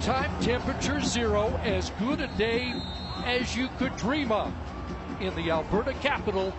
Daytime 0.00 0.40
temperature 0.40 0.98
zero, 1.02 1.60
as 1.62 1.90
good 1.98 2.22
a 2.22 2.26
day 2.38 2.72
as 3.26 3.54
you 3.54 3.68
could 3.76 3.94
dream 3.98 4.32
of 4.32 4.50
in 5.20 5.34
the 5.34 5.50
Alberta 5.50 5.92
capital 5.92 6.54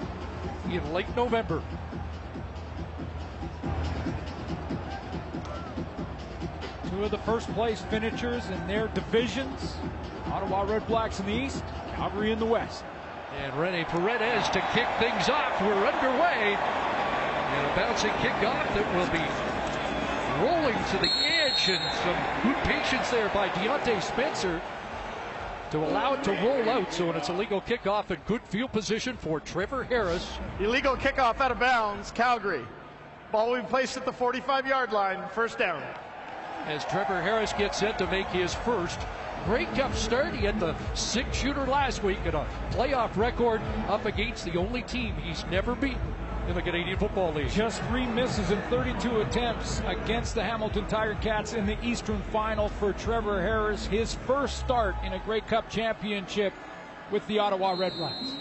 in 0.70 0.94
late 0.94 1.07
November. 1.16 1.64
Two 6.92 7.04
of 7.04 7.10
the 7.10 7.18
first 7.25 7.52
place 7.54 7.82
finishers 7.89 8.48
in 8.48 8.68
their 8.68 8.89
divisions. 8.89 9.76
Ottawa 10.28 10.64
Redblacks 10.64 11.20
in 11.20 11.26
the 11.26 11.34
east, 11.34 11.64
Calgary 11.96 12.32
in 12.32 12.38
the 12.38 12.46
west. 12.46 12.84
And 13.42 13.60
Rene 13.60 13.86
Paredes 13.86 14.50
to 14.50 14.62
kick 14.73 14.88
things 15.00 15.29
off. 15.29 15.60
We're 15.62 15.87
underway. 15.87 16.54
And 16.54 17.71
a 17.71 17.76
bouncing 17.76 18.12
kickoff 18.12 18.71
that 18.76 18.86
will 18.96 19.10
be 19.10 20.46
rolling 20.46 20.78
to 20.92 20.98
the 21.00 21.31
some 21.65 22.18
good 22.42 22.56
patience 22.64 23.10
there 23.11 23.29
by 23.29 23.47
Diontae 23.50 24.01
Spencer 24.01 24.60
to 25.70 25.78
allow 25.78 26.14
it 26.14 26.24
to 26.24 26.32
roll 26.32 26.68
out. 26.70 26.92
So 26.92 27.07
when 27.07 27.15
it's 27.15 27.29
a 27.29 27.34
legal 27.34 27.61
kickoff 27.61 28.10
and 28.10 28.24
good 28.25 28.42
field 28.43 28.71
position 28.71 29.15
for 29.15 29.39
Trevor 29.39 29.84
Harris. 29.84 30.28
Illegal 30.60 30.96
kickoff 30.97 31.39
out 31.39 31.51
of 31.51 31.60
bounds, 31.60 32.11
Calgary. 32.11 32.66
Ball 33.31 33.52
will 33.52 33.61
be 33.61 33.67
placed 33.67 33.95
at 33.95 34.06
the 34.06 34.11
45 34.11 34.66
yard 34.66 34.92
line, 34.92 35.22
first 35.30 35.59
down. 35.59 35.84
As 36.66 36.84
Trevor 36.86 37.22
Harris 37.22 37.53
gets 37.53 37.78
set 37.78 37.98
to 38.00 38.08
make 38.08 38.28
his 38.28 38.53
first 38.53 39.00
Grey 39.45 39.66
Cup 39.66 39.95
start. 39.95 40.34
He 40.34 40.45
had 40.45 40.59
the 40.59 40.75
six 40.95 41.38
shooter 41.38 41.66
last 41.66 42.03
week 42.03 42.20
and 42.25 42.34
a 42.34 42.48
playoff 42.72 43.16
record 43.16 43.62
up 43.88 44.06
against 44.06 44.45
the 44.45 44.58
only 44.58 44.81
team 44.81 45.14
he's 45.16 45.45
never 45.45 45.75
beaten 45.75 46.00
in 46.52 46.55
the 46.55 46.61
Canadian 46.61 46.97
Football 46.97 47.31
League. 47.34 47.50
Just 47.50 47.81
three 47.84 48.06
misses 48.06 48.52
in 48.52 48.62
32 48.64 49.22
attempts 49.22 49.81
against 49.88 50.36
the 50.36 50.44
Hamilton 50.44 50.86
Tiger 50.88 51.16
Cats 51.22 51.53
in 51.53 51.66
the 51.66 51.81
Eastern 51.81 52.22
Final 52.23 52.67
for 52.67 52.92
Trevor 52.92 53.42
Harris. 53.42 53.86
His 53.86 54.16
first 54.28 54.59
start 54.59 54.95
in 55.06 55.14
a 55.14 55.20
Grey 55.20 55.39
Cup 55.39 55.70
championship 55.70 56.52
with 57.09 57.26
the 57.28 57.39
Ottawa 57.39 57.72
Red 57.72 57.94
Redblacks. 57.94 58.31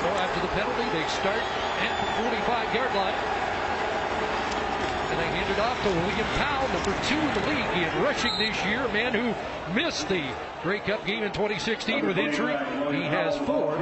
So 0.00 0.08
after 0.08 0.40
the 0.40 0.48
penalty, 0.48 0.98
they 0.98 1.06
start 1.08 1.42
at 1.80 2.00
the 2.00 2.22
45 2.22 2.74
yard 2.74 2.94
line. 2.94 3.41
And 5.12 5.20
they 5.20 5.26
hand 5.26 5.50
it 5.52 5.58
off 5.58 5.76
to 5.82 5.90
William 5.90 6.26
Powell, 6.38 6.68
number 6.68 6.96
two 7.04 7.18
in 7.18 7.34
the 7.34 7.46
league 7.50 7.86
in 7.86 8.02
rushing 8.02 8.32
this 8.38 8.56
year. 8.64 8.80
A 8.86 8.92
man 8.94 9.12
who 9.12 9.74
missed 9.74 10.08
the 10.08 10.24
Grey 10.62 10.80
Cup 10.80 11.04
game 11.04 11.22
in 11.22 11.30
2016 11.32 12.06
with 12.06 12.16
injury. 12.16 12.56
He 12.90 13.02
has 13.02 13.36
four 13.36 13.74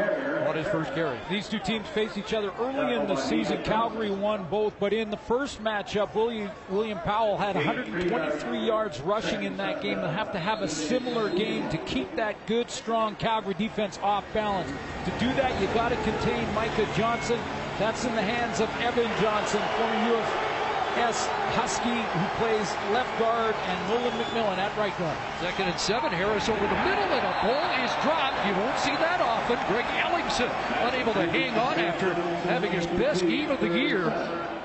on 0.48 0.56
his 0.56 0.66
first 0.66 0.92
carry. 0.92 1.16
These 1.30 1.48
two 1.48 1.60
teams 1.60 1.86
faced 1.86 2.18
each 2.18 2.34
other 2.34 2.50
early 2.58 2.96
in 2.96 3.06
the 3.06 3.14
season. 3.14 3.62
Calgary 3.62 4.10
won 4.10 4.44
both, 4.50 4.74
but 4.80 4.92
in 4.92 5.08
the 5.08 5.16
first 5.18 5.62
matchup, 5.62 6.16
William, 6.16 6.50
William 6.68 6.98
Powell 6.98 7.38
had 7.38 7.54
123 7.54 8.66
yards 8.66 9.00
rushing 9.00 9.44
in 9.44 9.56
that 9.58 9.80
game. 9.82 9.98
They'll 9.98 10.10
have 10.10 10.32
to 10.32 10.40
have 10.40 10.62
a 10.62 10.68
similar 10.68 11.30
game 11.30 11.68
to 11.68 11.78
keep 11.78 12.16
that 12.16 12.34
good, 12.48 12.72
strong 12.72 13.14
Calgary 13.14 13.54
defense 13.54 14.00
off 14.02 14.24
balance. 14.34 14.68
To 15.04 15.10
do 15.20 15.32
that, 15.34 15.60
you 15.60 15.68
got 15.74 15.90
to 15.90 15.96
contain 16.02 16.52
Micah 16.54 16.88
Johnson. 16.96 17.38
That's 17.78 18.04
in 18.04 18.16
the 18.16 18.22
hands 18.22 18.58
of 18.58 18.68
Evan 18.80 19.08
Johnson, 19.22 19.62
former 19.76 20.50
UFS 21.00 21.26
Husky, 21.56 21.88
who 21.88 22.26
plays 22.36 22.68
left 22.92 23.18
guard, 23.18 23.54
and 23.54 23.88
Nolan 23.88 24.12
McMillan 24.22 24.58
at 24.58 24.76
right 24.76 24.96
guard. 24.98 25.16
Second 25.40 25.68
and 25.68 25.80
seven. 25.80 26.12
Harris 26.12 26.48
over 26.48 26.60
the 26.60 26.66
middle, 26.66 27.08
and 27.08 27.26
a 27.26 27.36
ball 27.42 27.84
is 27.84 27.90
dropped. 28.02 28.36
You 28.46 28.52
won't 28.54 28.78
see 28.78 28.94
that 28.96 29.20
often. 29.20 29.56
Greg 29.68 29.84
Ellingson 29.96 30.50
unable 30.86 31.14
to 31.14 31.26
hang 31.30 31.56
on 31.58 31.78
after 31.78 32.12
having 32.48 32.70
his 32.72 32.86
best 32.86 33.22
game 33.22 33.50
of 33.50 33.60
the 33.60 33.68
year 33.68 34.04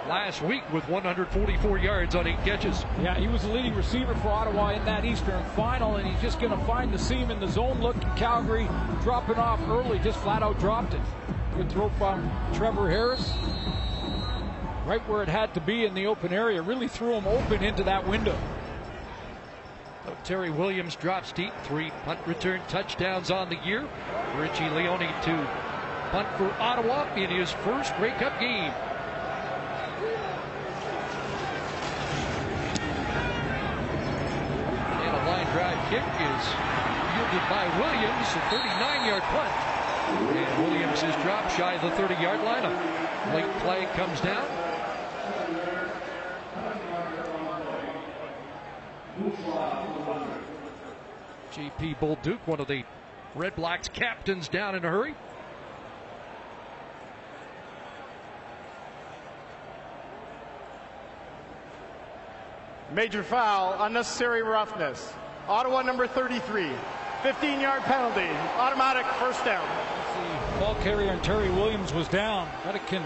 last 0.08 0.42
week 0.42 0.62
with 0.74 0.88
144 0.90 1.78
yards 1.78 2.16
on 2.16 2.28
eight 2.28 2.38
catches. 2.44 2.84
Yeah, 3.02 3.18
he 3.18 3.28
was 3.28 3.44
the 3.44 3.50
leading 3.50 3.76
receiver 3.76 4.14
for 4.16 4.30
Ottawa 4.30 4.72
in 4.72 4.84
that 4.86 5.06
Eastern 5.06 5.44
final, 5.56 5.96
and 5.96 6.08
he's 6.08 6.22
just 6.22 6.40
going 6.40 6.58
to 6.58 6.66
find 6.66 6.94
the 6.94 7.00
seam 7.00 7.32
in 7.32 7.40
the 7.40 7.48
zone 7.48 7.80
look. 7.80 8.00
Calgary 8.18 8.68
dropping 9.02 9.38
off 9.38 9.62
early, 9.70 10.00
just 10.00 10.20
flat 10.20 10.44
out 10.44 10.60
dropped 10.60 10.94
it. 10.94 11.02
Good 11.56 11.72
throw 11.72 11.90
from 11.92 12.30
Trevor 12.54 12.90
Harris. 12.90 13.32
Right 14.86 15.02
where 15.10 15.24
it 15.24 15.30
had 15.30 15.52
to 15.56 15.62
be 15.62 15.84
in 15.84 15.96
the 15.96 16.06
open 16.06 16.32
area. 16.32 16.62
Really 16.62 16.88
threw 16.88 17.14
him 17.14 17.26
open 17.26 17.64
into 17.64 17.84
that 17.86 18.08
window. 18.08 18.38
So 20.06 20.16
Terry 20.24 20.52
Williams 20.52 20.96
drops 20.96 21.32
deep. 21.32 21.52
Three 21.64 21.92
punt 22.04 22.20
return 22.28 22.62
touchdowns 22.68 23.32
on 23.32 23.50
the 23.50 23.58
year. 23.66 23.84
Richie 24.38 24.70
Leone 24.70 25.00
to 25.00 25.50
punt 26.12 26.28
for 26.38 26.54
Ottawa 26.62 27.12
in 27.16 27.32
his 27.32 27.52
first 27.66 27.96
Grey 27.98 28.12
Cup 28.12 28.40
game. 28.40 28.72
And 35.02 35.16
a 35.16 35.22
line 35.26 35.50
drive 35.50 35.82
kick 35.90 36.06
is 36.22 36.46
yielded 37.18 37.50
by 37.50 37.66
Williams, 37.82 38.28
a 38.38 38.42
39 38.54 39.08
yard 39.08 39.24
punt. 39.34 39.52
And 40.38 40.64
Williams 40.64 41.02
is 41.02 41.16
dropped 41.24 41.58
shy 41.58 41.74
of 41.74 41.82
the 41.82 41.90
30 41.98 42.22
yard 42.22 42.44
line. 42.44 42.66
A 42.66 43.36
late 43.36 43.52
play 43.62 43.88
comes 43.96 44.22
down. 44.22 44.65
JP 51.54 52.22
Duke, 52.22 52.46
one 52.48 52.60
of 52.60 52.68
the 52.68 52.84
Red 53.34 53.56
Blacks 53.56 53.88
captains, 53.88 54.50
down 54.50 54.76
in 54.76 54.84
a 54.84 54.90
hurry. 54.90 55.16
Major 62.94 63.24
foul, 63.24 63.76
unnecessary 63.84 64.44
roughness. 64.44 65.14
Ottawa 65.48 65.82
number 65.82 66.08
33. 66.08 66.70
15 67.24 67.60
yard 67.60 67.82
penalty, 67.84 68.30
automatic 68.58 69.06
first 69.14 69.44
down. 69.46 69.68
The 70.54 70.60
ball 70.60 70.76
carrier 70.76 71.12
and 71.12 71.24
Terry 71.24 71.50
Williams 71.50 71.94
was 71.94 72.08
down. 72.08 72.48
But 72.64 72.86
can 72.88 73.04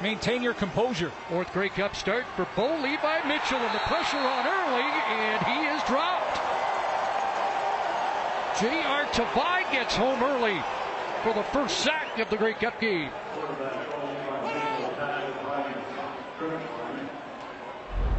maintain 0.00 0.42
your 0.42 0.54
composure. 0.54 1.10
Fourth 1.28 1.52
Grey 1.52 1.68
Cup 1.68 1.94
start 1.94 2.24
for 2.36 2.46
Bo 2.56 2.76
Levi 2.76 3.28
Mitchell, 3.28 3.58
and 3.58 3.74
the 3.74 3.78
pressure 3.80 4.16
on 4.16 4.46
early, 4.46 4.82
and 4.82 5.44
he 5.46 5.66
is 5.74 5.82
dropped. 5.84 6.36
J.R. 8.60 9.04
Tavai 9.06 9.70
gets 9.72 9.96
home 9.96 10.22
early 10.22 10.62
for 11.22 11.32
the 11.32 11.42
first 11.44 11.80
sack 11.80 12.18
of 12.18 12.30
the 12.30 12.36
Grey 12.36 12.54
Cup 12.54 12.80
game. 12.80 13.10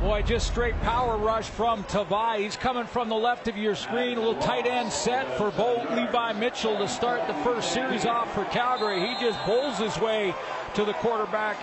Boy, 0.02 0.22
just 0.22 0.48
straight 0.48 0.80
power 0.82 1.18
rush 1.18 1.50
from 1.50 1.84
Tavai. 1.86 2.40
He's 2.40 2.56
coming 2.56 2.86
from 2.86 3.10
the 3.10 3.16
left 3.16 3.48
of 3.48 3.58
your 3.58 3.76
screen. 3.76 4.18
A 4.18 4.22
little 4.22 4.40
tight 4.42 4.68
end 4.68 4.92
set 4.92 5.38
for 5.38 5.52
Bo 5.52 5.84
Levi 5.96 6.34
Mitchell 6.34 6.78
to 6.78 6.88
start 6.88 7.26
the 7.28 7.34
first 7.36 7.72
series 7.72 8.06
off 8.06 8.32
for 8.36 8.46
Calgary. 8.46 9.00
He 9.00 9.16
just 9.20 9.44
bowls 9.46 9.80
his 9.80 9.98
way 10.00 10.36
to 10.76 10.84
the 10.84 10.94
quarterback. 10.94 11.58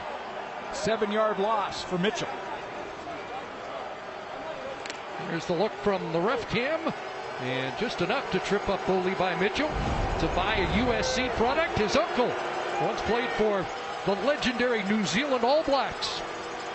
Seven 0.73 1.13
yard 1.13 1.39
loss 1.39 1.83
for 1.83 1.99
Mitchell. 1.99 2.29
Here's 5.29 5.45
the 5.47 5.53
look 5.53 5.73
from 5.83 6.13
the 6.13 6.21
ref 6.21 6.49
cam. 6.51 6.93
And 7.43 7.77
just 7.79 8.01
enough 8.01 8.31
to 8.33 8.39
trip 8.41 8.69
up 8.69 8.85
Bo 8.87 8.99
Levi 9.01 9.39
Mitchell 9.39 9.69
to 10.21 10.27
buy 10.29 10.57
a 10.57 10.67
USC 10.85 11.29
product. 11.31 11.79
His 11.79 11.97
uncle 11.97 12.33
once 12.81 13.01
played 13.03 13.29
for 13.31 13.65
the 14.07 14.15
legendary 14.27 14.83
New 14.85 15.05
Zealand 15.05 15.45
All 15.45 15.63
Blacks. 15.65 16.23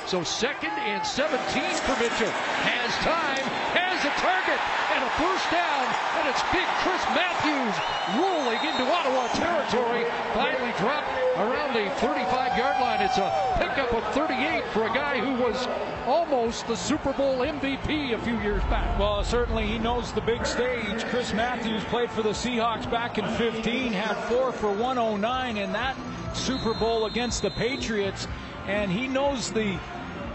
So 0.07 0.23
second 0.23 0.72
and 0.72 1.06
17 1.06 1.35
for 1.84 1.91
Mitchell. 2.00 2.31
Has 2.63 2.95
time, 3.03 3.44
has 3.75 4.00
a 4.07 4.13
target, 4.16 4.55
and 4.96 5.03
a 5.03 5.11
first 5.20 5.43
down. 5.52 5.84
And 6.16 6.31
it's 6.31 6.40
big 6.47 6.64
Chris 6.79 7.03
Matthews 7.11 7.76
rolling 8.16 8.55
into 8.64 8.87
Ottawa 8.87 9.28
territory. 9.35 10.08
Finally 10.31 10.72
dropped 10.79 11.11
around 11.35 11.76
the 11.76 11.91
35 11.99 12.58
yard 12.58 12.79
line. 12.79 13.02
It's 13.03 13.17
a 13.17 13.28
pickup 13.59 13.91
of 13.91 14.14
38 14.14 14.64
for 14.72 14.87
a 14.87 14.93
guy 14.96 15.20
who 15.20 15.43
was 15.43 15.67
almost 16.08 16.66
the 16.67 16.76
Super 16.78 17.11
Bowl 17.11 17.40
MVP 17.40 18.14
a 18.14 18.20
few 18.20 18.40
years 18.40 18.64
back. 18.72 18.97
Well, 18.97 19.22
certainly 19.26 19.67
he 19.67 19.78
knows 19.78 20.14
the 20.14 20.22
big 20.22 20.46
stage. 20.46 21.03
Chris 21.11 21.34
Matthews 21.34 21.84
played 21.91 22.09
for 22.11 22.23
the 22.23 22.31
Seahawks 22.31 22.90
back 22.90 23.17
in 23.17 23.28
15, 23.35 23.91
had 23.91 24.16
four 24.29 24.53
for 24.53 24.72
109 24.72 25.58
in 25.58 25.73
that 25.73 25.97
Super 26.31 26.73
Bowl 26.73 27.08
against 27.08 27.41
the 27.41 27.52
Patriots. 27.52 28.26
And 28.67 28.91
he 28.91 29.08
knows 29.08 29.52
the 29.52 29.79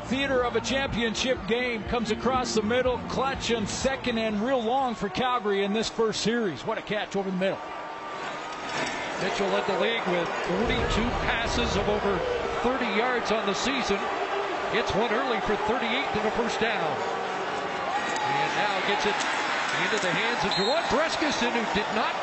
theater 0.06 0.42
of 0.44 0.56
a 0.56 0.60
championship 0.60 1.38
game 1.46 1.82
comes 1.84 2.10
across 2.10 2.54
the 2.54 2.62
middle, 2.62 2.98
clutch 3.08 3.50
and 3.50 3.68
second 3.68 4.18
and 4.18 4.40
real 4.44 4.62
long 4.62 4.94
for 4.94 5.08
Calgary 5.08 5.64
in 5.64 5.72
this 5.72 5.88
first 5.88 6.20
series. 6.20 6.66
What 6.66 6.78
a 6.78 6.82
catch 6.82 7.16
over 7.16 7.30
the 7.30 7.36
middle. 7.36 7.58
Mitchell 9.22 9.48
led 9.48 9.66
the 9.66 9.78
league 9.80 10.06
with 10.08 10.28
42 10.28 10.76
passes 11.22 11.76
of 11.76 11.88
over 11.88 12.18
30 12.62 12.84
yards 12.96 13.30
on 13.30 13.46
the 13.46 13.54
season. 13.54 13.98
Hits 14.72 14.94
one 14.94 15.12
early 15.12 15.40
for 15.40 15.54
38 15.56 15.86
and 15.86 16.24
the 16.24 16.30
first 16.32 16.58
down. 16.58 16.96
And 18.22 18.50
now 18.58 18.80
gets 18.88 19.06
it 19.06 19.14
into 19.84 20.02
the 20.02 20.10
hands 20.10 20.44
of 20.44 20.50
Juwan 20.52 20.82
Brescacin, 20.90 21.52
who 21.52 21.74
did 21.74 21.86
not 21.94 22.14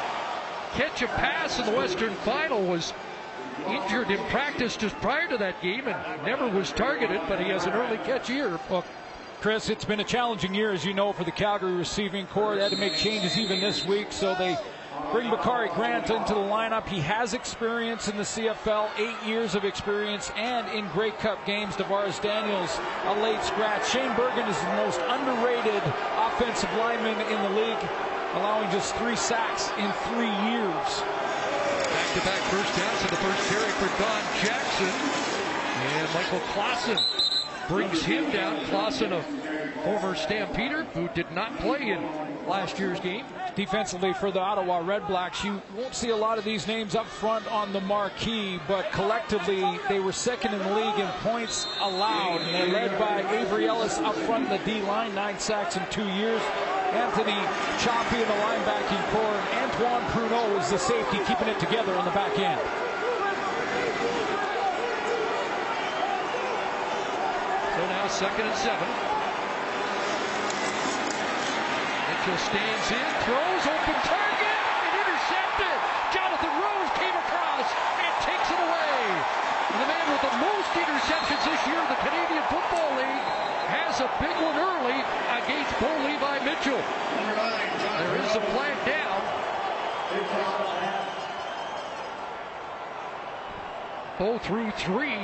catch 0.73 1.01
a 1.01 1.07
pass 1.07 1.59
in 1.59 1.65
the 1.65 1.71
Western 1.71 2.13
Final, 2.15 2.61
was 2.63 2.93
injured 3.67 4.11
in 4.11 4.19
practice 4.29 4.77
just 4.77 4.95
prior 4.97 5.27
to 5.27 5.37
that 5.37 5.61
game 5.61 5.87
and 5.87 6.25
never 6.25 6.47
was 6.47 6.71
targeted, 6.71 7.21
but 7.27 7.39
he 7.39 7.49
has 7.49 7.65
an 7.65 7.73
early 7.73 7.97
catch 7.97 8.27
here. 8.27 8.59
Well, 8.69 8.85
Chris, 9.41 9.69
it's 9.69 9.85
been 9.85 10.01
a 10.01 10.05
challenging 10.05 10.53
year, 10.53 10.71
as 10.71 10.83
you 10.83 10.93
know, 10.93 11.13
for 11.13 11.23
the 11.23 11.31
Calgary 11.31 11.71
receiving 11.71 12.27
corps. 12.27 12.55
They 12.55 12.63
had 12.63 12.71
to 12.71 12.77
make 12.77 12.95
changes 12.95 13.37
even 13.37 13.61
this 13.61 13.85
week, 13.85 14.11
so 14.11 14.35
they 14.35 14.57
bring 15.13 15.29
Bakari 15.29 15.69
Grant 15.69 16.09
into 16.09 16.33
the 16.33 16.39
lineup. 16.39 16.85
He 16.87 16.99
has 16.99 17.33
experience 17.33 18.09
in 18.09 18.17
the 18.17 18.23
CFL, 18.23 18.89
eight 18.97 19.15
years 19.25 19.55
of 19.55 19.63
experience, 19.63 20.29
and 20.35 20.67
in 20.77 20.87
Grey 20.89 21.11
Cup 21.11 21.45
games. 21.45 21.75
DaVaris 21.75 22.21
Daniels, 22.21 22.77
a 23.05 23.21
late 23.21 23.41
scratch. 23.43 23.89
Shane 23.89 24.13
Bergman 24.17 24.47
is 24.49 24.59
the 24.59 24.75
most 24.75 24.99
underrated 25.07 25.83
offensive 26.17 26.71
lineman 26.73 27.19
in 27.31 27.41
the 27.41 27.61
league, 27.61 27.89
allowing 28.33 28.69
just 28.71 28.93
three 28.97 29.15
sacks 29.15 29.69
in 29.77 29.89
three 30.09 30.51
years. 30.51 31.28
Back-to-back 32.09 32.41
first 32.49 32.75
downs 32.75 33.01
in 33.03 33.09
the 33.11 33.17
first 33.17 33.49
carry 33.49 33.71
for 33.73 33.87
Don 34.01 34.23
Jackson. 34.41 34.87
And 34.87 36.11
Michael 36.11 36.39
Clausen 36.53 36.97
brings 37.67 38.01
him 38.03 38.31
down. 38.31 38.65
Clausen, 38.65 39.13
a 39.13 39.21
former 39.83 40.15
Stampeder 40.15 40.85
who 40.85 41.07
did 41.09 41.31
not 41.33 41.55
play 41.59 41.91
in 41.91 42.01
last 42.47 42.79
year's 42.79 42.99
game. 42.99 43.25
Defensively 43.55 44.13
for 44.13 44.31
the 44.31 44.39
Ottawa 44.39 44.81
Redblacks, 44.81 45.43
you 45.43 45.61
won't 45.75 45.93
see 45.93 46.09
a 46.09 46.15
lot 46.15 46.37
of 46.37 46.45
these 46.45 46.67
names 46.67 46.95
up 46.95 47.05
front 47.05 47.45
on 47.51 47.73
the 47.73 47.81
marquee, 47.81 48.59
but 48.67 48.91
collectively 48.91 49.63
they 49.89 49.99
were 49.99 50.13
second 50.13 50.53
in 50.53 50.59
the 50.59 50.75
league 50.75 50.99
in 50.99 51.07
points 51.23 51.67
allowed. 51.81 52.41
And 52.41 52.73
they're 52.73 52.87
led 52.87 52.99
by 52.99 53.21
Avery 53.35 53.67
Ellis 53.67 53.97
up 53.99 54.15
front 54.15 54.45
in 54.45 54.57
the 54.57 54.63
D 54.65 54.81
line, 54.83 55.13
nine 55.13 55.39
sacks 55.39 55.75
in 55.75 55.83
two 55.89 56.07
years. 56.07 56.41
Anthony 56.91 57.37
Cioffi 57.77 58.21
in 58.21 58.27
the 58.27 58.33
linebacking 58.33 59.11
core, 59.11 59.23
and 59.23 59.71
Antoine 59.71 60.03
Pruneau 60.11 60.59
is 60.59 60.69
the 60.71 60.79
safety 60.79 61.19
keeping 61.27 61.47
it 61.47 61.59
together 61.59 61.93
on 61.95 62.05
the 62.05 62.11
back 62.11 62.37
end. 62.39 62.59
So 67.75 67.85
now 67.87 68.07
second 68.07 68.47
and 68.47 68.57
seven. 68.57 69.08
Mitchell 72.19 72.51
stands 72.51 72.91
in, 72.91 73.11
throws, 73.23 73.63
open 73.63 73.95
target, 74.03 74.59
and 74.83 74.91
intercepted. 74.91 75.77
Jonathan 76.11 76.51
Rose 76.51 76.91
came 76.99 77.15
across 77.15 77.63
and 77.95 78.11
takes 78.27 78.51
it 78.51 78.59
away. 78.59 78.99
And 79.71 79.79
the 79.79 79.87
man 79.87 80.03
with 80.11 80.23
the 80.27 80.35
most 80.43 80.67
interceptions 80.75 81.39
this 81.47 81.61
year 81.63 81.79
in 81.79 81.87
the 81.87 82.01
Canadian 82.03 82.43
Football 82.51 82.91
League 82.99 83.23
has 83.71 84.03
a 84.03 84.11
big 84.19 84.35
one 84.35 84.59
early 84.59 84.99
against 85.31 85.71
Bo 85.79 85.87
Levi 86.03 86.43
Mitchell. 86.43 86.83
There 88.03 88.15
is 88.19 88.35
a 88.35 88.43
flag 88.51 88.75
down. 88.83 89.23
Bo 94.19 94.37
threw 94.39 94.71
three 94.71 95.23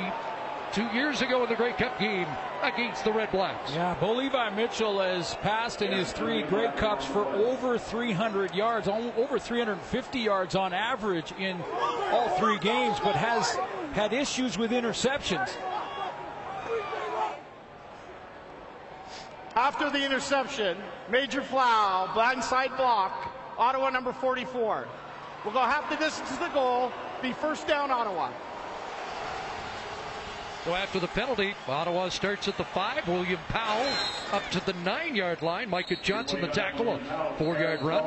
two 0.76 0.86
years 0.88 1.22
ago 1.22 1.42
in 1.42 1.48
the 1.48 1.54
Grey 1.54 1.72
Cup 1.72 1.98
game 1.98 2.28
against 2.62 3.02
the 3.02 3.10
Red 3.10 3.30
Blacks. 3.30 3.72
Yeah, 3.72 3.94
Bo 3.98 4.12
Levi 4.12 4.50
Mitchell 4.50 5.00
has 5.00 5.34
passed 5.36 5.80
in 5.80 5.90
his 5.90 6.12
three 6.12 6.42
Grey 6.42 6.70
Cups 6.76 7.06
for 7.06 7.24
over 7.24 7.78
300 7.78 8.54
yards, 8.54 8.86
over 8.86 9.38
350 9.38 10.18
yards 10.18 10.54
on 10.54 10.74
average 10.74 11.32
in 11.38 11.62
all 12.12 12.28
three 12.38 12.58
games, 12.58 12.98
but 13.02 13.16
has 13.16 13.56
had 13.94 14.12
issues 14.12 14.58
with 14.58 14.70
interceptions. 14.70 15.50
After 19.54 19.88
the 19.88 20.04
interception, 20.04 20.76
Major 21.08 21.40
Flau, 21.40 22.08
blindside 22.08 22.76
block, 22.76 23.32
Ottawa 23.56 23.88
number 23.88 24.12
44. 24.12 24.86
We'll 25.42 25.54
go 25.54 25.60
half 25.60 25.88
the 25.88 25.96
distance 25.96 26.28
to 26.32 26.38
the 26.38 26.48
goal, 26.48 26.92
be 27.22 27.32
first 27.32 27.66
down 27.66 27.90
Ottawa. 27.90 28.30
So 30.66 30.74
after 30.74 30.98
the 30.98 31.06
penalty, 31.06 31.54
Ottawa 31.68 32.08
starts 32.08 32.48
at 32.48 32.56
the 32.56 32.64
five. 32.64 33.06
William 33.06 33.38
Powell 33.50 33.86
up 34.32 34.42
to 34.50 34.58
the 34.66 34.72
nine-yard 34.72 35.40
line. 35.40 35.70
Micah 35.70 35.94
Johnson 36.02 36.40
the 36.40 36.48
tackle, 36.48 36.88
a 36.88 37.34
four-yard 37.38 37.82
run. 37.82 38.02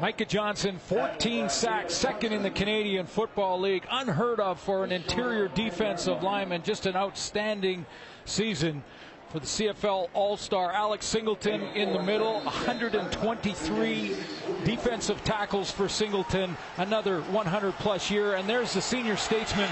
Micah 0.00 0.24
Johnson, 0.24 0.78
14 0.78 1.50
sacks, 1.50 1.92
second 1.92 2.32
in 2.32 2.42
the 2.42 2.50
Canadian 2.50 3.04
Football 3.04 3.60
League. 3.60 3.84
Unheard 3.90 4.40
of 4.40 4.58
for 4.58 4.82
an 4.82 4.92
interior 4.92 5.48
defensive 5.48 6.22
lineman. 6.22 6.62
Just 6.62 6.86
an 6.86 6.96
outstanding 6.96 7.84
season 8.24 8.82
for 9.28 9.40
the 9.40 9.46
CFL 9.46 10.08
All-Star. 10.14 10.72
Alex 10.72 11.04
Singleton 11.04 11.60
in 11.74 11.92
the 11.92 12.02
middle, 12.02 12.40
123 12.44 14.16
defensive 14.64 15.22
tackles 15.22 15.70
for 15.70 15.86
Singleton, 15.86 16.56
another 16.78 17.20
100-plus 17.24 18.10
year. 18.10 18.36
And 18.36 18.48
there's 18.48 18.72
the 18.72 18.80
senior 18.80 19.18
statesman 19.18 19.68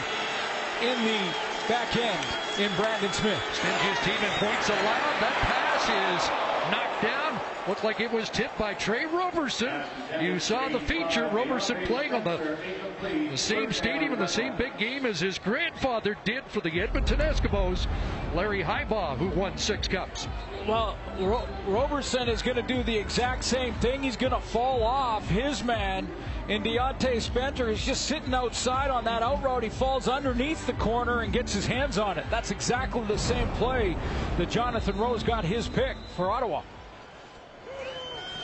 in 0.82 1.04
the 1.06 1.57
back 1.68 1.94
end 1.96 2.26
in 2.58 2.74
Brandon 2.76 3.12
Smith. 3.12 3.40
Stingy's 3.52 3.98
team 4.00 4.16
in 4.24 4.30
points 4.38 4.68
allowed. 4.68 5.20
That 5.20 5.34
pass 5.42 5.82
is 5.84 6.70
knocked 6.72 7.02
down. 7.02 7.40
Looked 7.68 7.84
like 7.84 8.00
it 8.00 8.10
was 8.10 8.30
tipped 8.30 8.56
by 8.56 8.72
Tre 8.72 9.04
Roberson. 9.04 9.82
You 10.18 10.38
saw 10.38 10.68
the 10.68 10.80
feature. 10.80 11.28
Roberson 11.30 11.76
playing 11.84 12.14
on 12.14 12.24
the, 12.24 12.56
the 13.02 13.36
same 13.36 13.72
stadium 13.72 14.14
in 14.14 14.18
the 14.18 14.26
same 14.26 14.56
big 14.56 14.78
game 14.78 15.04
as 15.04 15.20
his 15.20 15.38
grandfather 15.38 16.16
did 16.24 16.44
for 16.48 16.60
the 16.60 16.80
Edmonton 16.80 17.18
Eskimos, 17.18 17.86
Larry 18.34 18.62
Highbaugh, 18.62 19.18
who 19.18 19.28
won 19.38 19.58
six 19.58 19.86
cups. 19.86 20.26
Well, 20.66 20.96
Ro- 21.20 21.46
Roberson 21.66 22.28
is 22.28 22.40
going 22.40 22.56
to 22.56 22.62
do 22.62 22.82
the 22.82 22.96
exact 22.96 23.44
same 23.44 23.74
thing. 23.74 24.02
He's 24.02 24.16
going 24.16 24.32
to 24.32 24.40
fall 24.40 24.82
off 24.82 25.28
his 25.28 25.62
man. 25.62 26.08
And 26.48 26.64
Diontae 26.64 27.20
Spencer 27.20 27.68
is 27.68 27.84
just 27.84 28.06
sitting 28.06 28.32
outside 28.32 28.90
on 28.90 29.04
that 29.04 29.22
out 29.22 29.42
route. 29.42 29.62
He 29.62 29.68
falls 29.68 30.08
underneath 30.08 30.66
the 30.66 30.72
corner 30.74 31.20
and 31.20 31.30
gets 31.30 31.52
his 31.52 31.66
hands 31.66 31.98
on 31.98 32.16
it. 32.16 32.24
That's 32.30 32.50
exactly 32.50 33.02
the 33.02 33.18
same 33.18 33.48
play 33.52 33.94
that 34.38 34.48
Jonathan 34.48 34.96
Rose 34.96 35.22
got 35.22 35.44
his 35.44 35.68
pick 35.68 35.98
for 36.16 36.30
Ottawa. 36.30 36.62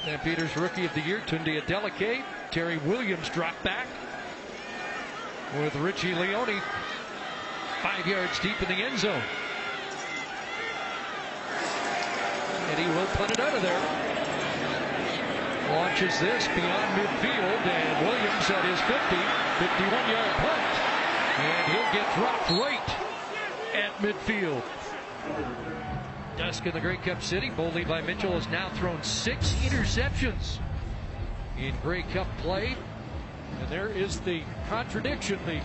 And 0.07 0.21
Peters 0.21 0.55
Rookie 0.55 0.85
of 0.85 0.93
the 0.93 1.01
Year, 1.01 1.23
Tunde 1.27 1.63
Adeleke. 1.63 2.23
Terry 2.51 2.77
Williams 2.79 3.31
dropped 3.31 3.63
back 3.65 3.87
with 5.59 5.75
Richie 5.77 6.15
Leone 6.15 6.61
five 7.83 8.07
yards 8.07 8.39
deep 8.41 8.61
in 8.61 8.69
the 8.69 8.83
end 8.83 8.99
zone. 8.99 9.23
And 12.69 12.79
he 12.79 12.87
will 12.99 13.07
put 13.17 13.31
it 13.31 13.41
out 13.41 13.55
of 13.55 13.63
there. 13.63 14.14
Launches 15.75 16.21
this 16.21 16.47
beyond 16.47 17.01
midfield, 17.01 17.67
and 17.67 18.07
Williams 18.07 18.49
at 18.49 18.65
his 18.65 18.81
50, 18.83 19.17
51 19.59 20.09
yard 20.09 20.31
punt. 20.37 20.75
And 21.37 21.73
he'll 21.73 21.93
get 21.93 22.15
dropped 22.15 22.51
right 22.51 22.91
at 23.75 23.93
midfield. 23.99 24.63
Dusk 26.39 26.65
in 26.67 26.75
the 26.75 26.81
Grey 26.81 26.97
Cup 26.99 27.21
City. 27.21 27.51
Bo 27.51 27.71
Levi 27.71 28.03
Mitchell 28.03 28.35
has 28.35 28.47
now 28.51 28.69
thrown 28.75 29.03
six 29.03 29.53
interceptions 29.65 30.59
in 31.59 31.75
Grey 31.83 32.03
Cup 32.03 32.29
play. 32.39 32.77
And 33.61 33.69
there 33.69 33.89
is 33.89 34.21
the 34.21 34.43
contradiction. 34.69 35.41
The 35.45 35.61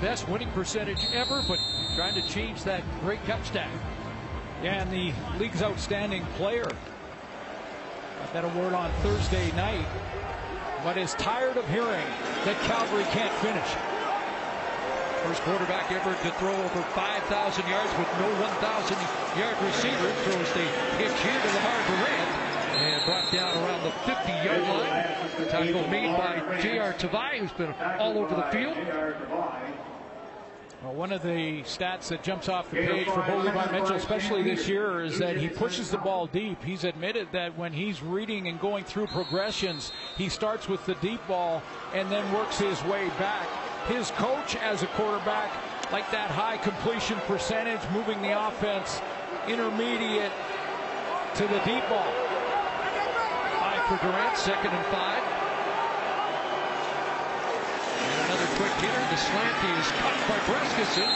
best 0.00 0.28
winning 0.28 0.50
percentage 0.52 1.04
ever, 1.12 1.42
but 1.48 1.58
trying 1.96 2.14
to 2.14 2.28
change 2.28 2.62
that 2.62 2.84
Grey 3.00 3.16
Cup 3.26 3.44
stat. 3.44 3.68
Yeah, 4.62 4.82
and 4.82 4.92
the 4.92 5.12
league's 5.40 5.62
outstanding 5.62 6.24
player. 6.36 6.70
Got 8.18 8.32
that 8.32 8.44
award 8.44 8.74
on 8.74 8.90
Thursday 9.02 9.52
night, 9.52 9.86
but 10.82 10.98
is 10.98 11.14
tired 11.14 11.56
of 11.56 11.66
hearing 11.68 12.06
that 12.44 12.58
Calgary 12.66 13.04
can't 13.14 13.32
finish. 13.38 13.70
First 15.22 15.42
quarterback 15.42 15.90
ever 15.92 16.14
to 16.14 16.30
throw 16.38 16.54
over 16.54 16.82
5,000 16.82 17.68
yards 17.68 17.90
with 17.98 18.08
no 18.18 18.28
1,000 18.40 18.96
yard 19.38 19.56
receiver. 19.62 20.10
Throws 20.24 20.52
the 20.52 20.66
pitch 20.98 21.14
here 21.22 21.38
to 21.38 21.48
Lamar 21.54 21.80
Durant 21.86 22.30
and 22.78 23.04
brought 23.04 23.30
down 23.32 23.56
around 23.64 23.82
the 23.84 23.90
50 23.90 24.32
yard 24.42 24.62
line. 24.62 25.48
Tackle 25.48 25.88
made 25.88 26.16
by 26.16 26.60
J.R. 26.60 26.92
Tavai, 26.94 27.38
who's 27.38 27.52
been 27.52 27.74
all 27.98 28.18
over 28.18 28.34
the 28.34 28.46
field. 28.50 28.76
Well, 30.82 30.94
one 30.94 31.10
of 31.10 31.24
the 31.24 31.62
stats 31.62 32.06
that 32.08 32.22
jumps 32.22 32.48
off 32.48 32.70
the 32.70 32.76
page 32.76 33.08
for 33.08 33.20
Bo 33.22 33.38
Levi 33.38 33.72
Mitchell, 33.72 33.96
especially 33.96 34.44
this 34.44 34.68
year, 34.68 35.02
is 35.02 35.18
that 35.18 35.36
he 35.36 35.48
pushes 35.48 35.90
the 35.90 35.98
ball 35.98 36.28
deep. 36.28 36.62
He's 36.62 36.84
admitted 36.84 37.26
that 37.32 37.58
when 37.58 37.72
he's 37.72 38.00
reading 38.00 38.46
and 38.46 38.60
going 38.60 38.84
through 38.84 39.08
progressions, 39.08 39.90
he 40.16 40.28
starts 40.28 40.68
with 40.68 40.84
the 40.86 40.94
deep 40.96 41.20
ball 41.26 41.62
and 41.94 42.08
then 42.12 42.32
works 42.32 42.60
his 42.60 42.80
way 42.84 43.08
back. 43.18 43.48
His 43.88 44.12
coach 44.12 44.54
as 44.54 44.84
a 44.84 44.86
quarterback, 44.88 45.50
like 45.90 46.08
that 46.12 46.30
high 46.30 46.58
completion 46.58 47.18
percentage, 47.26 47.80
moving 47.92 48.22
the 48.22 48.46
offense 48.46 49.00
intermediate 49.48 50.32
to 51.34 51.42
the 51.42 51.58
deep 51.66 51.82
ball. 51.88 52.12
Five 53.58 53.82
for 53.88 53.98
Durant, 54.06 54.36
second 54.36 54.70
and 54.70 54.86
five. 54.94 55.22
And 57.98 58.30
another 58.30 58.46
quick 58.54 58.72
hitter. 58.74 59.07
Slant 59.18 59.78
is 59.78 59.90
caught 59.92 60.28
by 60.28 60.38
Brescacin. 60.46 61.08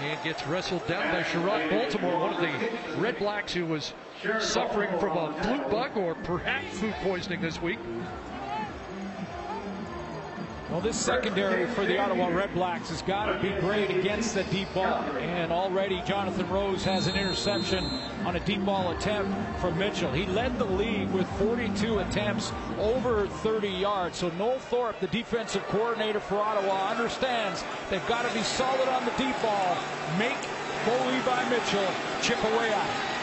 And 0.00 0.22
gets 0.22 0.46
wrestled 0.46 0.86
down 0.86 1.10
by 1.10 1.22
Sherrod 1.22 1.70
Baltimore, 1.70 2.18
one 2.20 2.34
of 2.34 2.40
the 2.40 3.00
Red 3.00 3.18
Blacks 3.18 3.54
who 3.54 3.64
was 3.64 3.94
suffering 4.40 4.90
from 5.00 5.16
a 5.16 5.42
flu 5.42 5.58
bug 5.70 5.96
or 5.96 6.14
perhaps 6.14 6.78
food 6.78 6.94
poisoning 7.02 7.40
this 7.40 7.62
week. 7.62 7.78
Well, 10.70 10.80
this 10.80 10.96
secondary 10.96 11.64
for 11.68 11.86
the 11.86 11.96
Ottawa 11.96 12.28
Redblacks 12.28 12.88
has 12.88 13.00
got 13.02 13.26
to 13.26 13.38
be 13.38 13.50
great 13.60 13.88
against 13.88 14.34
the 14.34 14.42
deep 14.44 14.66
ball. 14.74 15.00
And 15.20 15.52
already 15.52 16.02
Jonathan 16.04 16.48
Rose 16.48 16.82
has 16.82 17.06
an 17.06 17.14
interception 17.14 17.84
on 18.24 18.34
a 18.34 18.40
deep 18.40 18.64
ball 18.64 18.90
attempt 18.90 19.32
from 19.60 19.78
Mitchell. 19.78 20.10
He 20.10 20.26
led 20.26 20.58
the 20.58 20.64
league 20.64 21.08
with 21.10 21.28
42 21.38 22.00
attempts 22.00 22.52
over 22.80 23.28
30 23.28 23.68
yards. 23.68 24.18
So 24.18 24.30
Noel 24.30 24.58
Thorpe, 24.58 24.98
the 24.98 25.06
defensive 25.06 25.62
coordinator 25.68 26.18
for 26.18 26.38
Ottawa, 26.38 26.90
understands 26.90 27.62
they've 27.88 28.06
got 28.08 28.28
to 28.28 28.34
be 28.34 28.42
solid 28.42 28.88
on 28.88 29.04
the 29.04 29.12
deep 29.12 29.40
ball. 29.42 29.78
Make 30.18 30.36
Bo 30.84 30.98
Levi 31.06 31.48
Mitchell 31.48 31.86
chip 32.22 32.42
away 32.42 32.72
at 32.72 32.90
it. 32.90 33.16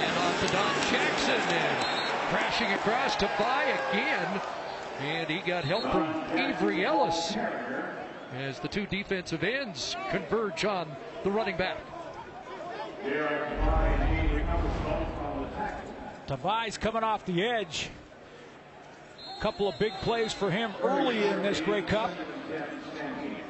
And 0.00 0.18
off 0.18 0.40
to 0.40 0.48
Don 0.50 0.74
Jackson 0.90 1.40
and 1.54 1.86
crashing 2.30 2.72
across 2.72 3.16
to 3.16 3.30
By 3.38 3.64
again. 3.90 4.40
And 5.00 5.28
he 5.28 5.38
got 5.38 5.64
help 5.64 5.82
from 5.92 6.38
Avery 6.38 6.84
Ellis 6.84 7.36
as 8.34 8.58
the 8.60 8.68
two 8.68 8.86
defensive 8.86 9.44
ends 9.44 9.96
converge 10.10 10.64
on 10.64 10.88
the 11.22 11.30
running 11.30 11.56
back. 11.56 11.78
Tavai's 16.26 16.76
coming 16.76 17.02
off 17.02 17.24
the 17.24 17.42
edge. 17.42 17.90
Couple 19.40 19.68
of 19.68 19.78
big 19.78 19.92
plays 20.00 20.32
for 20.32 20.50
him 20.50 20.72
early 20.82 21.24
in 21.24 21.42
this 21.42 21.60
Grey 21.60 21.82
Cup. 21.82 22.10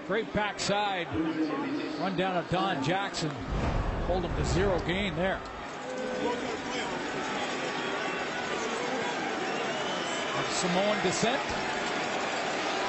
Great 0.08 0.32
backside. 0.32 1.06
Run 2.00 2.16
down 2.16 2.36
of 2.36 2.48
Don 2.50 2.82
Jackson. 2.82 3.30
Hold 4.06 4.24
him 4.24 4.36
to 4.36 4.44
zero 4.44 4.78
gain 4.80 5.14
there. 5.16 5.40
Of 10.36 10.52
Samoan 10.52 10.96
descent. 11.02 11.40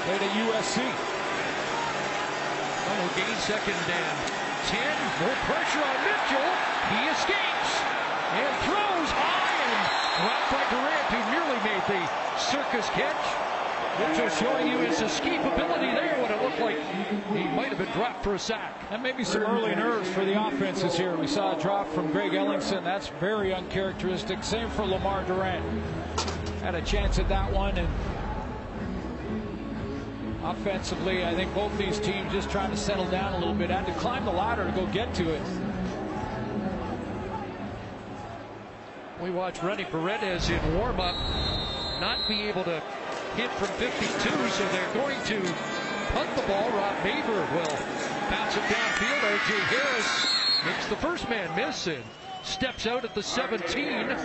Played 0.03 0.21
at 0.21 0.31
USC. 0.35 0.83
Final 2.83 3.09
gain 3.15 3.35
second 3.47 3.75
and 3.87 4.17
10. 4.67 4.79
More 5.23 5.37
pressure 5.47 5.79
on 5.79 5.97
Mitchell. 6.03 6.49
He 6.91 7.07
escapes 7.07 7.71
and 8.35 8.51
throws 8.67 9.09
high 9.15 9.63
and 9.63 9.79
dropped 10.19 10.47
by 10.51 10.63
Durant 10.71 11.07
who 11.07 11.19
nearly 11.31 11.59
made 11.63 11.83
the 11.87 12.03
circus 12.37 12.87
catch. 12.89 13.47
Mitchell 13.99 14.29
showing 14.29 14.67
you 14.67 14.77
his 14.79 14.99
escapability 14.99 15.95
there 15.95 16.21
when 16.21 16.31
it 16.31 16.41
looked 16.43 16.59
like 16.59 16.77
he 17.33 17.43
might 17.55 17.69
have 17.69 17.77
been 17.77 17.91
dropped 17.93 18.23
for 18.23 18.35
a 18.35 18.39
sack. 18.39 18.89
That 18.89 19.01
may 19.01 19.11
be 19.11 19.23
some 19.23 19.41
early 19.41 19.73
nerves 19.73 20.09
for 20.09 20.23
the 20.23 20.39
offenses 20.47 20.95
here. 20.95 21.17
We 21.17 21.27
saw 21.27 21.57
a 21.57 21.61
drop 21.61 21.87
from 21.93 22.11
Greg 22.11 22.33
Ellingson. 22.33 22.83
That's 22.83 23.07
very 23.07 23.53
uncharacteristic. 23.53 24.43
Same 24.43 24.69
for 24.69 24.85
Lamar 24.85 25.23
Durant. 25.23 25.65
Had 26.67 26.75
a 26.75 26.81
chance 26.81 27.17
at 27.17 27.29
that 27.29 27.49
one 27.53 27.77
and 27.77 27.87
offensively, 30.43 31.23
I 31.23 31.33
think 31.33 31.55
both 31.55 31.71
these 31.77 31.97
teams 31.97 32.29
just 32.33 32.49
trying 32.49 32.71
to 32.71 32.75
settle 32.75 33.05
down 33.05 33.31
a 33.31 33.37
little 33.37 33.53
bit. 33.53 33.69
Had 33.69 33.85
to 33.85 33.93
climb 33.93 34.25
the 34.25 34.33
ladder 34.33 34.65
to 34.65 34.71
go 34.73 34.85
get 34.87 35.13
to 35.13 35.29
it. 35.33 35.41
We 39.23 39.29
watch 39.29 39.63
Rene 39.63 39.85
Paredes 39.85 40.49
in 40.49 40.77
warm-up 40.77 41.15
not 42.01 42.27
be 42.27 42.41
able 42.41 42.65
to 42.65 42.81
hit 43.37 43.49
from 43.51 43.69
52, 43.79 44.29
so 44.49 44.67
they're 44.67 44.93
going 44.93 45.23
to 45.23 45.39
punt 46.11 46.35
the 46.35 46.41
ball. 46.47 46.69
Rob 46.71 46.97
Maver 46.97 47.47
will 47.55 47.77
bounce 48.29 48.57
it 48.57 48.63
downfield. 48.63 49.23
R.J. 49.23 49.57
Harris 49.71 50.27
makes 50.65 50.85
the 50.87 50.97
first 50.97 51.29
man 51.29 51.55
miss 51.55 51.87
and 51.87 52.03
steps 52.43 52.85
out 52.85 53.05
at 53.05 53.15
the 53.15 53.23
17. 53.23 54.17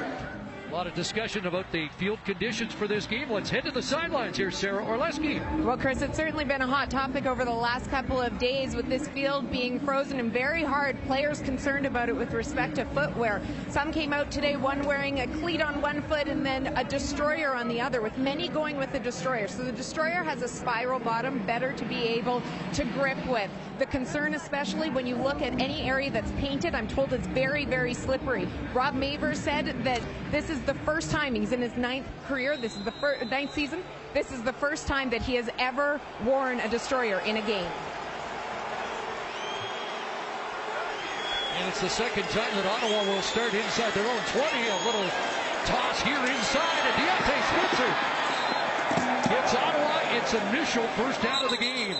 A 0.73 0.75
lot 0.75 0.87
of 0.87 0.95
discussion 0.95 1.47
about 1.47 1.71
the 1.71 1.88
field 1.99 2.19
conditions 2.25 2.73
for 2.73 2.88
this 2.88 3.05
game. 3.05 3.31
Let's 3.31 3.50
head 3.50 3.64
to 3.64 3.71
the 3.71 3.83
sidelines 3.83 4.38
here, 4.38 4.50
Sarah 4.50 4.83
Orlesky. 4.83 5.38
Well, 5.62 5.76
Chris, 5.76 6.00
it's 6.00 6.17
certainly 6.17 6.47
been 6.47 6.62
a 6.62 6.67
hot 6.67 6.88
topic 6.88 7.26
over 7.26 7.45
the 7.45 7.52
last 7.52 7.91
couple 7.91 8.19
of 8.19 8.38
days 8.38 8.75
with 8.75 8.88
this 8.88 9.07
field 9.09 9.50
being 9.50 9.79
frozen 9.79 10.19
and 10.19 10.33
very 10.33 10.62
hard. 10.64 10.97
Players 11.05 11.43
concerned 11.43 11.85
about 11.85 12.09
it 12.09 12.17
with 12.17 12.33
respect 12.33 12.76
to 12.76 12.87
footwear. 12.87 13.43
Some 13.69 13.93
came 13.93 14.14
out 14.14 14.31
today, 14.31 14.57
one 14.57 14.83
wearing 14.87 15.21
a 15.21 15.26
cleat 15.41 15.61
on 15.61 15.83
one 15.83 16.00
foot 16.05 16.26
and 16.26 16.45
then 16.45 16.69
a 16.69 16.85
destroyer 16.85 17.55
on 17.55 17.69
the 17.69 17.79
other, 17.79 18.00
with 18.00 18.17
many 18.17 18.49
going 18.49 18.79
with 18.79 18.93
the 18.93 18.99
destroyer. 18.99 19.49
So 19.49 19.64
the 19.64 19.73
destroyer 19.73 20.25
has 20.25 20.41
a 20.41 20.49
spiral 20.49 21.00
bottom, 21.00 21.45
better 21.45 21.75
to 21.75 21.85
be 21.85 22.02
able 22.05 22.43
to 22.73 22.85
grip 22.85 23.19
with. 23.26 23.50
The 23.79 23.85
concern, 23.87 24.33
especially 24.33 24.88
when 24.88 25.07
you 25.07 25.17
look 25.17 25.43
at 25.43 25.61
any 25.61 25.83
area 25.83 26.11
that's 26.11 26.33
painted, 26.33 26.75
I'm 26.75 26.88
told 26.88 27.12
it's 27.12 27.26
very, 27.26 27.67
very 27.67 27.93
slippery. 27.93 28.49
Rob 28.73 28.95
Maver 28.95 29.37
said 29.37 29.85
that 29.85 30.00
this 30.31 30.49
is 30.49 30.62
the 30.66 30.75
first 30.75 31.11
time 31.11 31.35
he's 31.35 31.52
in 31.52 31.61
his 31.61 31.76
ninth 31.76 32.07
career. 32.26 32.57
This 32.57 32.76
is 32.76 32.85
the 32.85 32.92
first 32.92 33.31
ninth 33.31 33.52
season. 33.52 33.83
This 34.14 34.31
is 34.31 34.42
the 34.42 34.52
first 34.52 34.87
time 34.87 35.11
that 35.11 35.23
he 35.23 35.35
has 35.35 35.49
ever 35.59 36.00
worn 36.25 36.61
a 36.61 36.69
destroyer 36.69 37.21
in 37.21 37.37
a 37.37 37.42
game. 37.42 37.71
And 41.59 41.69
it's 41.69 41.81
the 41.81 41.88
second 41.88 42.25
time 42.31 42.54
that 42.57 42.66
Ottawa 42.66 43.04
will 43.04 43.23
start 43.23 43.52
inside 43.54 43.92
their 43.92 44.07
own 44.09 44.23
20. 44.33 44.45
A 44.45 44.87
little 44.87 45.09
toss 45.64 46.00
here 46.02 46.19
inside, 46.19 46.83
and 46.87 46.95
Diontae 46.99 47.42
Switzer 47.52 47.92
gets 49.31 49.54
Ottawa 49.54 50.00
its 50.16 50.35
initial 50.35 50.87
first 50.99 51.23
down 51.23 51.45
of 51.45 51.50
the 51.50 51.57
game. 51.57 51.97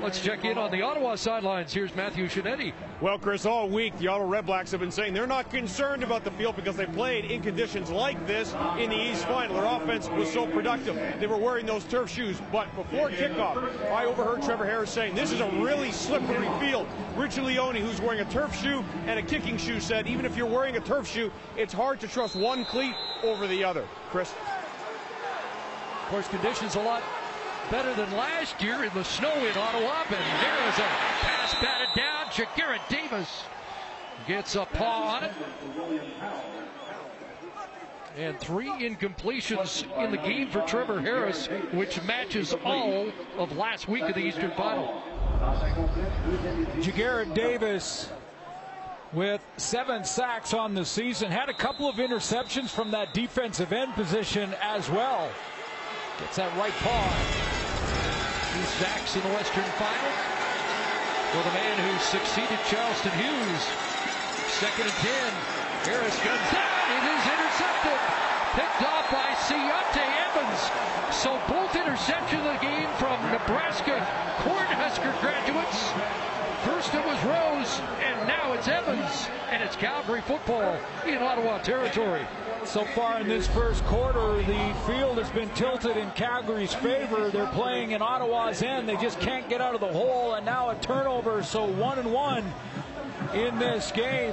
Let's 0.00 0.22
check 0.22 0.46
in 0.46 0.56
on 0.56 0.70
the 0.70 0.80
Ottawa 0.80 1.14
sidelines. 1.16 1.74
Here's 1.74 1.94
Matthew 1.94 2.26
Scianitti. 2.26 2.72
Well, 3.02 3.18
Chris, 3.18 3.44
all 3.44 3.68
week 3.68 3.96
the 3.98 4.08
Ottawa 4.08 4.40
Redblacks 4.40 4.70
have 4.70 4.80
been 4.80 4.90
saying 4.90 5.12
they're 5.12 5.26
not 5.26 5.50
concerned 5.50 6.02
about 6.02 6.24
the 6.24 6.30
field 6.32 6.56
because 6.56 6.74
they 6.76 6.86
played 6.86 7.26
in 7.26 7.42
conditions 7.42 7.90
like 7.90 8.26
this 8.26 8.54
in 8.78 8.88
the 8.88 8.96
East 8.96 9.26
Final. 9.26 9.56
Their 9.56 9.66
offense 9.66 10.08
was 10.08 10.32
so 10.32 10.46
productive. 10.46 10.96
They 11.20 11.26
were 11.26 11.36
wearing 11.36 11.66
those 11.66 11.84
turf 11.84 12.08
shoes. 12.08 12.40
But 12.50 12.74
before 12.76 13.10
kickoff, 13.10 13.90
I 13.90 14.06
overheard 14.06 14.42
Trevor 14.42 14.64
Harris 14.64 14.90
saying 14.90 15.14
this 15.14 15.32
is 15.32 15.40
a 15.40 15.50
really 15.50 15.92
slippery 15.92 16.48
field. 16.58 16.86
Richie 17.14 17.42
Leone, 17.42 17.76
who's 17.76 18.00
wearing 18.00 18.20
a 18.20 18.30
turf 18.30 18.58
shoe 18.58 18.82
and 19.06 19.18
a 19.18 19.22
kicking 19.22 19.58
shoe, 19.58 19.80
said 19.80 20.06
even 20.06 20.24
if 20.24 20.34
you're 20.34 20.46
wearing 20.46 20.76
a 20.76 20.80
turf 20.80 21.06
shoe, 21.06 21.30
it's 21.58 21.74
hard 21.74 22.00
to 22.00 22.08
trust 22.08 22.36
one 22.36 22.64
cleat 22.64 22.94
over 23.22 23.46
the 23.46 23.62
other. 23.62 23.84
Chris? 24.08 24.32
Of 26.04 26.08
course, 26.08 26.28
conditions 26.28 26.74
a 26.76 26.80
lot 26.80 27.02
better 27.70 27.94
than 27.94 28.10
last 28.16 28.62
year 28.62 28.84
in 28.84 28.92
the 28.94 29.04
snow 29.04 29.32
in 29.32 29.56
Ottawa. 29.56 30.02
And 30.04 30.42
there 30.42 30.68
is 30.68 30.78
a 30.78 30.88
pass 31.20 31.54
batted 31.54 31.88
down. 31.96 32.26
Ja'Gared 32.26 32.80
Davis 32.88 33.42
gets 34.26 34.56
a 34.56 34.64
paw 34.64 35.16
on 35.16 35.24
it. 35.24 35.32
And 38.16 38.38
three 38.40 38.68
incompletions 38.68 39.84
in 40.02 40.10
the 40.10 40.16
game 40.16 40.48
for 40.50 40.60
Trevor 40.62 41.00
Harris, 41.00 41.46
which 41.72 42.02
matches 42.02 42.54
all 42.64 43.06
of 43.36 43.56
last 43.56 43.88
week 43.88 44.02
of 44.02 44.14
the 44.14 44.20
Eastern 44.20 44.50
Final. 44.52 45.02
Ja'Gared 46.78 47.34
Davis 47.34 48.08
with 49.12 49.40
seven 49.56 50.04
sacks 50.04 50.52
on 50.52 50.74
the 50.74 50.84
season. 50.84 51.30
Had 51.30 51.48
a 51.48 51.54
couple 51.54 51.88
of 51.88 51.96
interceptions 51.96 52.70
from 52.70 52.90
that 52.90 53.14
defensive 53.14 53.72
end 53.72 53.94
position 53.94 54.54
as 54.60 54.90
well. 54.90 55.30
Gets 56.18 56.34
that 56.42 56.50
right 56.58 56.74
paw. 56.82 57.06
Two 58.50 58.66
sacks 58.82 59.14
in 59.14 59.22
the 59.22 59.30
Western 59.38 59.62
Final 59.78 60.12
for 61.30 61.46
the 61.46 61.54
man 61.54 61.78
who 61.78 61.94
succeeded 62.02 62.58
Charleston 62.66 63.14
Hughes. 63.14 63.62
Second 64.58 64.90
and 64.90 64.98
ten. 64.98 65.30
Harris 65.86 66.18
comes 66.18 66.48
down. 66.50 66.82
It 66.90 67.04
is 67.06 67.22
intercepted. 67.22 67.98
Picked 68.58 68.82
off 68.82 69.06
by 69.14 69.30
Ciante 69.46 70.02
Evans. 70.02 70.60
So 71.14 71.38
both 71.46 71.70
interceptions 71.78 72.42
of 72.42 72.58
the 72.58 72.62
game 72.66 72.90
from 72.98 73.14
Nebraska 73.30 74.02
Cornhusker 74.42 75.14
graduates. 75.22 76.27
First 76.88 77.04
it 77.04 77.06
was 77.06 77.24
Rose, 77.24 77.80
and 78.02 78.26
now 78.26 78.54
it's 78.54 78.66
Evans, 78.66 79.28
and 79.50 79.62
it's 79.62 79.76
Calgary 79.76 80.22
football 80.22 80.80
in 81.06 81.18
Ottawa 81.18 81.58
territory. 81.58 82.26
So 82.64 82.82
far 82.94 83.20
in 83.20 83.28
this 83.28 83.46
first 83.48 83.84
quarter, 83.84 84.38
the 84.38 84.74
field 84.86 85.18
has 85.18 85.28
been 85.28 85.50
tilted 85.50 85.98
in 85.98 86.10
Calgary's 86.12 86.72
favor. 86.72 87.28
They're 87.28 87.46
playing 87.48 87.90
in 87.90 88.00
Ottawa's 88.00 88.62
end. 88.62 88.88
They 88.88 88.96
just 88.96 89.20
can't 89.20 89.46
get 89.50 89.60
out 89.60 89.74
of 89.74 89.82
the 89.82 89.92
hole, 89.92 90.32
and 90.32 90.46
now 90.46 90.70
a 90.70 90.76
turnover. 90.76 91.42
So 91.42 91.66
one 91.66 91.98
and 91.98 92.10
one 92.10 92.44
in 93.34 93.58
this 93.58 93.92
game. 93.92 94.32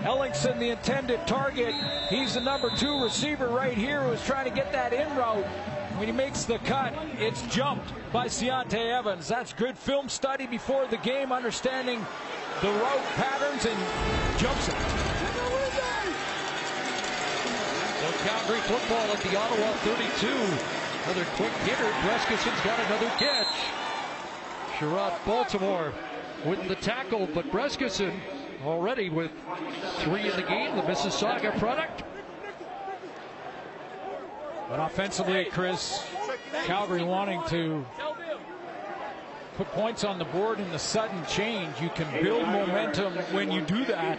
Ellingson, 0.00 0.58
the 0.58 0.70
intended 0.70 1.24
target. 1.28 1.72
He's 2.08 2.34
the 2.34 2.40
number 2.40 2.68
two 2.76 3.04
receiver 3.04 3.46
right 3.46 3.78
here 3.78 4.02
who's 4.02 4.24
trying 4.24 4.46
to 4.46 4.54
get 4.54 4.72
that 4.72 4.92
in 4.92 5.06
route. 5.16 5.46
When 5.96 6.08
he 6.08 6.12
makes 6.12 6.44
the 6.44 6.58
cut, 6.58 6.92
it's 7.18 7.40
jumped 7.42 7.90
by 8.12 8.26
Ciante 8.26 8.74
Evans. 8.74 9.28
That's 9.28 9.54
good 9.54 9.78
film 9.78 10.10
study 10.10 10.46
before 10.46 10.86
the 10.86 10.98
game, 10.98 11.32
understanding 11.32 12.04
the 12.60 12.68
route 12.68 13.04
patterns 13.16 13.64
and 13.64 13.78
jumps 14.38 14.68
it. 14.68 14.74
So 18.00 18.12
Calgary 18.28 18.60
football 18.60 19.10
at 19.10 19.20
the 19.22 19.38
Ottawa 19.38 19.72
32. 19.72 20.26
Another 21.04 21.24
quick 21.36 21.52
hitter. 21.64 21.90
Brescacin's 22.02 22.60
got 22.60 22.78
another 22.80 23.08
catch. 23.16 23.54
Sherrod 24.76 25.14
Baltimore 25.24 25.94
with 26.44 26.68
the 26.68 26.74
tackle, 26.74 27.26
but 27.32 27.46
Brescacin 27.46 28.12
already 28.66 29.08
with 29.08 29.30
three 30.00 30.28
in 30.28 30.36
the 30.36 30.42
game. 30.42 30.76
The 30.76 30.82
Mississauga 30.82 31.58
product. 31.58 32.02
But 34.68 34.80
offensively, 34.80 35.44
Chris, 35.46 36.04
Calgary 36.64 37.04
wanting 37.04 37.40
to 37.48 37.84
put 39.56 39.68
points 39.68 40.04
on 40.04 40.18
the 40.18 40.24
board 40.26 40.58
in 40.58 40.70
the 40.72 40.78
sudden 40.78 41.24
change. 41.26 41.80
You 41.80 41.88
can 41.90 42.22
build 42.22 42.42
momentum 42.42 43.14
when 43.32 43.50
you 43.50 43.60
do 43.60 43.84
that. 43.84 44.18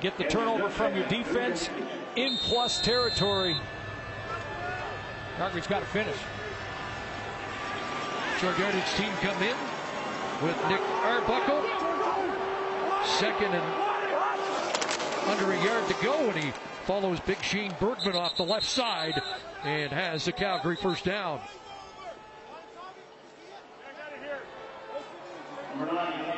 Get 0.00 0.16
the 0.16 0.24
turnover 0.24 0.70
from 0.70 0.96
your 0.96 1.06
defense 1.08 1.68
in 2.16 2.36
plus 2.38 2.80
territory. 2.80 3.54
Calgary's 5.36 5.66
got 5.66 5.80
to 5.80 5.86
finish. 5.86 6.16
Yardage 8.42 8.94
team 8.96 9.12
come 9.20 9.42
in 9.42 9.56
with 10.42 10.56
Nick 10.70 10.80
Arbuckle. 11.02 11.62
Second 13.04 13.54
and 13.54 13.90
under 15.28 15.52
a 15.52 15.64
yard 15.64 15.86
to 15.88 15.94
go, 16.02 16.14
and 16.14 16.44
he 16.44 16.50
follows 16.86 17.20
Big 17.20 17.40
Shane 17.42 17.74
Bergman 17.78 18.16
off 18.16 18.36
the 18.36 18.44
left 18.44 18.64
side 18.64 19.20
and 19.64 19.92
has 19.92 20.24
the 20.24 20.32
Calgary 20.32 20.76
first 20.76 21.04
down. 21.04 21.40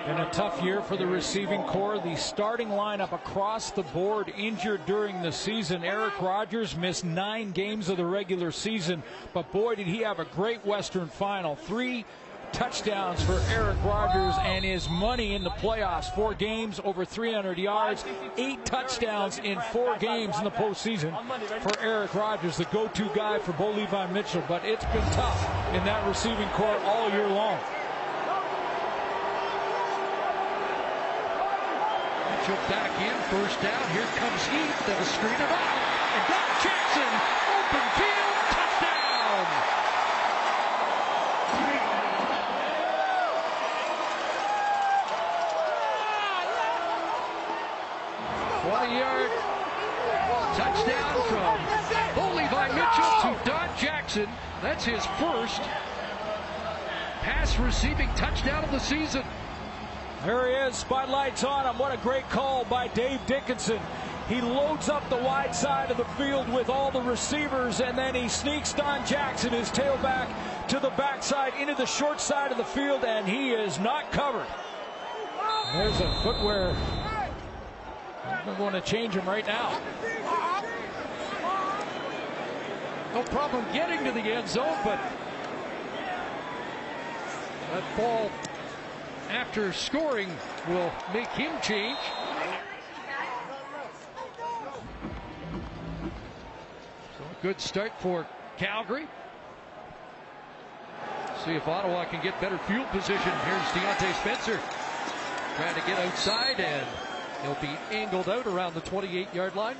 Been 0.07 0.19
a 0.19 0.31
tough 0.31 0.63
year 0.63 0.83
for 0.83 0.97
the 0.97 1.07
receiving 1.07 1.63
corps. 1.63 1.99
The 1.99 2.17
starting 2.17 2.69
lineup 2.69 3.13
across 3.13 3.71
the 3.71 3.83
board 3.83 4.33
injured 4.37 4.85
during 4.85 5.23
the 5.23 5.33
season. 5.33 5.85
Eric 5.85 6.21
Rogers 6.21 6.77
missed 6.77 7.05
nine 7.05 7.53
games 7.53 7.89
of 7.89 7.97
the 7.97 8.05
regular 8.05 8.51
season, 8.51 9.03
but 9.33 9.51
boy, 9.53 9.77
did 9.77 9.87
he 9.87 9.99
have 9.99 10.19
a 10.19 10.25
great 10.25 10.67
Western 10.67 11.07
final. 11.07 11.55
Three 11.57 12.05
touchdowns 12.53 13.23
for 13.23 13.41
Eric 13.51 13.77
Rogers 13.85 14.35
and 14.43 14.65
his 14.65 14.89
money 14.89 15.35
in 15.35 15.43
the 15.43 15.51
playoffs. 15.51 16.15
Four 16.15 16.35
games, 16.35 16.81
over 16.85 17.05
300 17.05 17.59
yards, 17.59 18.05
eight 18.37 18.65
touchdowns 18.65 19.39
in 19.39 19.61
four 19.73 19.97
games 19.99 20.37
in 20.39 20.45
the 20.45 20.51
postseason 20.51 21.13
for 21.61 21.79
Eric 21.81 22.15
Rogers, 22.15 22.57
the 22.57 22.65
go-to 22.67 23.09
guy 23.15 23.39
for 23.39 23.53
Bo 23.53 23.71
Levi 23.71 24.13
Mitchell. 24.13 24.43
But 24.49 24.65
it's 24.65 24.85
been 24.87 25.11
tough 25.13 25.43
in 25.75 25.85
that 25.85 26.07
receiving 26.07 26.49
corps 26.51 26.81
all 26.85 27.11
year 27.11 27.29
long. 27.29 27.59
Mitchell 32.43 32.57
back 32.69 32.91
in, 33.01 33.15
first 33.31 33.63
down. 33.63 33.91
Here 33.95 34.03
comes 34.19 34.47
Heath. 34.47 34.87
That'll 34.87 35.05
screen 35.07 35.33
it 35.33 35.47
off. 35.47 35.63
And 36.13 36.27
got 36.27 36.43
Jackson. 36.59 37.07
Open 37.55 37.87
field. 37.95 38.35
Touchdown. 38.51 39.47
Twenty-yard 48.67 49.31
touchdown 50.59 51.15
from 51.31 51.57
Bo 52.17 52.35
Levi 52.35 52.67
Mitchell 52.75 53.13
to 53.23 53.31
That's 54.61 54.85
his 54.85 55.05
first 55.19 55.63
pass 57.23 57.59
receiving 57.59 58.09
touchdown 58.15 58.63
of 58.65 58.71
the 58.71 58.79
season. 58.79 59.25
There 60.25 60.49
he 60.49 60.55
is, 60.69 60.77
spotlights 60.77 61.45
on 61.45 61.67
him. 61.67 61.79
What 61.79 61.95
a 61.95 61.97
great 61.97 62.29
call 62.29 62.65
by 62.65 62.89
Dave 62.89 63.25
Dickenson. 63.27 63.81
He 64.29 64.41
loads 64.41 64.89
up 64.89 65.09
the 65.09 65.17
wide 65.17 65.55
side 65.55 65.91
of 65.91 65.97
the 65.97 66.05
field 66.05 66.49
with 66.53 66.69
all 66.69 66.91
the 66.91 67.01
receivers, 67.01 67.81
and 67.81 67.97
then 67.97 68.15
he 68.15 68.29
sneaks 68.29 68.73
Don 68.73 69.05
Jackson, 69.07 69.51
his 69.51 69.69
tailback, 69.71 70.29
to 70.69 70.79
the 70.79 70.91
backside 70.91 71.55
into 71.61 71.75
the 71.75 71.87
short 71.87 72.21
side 72.21 72.53
of 72.53 72.59
the 72.59 72.65
field, 72.65 73.05
and 73.05 73.27
he 73.27 73.51
is 73.51 73.81
not 73.81 74.13
covered. 74.13 74.47
There's 75.73 76.01
a 76.01 76.21
footwear. 76.23 76.77
I'm 78.25 78.57
going 78.59 78.75
to 78.75 78.81
change 78.81 79.15
him 79.15 79.27
right 79.27 79.47
now. 79.47 79.81
No 83.13 83.23
problem 83.25 83.65
getting 83.75 84.05
to 84.05 84.13
the 84.13 84.21
end 84.21 84.49
zone, 84.49 84.79
but 84.85 84.99
that 87.73 87.83
ball 87.97 88.31
after 89.31 89.73
scoring 89.73 90.31
will 90.67 90.91
make 91.13 91.29
him 91.29 91.53
change. 91.61 91.99
So 97.19 97.25
a 97.25 97.43
good 97.43 97.61
start 97.61 97.93
for 97.99 98.27
Calgary. 98.57 99.07
See 101.45 101.53
if 101.53 101.69
Ottawa 101.69 102.05
can 102.07 102.23
get 102.23 102.41
better 102.41 102.59
field 102.59 102.87
position. 102.89 103.33
Here's 103.45 103.63
Diontae 103.73 104.15
Spencer 104.21 104.61
trying 105.57 105.75
to 105.75 105.81
get 105.87 105.99
outside 105.99 106.61
and 106.61 106.87
he'll 107.43 107.55
be 107.61 107.71
angled 107.91 108.29
out 108.29 108.47
around 108.47 108.75
the 108.75 108.81
28 108.81 109.35
yard 109.35 109.55
line. 109.57 109.77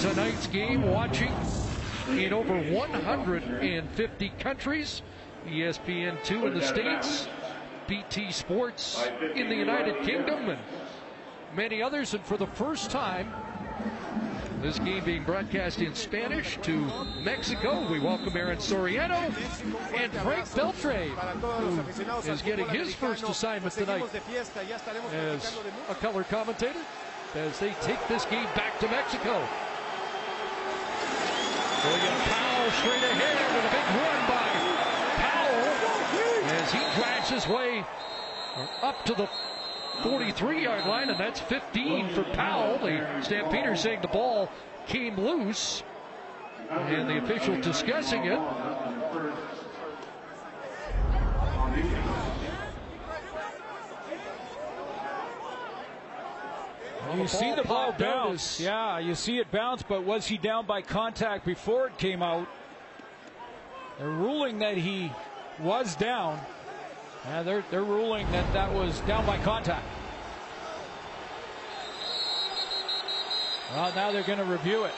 Tonight's 0.00 0.46
game 0.46 0.82
watching 0.82 1.32
in 2.10 2.32
over 2.32 2.58
150 2.72 4.28
countries. 4.38 5.02
ESPN2 5.46 6.46
in 6.46 6.54
the 6.54 6.62
States, 6.62 7.28
BT 7.86 8.32
Sports 8.32 9.08
in 9.34 9.48
the 9.48 9.54
United 9.54 10.02
Kingdom, 10.04 10.50
and 10.50 10.60
many 11.54 11.80
others. 11.82 12.12
And 12.12 12.22
for 12.24 12.36
the 12.36 12.46
first 12.46 12.90
time, 12.90 13.32
this 14.62 14.78
game 14.78 15.04
being 15.04 15.24
broadcast 15.24 15.80
in 15.80 15.94
Spanish 15.94 16.58
to 16.62 16.90
Mexico. 17.22 17.88
We 17.90 18.00
welcome 18.00 18.36
Aaron 18.36 18.58
Soriano 18.58 19.18
and 19.94 20.12
Frank 20.12 20.46
Beltre, 20.48 21.08
who 21.08 22.30
is 22.30 22.42
getting 22.42 22.68
his 22.68 22.94
first 22.94 23.22
assignment 23.24 23.74
tonight 23.74 24.04
as 25.14 25.58
a 25.88 25.94
color 25.94 26.24
commentator 26.24 26.80
as 27.34 27.58
they 27.58 27.70
take 27.82 28.06
this 28.08 28.24
game 28.26 28.48
back 28.54 28.78
to 28.80 28.88
Mexico. 28.88 29.46
William 31.84 32.14
Powell 32.26 32.70
straight 32.72 33.02
ahead 33.02 33.38
with 33.54 33.64
a 33.64 33.70
big 33.70 33.86
run 34.02 34.20
by 34.28 34.48
Powell 35.22 35.66
as 36.50 36.72
he 36.72 36.78
drags 37.00 37.28
his 37.28 37.46
way 37.46 37.84
up 38.82 39.04
to 39.04 39.14
the 39.14 39.28
43 40.02 40.62
yard 40.62 40.86
line, 40.86 41.10
and 41.10 41.18
that's 41.18 41.40
15 41.40 42.10
for 42.10 42.24
Powell. 42.24 42.78
The 42.78 43.22
Stampeders 43.22 43.80
saying 43.80 44.00
the 44.02 44.08
ball 44.08 44.50
came 44.86 45.16
loose, 45.16 45.82
and 46.70 47.08
the 47.08 47.18
official 47.18 47.60
discussing 47.60 48.24
it. 48.24 48.38
You 57.16 57.26
see 57.26 57.54
the 57.54 57.62
ball 57.62 57.92
bounce. 57.98 58.60
Yeah, 58.60 58.98
you 58.98 59.14
see 59.14 59.38
it 59.38 59.50
bounce, 59.50 59.82
but 59.82 60.04
was 60.04 60.26
he 60.26 60.36
down 60.38 60.66
by 60.66 60.82
contact 60.82 61.44
before 61.44 61.86
it 61.86 61.98
came 61.98 62.22
out? 62.22 62.46
They're 63.98 64.08
ruling 64.08 64.58
that 64.60 64.76
he 64.76 65.10
was 65.58 65.96
down. 65.96 66.38
Yeah, 67.24 67.42
they're, 67.42 67.64
they're 67.70 67.84
ruling 67.84 68.30
that 68.32 68.52
that 68.52 68.72
was 68.72 69.00
down 69.00 69.26
by 69.26 69.38
contact. 69.38 69.84
Well, 73.74 73.92
now 73.94 74.12
they're 74.12 74.22
going 74.22 74.38
to 74.38 74.44
review 74.44 74.84
it. 74.84 74.94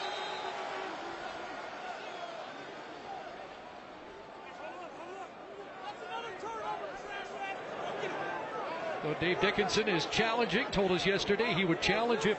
So 9.02 9.16
Dave 9.18 9.40
Dickenson 9.40 9.88
is 9.88 10.06
challenging, 10.06 10.66
told 10.66 10.92
us 10.92 11.06
yesterday 11.06 11.52
he 11.54 11.64
would 11.64 11.80
challenge 11.80 12.26
if 12.26 12.38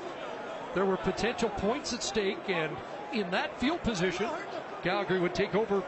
there 0.74 0.86
were 0.86 0.96
potential 0.96 1.50
points 1.50 1.92
at 1.92 2.02
stake, 2.02 2.38
and 2.48 2.72
in 3.12 3.30
that 3.32 3.60
field 3.60 3.84
position, 3.84 4.30
Calgary 4.84 5.20
would 5.20 5.36
take 5.36 5.54
over 5.54 5.84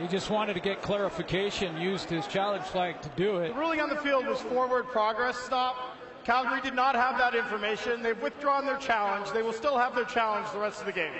He 0.00 0.08
just 0.08 0.30
wanted 0.30 0.54
to 0.54 0.60
get 0.60 0.80
clarification, 0.80 1.78
used 1.78 2.08
his 2.08 2.26
challenge 2.26 2.64
flag 2.64 3.02
to 3.02 3.08
do 3.16 3.36
it. 3.38 3.48
The 3.48 3.60
ruling 3.60 3.80
on 3.80 3.90
the 3.90 3.96
field 3.96 4.26
was 4.26 4.40
forward 4.40 4.86
progress 4.86 5.36
stop. 5.36 5.76
Calgary 6.24 6.60
did 6.62 6.74
not 6.74 6.94
have 6.94 7.18
that 7.18 7.34
information. 7.34 8.02
They've 8.02 8.20
withdrawn 8.20 8.64
their 8.64 8.78
challenge. 8.78 9.30
They 9.32 9.42
will 9.42 9.52
still 9.52 9.76
have 9.76 9.94
their 9.94 10.06
challenge 10.06 10.50
the 10.52 10.58
rest 10.58 10.80
of 10.80 10.86
the 10.86 10.92
game. 10.92 11.12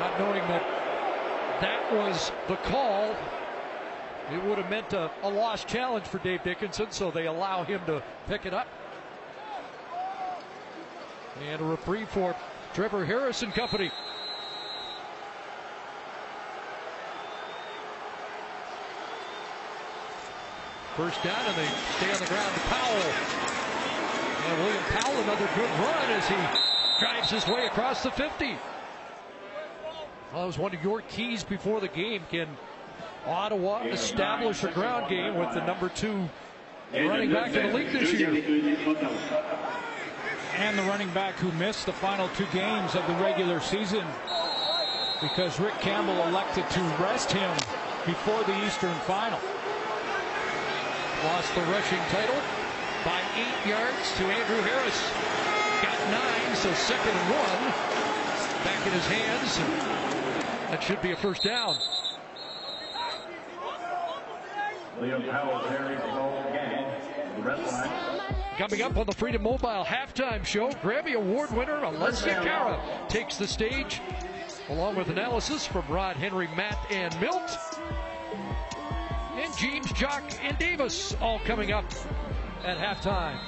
Not 0.00 0.18
knowing 0.18 0.40
that 0.48 1.60
that 1.60 1.92
was 1.92 2.32
the 2.48 2.56
call, 2.56 3.14
it 4.32 4.42
would 4.44 4.58
have 4.58 4.70
meant 4.70 4.92
a, 4.92 5.10
a 5.22 5.28
lost 5.28 5.68
challenge 5.68 6.06
for 6.06 6.18
Dave 6.18 6.42
Dickenson, 6.42 6.90
so 6.90 7.10
they 7.12 7.26
allow 7.26 7.62
him 7.62 7.80
to 7.86 8.02
pick 8.26 8.46
it 8.46 8.54
up. 8.54 8.66
And 11.48 11.60
a 11.60 11.64
reprieve 11.64 12.08
for 12.08 12.34
Trevor 12.74 13.04
Harris 13.04 13.42
and 13.42 13.52
company. 13.52 13.92
First 20.96 21.22
down, 21.22 21.40
and 21.46 21.56
they 21.56 21.68
stay 21.98 22.12
on 22.12 22.18
the 22.18 22.26
ground 22.26 22.54
to 22.54 22.60
Powell. 22.68 23.02
And 24.46 24.58
William 24.64 24.84
Powell, 24.84 25.16
another 25.22 25.48
good 25.54 25.70
run 25.80 26.10
as 26.10 26.28
he 26.28 26.36
drives 26.98 27.30
his 27.30 27.46
way 27.46 27.66
across 27.66 28.02
the 28.02 28.10
50. 28.10 28.56
Well, 30.32 30.42
that 30.42 30.46
was 30.46 30.58
one 30.58 30.74
of 30.74 30.82
your 30.82 31.02
keys 31.02 31.44
before 31.44 31.80
the 31.80 31.88
game. 31.88 32.22
Can 32.30 32.48
Ottawa 33.26 33.82
establish 33.84 34.64
a 34.64 34.70
ground 34.72 35.08
game 35.08 35.36
with 35.36 35.52
the 35.54 35.64
number 35.64 35.88
two 35.88 36.28
running 36.92 37.32
back 37.32 37.54
in 37.54 37.68
the 37.68 37.74
league 37.74 37.92
this 37.92 38.12
year. 38.12 38.30
And 40.56 40.78
the 40.78 40.82
running 40.82 41.10
back 41.10 41.34
who 41.34 41.52
missed 41.52 41.86
the 41.86 41.92
final 41.92 42.28
two 42.30 42.46
games 42.52 42.94
of 42.94 43.06
the 43.06 43.14
regular 43.14 43.60
season 43.60 44.04
because 45.20 45.60
Rick 45.60 45.74
Campbell 45.80 46.26
elected 46.28 46.68
to 46.70 46.80
rest 47.00 47.30
him 47.30 47.50
before 48.06 48.42
the 48.44 48.66
Eastern 48.66 48.94
final. 49.00 49.38
Lost 51.24 51.54
the 51.54 51.60
rushing 51.62 51.98
title 52.08 52.40
by 53.04 53.20
eight 53.36 53.68
yards 53.68 54.16
to 54.16 54.24
Andrew 54.24 54.62
Harris. 54.62 55.12
Got 55.82 55.98
nine, 56.10 56.56
so 56.56 56.72
second 56.72 57.10
and 57.10 57.30
one. 57.30 57.72
Back 58.64 58.86
in 58.86 58.92
his 58.94 59.06
hands. 59.06 59.58
That 60.70 60.82
should 60.82 61.02
be 61.02 61.12
a 61.12 61.16
first 61.16 61.42
down. 61.42 61.76
Liam 64.98 65.30
Powell 65.30 65.60
carries 65.68 66.00
the 66.00 66.48
again. 66.48 66.86
The 67.36 67.42
red 67.42 67.66
line. 67.66 67.90
Coming 68.56 68.80
up 68.80 68.96
on 68.96 69.04
the 69.04 69.12
Freedom 69.12 69.42
Mobile 69.42 69.84
halftime 69.84 70.44
show, 70.44 70.70
Grammy 70.82 71.16
Award 71.16 71.50
winner 71.50 71.80
Alessia 71.80 72.42
Cara 72.42 72.80
takes 73.08 73.36
the 73.36 73.46
stage, 73.46 74.00
along 74.70 74.96
with 74.96 75.08
analysis 75.10 75.66
from 75.66 75.86
Rod 75.88 76.16
Henry, 76.16 76.48
Matt, 76.56 76.78
and 76.90 77.18
Milt. 77.20 77.58
And 79.36 79.56
James, 79.56 79.92
Jock, 79.92 80.22
and 80.42 80.58
Davis 80.58 81.16
all 81.20 81.38
coming 81.40 81.72
up 81.72 81.84
at 82.64 82.76
halftime. 82.78 83.38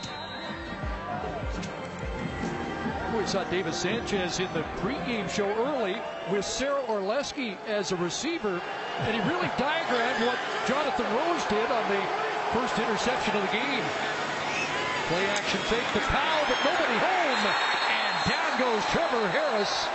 We 3.17 3.27
saw 3.27 3.45
Davis 3.45 3.77
Sanchez 3.77 4.41
in 4.41 4.49
the 4.55 4.63
pregame 4.81 5.29
show 5.29 5.49
early 5.51 6.01
with 6.31 6.45
Sarah 6.45 6.83
Orlesky 6.89 7.59
as 7.69 7.93
a 7.93 7.97
receiver, 7.97 8.61
and 9.01 9.15
he 9.15 9.29
really 9.29 9.51
diagrammed 9.59 10.27
what 10.27 10.39
Jonathan 10.67 11.05
Rose 11.15 11.45
did 11.45 11.71
on 11.71 11.91
the 11.91 12.01
first 12.53 12.79
interception 12.79 13.37
of 13.37 13.43
the 13.43 13.53
game. 13.53 13.85
Play 15.09 15.27
action 15.27 15.61
fake 15.69 15.93
to 15.93 16.01
Powell, 16.09 16.45
but 16.49 16.59
nobody 16.65 16.99
home. 16.99 17.43
And 17.91 18.31
down 18.31 18.59
goes 18.59 18.83
Trevor 18.93 19.29
Harris 19.29 19.87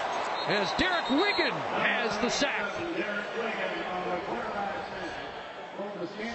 as 0.48 0.72
Derek 0.78 1.10
Wiggan 1.10 1.52
has 1.52 2.18
the 2.20 2.30
sack. 2.30 2.72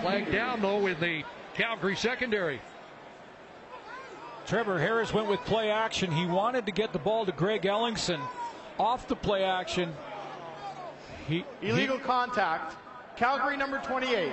Flag 0.01 0.31
down, 0.33 0.61
though, 0.61 0.87
in 0.87 0.98
the 1.01 1.25
Calgary 1.55 1.96
secondary. 1.96 2.61
Trevor 4.46 4.79
Harris 4.79 5.12
went 5.12 5.29
with 5.29 5.40
play 5.40 5.70
action. 5.70 6.11
He 6.11 6.27
wanted 6.27 6.66
to 6.66 6.72
get 6.72 6.92
the 6.92 6.98
ball 6.98 7.25
to 7.27 7.33
Greg 7.33 7.62
Ellingson 7.62 8.20
off 8.79 9.07
the 9.07 9.16
play 9.16 9.44
action. 9.44 9.94
He, 11.29 11.44
Illegal 11.61 11.98
he, 11.98 12.03
contact. 12.03 12.77
Calgary 13.16 13.57
number 13.57 13.79
28. 13.85 14.33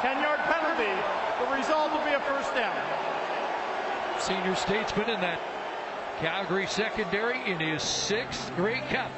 10 0.00 0.22
yard 0.22 0.40
penalty. 0.40 0.90
The 1.38 1.56
result 1.56 1.92
will 1.92 2.04
be 2.04 2.10
a 2.10 2.20
first 2.20 2.52
down. 2.54 2.74
Senior 4.18 4.56
statesman 4.56 5.10
in 5.10 5.20
that 5.20 5.40
Calgary 6.18 6.66
secondary 6.66 7.38
in 7.50 7.60
his 7.60 7.82
sixth 7.82 8.54
Grey 8.56 8.80
Cup. 8.90 9.10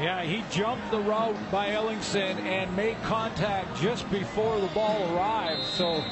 Yeah, 0.00 0.22
he 0.22 0.42
jumped 0.50 0.90
the 0.90 1.00
route 1.00 1.36
by 1.50 1.70
Ellingson 1.70 2.40
and 2.40 2.74
made 2.74 2.96
contact 3.02 3.76
just 3.76 4.10
before 4.10 4.58
the 4.58 4.68
ball 4.68 5.14
arrived. 5.14 5.64
So 5.64 6.02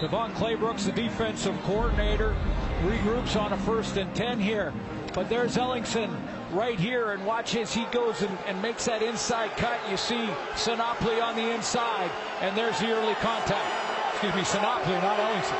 DeVone 0.00 0.32
Claybrooks, 0.32 0.86
the 0.86 0.92
defensive 0.92 1.60
coordinator, 1.64 2.34
regroups 2.82 3.36
on 3.38 3.52
a 3.52 3.58
first 3.58 3.96
and 3.98 4.14
10 4.14 4.40
here. 4.40 4.72
But 5.12 5.28
there's 5.28 5.56
Ellingson 5.56 6.16
right 6.52 6.78
here, 6.78 7.12
and 7.12 7.26
watch 7.26 7.56
as 7.56 7.74
he 7.74 7.84
goes 7.86 8.22
and, 8.22 8.38
and 8.46 8.60
makes 8.62 8.86
that 8.86 9.02
inside 9.02 9.50
cut. 9.56 9.78
You 9.90 9.96
see 9.96 10.28
Sinopoli 10.54 11.22
on 11.22 11.36
the 11.36 11.50
inside, 11.54 12.10
and 12.40 12.56
there's 12.56 12.78
the 12.78 12.90
early 12.90 13.14
contact. 13.14 13.66
Excuse 14.12 14.34
me, 14.34 14.42
Sinopoli, 14.42 15.02
not 15.02 15.18
Ellingson. 15.18 15.58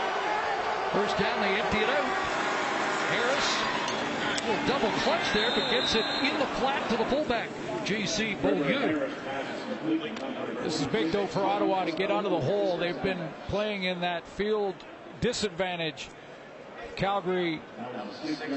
First 0.92 1.18
down, 1.18 1.40
they 1.42 1.60
empty 1.60 1.78
it 1.78 1.90
out. 1.90 2.04
Harris, 3.12 3.87
little 4.48 4.66
double 4.66 4.90
clutch 4.98 5.32
there, 5.34 5.50
but 5.50 5.70
gets 5.70 5.94
it 5.94 6.04
in 6.22 6.38
the 6.38 6.46
flat 6.56 6.88
to 6.90 6.96
the 6.96 7.04
fullback, 7.06 7.48
J.C. 7.84 8.34
Beaulieu. 8.40 9.08
This 10.62 10.80
is 10.80 10.86
big, 10.86 11.12
though, 11.12 11.26
for 11.26 11.40
Ottawa 11.40 11.84
to 11.84 11.92
get 11.92 12.10
out 12.10 12.24
the 12.24 12.40
hole. 12.40 12.76
They've 12.78 13.02
been 13.02 13.28
playing 13.48 13.84
in 13.84 14.00
that 14.00 14.26
field 14.26 14.74
disadvantage. 15.20 16.08
Calgary 16.96 17.60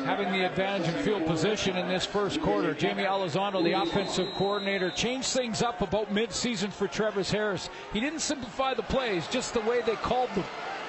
having 0.04 0.32
the 0.32 0.44
advantage 0.44 0.88
in 0.88 1.04
field 1.04 1.28
position 1.28 1.78
in 1.78 1.88
this 1.88 2.08
first 2.08 2.42
quarter. 2.42 2.74
Jaime 2.74 3.04
Elizondo, 3.04 3.64
the 3.64 3.74
offensive 3.74 4.34
coordinator, 4.34 4.90
changed 4.90 5.28
things 5.28 5.62
up 5.62 5.82
about 5.82 6.12
midseason 6.12 6.72
for 6.74 6.88
Travis 6.88 7.30
Harris. 7.30 7.70
He 7.94 8.00
didn't 8.00 8.22
simplify 8.22 8.74
the 8.74 8.82
plays, 8.84 9.28
just 9.28 9.54
the 9.54 9.62
way 9.62 9.82
they 9.82 9.96
called 9.96 10.30
them. 10.32 10.44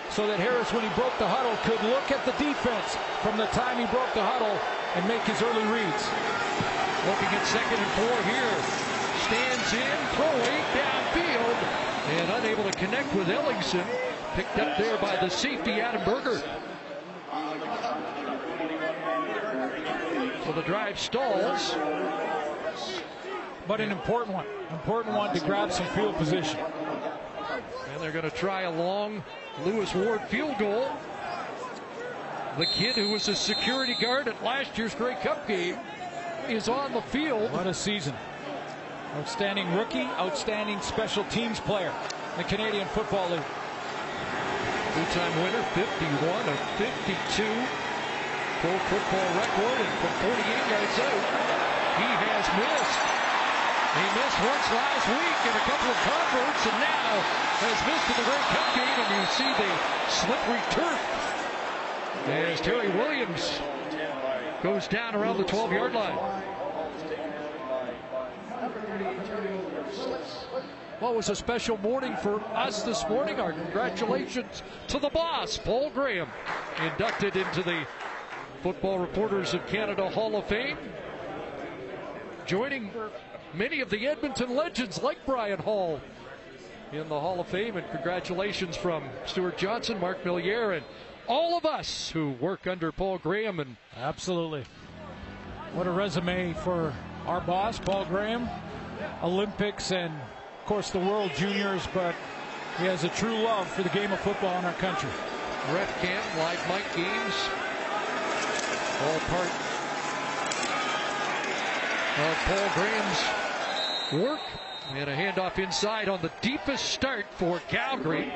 So 0.09 0.27
that 0.29 0.41
Harris, 0.41 0.73
when 0.73 0.83
he 0.83 0.95
broke 0.95 1.17
the 1.19 1.29
huddle, 1.29 1.55
could 1.65 1.83
look 1.89 2.11
at 2.11 2.25
the 2.25 2.33
defense 2.43 2.97
from 3.21 3.37
the 3.37 3.47
time 3.47 3.79
he 3.79 3.87
broke 3.93 4.15
the 4.15 4.25
huddle 4.25 4.59
and 4.95 5.09
make 5.09 5.23
his 5.23 5.41
early 5.43 5.65
reads. 5.73 6.05
Looking 7.07 7.29
at 7.29 7.47
second 7.47 7.79
and 7.79 7.93
four 7.99 8.17
here 8.31 8.55
stands 9.27 9.73
in, 9.73 9.99
throwing 10.15 10.63
downfield, 10.77 11.59
and 12.09 12.31
unable 12.31 12.65
to 12.65 12.73
connect 12.79 13.13
with 13.15 13.29
Ellingson. 13.29 13.85
Picked 14.35 14.59
up 14.59 14.77
there 14.79 14.97
by 14.99 15.17
the 15.17 15.29
safety, 15.29 15.81
Adam 15.81 16.05
Berger. 16.05 16.43
So 20.45 20.53
the 20.53 20.63
drive 20.63 20.99
stalls. 20.99 21.75
But 23.69 23.81
an 23.81 23.93
important 23.93 24.35
one. 24.35 24.47
Important 24.71 25.15
one 25.15 25.35
to 25.35 25.41
grab 25.45 25.73
some 25.73 25.87
field 25.89 26.17
position. 26.17 26.59
And 27.93 28.01
they're 28.01 28.13
going 28.13 28.29
to 28.29 28.37
try 28.37 28.63
a 28.63 28.71
long 28.71 29.23
Lewis 29.65 29.95
Ward 29.95 30.23
field 30.23 30.59
goal. 30.59 30.89
The 32.59 32.67
kid 32.67 32.97
who 32.97 33.09
was 33.09 33.29
a 33.29 33.35
security 33.35 33.97
guard 33.97 34.29
at 34.29 34.37
last 34.45 34.77
year's 34.77 34.95
Grey 34.95 35.17
Cup 35.25 35.49
game 35.49 35.81
is 36.53 36.69
on 36.69 36.93
the 36.93 37.01
field. 37.01 37.49
What 37.49 37.67
a 37.67 37.73
season. 37.73 38.13
Outstanding 39.17 39.73
rookie, 39.73 40.05
outstanding 40.21 40.77
special 40.85 41.25
teams 41.33 41.61
player 41.61 41.89
in 41.89 42.45
the 42.45 42.45
Canadian 42.45 42.85
Football 42.93 43.25
League. 43.33 43.49
Two-time 44.93 45.33
winner, 45.41 45.65
51 45.73 46.29
of 46.53 46.59
52. 46.77 47.41
Pro 48.61 48.77
football 48.85 49.29
record, 49.33 49.79
and 49.81 49.93
from 50.05 50.13
48 50.29 50.45
yards 50.45 50.97
out, 51.09 51.25
he 52.05 52.09
has 52.21 52.45
missed. 52.53 53.03
He 53.97 54.05
missed 54.13 54.41
once 54.45 54.67
last 54.77 55.09
week 55.09 55.41
in 55.49 55.55
a 55.57 55.65
couple 55.73 55.89
of 55.89 55.99
converts, 56.05 56.63
and 56.69 56.79
now 56.85 57.13
has 57.65 57.79
missed 57.89 58.07
in 58.13 58.17
the 58.21 58.27
Grey 58.29 58.45
Cup 58.53 58.69
game, 58.77 58.97
and 59.01 59.09
you 59.09 59.25
see 59.41 59.51
the 59.57 59.71
slippery 60.13 60.61
turf 60.69 61.22
as 62.27 62.61
Terry 62.61 62.89
Williams 62.91 63.61
goes 64.63 64.87
down 64.87 65.15
around 65.15 65.39
the 65.39 65.45
12-yard 65.45 65.93
line. 65.93 66.17
Well, 71.01 71.15
it 71.15 71.17
was 71.17 71.31
a 71.31 71.35
special 71.35 71.79
morning 71.79 72.17
for 72.23 72.41
us 72.55 72.85
this 72.85 73.05
morning. 73.09 73.41
Our 73.41 73.53
congratulations 73.53 74.63
to 74.87 75.01
the 75.01 75.09
boss, 75.09 75.59
Paul 75.59 75.91
Graham, 75.91 76.29
inducted 76.81 77.35
into 77.35 77.63
the 77.65 77.85
Football 78.63 79.01
Reporters 79.01 79.53
of 79.53 79.67
Canada 79.67 80.09
Hall 80.09 80.37
of 80.37 80.47
Fame. 80.47 80.79
Joining 82.47 82.93
many 83.53 83.81
of 83.81 83.91
the 83.91 84.07
Edmonton 84.07 84.55
legends 84.55 85.03
like 85.03 85.19
Brian 85.27 85.59
Hall 85.59 86.01
in 86.93 87.09
the 87.09 87.19
Hall 87.19 87.41
of 87.41 87.49
Fame. 87.49 87.77
And 87.77 87.91
congratulations 87.91 88.77
from 88.77 89.03
Stuart 89.27 89.59
Johnson, 89.59 89.99
Mark 89.99 90.23
Milliere, 90.23 90.77
and 90.77 90.87
all 91.33 91.57
of 91.57 91.65
us 91.65 92.11
who 92.11 92.33
work 92.33 92.67
under 92.67 92.93
Paul 92.93 93.17
Graham. 93.17 93.59
And 93.59 93.77
Absolutely. 93.97 94.65
What 95.73 95.87
a 95.87 95.91
resume 95.91 96.53
for 96.53 96.93
our 97.27 97.41
boss, 97.41 97.79
Paul 97.79 98.05
Graham. 98.05 98.49
Olympics 99.23 99.93
and 99.93 100.13
of 100.13 100.67
course, 100.67 100.91
the 100.91 100.99
World 100.99 101.33
Juniors, 101.35 101.89
but 101.95 102.15
he 102.79 102.85
has 102.85 103.05
a 103.05 103.09
true 103.09 103.37
love 103.43 103.67
for 103.67 103.83
the 103.83 103.89
game 103.89 104.13
of 104.13 104.21
football 104.21 104.57
in 104.59 104.65
our 104.65 104.75
country. 104.75 105.09
Ref 105.73 106.03
Cam, 106.03 106.23
live 106.39 106.69
mic 106.69 106.85
games, 106.95 107.35
all 109.03 109.19
part 109.33 109.51
of 112.19 112.37
Paul 112.47 112.69
Graham's 112.75 114.23
work. 114.23 114.62
And 114.95 115.09
a 115.09 115.17
handoff 115.17 115.59
inside 115.59 116.11
on 116.11 116.21
the 116.21 116.31
deepest 116.43 116.85
start 116.91 117.25
for 117.31 117.61
Calgary. 117.69 118.31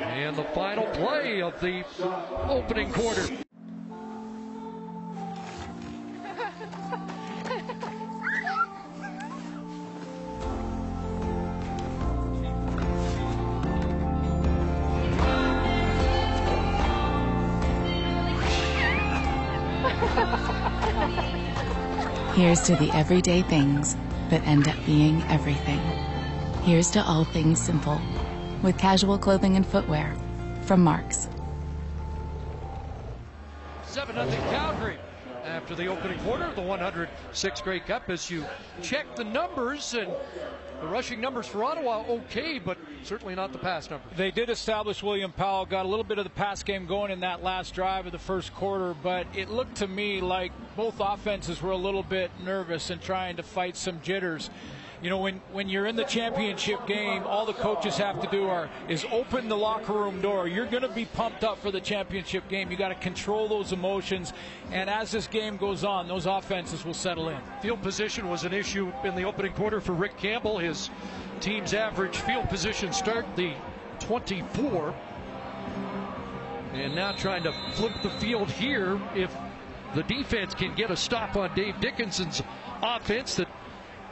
And 0.00 0.36
the 0.36 0.44
final 0.54 0.86
play 0.86 1.42
of 1.42 1.60
the 1.60 1.84
opening 2.48 2.92
quarter. 2.92 3.26
Here's 22.34 22.60
to 22.62 22.76
the 22.76 22.90
everyday 22.94 23.42
things 23.42 23.96
that 24.32 24.46
end 24.46 24.66
up 24.66 24.76
being 24.86 25.22
everything. 25.28 25.78
Here's 26.62 26.90
to 26.92 27.04
all 27.04 27.24
things 27.24 27.60
simple 27.60 28.00
with 28.62 28.78
casual 28.78 29.18
clothing 29.18 29.56
and 29.56 29.66
footwear 29.66 30.16
from 30.62 30.82
Marks. 30.82 31.28
7 33.82 34.14
0 34.14 34.26
Calgary 34.50 34.98
after 35.44 35.74
the 35.74 35.86
opening 35.86 36.18
quarter 36.20 36.44
of 36.44 36.56
the 36.56 36.62
106th 36.62 37.62
Grey 37.62 37.80
Cup 37.80 38.08
as 38.08 38.30
you 38.30 38.44
check 38.80 39.06
the 39.16 39.24
numbers 39.24 39.94
and 39.94 40.12
the 40.80 40.86
rushing 40.88 41.20
numbers 41.20 41.46
for 41.46 41.62
Ottawa 41.62 42.04
okay, 42.08 42.58
but 42.58 42.76
certainly 43.04 43.34
not 43.34 43.52
the 43.52 43.58
pass 43.58 43.88
numbers. 43.88 44.10
They 44.16 44.30
did 44.30 44.50
establish 44.50 45.02
William 45.02 45.32
Powell, 45.32 45.64
got 45.64 45.86
a 45.86 45.88
little 45.88 46.04
bit 46.04 46.18
of 46.18 46.24
the 46.24 46.30
pass 46.30 46.62
game 46.62 46.86
going 46.86 47.10
in 47.10 47.20
that 47.20 47.42
last 47.42 47.74
drive 47.74 48.06
of 48.06 48.12
the 48.12 48.18
first 48.18 48.52
quarter, 48.54 48.94
but 48.94 49.26
it 49.34 49.48
looked 49.48 49.76
to 49.76 49.86
me 49.86 50.20
like 50.20 50.52
both 50.76 50.96
offenses 50.98 51.62
were 51.62 51.70
a 51.70 51.76
little 51.76 52.02
bit 52.02 52.30
nervous 52.44 52.90
and 52.90 53.00
trying 53.00 53.36
to 53.36 53.42
fight 53.42 53.76
some 53.76 54.00
jitters 54.00 54.50
you 55.02 55.10
know, 55.10 55.18
when, 55.18 55.40
when 55.50 55.68
you're 55.68 55.86
in 55.86 55.96
the 55.96 56.04
championship 56.04 56.86
game, 56.86 57.24
all 57.24 57.44
the 57.44 57.52
coaches 57.52 57.96
have 57.96 58.20
to 58.22 58.28
do 58.28 58.46
are 58.46 58.70
is 58.88 59.04
open 59.10 59.48
the 59.48 59.56
locker 59.56 59.92
room 59.92 60.20
door. 60.20 60.46
You're 60.46 60.66
going 60.66 60.84
to 60.84 60.88
be 60.88 61.06
pumped 61.06 61.42
up 61.42 61.58
for 61.58 61.72
the 61.72 61.80
championship 61.80 62.48
game. 62.48 62.70
You 62.70 62.76
got 62.76 62.90
to 62.90 62.94
control 62.94 63.48
those 63.48 63.72
emotions, 63.72 64.32
and 64.70 64.88
as 64.88 65.10
this 65.10 65.26
game 65.26 65.56
goes 65.56 65.82
on, 65.82 66.06
those 66.06 66.26
offenses 66.26 66.84
will 66.84 66.94
settle 66.94 67.30
in. 67.30 67.38
Field 67.60 67.82
position 67.82 68.28
was 68.28 68.44
an 68.44 68.52
issue 68.52 68.92
in 69.02 69.16
the 69.16 69.24
opening 69.24 69.52
quarter 69.54 69.80
for 69.80 69.92
Rick 69.92 70.16
Campbell. 70.18 70.58
His 70.58 70.88
team's 71.40 71.74
average 71.74 72.16
field 72.18 72.48
position 72.48 72.92
start 72.92 73.26
the 73.34 73.52
24, 73.98 74.94
and 76.74 76.94
now 76.94 77.10
trying 77.10 77.42
to 77.42 77.52
flip 77.72 77.92
the 78.04 78.10
field 78.10 78.48
here 78.48 79.00
if 79.16 79.34
the 79.96 80.04
defense 80.04 80.54
can 80.54 80.72
get 80.76 80.92
a 80.92 80.96
stop 80.96 81.36
on 81.36 81.52
Dave 81.56 81.80
Dickenson's 81.80 82.40
offense 82.82 83.34
that 83.34 83.48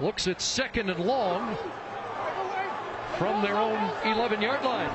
looks 0.00 0.26
at 0.26 0.40
second 0.40 0.88
and 0.88 1.04
long 1.04 1.56
from 3.18 3.42
their 3.42 3.56
own 3.56 3.78
11 4.04 4.40
yard 4.40 4.64
line. 4.64 4.90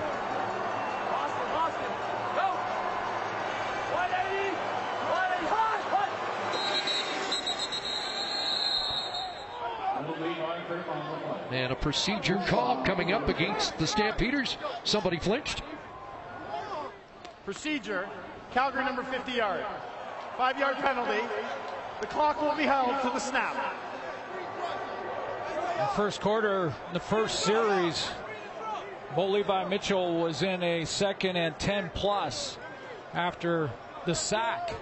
And 11.52 11.72
a 11.72 11.76
procedure 11.76 12.42
call 12.48 12.84
coming 12.84 13.14
up 13.14 13.30
against 13.30 13.78
the 13.78 13.88
Stampeders. 13.88 14.58
Somebody 14.84 15.18
flinched. 15.18 15.62
Procedure, 17.46 18.10
Calgary 18.52 18.84
number 18.84 19.04
50 19.04 19.32
yard. 19.32 19.64
Five 20.38 20.60
yard 20.60 20.78
penalty. 20.78 21.22
The 22.02 22.08
clock 22.08 22.42
will 22.42 22.56
be 22.56 22.64
held 22.64 23.02
to 23.04 23.10
the 23.10 23.20
snap. 23.20 23.56
The 25.78 25.88
first 25.88 26.22
quarter, 26.22 26.74
the 26.94 27.02
first 27.02 27.42
series, 27.42 28.08
Bo 29.14 29.28
Levi 29.28 29.66
Mitchell 29.66 30.22
was 30.22 30.42
in 30.42 30.64
a 30.64 30.86
second 30.86 31.36
and 31.36 31.60
10 31.60 31.92
plus 31.94 32.58
after 33.14 33.70
the 34.06 34.16
sack. 34.16 34.74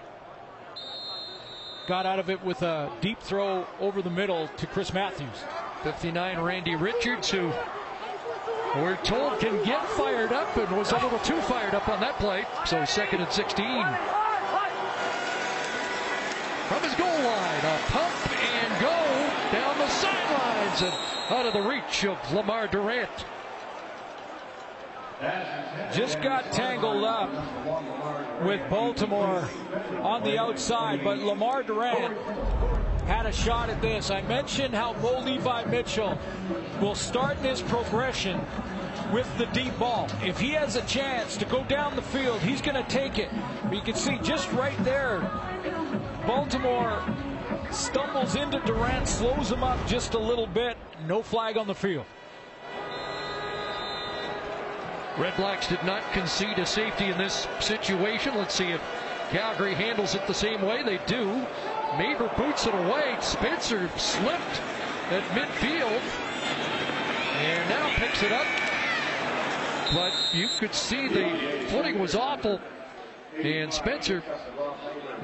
Got 1.88 2.06
out 2.06 2.20
of 2.20 2.30
it 2.30 2.44
with 2.46 2.62
a 2.62 2.92
deep 3.02 3.20
throw 3.20 3.66
over 3.80 4.04
the 4.04 4.12
middle 4.12 4.48
to 4.58 4.68
Chris 4.68 4.94
Matthews. 4.94 5.44
59 5.82 6.40
Randy 6.40 6.76
Richards, 6.76 7.32
who 7.32 7.52
we're 8.76 8.98
told 8.98 9.40
can 9.40 9.64
get 9.66 9.84
fired 9.90 10.32
up 10.32 10.56
and 10.58 10.78
was 10.78 10.92
a 10.92 11.00
little 11.00 11.20
too 11.20 11.42
fired 11.42 11.74
up 11.74 11.90
on 11.90 12.00
that 12.02 12.20
play. 12.20 12.46
So 12.68 12.86
second 12.86 13.22
and 13.22 13.32
16. 13.32 13.66
From 16.68 16.84
his 16.84 16.94
goal 16.96 17.08
line, 17.08 17.66
a 17.66 17.80
pump 17.88 18.32
and 18.40 18.63
sidelines 20.74 20.82
and 21.30 21.38
out 21.38 21.46
of 21.46 21.54
the 21.54 21.62
reach 21.62 22.06
of 22.06 22.34
Lamar 22.34 22.68
Durant. 22.68 23.10
Just 25.94 26.22
got 26.22 26.52
tangled 26.52 27.04
up 27.04 27.30
with 28.44 28.62
Baltimore 28.70 29.48
on 30.02 30.24
the 30.24 30.38
outside, 30.38 31.04
but 31.04 31.18
Lamar 31.20 31.64
Durant 31.64 32.18
had 33.06 33.26
a 33.26 33.32
shot 33.32 33.70
at 33.70 33.82
this. 33.82 34.12
I 34.12 34.22
mentioned 34.24 34.74
how 34.74 34.94
Bo 34.94 35.20
Levi 35.20 35.66
Mitchell 35.66 36.18
will 36.82 36.96
start 36.96 37.38
in 37.38 37.44
his 37.46 37.62
progression 37.62 38.42
with 39.14 39.30
the 39.38 39.46
deep 39.48 39.78
ball. 39.80 40.10
If 40.24 40.40
he 40.40 40.52
has 40.52 40.76
a 40.76 40.82
chance 40.82 41.38
to 41.38 41.46
go 41.46 41.64
down 41.66 41.96
the 41.96 42.02
field, 42.02 42.42
he's 42.42 42.62
going 42.62 42.82
to 42.82 42.90
take 42.90 43.18
it. 43.18 43.30
But 43.64 43.76
you 43.76 43.82
can 43.82 43.96
see 43.96 44.18
just 44.24 44.52
right 44.52 44.82
there, 44.84 45.20
Baltimore 46.26 47.02
stumbles 47.74 48.36
into 48.36 48.60
Durant, 48.60 49.08
slows 49.08 49.52
him 49.52 49.64
up 49.64 49.86
just 49.88 50.14
a 50.14 50.20
little 50.20 50.48
bit. 50.48 50.78
No 51.08 51.22
flag 51.22 51.58
on 51.58 51.68
the 51.68 51.76
field. 51.76 52.06
Red 55.18 55.36
Blacks 55.38 55.68
did 55.68 55.84
not 55.84 56.02
concede 56.12 56.58
a 56.58 56.66
safety 56.66 57.06
in 57.06 57.18
this 57.18 57.48
situation. 57.60 58.36
Let's 58.36 58.56
see 58.56 58.72
if 58.72 58.82
Calgary 59.30 59.76
handles 59.76 60.16
it 60.16 60.26
the 60.26 60.34
same 60.34 60.62
way. 60.62 60.82
They 60.82 61.00
do. 61.06 61.46
Maver 61.92 62.36
boots 62.36 62.66
it 62.66 62.74
away. 62.74 63.16
Spencer 63.20 63.90
slipped 63.96 64.62
at 65.12 65.24
midfield 65.36 66.02
and 67.38 67.70
now 67.70 67.94
picks 67.96 68.24
it 68.24 68.32
up. 68.32 68.48
But 69.94 70.14
you 70.34 70.48
could 70.60 70.74
see 70.74 71.08
the 71.08 71.68
footing 71.70 72.00
was 72.00 72.16
awful. 72.16 72.60
And 73.38 73.72
Spencer 73.72 74.24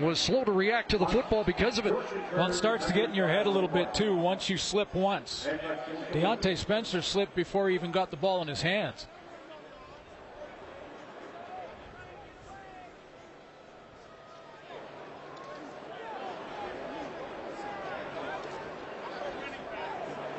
was 0.01 0.19
slow 0.19 0.43
to 0.43 0.51
react 0.51 0.89
to 0.91 0.97
the 0.97 1.05
football 1.05 1.43
because 1.43 1.77
of 1.77 1.85
it. 1.85 1.93
Well, 2.33 2.49
it 2.49 2.53
starts 2.53 2.85
to 2.85 2.93
get 2.93 3.05
in 3.05 3.15
your 3.15 3.27
head 3.27 3.45
a 3.45 3.49
little 3.49 3.69
bit 3.69 3.93
too 3.93 4.15
once 4.15 4.49
you 4.49 4.57
slip 4.57 4.93
once. 4.93 5.47
Diontae 6.11 6.57
Spencer 6.57 7.01
slipped 7.01 7.35
before 7.35 7.69
he 7.69 7.75
even 7.75 7.91
got 7.91 8.11
the 8.11 8.17
ball 8.17 8.41
in 8.41 8.47
his 8.47 8.61
hands. 8.61 9.07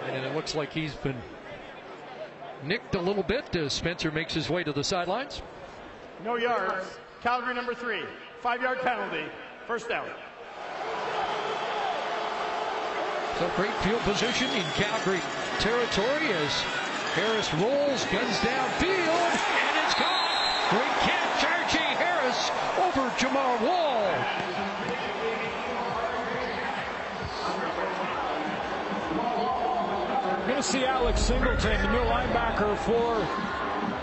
And 0.06 0.24
it 0.24 0.34
looks 0.34 0.54
like 0.54 0.72
he's 0.72 0.94
been 0.94 1.16
nicked 2.64 2.94
a 2.94 3.00
little 3.00 3.22
bit 3.22 3.54
as 3.56 3.72
Spencer 3.72 4.10
makes 4.10 4.34
his 4.34 4.50
way 4.50 4.64
to 4.64 4.72
the 4.72 4.84
sidelines. 4.84 5.42
No 6.24 6.36
yards. 6.36 6.98
Calgary 7.22 7.54
number 7.54 7.74
three. 7.74 8.02
Five 8.40 8.62
yard 8.62 8.80
penalty. 8.80 9.24
First 9.70 9.88
down. 9.88 10.11
So 13.38 13.48
great 13.54 13.72
field 13.85 14.00
position 14.00 14.50
in 14.50 14.64
Calgary 14.74 15.20
territory 15.61 16.33
as 16.33 16.50
Harris 17.14 17.54
rolls, 17.54 18.04
guns 18.06 18.37
downfield, 18.38 19.30
and 19.30 19.87
it's 19.87 19.94
caught. 19.94 20.66
Great 20.70 20.90
catch, 21.06 21.44
R.J. 21.44 21.78
Harris 22.02 22.50
over 22.83 23.11
Jamar 23.11 23.62
Wall. 23.62 24.11
Going 30.48 30.56
to 30.56 30.62
see 30.64 30.85
Alex 30.85 31.20
Singleton, 31.20 31.80
the 31.80 31.88
middle 31.90 32.06
linebacker 32.06 32.76
for 32.78 33.24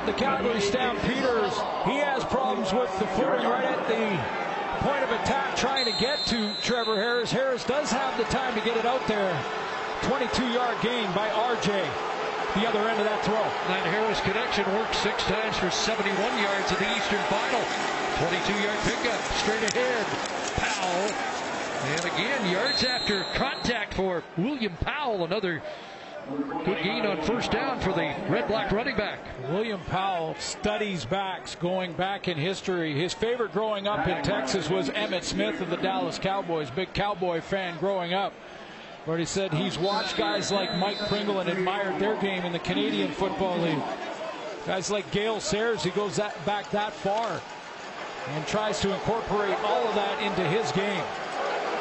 the 0.06 0.13
Calgary 0.13 0.62
Stampeders. 0.62 1.53
He 1.84 1.97
has 1.97 2.23
problems 2.23 2.71
with 2.71 2.97
the 2.99 3.08
footing 3.08 3.45
right 3.45 3.65
at 3.65 3.86
the 3.89 4.46
point 4.88 5.04
of 5.04 5.12
attack 5.12 5.54
trying 5.58 5.84
to 5.84 5.91
get 6.00 6.26
to 6.26 6.50
Trevor 6.63 6.95
Harris. 6.95 7.30
Harris 7.30 7.65
does 7.65 7.91
have 7.91 8.17
the 8.17 8.23
time 8.32 8.56
to 8.56 8.63
get 8.63 8.78
it 8.78 8.86
out 8.86 9.06
there. 9.06 9.36
22-yard 10.04 10.78
gain 10.82 11.12
by 11.12 11.30
R.J. 11.30 11.67
The 12.56 12.65
other 12.65 12.80
end 12.88 12.97
of 12.97 13.04
that 13.04 13.19
throw. 13.26 13.43
That 13.67 13.84
Harris 13.91 14.21
connection 14.21 14.63
worked 14.73 14.95
six 14.95 15.23
times 15.26 15.58
for 15.58 15.69
71 15.69 16.15
yards 16.39 16.71
in 16.71 16.80
the 16.80 16.89
Eastern 16.95 17.19
Final. 17.28 17.60
22-yard 18.23 18.80
pickup 18.88 19.19
straight 19.36 19.63
ahead. 19.76 20.06
Powell. 20.56 21.12
And 21.91 22.06
again, 22.06 22.50
yards 22.50 22.86
after 22.86 23.26
contact 23.36 23.93
for 23.93 24.23
William 24.38 24.78
Powell. 24.80 25.26
Another 25.26 25.62
Good 26.65 26.83
gain 26.83 27.05
on 27.05 27.21
first 27.21 27.51
down 27.51 27.79
for 27.79 27.93
the 27.93 28.13
Red 28.27 28.47
Black 28.49 28.71
running 28.73 28.97
back. 28.97 29.19
William 29.49 29.79
Powell 29.87 30.35
studies 30.39 31.05
backs 31.05 31.55
going 31.55 31.93
back 31.93 32.27
in 32.27 32.37
history. 32.37 32.93
His 32.93 33.13
favorite 33.13 33.53
growing 33.53 33.87
up 33.87 34.05
in 34.07 34.21
Texas 34.23 34.69
was 34.69 34.89
Emmitt 34.89 35.23
Smith 35.23 35.61
of 35.61 35.69
the 35.69 35.77
Dallas 35.77 36.19
Cowboys. 36.19 36.69
Big 36.69 36.93
Cowboy 36.93 37.39
fan 37.39 37.77
growing 37.79 38.13
up. 38.13 38.33
But 39.05 39.19
he 39.19 39.25
said 39.25 39.53
he's 39.53 39.79
watched 39.79 40.17
guys 40.17 40.51
like 40.51 40.75
Mike 40.75 40.97
Pringle 41.07 41.39
and 41.39 41.49
admired 41.49 41.97
their 41.97 42.19
game 42.19 42.43
in 42.43 42.51
the 42.51 42.59
Canadian 42.59 43.11
Football 43.11 43.59
League. 43.59 43.81
Guys 44.65 44.91
like 44.91 45.09
Gale 45.11 45.39
Sayers, 45.39 45.81
he 45.81 45.91
goes 45.91 46.17
that, 46.17 46.45
back 46.45 46.69
that 46.71 46.91
far 46.91 47.41
and 48.29 48.47
tries 48.47 48.81
to 48.81 48.93
incorporate 48.93 49.57
all 49.63 49.87
of 49.87 49.95
that 49.95 50.21
into 50.21 50.43
his 50.49 50.73
game. 50.73 51.03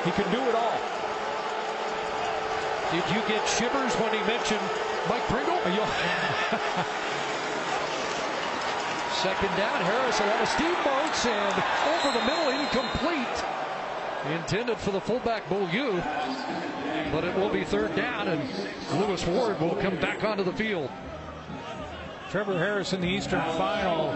He 0.05 0.13
can 0.13 0.31
do 0.33 0.41
it 0.41 0.55
all. 0.55 0.96
Did 2.93 3.03
you 3.11 3.21
get 3.27 3.47
shivers 3.49 3.95
when 3.95 4.13
he 4.15 4.21
mentioned 4.27 4.63
Mike 5.09 5.27
Pringle? 5.27 5.57
Second 9.23 9.57
down, 9.57 9.81
Harris, 9.83 10.21
a 10.21 10.27
lot 10.27 10.41
of 10.41 10.49
steamboats, 10.49 11.27
and 11.27 11.65
over 11.91 12.13
the 12.17 12.25
middle, 12.25 12.51
incomplete. 12.51 13.45
Intended 14.31 14.79
for 14.79 14.93
the 14.93 15.01
fullback 15.01 15.49
Beaulieu, 15.49 16.01
but 17.11 17.25
it 17.25 17.35
will 17.35 17.49
be 17.49 17.65
third 17.65 17.97
down, 17.97 18.29
and 18.29 18.41
Lewis 19.01 19.27
Ward 19.27 19.61
will 19.61 19.75
come 19.77 19.97
back 19.97 20.23
onto 20.23 20.45
the 20.45 20.53
field. 20.53 20.91
Trevor 22.31 22.59
Harris 22.59 22.93
in 22.93 23.01
the 23.01 23.09
Eastern 23.09 23.41
Final 23.57 24.15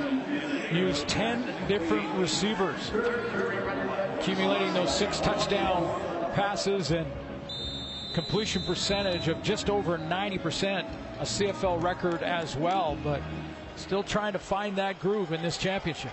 used 0.71 1.09
10 1.09 1.67
different 1.67 2.09
receivers, 2.17 2.93
accumulating 4.19 4.73
those 4.75 4.95
six 4.95 5.19
touchdown 5.19 6.01
passes 6.35 6.93
and 6.93 7.07
completion 8.11 8.63
percentage 8.63 9.29
of 9.29 9.43
just 9.43 9.71
over 9.71 9.99
90%, 9.99 10.87
a 11.19 11.23
CFL 11.23 11.83
record 11.83 12.23
as 12.23 12.57
well, 12.57 12.97
but 13.03 13.23
still 13.77 14.03
trying 14.03 14.33
to 14.33 14.39
find 14.39 14.77
that 14.77 14.99
groove 15.01 15.33
in 15.33 15.43
this 15.43 15.57
championship. 15.57 16.13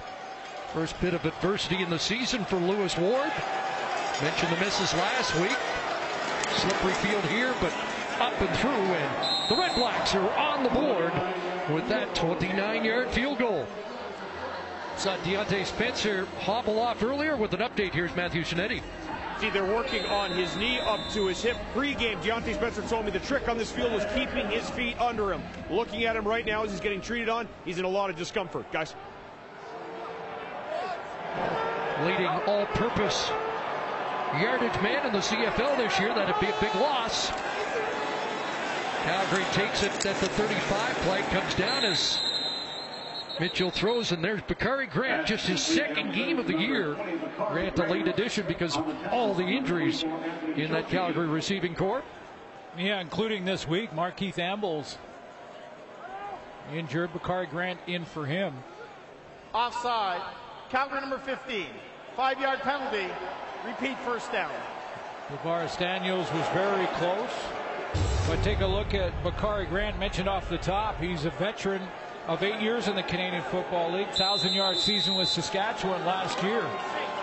First 0.74 1.00
bit 1.02 1.14
of 1.14 1.26
adversity 1.26 1.82
in 1.82 1.90
the 1.90 2.00
season 2.00 2.46
for 2.46 2.58
Lewis 2.58 2.98
Ward. 2.98 3.32
Mentioned 4.22 4.56
the 4.56 4.60
misses 4.60 4.94
last 4.94 5.36
week. 5.40 5.58
Slippery 6.58 6.94
field 6.94 7.24
here, 7.26 7.54
but 7.62 7.74
up 8.20 8.40
and 8.42 8.58
through, 8.58 8.72
and 8.72 9.50
the 9.50 9.56
Red 9.56 9.76
Blacks 9.76 10.16
are 10.16 10.30
on 10.38 10.64
the 10.64 10.70
board 10.70 11.12
with 11.72 11.88
that 11.90 12.16
29-yard 12.16 13.10
field 13.12 13.38
goal. 13.38 13.68
Saw 14.98 15.16
Diontae 15.18 15.66
Spencer 15.66 16.26
hobble 16.40 16.80
off 16.80 17.04
earlier 17.04 17.38
with 17.38 17.54
an 17.54 17.60
update. 17.60 17.94
Here's 17.94 18.16
Matthew 18.16 18.44
Scianitti. 18.44 18.82
They're 19.40 19.64
working 19.64 20.04
on 20.06 20.32
his 20.32 20.56
knee 20.58 20.80
up 20.80 21.00
to 21.12 21.28
his 21.28 21.42
hip. 21.42 21.58
Pre-game, 21.74 22.20
Diontae 22.20 22.56
Spencer 22.56 22.82
told 22.82 23.06
me 23.06 23.12
the 23.12 23.20
trick 23.20 23.48
on 23.48 23.58
this 23.58 23.72
field 23.72 23.94
was 23.94 24.04
keeping 24.16 24.48
his 24.50 24.68
feet 24.72 25.00
under 25.00 25.32
him. 25.32 25.42
Looking 25.70 26.06
at 26.06 26.16
him 26.16 26.28
right 26.28 26.46
now 26.46 26.64
as 26.64 26.72
he's 26.72 26.80
getting 26.80 27.02
treated 27.02 27.30
on, 27.30 27.48
he's 27.64 27.78
in 27.78 27.86
a 27.86 27.90
lot 27.90 28.10
of 28.10 28.16
discomfort, 28.16 28.70
guys. 28.72 28.96
Leading 32.04 32.26
all-purpose 32.26 33.30
yardage 34.42 34.82
man 34.82 35.06
in 35.06 35.14
the 35.14 35.20
CFL 35.20 35.78
this 35.78 36.00
year. 36.00 36.14
That'd 36.14 36.40
be 36.40 36.48
a 36.48 36.60
big 36.60 36.74
loss. 36.76 37.32
Calgary 39.04 39.46
takes 39.54 39.84
it 39.84 40.06
at 40.06 40.20
the 40.20 40.28
35. 40.28 40.96
Play 40.98 41.22
comes 41.22 41.54
down 41.56 41.86
as 41.86 42.20
Mitchell 43.40 43.70
throws, 43.70 44.12
and 44.12 44.24
there's 44.24 44.42
Bakari 44.42 44.88
Grant, 44.88 45.28
just 45.28 45.48
his 45.48 45.62
second 45.62 46.14
game 46.14 46.40
of 46.40 46.48
the 46.48 46.58
year. 46.58 46.96
Grant 47.50 47.78
a 47.80 47.86
late 47.86 48.08
addition 48.08 48.46
because 48.48 48.78
all 49.12 49.34
the 49.34 49.46
injuries 49.46 50.04
in 50.56 50.72
that 50.72 50.90
Calgary 50.90 51.28
receiving 51.28 51.76
corps. 51.76 52.04
Yeah, 52.78 53.00
including 53.00 53.46
this 53.46 53.68
week, 53.68 53.92
Markeith 53.92 54.40
Ambles 54.40 54.98
injured. 56.74 57.14
Bakari 57.14 57.48
Grant 57.48 57.80
in 57.88 58.06
for 58.06 58.26
him. 58.26 58.54
Offside. 59.54 60.22
Calgary 60.70 61.02
number 61.02 61.20
15. 61.20 61.68
Five 62.16 62.42
yard 62.42 62.60
penalty. 62.60 63.08
Repeat 63.66 63.98
first 64.00 64.32
down. 64.32 64.52
DaVaris 65.30 65.78
Daniels 65.78 66.32
was 66.32 66.48
very 66.50 66.88
close. 66.96 67.30
But 68.28 68.44
take 68.44 68.62
a 68.62 68.68
look 68.68 68.94
at 68.94 69.12
Bakari 69.24 69.66
Grant, 69.66 69.98
mentioned 70.00 70.28
off 70.28 70.50
the 70.50 70.58
top. 70.58 71.00
He's 71.00 71.26
a 71.26 71.30
veteran 71.32 71.82
of 72.28 72.44
eight 72.44 72.60
years 72.60 72.88
in 72.88 72.96
the 72.96 73.04
Canadian 73.04 73.42
Football 73.44 73.94
League, 73.94 74.10
thousand 74.10 74.54
yard 74.54 74.78
season 74.78 75.16
with 75.16 75.30
Saskatchewan 75.30 76.06
last 76.06 76.42
year. 76.44 76.62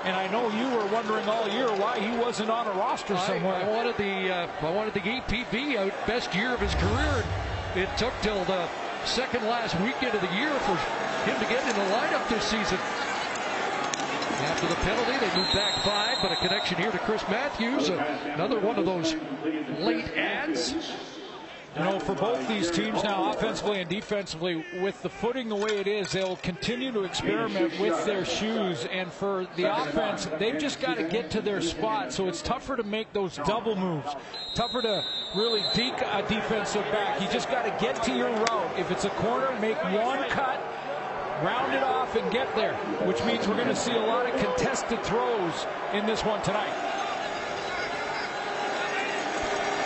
And 0.05 0.17
I 0.17 0.27
know 0.29 0.51
you 0.51 0.69
were 0.77 0.87
wondering 0.87 1.29
all 1.29 1.49
year 1.49 1.69
why 1.77 1.99
he 1.99 2.17
wasn't 2.19 2.51
on 2.51 2.67
a 2.67 2.73
roster 2.73 3.17
somewhere. 3.19 3.55
I, 3.55 3.63
I 3.63 3.69
wanted 3.69 3.97
the 3.97 4.31
uh, 4.35 4.49
I 4.61 4.71
wanted 4.71 4.95
the 4.95 5.01
APB 5.01 5.77
out 5.77 5.93
best 6.07 6.35
year 6.35 6.53
of 6.53 6.61
his 6.61 6.75
career. 6.75 7.25
It 7.77 7.89
took 7.99 8.13
till 8.23 8.45
the 8.45 8.69
second 9.05 9.45
last 9.45 9.79
weekend 9.81 10.15
of 10.15 10.21
the 10.21 10.35
year 10.35 10.53
for 10.61 10.77
him 11.29 11.39
to 11.39 11.47
get 11.47 11.63
in 11.69 11.77
the 11.77 11.95
lineup 11.95 12.27
this 12.29 12.45
season. 12.45 12.79
After 14.45 14.67
the 14.67 14.75
penalty, 14.77 15.13
they 15.13 15.37
move 15.37 15.53
back 15.55 15.83
five, 15.85 16.19
but 16.21 16.33
a 16.33 16.37
connection 16.37 16.77
here 16.79 16.91
to 16.91 16.99
Chris 16.99 17.23
Matthews. 17.29 17.89
Another 17.89 18.59
one 18.59 18.79
of 18.79 18.85
those 18.85 19.15
late 19.79 20.13
ads. 20.17 20.75
You 21.77 21.81
know, 21.81 21.99
for 21.99 22.15
both 22.15 22.47
these 22.47 22.71
teams 22.71 23.03
now, 23.03 23.33
offensively 23.33 23.81
and 23.81 23.91
defensively, 23.91 24.65
with 24.81 25.03
the 25.03 25.09
footing 25.09 25.49
the 25.49 25.57
way 25.57 25.81
it 25.81 25.89
is, 25.89 26.13
they'll 26.13 26.37
continue 26.37 26.93
to 26.93 27.03
experiment 27.03 27.81
with 27.81 28.05
their 28.07 28.25
shoes. 28.25 28.87
And 28.93 29.13
for 29.13 29.49
the 29.57 29.75
offense, 29.77 30.29
they've 30.39 30.59
just 30.59 30.81
got 30.81 30.99
to 30.99 31.03
get 31.03 31.33
to 31.33 31.41
their 31.41 31.61
spot. 31.61 32.13
So 32.13 32.29
it's 32.29 32.43
tougher 32.43 32.77
to 32.77 32.85
make 32.85 33.13
those 33.13 33.39
double 33.39 33.75
moves, 33.75 34.15
tougher 34.55 34.83
to 34.83 35.05
really 35.35 35.63
deke 35.75 36.01
a 36.01 36.25
defensive 36.29 36.85
back. 36.93 37.21
You 37.21 37.27
just 37.33 37.51
got 37.51 37.65
to 37.65 37.85
get 37.85 38.01
to 38.05 38.13
your 38.13 38.31
route. 38.31 38.79
If 38.79 38.93
it's 38.93 39.05
a 39.05 39.11
corner, 39.11 39.51
make 39.61 39.83
one 39.83 40.29
cut, 40.29 40.61
round 41.43 41.75
it 41.75 41.83
off, 41.83 42.15
and 42.15 42.31
get 42.31 42.55
there, 42.55 42.75
which 43.05 43.25
means 43.25 43.49
we're 43.49 43.57
going 43.57 43.67
to 43.67 43.75
see 43.75 43.93
a 43.93 43.99
lot 43.99 44.33
of 44.33 44.41
contested 44.41 45.03
throws 45.03 45.67
in 45.93 46.07
this 46.07 46.25
one 46.25 46.41
tonight. 46.43 46.94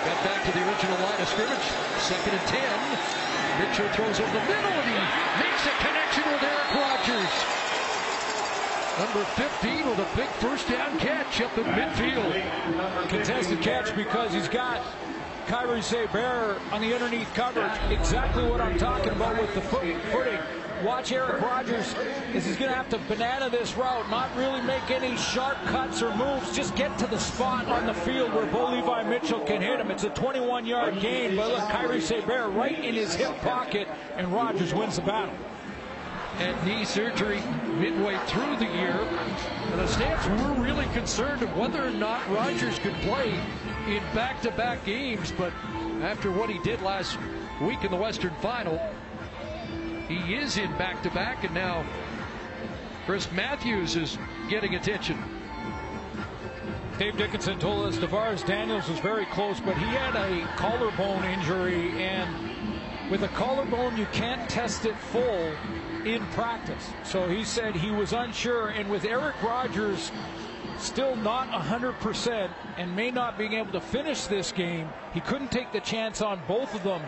Got 0.09 0.25
back 0.25 0.43
to 0.47 0.53
the 0.53 0.67
original 0.67 0.97
line 1.05 1.21
of 1.21 1.29
scrimmage. 1.29 1.69
Second 2.01 2.33
and 2.33 2.49
ten. 2.49 2.81
Mitchell 3.61 3.89
throws 3.93 4.19
over 4.19 4.33
the 4.33 4.47
middle 4.47 4.73
and 4.73 4.89
he 4.89 4.97
makes 5.45 5.67
a 5.67 5.75
connection 5.85 6.25
with 6.33 6.43
Eric 6.49 6.71
Rogers. 6.81 7.35
Number 8.99 9.25
15 9.37 9.91
with 9.91 9.99
a 9.99 10.17
big 10.17 10.29
first 10.41 10.67
down 10.67 10.99
catch 10.99 11.43
up 11.43 11.59
in 11.59 11.65
midfield. 11.65 13.09
Contested 13.11 13.61
catch 13.61 13.95
because 13.95 14.33
he's 14.33 14.49
got 14.49 14.81
Kyries 15.47 15.95
Hebert 15.95 16.59
on 16.73 16.81
the 16.81 16.95
underneath 16.95 17.29
coverage. 17.35 17.79
Exactly 17.91 18.49
what 18.49 18.63
I'm 18.63 18.79
talking 18.79 19.13
about 19.13 19.39
with 19.39 19.55
the 19.55 19.61
foot, 19.61 19.95
footing. 20.11 20.41
Watch 20.83 21.11
Eric 21.11 21.41
Rogers 21.41 21.95
as 22.35 22.47
he's 22.47 22.57
going 22.57 22.71
to 22.71 22.77
have 22.77 22.89
to 22.91 22.99
banana 23.09 23.51
this 23.51 23.77
route, 23.77 24.09
not 24.11 24.35
really 24.37 24.61
make 24.63 24.91
any 24.91 25.17
sharp 25.17 25.57
cuts 25.65 26.03
or 26.03 26.15
moves, 26.15 26.55
just 26.55 26.75
get 26.77 26.97
to 26.99 27.07
the 27.07 27.19
spot 27.19 27.67
on 27.67 27.87
the 27.87 27.95
field 27.95 28.33
where 28.33 28.47
Bo 28.47 28.71
Levi 28.73 29.03
Mitchell 29.05 29.41
can 29.41 29.61
hit 29.61 29.81
him. 29.81 29.91
It's 29.91 30.05
a 30.05 30.11
21-yard 30.11 31.01
gain, 31.01 31.35
but 31.35 31.49
look, 31.49 31.65
Kyries 31.65 32.09
Hebert 32.09 32.55
right 32.55 32.79
in 32.85 32.95
his 32.95 33.15
hip 33.15 33.37
pocket, 33.41 33.89
and 34.17 34.33
Rogers 34.33 34.73
wins 34.73 34.97
the 34.97 35.03
battle. 35.03 35.35
And 36.39 36.65
knee 36.65 36.85
surgery 36.85 37.43
midway 37.79 38.17
through 38.27 38.57
the 38.59 38.67
year. 38.67 38.93
And 39.73 39.81
the 39.81 39.89
Stamps 39.89 40.27
were 40.27 40.63
really 40.63 40.87
concerned 40.93 41.43
of 41.43 41.57
whether 41.57 41.85
or 41.85 41.91
not 41.91 42.29
Rogers 42.31 42.79
could 42.79 42.95
play 42.97 43.41
in 43.89 44.03
back-to-back 44.15 44.81
-back 44.81 44.85
games, 44.85 45.33
but 45.33 45.53
after 46.03 46.31
what 46.31 46.49
he 46.49 46.59
did 46.61 46.81
last 46.83 47.19
week 47.61 47.83
in 47.83 47.91
the 47.91 47.97
Western 47.97 48.35
Final, 48.41 48.81
he 50.09 50.35
is 50.35 50.57
in 50.57 50.71
back-to-back, 50.79 51.45
and 51.45 51.55
now 51.55 51.85
Chris 53.07 53.31
Matthews 53.33 53.95
is 53.95 54.19
getting 54.49 54.75
attention. 54.75 55.23
Dave 56.99 57.17
Dickenson 57.17 57.59
told 57.61 57.87
us 57.87 57.97
DaVaris 57.99 58.45
Daniels 58.45 58.89
was 58.89 58.99
very 58.99 59.27
close, 59.27 59.61
but 59.61 59.77
he 59.77 59.85
had 59.85 60.17
a 60.17 60.47
collarbone 60.57 61.25
injury, 61.25 61.91
and 62.03 63.11
with 63.11 63.23
a 63.23 63.29
collarbone, 63.29 63.97
you 63.97 64.07
can't 64.13 64.49
test 64.51 64.85
it 64.85 64.97
full 64.97 65.53
in 66.05 66.25
practice. 66.33 66.91
So 67.05 67.29
he 67.29 67.45
said 67.45 67.77
he 67.77 67.91
was 67.91 68.13
unsure, 68.13 68.69
and 68.69 68.91
with 68.91 69.05
Eric 69.05 69.41
Rogers 69.43 70.11
still 70.79 71.17
not 71.17 71.49
100% 71.51 72.51
and 72.77 72.97
may 72.97 73.11
not 73.11 73.39
being 73.39 73.55
able 73.55 73.73
to 73.73 73.81
finish 73.81 74.27
this 74.27 74.53
game, 74.53 74.89
he 75.13 75.21
couldn't 75.21 75.51
take 75.51 75.73
the 75.73 75.81
chance 75.81 76.21
on 76.21 76.41
both 76.47 76.75
of 76.75 76.83
them 76.83 77.03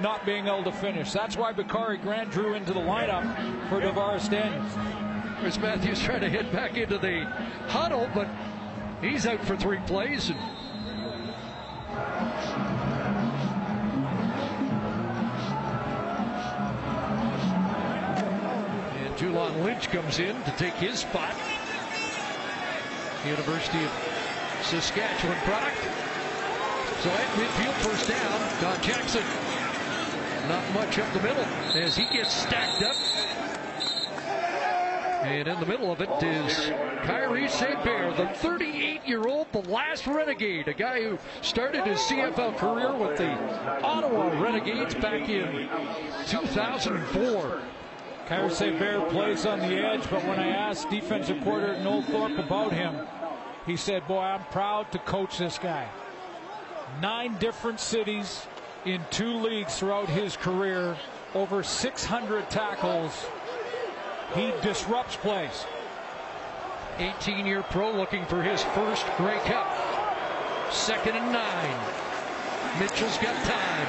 not 0.00 0.24
being 0.24 0.46
able 0.46 0.64
to 0.64 0.72
finish. 0.72 1.12
That's 1.12 1.36
why 1.36 1.52
Bakari 1.52 1.98
Grant 1.98 2.30
drew 2.30 2.54
into 2.54 2.72
the 2.72 2.80
lineup 2.80 3.24
for 3.68 3.80
DaVaris 3.80 4.30
Daniels. 4.30 4.72
Chris 5.40 5.58
Matthews 5.58 6.00
trying 6.00 6.20
to 6.20 6.28
hit 6.28 6.52
back 6.52 6.76
into 6.76 6.98
the 6.98 7.24
huddle, 7.68 8.08
but 8.14 8.28
he's 9.00 9.26
out 9.26 9.44
for 9.44 9.56
three 9.56 9.78
plays. 9.86 10.30
And 10.30 10.38
and 19.10 19.16
Julon 19.16 19.64
Lynch 19.64 19.88
comes 19.88 20.18
in 20.18 20.40
to 20.42 20.50
take 20.52 20.74
his 20.74 21.00
spot. 21.00 21.34
University 23.26 23.82
of 23.84 23.90
Saskatchewan 24.62 25.36
product. 25.38 25.76
So 27.02 27.10
at 27.10 27.26
midfield, 27.36 27.72
first 27.80 28.08
down, 28.08 28.60
Don 28.60 28.82
Jackson 28.82 29.22
not 30.50 30.74
much 30.74 30.98
up 30.98 31.12
the 31.12 31.22
middle 31.22 31.44
as 31.76 31.96
he 31.96 32.04
gets 32.06 32.34
stacked 32.34 32.82
up. 32.82 32.96
And 35.22 35.46
in 35.46 35.60
the 35.60 35.66
middle 35.66 35.92
of 35.92 36.00
it 36.00 36.10
is 36.24 36.72
Kyrie 37.04 37.46
St. 37.46 37.84
The 37.84 38.24
38-year-old, 38.34 39.46
the 39.52 39.60
last 39.70 40.08
Renegade, 40.08 40.66
a 40.66 40.74
guy 40.74 41.04
who 41.04 41.20
started 41.40 41.86
his 41.86 42.00
CFL 42.00 42.56
career 42.56 42.92
with 42.96 43.16
the 43.16 43.30
Ottawa 43.84 44.42
Renegades 44.42 44.96
back 44.96 45.28
in 45.28 45.68
2004. 46.26 47.62
Kyrie 48.26 48.50
St. 48.50 49.08
Plays 49.10 49.46
on 49.46 49.60
the 49.60 49.76
edge, 49.76 50.02
but 50.10 50.24
when 50.24 50.40
I 50.40 50.48
asked 50.48 50.90
defensive 50.90 51.44
coordinator 51.44 51.80
Noel 51.84 52.02
Thorpe 52.02 52.38
about 52.38 52.72
him, 52.72 53.06
he 53.66 53.76
said, 53.76 54.04
boy, 54.08 54.18
I'm 54.18 54.44
proud 54.46 54.90
to 54.90 54.98
coach 54.98 55.38
this 55.38 55.58
guy. 55.58 55.88
Nine 57.00 57.36
different 57.38 57.78
cities, 57.78 58.48
in 58.84 59.00
two 59.10 59.34
leagues 59.34 59.78
throughout 59.78 60.08
his 60.08 60.36
career, 60.36 60.96
over 61.34 61.62
600 61.62 62.50
tackles. 62.50 63.26
He 64.34 64.52
disrupts 64.62 65.16
plays. 65.16 65.66
18 66.98 67.46
year 67.46 67.62
pro 67.62 67.92
looking 67.92 68.24
for 68.26 68.42
his 68.42 68.62
first 68.74 69.06
Grey 69.16 69.38
Cup. 69.44 69.66
Second 70.70 71.16
and 71.16 71.32
nine. 71.32 71.78
Mitchell's 72.78 73.16
got 73.18 73.34
time. 73.44 73.88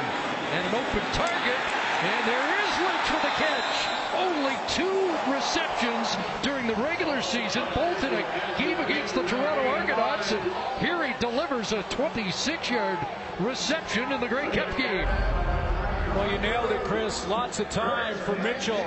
And 0.53 0.67
an 0.67 0.75
open 0.75 1.03
target. 1.13 1.61
And 2.03 2.27
there 2.27 2.47
is 2.63 2.71
Lynch 2.79 3.11
with 3.11 3.23
a 3.23 3.35
catch. 3.37 3.77
Only 4.15 4.55
two 4.67 5.00
receptions 5.41 6.15
during 6.43 6.67
the 6.67 6.75
regular 6.75 7.19
season, 7.19 7.63
both 7.73 8.03
in 8.03 8.13
a 8.13 8.55
game 8.59 8.79
against 8.79 9.15
the 9.15 9.23
Toronto 9.23 9.67
Argonauts. 9.69 10.31
And 10.31 10.53
here 10.79 11.03
he 11.03 11.13
delivers 11.19 11.71
a 11.71 11.81
26-yard 11.83 12.99
reception 13.39 14.11
in 14.11 14.21
the 14.21 14.27
Grey 14.27 14.51
Cup 14.51 14.77
game. 14.77 15.07
Well, 16.15 16.31
you 16.31 16.37
nailed 16.39 16.71
it, 16.71 16.83
Chris. 16.83 17.27
Lots 17.27 17.59
of 17.59 17.69
time 17.69 18.15
for 18.19 18.35
Mitchell 18.35 18.85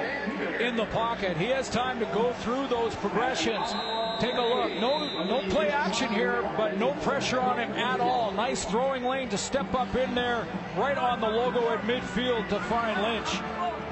in 0.61 0.77
the 0.77 0.85
pocket. 0.87 1.37
He 1.37 1.47
has 1.47 1.69
time 1.69 1.99
to 1.99 2.07
go 2.07 2.33
through 2.35 2.69
those 2.69 2.95
progressions. 2.97 3.73
Take 4.21 4.35
a 4.35 4.41
look. 4.41 4.71
No, 4.81 5.25
no 5.25 5.41
play 5.49 5.71
action 5.71 6.13
here, 6.13 6.49
but 6.57 6.79
no 6.79 6.93
pressure 7.03 7.41
on 7.41 7.59
him 7.59 7.73
at 7.73 7.99
all. 7.99 8.31
Nice 8.31 8.65
throwing 8.65 9.03
lane 9.03 9.29
to 9.31 9.39
step 9.39 9.75
up 9.75 9.93
in 9.97 10.15
there, 10.15 10.47
right 10.77 10.97
on 10.97 11.21
the 11.21 11.29
logo 11.29 11.69
at 11.71 11.81
midfield 11.81 12.49
to 12.51 12.61
find 12.61 13.03
Lynch 13.03 13.41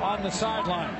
on 0.01 0.23
the 0.23 0.31
sideline. 0.31 0.97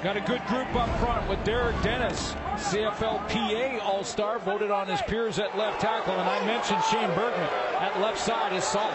Got 0.00 0.16
a 0.16 0.20
good 0.20 0.44
group 0.46 0.72
up 0.76 0.88
front 1.00 1.28
with 1.28 1.42
Derek 1.42 1.74
Dennis, 1.82 2.32
CFL 2.54 3.18
PA 3.28 3.84
All-Star, 3.84 4.38
voted 4.38 4.70
on 4.70 4.86
his 4.86 5.02
peers 5.02 5.40
at 5.40 5.58
left 5.58 5.80
tackle, 5.80 6.14
and 6.14 6.22
I 6.22 6.46
mentioned 6.46 6.80
Shane 6.84 7.08
Bergman 7.16 7.48
at 7.80 7.98
left 8.00 8.16
side 8.16 8.52
is 8.52 8.62
solid. 8.62 8.94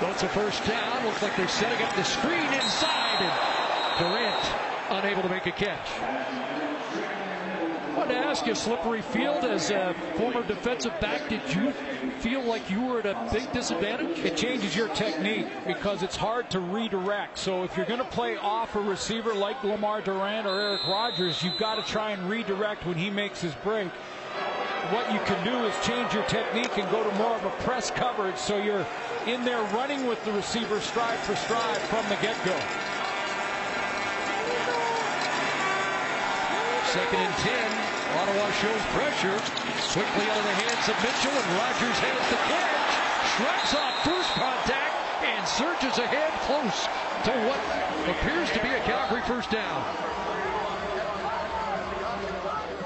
So 0.00 0.10
it's 0.10 0.22
a 0.22 0.28
first 0.28 0.62
down. 0.66 1.06
Looks 1.06 1.22
like 1.22 1.34
they're 1.38 1.48
setting 1.48 1.82
up 1.82 1.94
the 1.96 2.04
screen 2.04 2.52
inside, 2.52 3.22
and 3.22 3.98
Durant 3.98 5.02
unable 5.02 5.22
to 5.22 5.30
make 5.30 5.46
a 5.46 5.52
catch. 5.52 6.61
Wanted 8.02 8.14
to 8.14 8.26
ask 8.26 8.46
you, 8.46 8.54
slippery 8.56 9.00
field 9.00 9.44
as 9.44 9.70
a 9.70 9.94
former 10.16 10.42
defensive 10.42 10.92
back, 10.98 11.28
did 11.28 11.40
you 11.54 11.70
feel 12.18 12.42
like 12.42 12.68
you 12.68 12.82
were 12.82 12.98
at 12.98 13.06
a 13.06 13.28
big 13.32 13.52
disadvantage? 13.52 14.18
It 14.18 14.36
changes 14.36 14.74
your 14.74 14.88
technique 14.88 15.46
because 15.68 16.02
it's 16.02 16.16
hard 16.16 16.50
to 16.50 16.58
redirect. 16.58 17.38
So 17.38 17.62
if 17.62 17.76
you're 17.76 17.86
going 17.86 18.00
to 18.00 18.04
play 18.04 18.36
off 18.38 18.74
a 18.74 18.80
receiver 18.80 19.32
like 19.32 19.56
Lemar 19.58 20.02
Durant 20.02 20.48
or 20.48 20.60
Eric 20.60 20.84
Rogers, 20.88 21.44
you've 21.44 21.58
got 21.58 21.76
to 21.76 21.92
try 21.92 22.10
and 22.10 22.28
redirect 22.28 22.84
when 22.86 22.96
he 22.96 23.08
makes 23.08 23.40
his 23.40 23.54
break. 23.62 23.86
What 24.90 25.12
you 25.12 25.20
can 25.20 25.44
do 25.44 25.64
is 25.64 25.86
change 25.86 26.12
your 26.12 26.24
technique 26.24 26.76
and 26.78 26.90
go 26.90 27.08
to 27.08 27.16
more 27.18 27.36
of 27.36 27.44
a 27.44 27.50
press 27.62 27.92
coverage 27.92 28.36
so 28.36 28.56
you're 28.56 28.84
in 29.28 29.44
there 29.44 29.62
running 29.74 30.08
with 30.08 30.22
the 30.24 30.32
receiver 30.32 30.80
stride 30.80 31.20
for 31.20 31.36
stride 31.36 31.78
from 31.82 32.04
the 32.08 32.16
get-go. 32.16 32.58
Second 36.92 37.20
and 37.20 37.34
10. 37.36 37.91
Ottawa 38.22 38.50
shows 38.52 38.82
pressure. 38.94 39.34
Quickly 39.90 40.30
out 40.30 40.38
of 40.38 40.44
the 40.44 40.54
hands 40.62 40.86
of 40.86 40.94
Mitchell, 41.02 41.34
and 41.34 41.48
Rogers 41.58 41.98
has 42.06 42.22
the 42.30 42.38
catch. 42.46 42.92
Shrugs 43.34 43.74
off 43.74 44.04
first 44.06 44.30
contact 44.38 44.94
and 45.26 45.42
surges 45.48 45.98
ahead 45.98 46.30
close 46.46 46.86
to 47.26 47.32
what 47.50 47.58
appears 48.14 48.48
to 48.52 48.62
be 48.62 48.68
a 48.68 48.78
Calgary 48.86 49.22
first 49.26 49.50
down. 49.50 49.82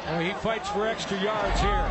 Well, 0.07 0.21
he 0.21 0.33
fights 0.41 0.71
for 0.71 0.87
extra 0.87 1.21
yards 1.21 1.61
here. 1.61 1.85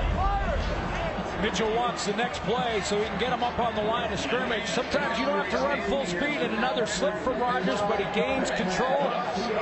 Mitchell 1.44 1.72
wants 1.76 2.08
the 2.08 2.14
next 2.14 2.42
play 2.44 2.82
so 2.82 2.98
he 2.98 3.06
can 3.06 3.20
get 3.20 3.32
him 3.32 3.44
up 3.44 3.60
on 3.60 3.76
the 3.76 3.84
line 3.84 4.12
of 4.12 4.20
scrimmage. 4.20 4.66
Sometimes 4.66 5.20
you 5.20 5.26
don't 5.28 5.46
have 5.46 5.52
to 5.52 5.64
run 5.64 5.82
full 5.84 6.06
speed 6.08 6.42
and 6.42 6.56
another 6.56 6.88
slip 6.88 7.16
from 7.20 7.38
Rogers, 7.38 7.80
but 7.82 8.00
he 8.00 8.20
gains 8.20 8.50
control. 8.50 9.06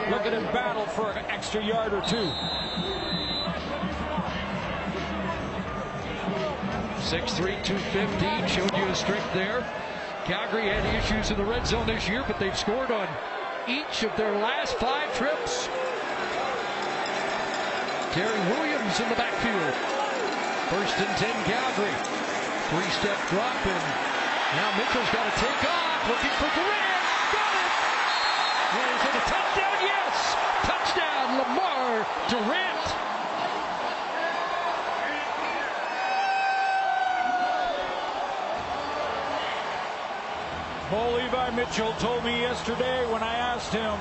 Look 0.08 0.24
at 0.24 0.32
him 0.32 0.46
battle 0.56 0.86
for 0.86 1.12
an 1.12 1.26
extra 1.26 1.62
yard 1.62 1.92
or 1.92 2.02
two. 2.08 2.32
6'3", 7.04 7.64
250, 7.64 8.48
showed 8.48 8.72
you 8.78 8.86
his 8.86 8.98
strength 8.98 9.28
there. 9.34 9.60
Calgary 10.24 10.70
had 10.72 10.88
issues 10.96 11.32
in 11.32 11.38
the 11.38 11.44
red 11.44 11.68
zone 11.68 11.86
this 11.86 12.08
year, 12.08 12.24
but 12.26 12.40
they've 12.40 12.58
scored 12.58 12.92
on 12.92 13.08
each 13.68 14.04
of 14.04 14.16
their 14.16 14.32
last 14.40 14.80
five 14.80 15.12
trips. 15.18 15.68
Terry 18.16 18.40
Williams 18.56 19.00
in 19.04 19.10
the 19.10 19.20
backfield. 19.20 19.76
First 20.72 20.96
and 20.96 21.12
10 21.20 21.28
Calgary. 21.44 21.92
Three-step 22.72 23.20
drop 23.28 23.60
and 23.68 23.84
now 24.56 24.70
Mitchell's 24.80 25.10
got 25.12 25.28
to 25.28 25.36
take 25.44 25.62
off. 25.68 26.08
Looking 26.08 26.34
for 26.40 26.48
Durant. 26.56 27.04
Got 27.36 27.54
it. 27.60 27.74
Well, 28.72 28.90
is 28.96 29.04
it 29.04 29.16
a 29.20 29.24
touchdown? 29.28 29.78
Yes. 29.84 30.16
Touchdown 30.64 31.26
Lemar 31.36 32.08
Durant. 32.30 33.03
Bo 40.94 41.16
Levi 41.16 41.50
Mitchell 41.56 41.92
told 41.94 42.24
me 42.24 42.42
yesterday 42.42 43.12
when 43.12 43.24
I 43.24 43.34
asked 43.34 43.74
him, 43.74 43.98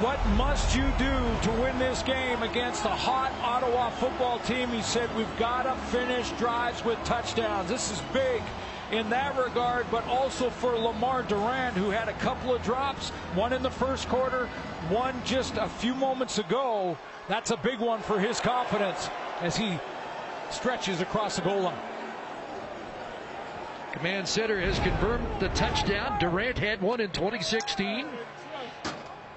what 0.00 0.18
must 0.38 0.74
you 0.74 0.90
do 0.96 1.14
to 1.42 1.50
win 1.60 1.78
this 1.78 2.02
game 2.02 2.42
against 2.42 2.82
the 2.82 2.88
hot 2.88 3.30
Ottawa 3.42 3.90
football 3.90 4.38
team? 4.38 4.70
He 4.70 4.80
said, 4.80 5.14
we've 5.14 5.38
got 5.38 5.64
to 5.64 5.74
finish 5.88 6.30
drives 6.38 6.82
with 6.82 6.96
touchdowns. 7.04 7.68
This 7.68 7.92
is 7.92 8.00
big 8.14 8.42
in 8.90 9.10
that 9.10 9.36
regard, 9.36 9.84
but 9.90 10.02
also 10.06 10.48
for 10.48 10.72
Lemar 10.72 11.28
Durant, 11.28 11.76
who 11.76 11.90
had 11.90 12.08
a 12.08 12.14
couple 12.14 12.54
of 12.54 12.62
drops, 12.62 13.10
one 13.34 13.52
in 13.52 13.62
the 13.62 13.70
first 13.70 14.08
quarter, 14.08 14.46
one 14.88 15.14
just 15.26 15.58
a 15.58 15.68
few 15.68 15.94
moments 15.94 16.38
ago. 16.38 16.96
That's 17.28 17.50
a 17.50 17.58
big 17.58 17.80
one 17.80 18.00
for 18.00 18.18
his 18.18 18.40
confidence 18.40 19.10
as 19.42 19.58
he 19.58 19.78
stretches 20.50 21.02
across 21.02 21.36
the 21.36 21.42
goal 21.42 21.60
line. 21.60 21.76
Command 23.98 24.28
center 24.28 24.60
has 24.60 24.78
confirmed 24.78 25.26
the 25.40 25.48
touchdown. 25.48 26.20
Durant 26.20 26.56
had 26.56 26.80
one 26.80 27.00
in 27.00 27.10
2016 27.10 28.06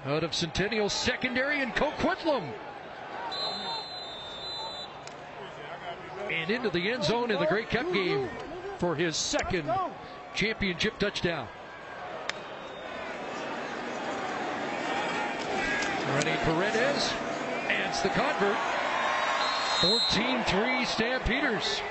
out 0.06 0.22
of 0.22 0.32
Centennial 0.32 0.88
Secondary 0.88 1.60
and 1.60 1.74
Coquitlam. 1.74 2.48
And 6.30 6.48
into 6.48 6.70
the 6.70 6.92
end 6.92 7.02
zone 7.02 7.32
in 7.32 7.40
the 7.40 7.46
Grey 7.46 7.64
Cup 7.64 7.92
game 7.92 8.28
for 8.78 8.94
his 8.94 9.16
second 9.16 9.68
championship 10.32 10.96
touchdown. 11.00 11.48
Rene 16.14 16.36
Paredes 16.44 17.12
adds 17.68 18.00
the 18.00 18.10
convert. 18.10 18.56
14-3 19.80 20.86
Stampeders. 20.86 21.82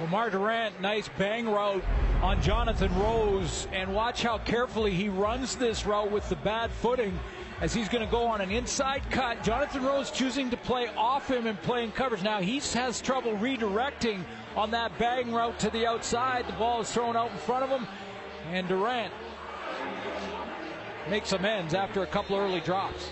Lamar 0.00 0.30
Durant, 0.30 0.80
nice 0.80 1.08
bang 1.18 1.48
route 1.48 1.84
on 2.22 2.40
Jonathan 2.42 2.94
Rose. 2.98 3.68
And 3.72 3.94
watch 3.94 4.22
how 4.22 4.38
carefully 4.38 4.94
he 4.94 5.08
runs 5.08 5.56
this 5.56 5.86
route 5.86 6.10
with 6.10 6.28
the 6.28 6.36
bad 6.36 6.70
footing 6.70 7.18
as 7.60 7.74
he's 7.74 7.88
going 7.88 8.04
to 8.04 8.10
go 8.10 8.26
on 8.26 8.40
an 8.40 8.50
inside 8.50 9.02
cut. 9.10 9.42
Jonathan 9.42 9.84
Rose 9.84 10.10
choosing 10.10 10.50
to 10.50 10.56
play 10.56 10.88
off 10.96 11.28
him 11.28 11.46
and 11.46 11.60
playing 11.62 11.92
coverage. 11.92 12.22
Now 12.22 12.40
he 12.40 12.60
has 12.74 13.00
trouble 13.00 13.32
redirecting 13.32 14.22
on 14.56 14.70
that 14.70 14.96
bang 14.98 15.32
route 15.32 15.58
to 15.60 15.70
the 15.70 15.86
outside. 15.86 16.46
The 16.46 16.52
ball 16.52 16.80
is 16.80 16.92
thrown 16.92 17.16
out 17.16 17.30
in 17.30 17.38
front 17.38 17.64
of 17.64 17.70
him. 17.70 17.86
And 18.52 18.68
Durant 18.68 19.12
makes 21.10 21.32
amends 21.32 21.74
after 21.74 22.02
a 22.02 22.06
couple 22.06 22.36
early 22.36 22.60
drops. 22.60 23.10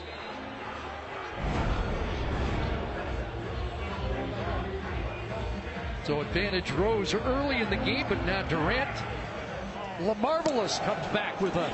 So 6.06 6.20
advantage 6.20 6.70
Rose 6.70 7.14
early 7.14 7.56
in 7.56 7.68
the 7.68 7.74
game, 7.78 8.06
but 8.08 8.24
now 8.24 8.42
Durant, 8.42 8.96
LaMarvelous 9.98 10.78
comes 10.84 11.04
back 11.08 11.40
with 11.40 11.56
a 11.56 11.68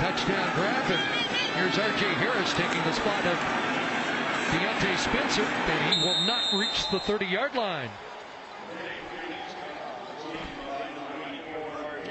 touchdown 0.00 0.50
grab. 0.54 0.90
And 0.90 1.00
here's 1.54 1.78
R.J. 1.78 2.06
Harris 2.14 2.54
taking 2.54 2.82
the 2.84 2.92
spot 2.94 3.26
of 3.26 3.36
Diontae 4.48 4.96
Spencer, 4.96 5.42
and 5.42 5.94
he 5.94 6.00
will 6.00 6.18
not 6.22 6.50
reach 6.54 6.90
the 6.90 6.98
30-yard 7.00 7.54
line. 7.54 7.90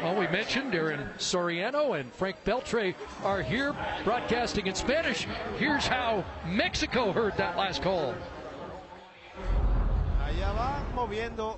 Well, 0.04 0.16
we 0.16 0.28
mentioned 0.28 0.76
Aaron 0.76 1.10
Soriano 1.18 2.00
and 2.00 2.14
Frank 2.14 2.36
Beltre 2.46 2.94
are 3.24 3.42
here 3.42 3.76
broadcasting 4.04 4.68
in 4.68 4.76
Spanish. 4.76 5.26
Here's 5.58 5.88
how 5.88 6.24
Mexico 6.46 7.12
heard 7.12 7.36
that 7.38 7.58
last 7.58 7.82
call. 7.82 8.14
Allá 10.28 10.52
va 10.52 10.80
moviendo 10.94 11.58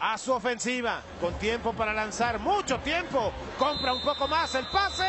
a 0.00 0.16
su 0.16 0.32
ofensiva 0.32 1.02
con 1.20 1.34
tiempo 1.34 1.74
para 1.74 1.92
lanzar, 1.92 2.38
mucho 2.38 2.78
tiempo. 2.78 3.30
Compra 3.58 3.92
un 3.92 4.02
poco 4.02 4.26
más 4.26 4.54
el 4.54 4.66
pase. 4.68 5.06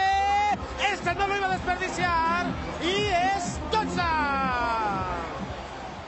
Este 0.91 1.15
no 1.15 1.27
lo 1.27 1.37
iba 1.37 1.47
a 1.47 1.51
desperdiciar 1.51 2.45
y 2.81 3.05
es 3.05 3.57
touchdown. 3.71 5.05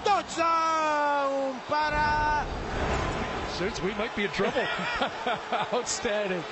Touchdown 0.04 1.62
para 1.70 2.44
Since 3.58 3.82
we 3.82 3.94
might 3.94 4.14
be 4.18 4.26
in 4.26 4.32
trouble. 4.32 4.68
Outstanding. 5.72 6.44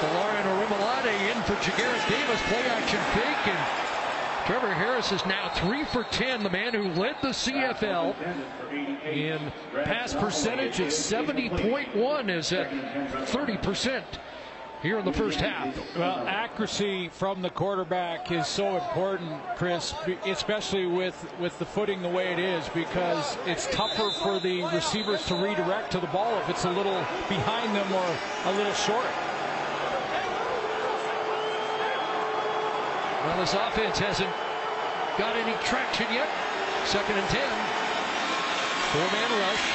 Valerian 0.00 0.46
Orimolade 0.56 1.12
in 1.30 1.42
for 1.42 1.54
Jagaris 1.56 2.08
Davis. 2.08 2.40
Play 2.48 2.64
action 2.70 3.00
fake 3.12 3.54
and 3.54 3.85
Trevor 4.46 4.72
Harris 4.72 5.10
is 5.10 5.26
now 5.26 5.48
three 5.56 5.82
for 5.86 6.04
10, 6.04 6.44
the 6.44 6.50
man 6.50 6.72
who 6.72 6.84
led 7.00 7.16
the 7.20 7.30
CFL 7.30 8.14
in 9.04 9.40
pass 9.82 10.14
percentage 10.14 10.80
at 10.80 10.92
70.1 10.92 12.30
is 12.30 12.52
at 12.52 12.70
30%. 12.70 14.04
here 14.82 15.00
in 15.00 15.04
the 15.04 15.12
first 15.12 15.40
half. 15.40 15.76
Well, 15.96 16.28
accuracy 16.28 17.08
from 17.08 17.42
the 17.42 17.50
quarterback 17.50 18.30
is 18.30 18.46
so 18.46 18.76
important, 18.76 19.32
Chris, 19.56 19.92
especially 20.26 20.86
with, 20.86 21.28
with 21.40 21.58
the 21.58 21.66
footing 21.66 22.00
the 22.00 22.08
way 22.08 22.32
it 22.32 22.38
is, 22.38 22.68
because 22.68 23.36
it's 23.46 23.66
tougher 23.74 24.10
for 24.22 24.38
the 24.38 24.62
receivers 24.72 25.26
to 25.26 25.34
redirect 25.34 25.90
to 25.90 25.98
the 25.98 26.06
ball 26.08 26.38
if 26.38 26.48
it's 26.48 26.64
a 26.64 26.70
little 26.70 27.04
behind 27.28 27.74
them 27.74 27.92
or 27.92 28.16
a 28.44 28.56
little 28.56 28.74
short. 28.74 29.06
Well, 33.26 33.38
this 33.38 33.54
offense 33.54 33.98
hasn't 33.98 34.30
got 35.18 35.34
any 35.34 35.52
traction 35.64 36.06
yet. 36.14 36.28
Second 36.84 37.18
and 37.18 37.28
ten. 37.28 37.50
Four-man 38.94 39.30
rush. 39.42 39.66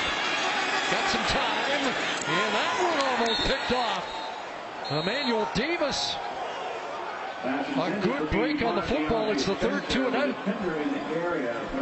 Got 0.89 1.09
some 1.09 1.25
time. 1.27 1.81
And 2.31 2.55
that 2.55 2.73
one 2.79 2.97
almost 3.11 3.41
picked 3.41 3.73
off. 3.73 4.07
Emmanuel 4.89 5.49
Davis. 5.53 6.15
A 7.43 7.99
good 8.01 8.31
break 8.31 8.61
on 8.61 8.77
the 8.77 8.83
football. 8.83 9.31
It's 9.31 9.43
the 9.43 9.55
third 9.55 9.83
two 9.89 10.07
and 10.07 10.15
out. 10.15 10.45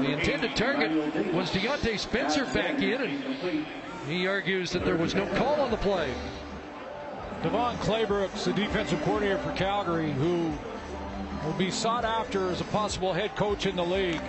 The 0.02 0.12
intended 0.12 0.56
target 0.56 0.92
was 1.36 1.52
Diontae 1.52 2.00
Spencer 2.00 2.46
back 2.46 2.82
in, 2.82 3.00
and 3.00 3.66
he 4.08 4.26
argues 4.26 4.72
that 4.72 4.84
there 4.86 4.98
was 4.98 5.14
no 5.14 5.28
call 5.36 5.62
on 5.62 5.70
the 5.70 5.78
play. 5.78 6.12
DeVone 7.44 7.76
Claybrooks, 7.76 8.46
the 8.46 8.54
defensive 8.54 9.00
coordinator 9.04 9.38
for 9.38 9.52
Calgary, 9.52 10.12
who 10.14 10.52
will 11.46 11.54
be 11.54 11.72
sought 11.72 12.06
after 12.06 12.50
as 12.50 12.62
a 12.62 12.66
possible 12.66 13.14
head 13.14 13.36
coach 13.36 13.66
in 13.66 13.76
the 13.76 13.84
league, 13.84 14.22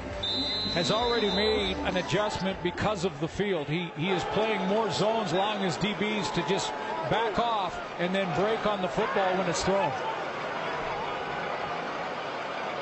has 0.74 0.90
already 0.90 1.28
made 1.28 1.76
an 1.78 1.96
adjustment 1.96 2.61
because 2.62 3.04
of 3.04 3.18
the 3.20 3.28
field. 3.28 3.66
He, 3.66 3.90
he 3.96 4.11
is 4.11 4.22
playing 4.24 4.64
more 4.68 4.90
zones, 4.90 5.32
allowing 5.32 5.62
his 5.62 5.76
DBs 5.76 6.32
to 6.34 6.48
just 6.48 6.70
back 7.11 7.38
off 7.38 7.78
and 7.98 8.14
then 8.14 8.26
break 8.40 8.64
on 8.66 8.80
the 8.80 8.88
football 8.88 9.36
when 9.36 9.48
it's 9.48 9.64
thrown. 9.64 9.92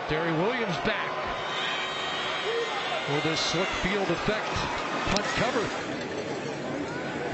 Terry 0.09 0.33
Williams 0.33 0.77
back 0.85 1.11
with 3.13 3.25
this 3.25 3.41
slick 3.41 3.69
field 3.83 4.09
effect 4.11 4.47
punt 5.09 5.25
cover. 5.37 5.65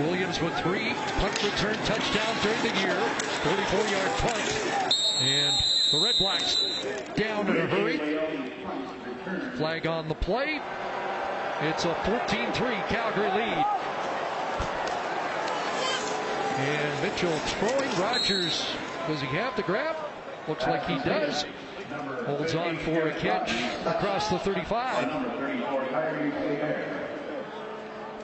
Williams 0.04 0.40
with 0.40 0.56
three 0.58 0.92
punt 1.18 1.42
return 1.42 1.76
touchdowns 1.84 2.42
during 2.42 2.62
the 2.62 2.80
year. 2.80 2.98
34-yard 3.42 4.10
punt. 4.18 5.22
And 5.22 5.73
the 5.94 6.00
Red 6.00 6.18
Blacks 6.18 6.56
down 7.14 7.48
in 7.48 7.56
a 7.56 7.66
hurry. 7.66 7.98
Flag 9.56 9.86
on 9.86 10.08
the 10.08 10.14
play. 10.16 10.60
It's 11.60 11.84
a 11.84 11.94
14-3 11.94 12.88
Calgary 12.88 13.30
lead. 13.30 13.64
And 16.58 17.02
Mitchell 17.02 17.30
throwing. 17.30 18.00
Rogers, 18.00 18.66
does 19.06 19.20
he 19.20 19.28
have 19.28 19.54
the 19.54 19.62
grab? 19.62 19.94
Looks 20.48 20.66
like 20.66 20.84
he 20.86 20.96
does. 21.08 21.44
Holds 22.26 22.56
on 22.56 22.76
for 22.78 23.06
a 23.08 23.12
catch 23.20 23.52
across 23.86 24.30
the 24.30 24.40
35. 24.40 27.03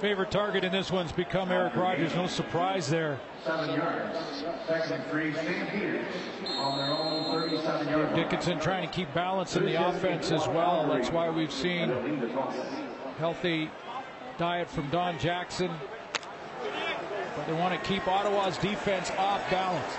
Favorite 0.01 0.31
target 0.31 0.65
in 0.65 0.73
this 0.73 0.91
one's 0.91 1.13
become 1.13 1.53
Eric 1.53 1.77
Rogers. 1.77 2.15
No 2.15 2.27
surprise 2.27 2.89
there. 2.89 3.21
Seven 3.45 3.75
yards. 3.75 4.19
Second 4.67 5.05
three, 5.11 5.35
Stampeders 5.35 6.07
on 6.57 6.79
their 6.79 6.91
own 6.91 7.43
37 7.43 7.89
yard 7.89 8.15
Dickenson 8.15 8.59
trying 8.59 8.89
to 8.89 8.95
keep 8.95 9.13
balance 9.13 9.57
in 9.57 9.67
the 9.67 9.75
offense 9.75 10.31
as 10.33 10.49
well. 10.49 10.89
That's 10.89 11.11
why 11.11 11.29
we've 11.29 11.53
seen 11.53 11.91
healthy 13.19 13.71
diet 14.39 14.71
from 14.71 14.89
Don 14.89 15.19
Jackson. 15.19 15.71
But 17.37 17.47
they 17.47 17.53
want 17.53 17.79
to 17.79 17.87
keep 17.87 18.09
Ottawa's 18.09 18.57
defense 18.57 19.11
off 19.19 19.49
balance. 19.51 19.93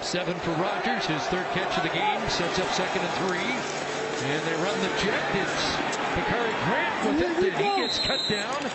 Seven 0.00 0.36
for 0.38 0.52
Rogers, 0.52 1.06
his 1.06 1.22
third 1.24 1.46
catch 1.54 1.76
of 1.76 1.82
the 1.82 1.88
game, 1.88 2.20
sets 2.30 2.60
up 2.60 2.68
second 2.68 3.02
and 3.02 3.14
three. 3.26 4.30
And 4.30 4.42
they 4.46 4.54
run 4.62 4.78
the 4.80 4.88
jet. 5.02 5.24
It's 5.34 5.89
Bakari 6.14 6.52
Grant 6.64 7.06
with 7.06 7.20
it, 7.22 7.54
and 7.54 7.64
he 7.64 7.82
gets 7.82 7.98
cut 8.00 8.20
down. 8.28 8.70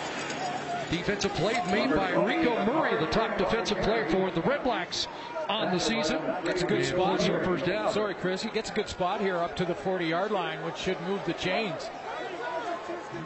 Defensive 0.90 1.34
play 1.34 1.60
made 1.70 1.94
by 1.94 2.12
Rico 2.12 2.64
Murray, 2.64 2.96
the 2.98 3.10
top 3.10 3.36
defensive 3.36 3.78
player 3.78 4.08
for 4.08 4.30
the 4.30 4.40
Red 4.42 4.62
Blacks 4.62 5.08
on 5.48 5.72
the 5.72 5.80
season. 5.80 6.20
Gets 6.44 6.62
a 6.62 6.66
good 6.66 6.78
and 6.78 6.86
spot 6.86 7.20
here. 7.20 7.42
First 7.44 7.66
down. 7.66 7.92
Sorry, 7.92 8.14
Chris. 8.14 8.42
He 8.42 8.50
gets 8.50 8.70
a 8.70 8.72
good 8.72 8.88
spot 8.88 9.20
here 9.20 9.36
up 9.36 9.56
to 9.56 9.64
the 9.64 9.74
40-yard 9.74 10.30
line, 10.30 10.62
which 10.64 10.76
should 10.76 11.00
move 11.02 11.24
the 11.26 11.32
chains. 11.34 11.90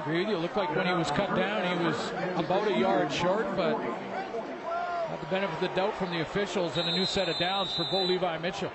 Agreed. 0.00 0.28
You 0.28 0.38
look 0.38 0.56
like 0.56 0.74
when 0.74 0.86
he 0.86 0.94
was 0.94 1.10
cut 1.10 1.34
down, 1.36 1.78
he 1.78 1.84
was 1.84 2.12
about 2.36 2.66
a 2.66 2.78
yard 2.78 3.12
short, 3.12 3.54
but 3.56 3.76
got 3.78 5.20
the 5.20 5.26
benefit 5.26 5.54
of 5.54 5.60
the 5.60 5.74
doubt 5.76 5.94
from 5.96 6.10
the 6.10 6.20
officials 6.20 6.76
and 6.78 6.88
a 6.88 6.92
new 6.92 7.04
set 7.04 7.28
of 7.28 7.36
downs 7.38 7.72
for 7.72 7.84
Bo 7.90 8.04
Levi 8.04 8.38
Mitchell. 8.38 8.70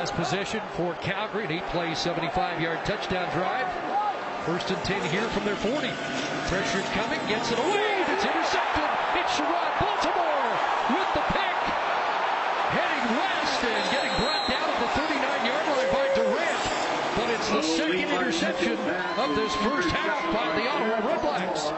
Last 0.00 0.14
possession 0.14 0.62
for 0.80 0.94
Calgary. 1.04 1.44
An 1.44 1.52
eight-play, 1.52 1.92
75-yard 1.92 2.86
touchdown 2.86 3.28
drive. 3.36 3.68
First 4.48 4.70
and 4.70 4.80
10 4.80 4.96
here 5.12 5.28
from 5.36 5.44
their 5.44 5.60
40. 5.60 5.76
Pressure 6.48 6.80
coming, 6.96 7.20
gets 7.28 7.52
it 7.52 7.58
away. 7.60 8.00
It's 8.08 8.24
intercepted. 8.24 8.88
It's 9.20 9.32
Sherrod 9.36 9.72
Baltimore 9.76 10.56
with 10.96 11.10
the 11.12 11.24
pick. 11.36 11.56
Heading 12.72 13.12
west 13.12 13.60
and 13.60 13.84
getting 13.92 14.14
brought 14.24 14.48
down 14.48 14.64
at 14.72 14.78
the 14.80 14.90
39-yard 15.04 15.66
line 15.68 15.92
by 15.92 16.08
Durant. 16.16 16.64
But 17.20 17.28
it's 17.36 17.50
the 17.52 17.60
second 17.60 18.08
interception 18.08 18.80
of 19.20 19.36
this 19.36 19.52
first 19.60 19.90
half 19.92 20.24
by 20.32 20.48
the 20.56 20.64
Ottawa 20.64 21.12
Red 21.12 21.20
Blacks. 21.20 21.68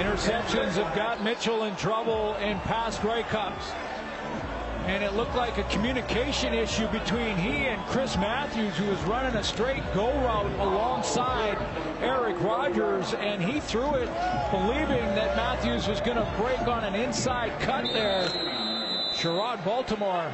Interceptions 0.00 0.82
have 0.82 0.96
got 0.96 1.22
Mitchell 1.22 1.64
in 1.64 1.76
trouble 1.76 2.34
in 2.36 2.58
past 2.60 3.02
Grey 3.02 3.22
Cups 3.24 3.72
and 4.86 5.04
it 5.04 5.14
looked 5.14 5.34
like 5.34 5.58
a 5.58 5.62
communication 5.64 6.54
issue 6.54 6.86
between 6.88 7.36
he 7.36 7.66
and 7.66 7.80
Chris 7.86 8.16
Matthews, 8.16 8.76
who 8.76 8.86
was 8.86 9.00
running 9.02 9.36
a 9.36 9.44
straight 9.44 9.82
go 9.94 10.08
route 10.22 10.50
alongside 10.60 11.58
Eric 12.00 12.40
Rogers, 12.40 13.14
and 13.14 13.42
he 13.42 13.60
threw 13.60 13.94
it 13.94 14.08
believing 14.50 15.04
that 15.14 15.36
Matthews 15.36 15.86
was 15.86 16.00
going 16.00 16.16
to 16.16 16.34
break 16.38 16.60
on 16.66 16.84
an 16.84 16.94
inside 16.94 17.52
cut 17.60 17.84
there. 17.92 18.28
Sherrod 19.14 19.62
Baltimore 19.64 20.32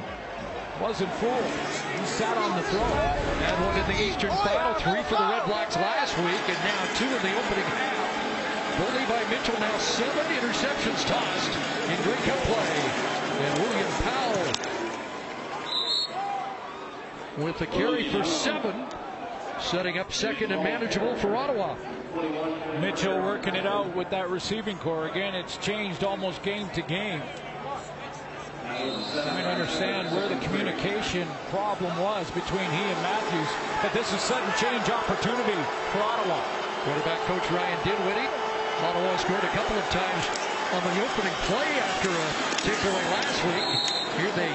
wasn't 0.80 1.12
fooled. 1.14 1.50
He 1.98 2.06
sat 2.06 2.36
on 2.36 2.56
the 2.56 2.62
throw. 2.68 2.80
And 2.80 3.64
one 3.64 3.76
in 3.78 3.86
the 3.88 4.02
Eastern 4.02 4.30
oh, 4.32 4.44
Final, 4.44 4.74
three 4.74 5.02
for 5.04 5.16
the 5.16 5.28
Red 5.28 5.42
oh, 5.44 5.48
Blacks 5.48 5.76
oh. 5.76 5.80
last 5.80 6.16
week, 6.18 6.44
and 6.48 6.60
now 6.62 6.82
two 6.94 7.08
in 7.08 7.22
the 7.22 7.34
opening 7.34 7.64
half. 7.72 8.06
Bully 8.78 9.06
by 9.06 9.24
Mitchell, 9.30 9.58
now 9.58 9.76
seven 9.78 10.26
interceptions 10.36 11.06
tossed 11.06 11.52
in 11.88 12.02
Grey 12.04 12.20
Cup 12.28 12.38
play. 12.44 13.15
And 13.38 13.58
William 13.60 13.90
Powell 14.02 14.46
with 17.44 17.58
the 17.58 17.66
carry 17.66 18.08
for 18.08 18.24
seven, 18.24 18.86
setting 19.60 19.98
up 19.98 20.10
second 20.10 20.52
and 20.52 20.64
manageable 20.64 21.14
for 21.16 21.36
Ottawa. 21.36 21.76
Mitchell 22.80 23.20
working 23.20 23.54
it 23.54 23.66
out 23.66 23.94
with 23.94 24.08
that 24.08 24.30
receiving 24.30 24.78
core. 24.78 25.08
Again, 25.08 25.34
it's 25.34 25.58
changed 25.58 26.02
almost 26.02 26.42
game 26.42 26.70
to 26.70 26.80
game. 26.80 27.20
I 28.64 28.82
mean, 29.36 29.44
understand 29.44 30.14
where 30.16 30.28
the 30.28 30.36
communication 30.36 31.28
problem 31.50 31.94
was 31.98 32.30
between 32.30 32.70
he 32.70 32.84
and 32.88 33.02
Matthews, 33.02 33.48
but 33.82 33.92
this 33.92 34.10
is 34.14 34.20
sudden 34.20 34.48
change 34.56 34.88
opportunity 34.88 35.60
for 35.92 36.02
Ottawa. 36.02 36.40
Quarterback 36.84 37.20
coach 37.26 37.50
Ryan 37.50 37.78
Dinwiddie. 37.84 38.28
Ottawa 38.80 39.16
scored 39.16 39.44
a 39.44 39.48
couple 39.48 39.76
of 39.76 39.84
times 39.90 40.45
on 40.72 40.82
the 40.82 41.04
opening 41.04 41.32
play 41.46 41.78
after 41.78 42.10
a 42.10 42.28
takeaway 42.66 43.04
last 43.14 43.44
week. 43.46 44.20
Here 44.20 44.32
they 44.34 44.52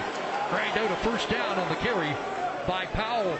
grind 0.49 0.77
out 0.77 0.91
a 0.91 0.95
first 0.97 1.29
down 1.29 1.57
on 1.57 1.69
the 1.69 1.75
carry 1.75 2.13
by 2.67 2.85
Powell. 2.87 3.37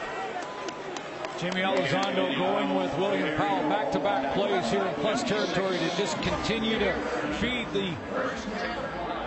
Jaime 1.40 1.62
Elizondo 1.62 2.38
going 2.38 2.76
with 2.76 2.96
William 2.98 3.36
Powell 3.36 3.68
back-to-back 3.68 4.24
-back 4.24 4.34
plays 4.34 4.72
here 4.72 4.86
in 4.86 4.94
plus 4.96 5.24
territory 5.24 5.80
to 5.80 5.90
just 5.98 6.22
continue 6.22 6.80
to 6.80 6.94
feed 7.42 7.68
the 7.74 7.94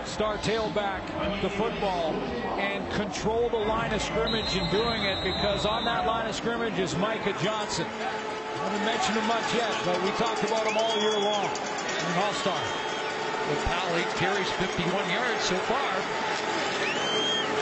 star 0.05 0.37
tailback 0.37 1.01
the 1.41 1.49
football 1.49 2.13
and 2.57 2.89
control 2.93 3.49
the 3.49 3.57
line 3.73 3.93
of 3.93 4.01
scrimmage 4.01 4.55
in 4.55 4.67
doing 4.71 5.03
it 5.03 5.23
because 5.23 5.65
on 5.65 5.85
that 5.85 6.07
line 6.07 6.27
of 6.27 6.35
scrimmage 6.35 6.79
is 6.79 6.95
Micah 6.97 7.35
Johnson. 7.43 7.85
I 7.85 8.69
haven't 8.69 8.85
mentioned 8.85 9.17
him 9.17 9.27
much 9.27 9.53
yet, 9.53 9.73
but 9.85 10.01
we 10.01 10.09
talked 10.11 10.43
about 10.43 10.65
him 10.65 10.77
all 10.77 10.97
year 10.99 11.19
long 11.19 11.49
All-Star 12.17 12.84
with 13.49 13.61
Powell. 13.65 13.95
Eight 13.97 14.09
carries, 14.17 14.49
51 14.61 15.09
yards 15.09 15.43
so 15.43 15.57
far. 15.69 15.91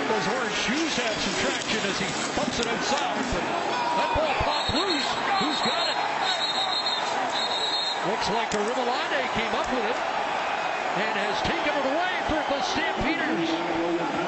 Those 0.08 0.28
orange 0.36 0.58
shoes 0.64 0.94
have 1.00 1.16
some 1.20 1.36
traction 1.44 1.82
as 1.90 1.98
he 2.00 2.08
bumps 2.36 2.60
it 2.60 2.68
outside, 2.68 3.24
but 3.32 3.44
that 3.44 4.10
ball 4.16 4.36
popped 4.44 4.74
loose. 4.76 5.10
Who's 5.40 5.60
got 5.64 5.88
it? 5.92 6.00
Looks 8.12 8.30
like 8.32 8.52
Orimolade 8.52 9.24
came 9.34 9.54
up 9.56 9.68
with 9.72 9.86
it 9.86 10.00
and 11.04 11.14
has 11.18 11.42
taken 11.44 11.72
it 11.72 11.86
away 11.88 12.14
for 12.28 12.42
the 12.52 12.62
Stampeders. 12.62 14.23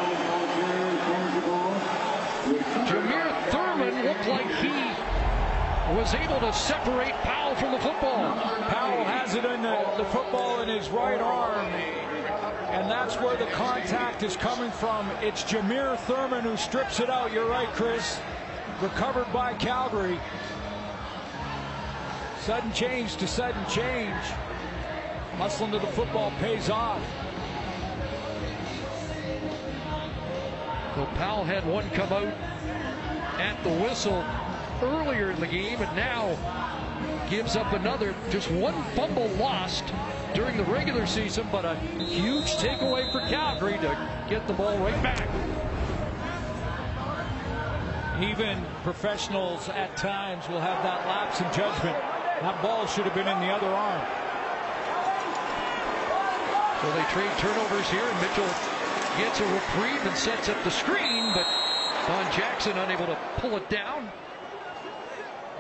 Was 5.94 6.14
able 6.16 6.40
to 6.40 6.52
separate 6.52 7.14
Powell 7.22 7.56
from 7.56 7.72
the 7.72 7.80
football. 7.80 8.36
Powell 8.36 9.04
has 9.04 9.36
it 9.36 9.46
in 9.46 9.62
the, 9.62 9.86
the 9.98 10.06
football 10.06 10.62
in 10.62 10.70
his 10.70 10.90
right 10.90 11.22
arm. 11.22 11.68
And 12.72 12.90
that's 12.90 13.16
where 13.18 13.38
the 13.38 13.46
contact 13.48 14.24
is 14.24 14.36
coming 14.36 14.72
from. 14.72 15.10
It's 15.22 15.44
Jameer 15.44 15.98
Thurman 16.00 16.42
who 16.42 16.58
strips 16.58 17.00
it 17.00 17.10
out. 17.10 17.32
You're 17.32 17.48
right, 17.48 17.68
Chris. 17.70 18.20
Recovered 18.82 19.32
by 19.32 19.54
Calgary. 19.54 20.20
Sudden 22.42 22.74
change 22.74 23.16
to 23.18 23.28
sudden 23.28 23.64
change. 23.70 24.16
Muscling 25.38 25.72
to 25.72 25.80
the 25.80 25.88
football 25.88 26.32
pays 26.40 26.70
off. 26.70 27.02
Well, 30.98 31.08
Powell 31.16 31.44
had 31.44 31.66
one 31.66 31.90
come 31.92 32.12
out 32.12 32.34
at 33.40 33.62
the 33.64 33.70
whistle 33.70 34.24
earlier 34.82 35.32
in 35.32 35.40
the 35.40 35.48
game 35.48 35.82
and 35.82 35.96
now 35.96 36.36
gives 37.30 37.56
up 37.56 37.72
another. 37.74 38.14
Just 38.30 38.50
one 38.52 38.82
fumble 38.96 39.28
lost 39.40 39.84
during 40.34 40.58
the 40.58 40.64
regular 40.66 41.06
season, 41.06 41.48
but 41.52 41.66
a 41.66 41.76
huge 41.76 42.56
takeaway 42.58 43.12
for 43.12 43.22
Calgary 43.30 43.78
to 43.80 44.10
get 44.30 44.46
the 44.48 44.54
ball 44.54 44.78
right 44.80 45.02
back. 45.02 45.28
Even 48.22 48.64
professionals 48.84 49.68
at 49.70 49.96
times 49.98 50.48
will 50.48 50.62
have 50.62 50.82
that 50.84 51.06
lapse 51.06 51.42
in 51.42 51.48
judgment. 51.48 51.98
That 52.42 52.62
ball 52.62 52.88
should 52.88 53.06
have 53.06 53.14
been 53.16 53.28
in 53.28 53.40
the 53.40 53.52
other 53.52 53.68
arm. 53.68 54.02
So 56.82 56.92
they 56.92 57.04
trade 57.12 57.32
turnovers 57.40 57.90
here, 57.90 58.04
and 58.04 58.22
Mitchell 58.22 58.48
gets 59.18 59.40
a 59.40 59.46
reprieve 59.52 60.06
and 60.06 60.16
sets 60.16 60.50
up 60.50 60.62
the 60.64 60.72
screen, 60.72 61.32
but 61.34 61.48
Don 62.08 62.32
Jackson 62.32 62.78
unable 62.78 63.08
to 63.08 63.18
pull 63.38 63.58
it 63.58 63.70
down. 63.70 64.12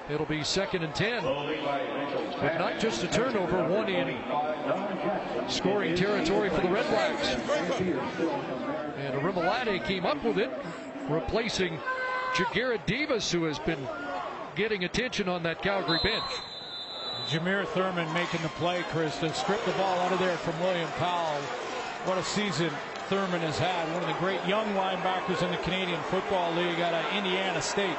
It'll 0.10 0.26
be 0.26 0.44
second 0.44 0.84
and 0.84 0.94
10. 0.94 1.24
But 1.24 2.58
not 2.60 2.80
just 2.80 3.04
a 3.04 3.08
turnover, 3.08 3.68
one 3.68 3.90
in 3.90 4.18
scoring 5.50 5.96
territory 5.96 6.50
for 6.50 6.62
the 6.62 6.70
Red 6.70 6.88
Blacks. 6.90 7.28
And 8.98 9.22
Rimolade 9.22 9.84
came 9.86 10.06
up 10.06 10.24
with 10.24 10.38
it, 10.38 10.52
replacing 11.10 11.80
Ja'Gared 12.34 12.86
Davis, 12.86 13.32
who 13.32 13.46
has 13.46 13.58
been 13.60 13.88
getting 14.56 14.84
attention 14.84 15.28
on 15.28 15.44
that 15.44 15.62
Calgary 15.62 16.00
bench. 16.04 16.24
Jameer 17.28 17.66
Thurman 17.68 18.12
making 18.14 18.42
the 18.44 18.50
play, 18.50 18.84
Chris, 18.92 19.18
to 19.20 19.34
strip 19.34 19.64
the 19.66 19.72
ball 19.72 20.00
out 20.00 20.12
of 20.12 20.20
there 20.20 20.38
from 20.38 20.60
William 20.60 20.90
Powell. 21.00 21.42
What 22.06 22.20
a 22.20 22.24
season 22.24 22.70
Thurman 23.10 23.42
has 23.42 23.58
had. 23.58 23.92
One 23.94 24.04
of 24.04 24.08
the 24.08 24.20
great 24.20 24.46
young 24.46 24.68
linebackers 24.76 25.42
in 25.42 25.50
the 25.50 25.58
Canadian 25.58 26.02
Football 26.04 26.54
League 26.54 26.80
out 26.80 26.94
of 26.94 27.14
Indiana 27.16 27.62
State. 27.62 27.98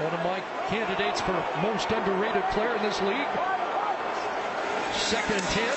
One 0.00 0.14
of 0.14 0.24
my 0.24 0.40
candidates 0.68 1.20
for 1.20 1.32
most 1.60 1.90
underrated 1.90 2.42
player 2.52 2.74
in 2.74 2.82
this 2.82 3.02
league. 3.02 3.28
Second 4.94 5.36
and 5.36 5.44
10. 5.44 5.68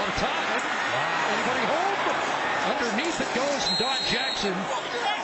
On 0.00 0.10
time. 0.16 0.62
Anybody 1.36 1.66
home? 1.68 1.96
Underneath 2.72 3.20
it 3.20 3.34
goes, 3.34 3.68
and 3.68 3.78
Don 3.78 3.98
Jackson 4.10 4.54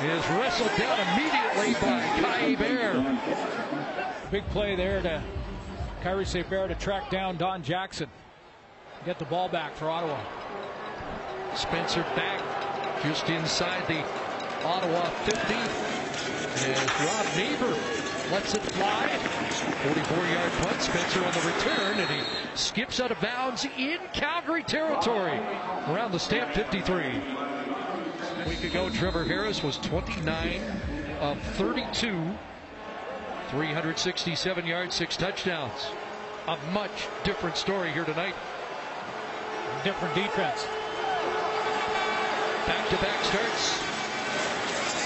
is 0.06 0.28
wrestled 0.36 0.76
down 0.76 1.00
immediately 1.08 1.72
by 1.80 2.00
Kai 2.20 2.54
Bear. 2.56 3.18
Big 4.30 4.44
play 4.50 4.76
there 4.76 5.00
to 5.00 5.22
Kyries 6.02 6.34
Hebert 6.34 6.68
to 6.68 6.74
track 6.74 7.08
down 7.08 7.38
Don 7.38 7.62
Jackson. 7.62 8.10
Get 9.06 9.18
the 9.18 9.24
ball 9.24 9.48
back 9.48 9.74
for 9.74 9.88
Ottawa. 9.88 10.20
Spencer 11.54 12.02
back 12.14 12.42
just 13.02 13.26
inside 13.30 13.86
the 13.88 14.04
Ottawa 14.66 15.04
50. 15.24 16.01
As 16.54 16.66
Rob 17.00 17.26
Maver 17.34 18.30
lets 18.30 18.54
it 18.54 18.62
fly. 18.72 19.08
44-yard 19.82 20.52
punt. 20.60 20.82
Spencer 20.82 21.24
on 21.24 21.32
the 21.32 21.40
return, 21.40 21.98
and 21.98 22.10
he 22.10 22.22
skips 22.54 23.00
out 23.00 23.10
of 23.10 23.20
bounds 23.20 23.66
in 23.78 23.98
Calgary 24.12 24.62
territory 24.62 25.38
around 25.88 26.12
the 26.12 26.18
stamp 26.18 26.52
53. 26.52 27.04
A 27.04 28.48
week 28.48 28.64
ago, 28.64 28.90
Trevor 28.90 29.24
Harris 29.24 29.62
was 29.62 29.78
29 29.78 30.60
of 31.20 31.40
32. 31.56 32.20
367 33.50 34.66
yards, 34.66 34.94
six 34.94 35.16
touchdowns. 35.16 35.88
A 36.48 36.56
much 36.72 37.08
different 37.24 37.56
story 37.56 37.92
here 37.92 38.04
tonight. 38.04 38.34
Different 39.84 40.14
defense. 40.14 40.66
Back-to-back 42.66 43.24
starts 43.24 43.91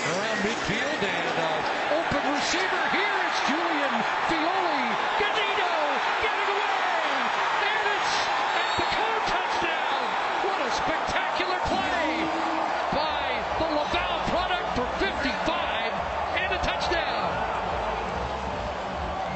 around 0.06 0.38
midfield 0.46 1.02
and 1.02 1.36
uh, 1.42 1.98
open 1.98 2.22
receiver 2.30 2.84
here. 2.94 3.16
It's 3.26 3.40
Julian 3.50 3.94
Fioli. 4.30 4.86
Gadino 5.18 5.72
getting 6.22 6.48
away. 6.54 7.10
And 7.66 7.84
it's 7.90 8.14
at 8.54 8.72
the 8.78 8.88
car 8.94 9.16
touchdown. 9.26 10.02
What 10.46 10.60
a 10.62 10.70
spectacular 10.70 11.58
play 11.66 12.06
by 12.94 13.26
the 13.58 13.68
Laval 13.74 14.18
product 14.30 14.68
for 14.78 14.86
55 15.02 15.90
and 16.38 16.54
a 16.54 16.60
touchdown. 16.62 17.26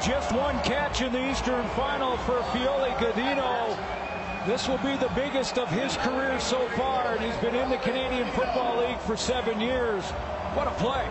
Just 0.01 0.31
one 0.31 0.57
catch 0.63 1.01
in 1.01 1.11
the 1.11 1.31
Eastern 1.31 1.67
Final 1.75 2.15
for 2.23 2.39
Feoli-Gudino. 2.55 3.77
This 4.47 4.67
will 4.67 4.79
be 4.79 4.95
the 4.95 5.11
biggest 5.13 5.59
of 5.59 5.69
his 5.69 5.97
career 5.97 6.39
so 6.39 6.67
far, 6.69 7.13
and 7.13 7.21
he's 7.21 7.37
been 7.37 7.55
in 7.55 7.69
the 7.69 7.77
Canadian 7.77 8.27
Football 8.31 8.79
League 8.79 8.99
for 8.99 9.15
seven 9.15 9.59
years. 9.61 10.03
What 10.53 10.67
a 10.67 10.71
play. 10.71 11.07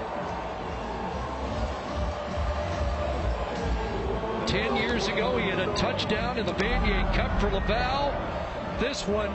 Ten 4.47 4.77
years 4.77 5.09
ago, 5.09 5.39
he 5.39 5.49
had 5.49 5.61
a 5.61 5.75
touchdown 5.77 6.37
in 6.37 6.45
the 6.45 6.53
Vanier 6.53 7.15
Cup 7.15 7.41
for 7.41 7.49
Laval. 7.51 8.13
This 8.79 9.07
one, 9.07 9.31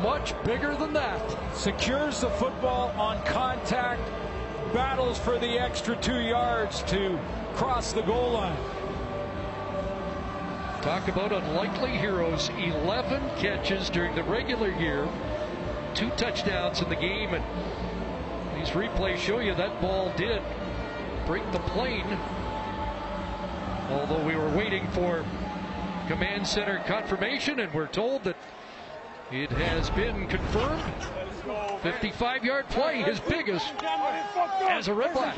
much 0.00 0.32
bigger 0.44 0.76
than 0.76 0.92
that. 0.92 1.20
Secures 1.56 2.20
the 2.20 2.30
football 2.30 2.90
on 2.98 3.20
contact, 3.24 4.02
battles 4.72 5.18
for 5.18 5.38
the 5.38 5.58
extra 5.58 5.96
two 5.96 6.20
yards 6.20 6.82
to 6.84 7.18
cross 7.54 7.92
the 7.92 8.02
goal 8.02 8.32
line. 8.32 8.56
Talk 10.82 11.08
about 11.08 11.32
unlikely 11.32 11.96
heroes. 11.96 12.50
11 12.56 13.28
catches 13.38 13.90
during 13.90 14.14
the 14.14 14.22
regular 14.22 14.70
year. 14.70 15.08
Two 15.94 16.10
touchdowns 16.10 16.80
in 16.80 16.88
the 16.88 16.96
game. 16.96 17.34
And 17.34 17.44
these 18.68 18.76
replays 18.76 19.16
show 19.16 19.38
you 19.38 19.54
that 19.54 19.80
ball 19.80 20.12
did 20.16 20.42
break 21.26 21.50
the 21.52 21.58
plane. 21.60 22.06
Although 23.90 24.22
we 24.24 24.36
were 24.36 24.48
waiting 24.50 24.86
for 24.88 25.24
command 26.06 26.46
center 26.46 26.82
confirmation, 26.86 27.60
and 27.60 27.72
we're 27.72 27.86
told 27.86 28.24
that 28.24 28.36
it 29.32 29.50
has 29.50 29.88
been 29.90 30.26
confirmed. 30.26 30.82
55 31.82 32.44
yard 32.44 32.68
play, 32.68 33.02
his 33.02 33.20
biggest 33.20 33.72
as 34.68 34.88
a 34.88 34.94
Red 34.94 35.14
Black 35.14 35.36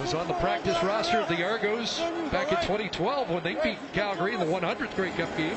was 0.00 0.14
on 0.14 0.28
the 0.28 0.34
practice 0.34 0.80
roster 0.82 1.18
of 1.18 1.28
the 1.28 1.44
Argos 1.44 1.98
back 2.30 2.52
in 2.52 2.58
2012 2.58 3.30
when 3.30 3.42
they 3.42 3.54
beat 3.54 3.78
Calgary 3.92 4.34
in 4.34 4.40
the 4.40 4.46
100th 4.46 4.94
Grey 4.94 5.10
Cup 5.10 5.36
game. 5.36 5.56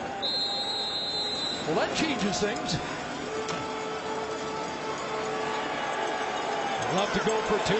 Well, 1.67 1.75
that 1.75 1.95
changes 1.95 2.39
things. 2.39 2.77
Love 6.95 7.13
to 7.13 7.23
go 7.23 7.39
for 7.47 7.55
two. 7.63 7.79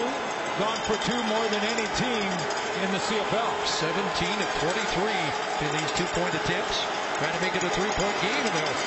Gone 0.58 0.80
for 0.88 0.96
two 1.04 1.22
more 1.28 1.46
than 1.52 1.60
any 1.68 1.84
team 2.00 2.32
in 2.80 2.88
the 2.92 3.02
CFL. 3.04 3.52
17 3.66 3.92
of 4.40 4.48
23 4.64 5.04
in 5.04 5.70
these 5.76 5.92
two-point 5.92 6.32
attempts. 6.32 6.80
Trying 7.20 7.36
to 7.36 7.42
make 7.44 7.54
it 7.54 7.62
a 7.62 7.68
three-point 7.76 8.16
game, 8.24 8.40
and 8.40 8.54
they'll 8.56 8.78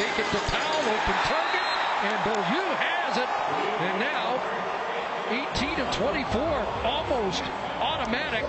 fake 0.00 0.16
it 0.16 0.28
to 0.32 0.40
Powell, 0.48 0.88
open 0.88 1.18
target, 1.28 1.64
and 2.00 2.16
Beaulieu 2.24 2.64
has 2.80 3.16
it. 3.20 3.28
And 3.84 4.00
now 4.00 4.40
18 5.52 5.80
of 5.80 5.94
24, 5.94 6.40
almost 6.84 7.44
automatic 7.80 8.44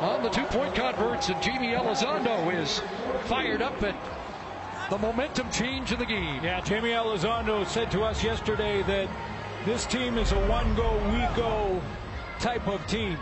on 0.00 0.22
the 0.22 0.30
two-point 0.30 0.76
converts, 0.76 1.30
and 1.30 1.44
Jaime 1.44 1.74
Elizondo 1.74 2.54
is 2.54 2.80
fired 3.26 3.60
up 3.60 3.82
at 3.82 3.96
the 4.90 4.98
momentum 4.98 5.50
change 5.50 5.90
in 5.90 5.98
the 5.98 6.06
game. 6.06 6.44
Yeah, 6.44 6.60
Jaime 6.60 6.90
Elizondo 6.90 7.66
said 7.66 7.90
to 7.90 8.04
us 8.04 8.22
yesterday 8.22 8.82
that 8.82 9.08
this 9.64 9.86
team 9.86 10.18
is 10.18 10.32
a 10.32 10.46
one-go, 10.46 10.96
we-go 11.10 11.80
type 12.38 12.66
of 12.68 12.86
team. 12.86 13.18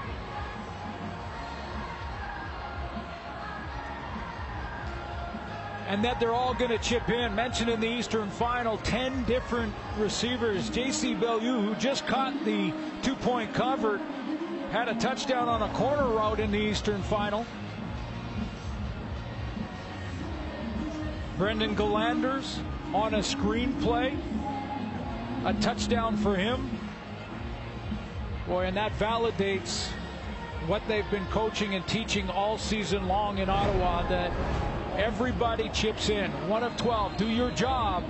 and 5.93 6.03
that 6.03 6.18
they're 6.18 6.32
all 6.32 6.55
going 6.55 6.70
to 6.70 6.78
chip 6.78 7.11
in. 7.11 7.34
Mentioned 7.34 7.68
in 7.68 7.78
the 7.78 7.86
Eastern 7.86 8.30
Final, 8.30 8.78
10 8.78 9.24
different 9.24 9.74
receivers. 9.99 10.70
J.C. 10.70 11.12
Beaulieu, 11.12 11.61
who 11.61 11.74
just 11.74 12.07
caught 12.07 12.32
the 12.47 12.72
two-point 13.03 13.53
convert, 13.53 14.01
had 14.70 14.88
a 14.88 14.95
touchdown 14.95 15.51
on 15.51 15.61
a 15.61 15.68
corner 15.74 16.07
route 16.07 16.40
in 16.40 16.51
the 16.51 16.59
Eastern 16.59 17.03
Final. 17.03 17.45
Brendan 21.36 21.76
Gillanders 21.76 22.59
on 22.95 23.12
a 23.12 23.18
screenplay. 23.18 24.16
A 25.45 25.53
touchdown 25.55 26.16
for 26.16 26.36
him. 26.36 26.78
Boy, 28.47 28.66
and 28.66 28.76
that 28.76 28.93
validates 28.99 29.88
what 30.66 30.82
they've 30.86 31.11
been 31.11 31.26
coaching 31.26 31.74
and 31.74 31.86
teaching 31.88 32.30
all 32.30 32.57
season 32.57 33.09
long 33.09 33.38
in 33.38 33.49
Ottawa 33.49 34.09
that 34.09 34.30
everybody 34.97 35.68
chips 35.70 36.11
in. 36.11 36.30
One 36.49 36.62
of 36.62 36.76
12, 36.76 37.16
do 37.16 37.28
your 37.28 37.51
job. 37.51 38.05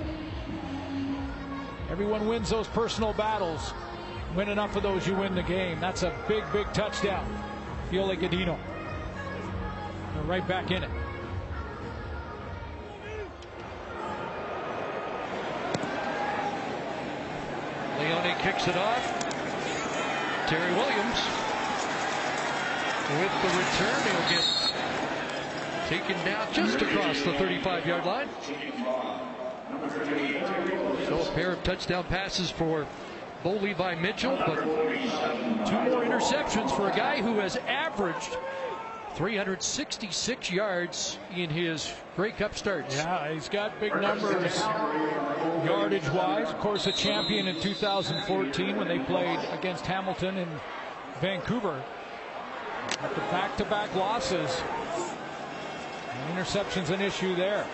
Everyone 1.89 2.27
wins 2.27 2.51
those 2.51 2.67
personal 2.67 3.13
battles. 3.13 3.73
Win 4.35 4.49
enough 4.49 4.75
of 4.75 4.83
those, 4.83 5.07
you 5.07 5.15
win 5.15 5.33
the 5.33 5.43
game. 5.43 5.79
That's 5.79 6.03
a 6.03 6.13
big, 6.27 6.43
big 6.51 6.71
touchdown. 6.73 7.25
Feoli-Gudino. 7.89 8.57
They're 10.13 10.23
right 10.23 10.47
back 10.47 10.69
in 10.69 10.83
it. 10.83 10.89
Leone 18.03 18.35
kicks 18.39 18.67
it 18.67 18.75
off. 18.75 19.01
Terry 20.47 20.73
Williams 20.73 21.19
with 23.09 23.31
the 23.41 23.47
return. 23.57 24.01
He'll 24.03 24.29
get 24.29 24.45
taken 25.87 26.25
down 26.25 26.51
just 26.51 26.81
across 26.81 27.21
the 27.21 27.33
35 27.33 27.85
yard 27.85 28.05
line. 28.05 28.27
So 31.07 31.21
a 31.21 31.31
pair 31.33 31.53
of 31.53 31.63
touchdown 31.63 32.03
passes 32.05 32.49
for 32.49 32.85
Bo 33.41 33.53
Levi 33.53 33.95
Mitchell, 33.95 34.35
but 34.35 34.55
two 34.55 35.81
more 35.89 36.03
interceptions 36.03 36.75
for 36.75 36.89
a 36.89 36.95
guy 36.95 37.21
who 37.21 37.39
has 37.39 37.55
averaged 37.67 38.35
366 39.15 40.51
yards 40.51 41.19
in 41.35 41.49
his 41.49 41.93
Grey 42.15 42.31
Cup 42.31 42.55
starts. 42.55 42.95
Yeah, 42.95 43.33
he's 43.33 43.49
got 43.49 43.79
big 43.79 43.93
numbers 44.01 44.59
yardage 45.65 46.09
wise. 46.09 46.49
Of 46.49 46.59
course, 46.59 46.87
a 46.87 46.91
champion 46.91 47.47
in 47.47 47.59
2014 47.59 48.75
when 48.75 48.87
they 48.87 48.99
played 48.99 49.39
against 49.51 49.85
Hamilton 49.85 50.37
in 50.37 50.47
Vancouver. 51.21 51.81
After 53.01 53.21
back 53.31 53.57
to 53.57 53.65
back 53.65 53.93
losses, 53.95 54.61
interception's 56.31 56.89
an 56.89 57.01
issue 57.01 57.35
there. 57.35 57.65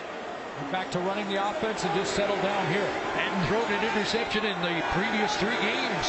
Back 0.70 0.90
to 0.92 0.98
running 1.00 1.26
the 1.28 1.36
offense 1.36 1.84
and 1.84 1.94
just 1.94 2.14
settle 2.14 2.36
down 2.36 2.72
here. 2.72 2.88
And 3.16 3.48
thrown 3.48 3.64
an 3.72 3.84
interception 3.84 4.44
in 4.44 4.60
the 4.60 4.82
previous 4.92 5.34
three 5.36 5.56
games. 5.56 6.06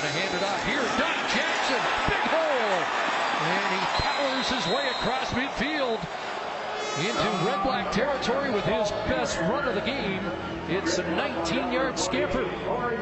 Gonna 0.00 0.12
hand 0.16 0.34
it 0.34 0.42
off 0.42 0.66
here. 0.66 0.82
Don 0.98 1.14
Jackson, 1.30 1.80
big 2.08 2.30
hole. 2.30 2.49
And 3.42 3.80
he 3.80 3.86
powers 4.02 4.48
his 4.48 4.66
way 4.66 4.86
across 4.90 5.30
midfield 5.30 5.98
into 6.98 7.46
red 7.46 7.62
black 7.62 7.90
territory 7.90 8.50
with 8.50 8.64
his 8.64 8.90
best 9.08 9.38
run 9.40 9.66
of 9.66 9.74
the 9.74 9.80
game. 9.80 10.20
It's 10.68 10.98
a 10.98 11.02
19 11.02 11.72
yard 11.72 11.98
scamper. 11.98 12.44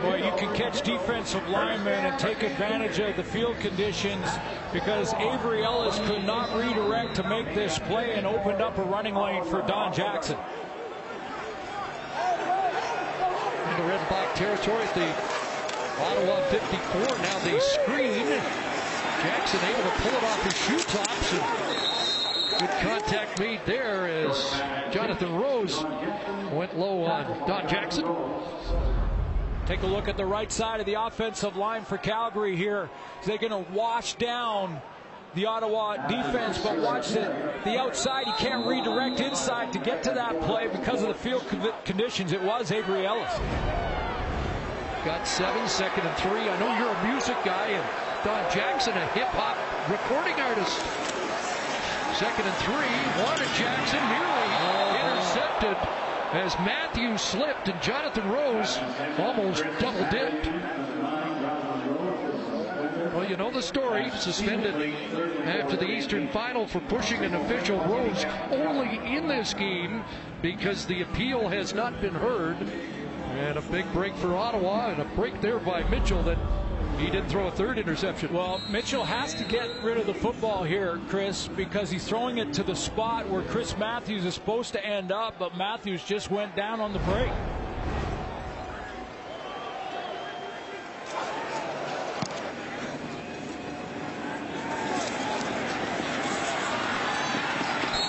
Boy, 0.03 0.22
you 0.24 0.32
can 0.39 0.55
catch 0.55 0.82
defensive 0.82 1.47
linemen 1.49 2.07
and 2.07 2.18
take 2.18 2.43
advantage 2.45 3.01
of 3.01 3.16
the 3.16 3.24
field 3.24 3.59
conditions 3.59 4.24
because 4.72 5.12
Avery 5.14 5.64
Ellis 5.64 5.99
could 6.07 6.24
not 6.24 6.57
redirect 6.57 7.16
to 7.16 7.28
make 7.28 7.53
this 7.55 7.78
play 7.80 8.14
and 8.14 8.24
opened 8.24 8.62
up 8.62 8.78
a 8.78 8.82
running 8.82 9.16
lane 9.16 9.43
for 9.45 9.62
Don 9.62 9.93
Jackson. 9.93 10.39
Into 13.70 13.82
red 13.82 14.09
black 14.09 14.34
territory 14.36 14.84
at 14.84 14.95
the 14.95 15.39
Ottawa 16.05 16.41
54. 16.49 17.18
Now 17.18 17.39
they 17.41 17.59
screen. 17.59 18.68
Jackson 19.23 19.61
able 19.64 19.83
to 19.83 19.97
pull 19.99 20.12
it 20.12 20.25
off 20.25 20.43
his 20.45 20.57
shoe 20.57 20.79
tops. 20.79 21.33
And 21.33 22.61
good 22.61 22.71
contact 22.81 23.39
made 23.39 23.61
there 23.66 24.09
as 24.09 24.51
Jonathan 24.93 25.35
Rose 25.35 25.83
went 26.53 26.79
low 26.79 27.05
on 27.05 27.27
Don 27.47 27.69
Jackson. 27.69 28.05
Take 29.66 29.83
a 29.83 29.87
look 29.87 30.09
at 30.09 30.16
the 30.16 30.25
right 30.25 30.51
side 30.51 30.81
of 30.81 30.87
the 30.87 30.95
offensive 30.95 31.57
line 31.57 31.85
for 31.85 31.99
Calgary 31.99 32.57
here. 32.57 32.89
They're 33.27 33.39
going 33.39 33.64
to 33.64 33.71
wash 33.73 34.14
down 34.14 34.81
the 35.35 35.47
Ottawa 35.47 36.09
defense, 36.09 36.59
but 36.59 36.79
watch 36.79 37.11
the, 37.11 37.53
the 37.64 37.79
outside. 37.79 38.27
He 38.27 38.33
can't 38.33 38.66
redirect 38.66 39.21
inside 39.21 39.73
to 39.75 39.79
get 39.79 40.03
to 40.05 40.11
that 40.11 40.41
play 40.43 40.69
because 40.69 41.03
of 41.03 41.09
the 41.09 41.14
field 41.14 41.45
conditions. 41.85 42.33
It 42.33 42.43
was 42.43 42.73
Avery 42.73 43.07
Ellis. 43.07 43.33
Got 45.05 45.27
seven, 45.27 45.69
second 45.69 46.07
and 46.07 46.16
three. 46.16 46.49
I 46.49 46.59
know 46.59 46.79
you're 46.79 46.95
a 46.95 47.12
music 47.12 47.37
guy, 47.45 47.66
and 47.69 48.08
Don 48.25 48.53
Jackson, 48.53 48.95
a 48.95 49.07
hip 49.09 49.29
hop 49.29 49.57
recording 49.89 50.35
artist. 50.41 50.77
Second 52.19 52.47
and 52.47 52.57
three. 52.57 53.23
Warren 53.23 53.49
Jackson 53.55 54.03
nearly 54.11 54.49
intercepted 54.99 55.77
as 56.33 56.53
Matthews 56.59 57.21
slipped 57.21 57.69
and 57.69 57.81
Jonathan 57.81 58.29
Rose 58.29 58.77
almost 59.19 59.62
double 59.79 60.05
dipped. 60.11 60.47
Well, 63.14 63.31
you 63.31 63.37
know 63.37 63.53
the 63.53 63.62
story. 63.62 64.11
Suspended 64.19 64.95
after 65.45 65.77
the 65.77 65.87
Eastern 65.89 66.27
Final 66.29 66.66
for 66.66 66.81
pushing 66.81 67.25
an 67.25 67.37
official 67.37 67.79
Rose 67.85 68.25
only 68.51 68.99
in 69.07 69.29
this 69.29 69.55
game 69.55 70.03
because 70.43 70.87
the 70.87 71.03
appeal 71.03 71.49
has 71.49 71.73
not 71.73 72.01
been 72.01 72.14
heard. 72.14 72.57
And 73.37 73.57
a 73.57 73.62
big 73.62 73.91
break 73.93 74.16
for 74.16 74.35
Ottawa 74.35 74.91
and 74.91 75.01
a 75.01 75.05
break 75.14 75.41
there 75.41 75.61
by 75.61 75.89
Mitchell 75.89 76.23
that 76.25 76.39
he 76.99 77.11
didn't 77.11 77.29
throw 77.29 77.47
a 77.47 77.51
third 77.51 77.79
interception. 77.79 78.33
Well, 78.33 78.61
Mitchell 78.68 79.05
has 79.05 79.35
to 79.35 79.45
get 79.45 79.70
rid 79.83 79.99
of 79.99 80.07
the 80.07 80.14
football 80.14 80.64
here, 80.64 81.01
Chris, 81.09 81.49
because 81.49 81.91
he's 81.91 82.07
throwing 82.07 82.39
it 82.39 82.53
to 82.55 82.62
the 82.62 82.74
spot 82.74 83.29
where 83.29 83.43
Chris 83.43 83.76
Matthews 83.79 84.24
is 84.24 84.35
supposed 84.35 84.72
to 84.72 84.85
end 84.85 85.12
up, 85.12 85.39
but 85.39 85.57
Matthews 85.57 86.03
just 86.05 86.31
went 86.31 86.57
down 86.57 86.81
on 86.81 86.93
the 86.93 86.99
break. 87.01 87.31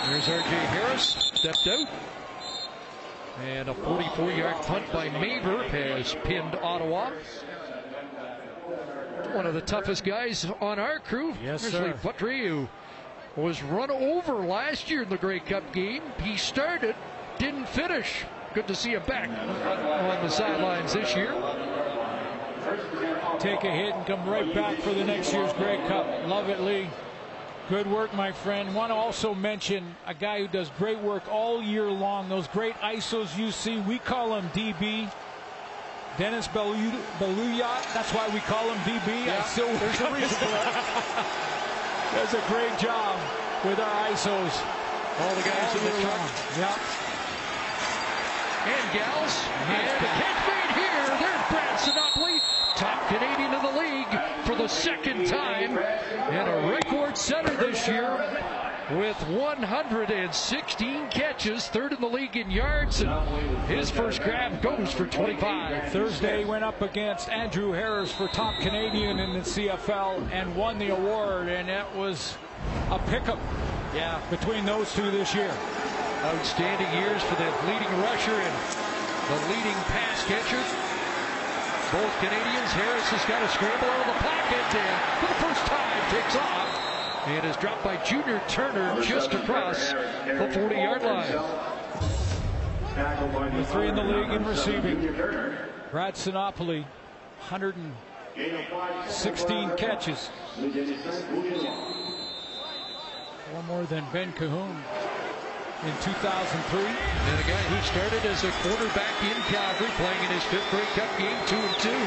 There's 0.09 0.28
R.J. 0.28 0.49
Harris, 0.49 1.32
stepped 1.36 1.67
out. 1.67 1.88
And 3.45 3.70
a 3.70 3.74
44-yard 3.74 4.55
punt 4.65 4.91
by 4.91 5.07
Maver 5.07 5.63
has 5.70 6.15
pinned 6.26 6.55
Ottawa 6.55 7.11
one 9.28 9.45
of 9.45 9.53
the 9.53 9.61
toughest 9.61 10.03
guys 10.03 10.45
on 10.61 10.80
our 10.80 10.99
crew. 10.99 11.34
Yes, 11.43 11.63
Especially 11.65 11.91
sir. 11.91 11.97
Putri, 12.01 12.47
who 12.47 13.41
was 13.41 13.61
run 13.63 13.91
over 13.91 14.36
last 14.36 14.89
year 14.89 15.03
in 15.03 15.09
the 15.09 15.17
Grey 15.17 15.39
Cup 15.39 15.72
game. 15.74 16.03
He 16.24 16.38
started, 16.38 16.95
didn't 17.38 17.67
finish. 17.67 18.24
Good 18.53 18.67
to 18.67 18.76
see 18.76 18.93
him 18.93 19.03
back 19.07 19.30
on 19.30 20.24
the 20.24 20.30
sidelines 20.30 20.93
this 20.93 21.15
year. 21.15 21.34
Take 23.39 23.63
a 23.63 23.72
hit 23.72 23.93
and 23.93 24.05
come 24.05 24.28
right 24.28 24.53
back 24.53 24.80
for 24.80 24.93
the 24.93 25.03
next 25.03 25.32
year's 25.34 25.53
Grey 25.53 25.78
Cup. 25.88 26.05
Love 26.28 26.49
it, 26.49 26.61
Lee. 26.61 26.89
Good 27.70 27.86
work, 27.86 28.13
my 28.15 28.32
friend. 28.32 28.74
Want 28.74 28.89
to 28.89 28.95
also 28.95 29.36
mention 29.36 29.95
a 30.07 30.13
guy 30.13 30.39
who 30.39 30.47
does 30.47 30.72
great 30.80 30.99
work 30.99 31.32
all 31.32 31.61
year 31.61 31.86
long. 31.86 32.28
Those 32.28 32.47
great 32.47 32.74
ISOs 32.78 33.38
you 33.38 33.51
see, 33.51 33.80
we 33.82 33.99
call 33.99 34.36
him 34.36 34.49
DB. 34.49 35.11
Dennis 36.20 36.49
Beluyat, 36.49 37.93
that's 37.93 38.13
why 38.13 38.28
we 38.34 38.41
call 38.41 38.67
him 38.70 38.78
DB. 38.80 39.26
Yeah, 39.26 39.39
I 39.39 39.47
still 39.47 39.72
there's 39.80 40.01
a 40.01 40.11
reason 40.11 40.28
for 40.28 40.51
that. 40.51 40.76
Does 42.13 42.34
a 42.34 42.43
great 42.51 42.78
job 42.78 43.15
with 43.63 43.80
our 43.80 44.09
ISOs. 44.11 44.51
All 45.22 45.34
the 45.34 45.47
guys 45.47 45.76
in 45.80 45.84
the 45.86 45.95
truck. 46.03 46.20
Yeah. 46.59 46.76
And 48.67 48.86
gals. 48.91 49.32
And 49.63 49.95
the 49.95 50.11
catch 50.20 50.43
made 50.43 50.76
here. 50.76 51.07
There's 51.24 51.43
Brad 51.55 51.80
Sinopoli, 51.80 52.41
top 52.76 52.99
Canadian 53.07 53.53
in 53.53 53.63
the 53.63 53.80
league 53.80 54.11
for 54.43 54.55
the 54.55 54.67
second 54.67 55.26
time. 55.26 55.78
And 55.78 56.49
a 56.49 56.70
record 56.70 57.17
setter 57.17 57.55
this 57.55 57.88
year 57.88 58.68
with 58.92 59.18
116 59.30 61.10
catches, 61.10 61.68
third 61.68 61.94
in 61.94 62.02
the 62.02 62.08
league 62.08 62.36
in 62.36 62.50
yards, 62.50 63.02
and 63.02 63.12
his 63.68 63.92
first 63.92 64.22
grab 64.24 64.62
goes 64.62 64.92
for 64.92 65.06
25. 65.06 65.92
Thursday 65.92 66.44
went 66.44 66.64
up 66.64 66.82
against 66.82 67.30
Andrew 67.30 67.72
Harris 67.72 68.12
for 68.12 68.28
top 68.30 68.60
Canadian 68.62 69.20
in 69.20 69.34
the 69.34 69.42
CFL 69.42 70.32
and 70.32 70.56
won 70.56 70.80
the 70.80 70.90
award, 70.90 71.50
and 71.50 71.70
it 71.70 71.86
was 71.96 72.36
a 72.90 73.00
pickup 73.10 73.40
Yeah, 73.96 74.20
between 74.30 74.66
those 74.66 74.94
two 74.94 75.10
this 75.12 75.34
year. 75.34 75.52
outstanding 76.24 76.92
years 76.94 77.22
for 77.24 77.36
the 77.36 77.50
leading 77.66 77.90
rusher 78.02 78.34
and 78.34 78.56
the 79.30 79.38
leading 79.54 79.78
pass 79.94 80.26
catcher. 80.26 80.62
Both 81.92 82.14
Canadians. 82.22 82.72
Harris 82.74 83.10
has 83.10 83.26
got 83.26 83.40
to 83.42 83.50
scramble 83.50 83.90
out 83.90 84.02
of 84.02 84.14
the 84.14 84.20
pocket 84.22 84.78
and 84.78 84.98
for 85.22 85.28
the 85.28 85.40
first 85.42 85.66
time 85.66 86.02
takes 86.14 86.36
off. 86.36 86.68
And 87.30 87.45
is 87.45 87.55
dropped 87.57 87.84
by 87.84 87.95
Junior 87.97 88.41
Turner 88.47 88.99
just 89.03 89.32
across 89.36 89.91
the 89.91 90.49
40 90.51 90.75
yard 90.75 91.03
line. 91.03 91.32
The 93.55 93.63
three 93.65 93.88
in 93.88 93.93
the 93.95 94.03
league 94.03 94.32
in 94.32 94.43
receiving. 94.43 94.99
Brad 95.91 96.15
Sinopoli, 96.15 96.86
116 97.38 99.77
catches. 99.77 100.32
Four 103.51 103.63
more 103.67 103.84
than 103.84 104.03
Ben 104.11 104.34
Cahoon. 104.34 104.75
in 105.86 105.93
2003. 106.01 106.82
And 106.82 107.39
a 107.39 107.43
guy 107.45 107.61
who 107.69 107.77
started 107.86 108.25
as 108.25 108.43
a 108.43 108.49
quarterback 108.65 109.13
in 109.23 109.38
Calgary, 109.53 109.88
playing 110.01 110.23
in 110.25 110.32
his 110.32 110.43
fifth 110.45 110.67
Grey 110.71 110.84
Cup 110.97 111.15
game, 111.19 111.38
two 111.45 111.55
and 111.55 111.77
two. 111.77 112.01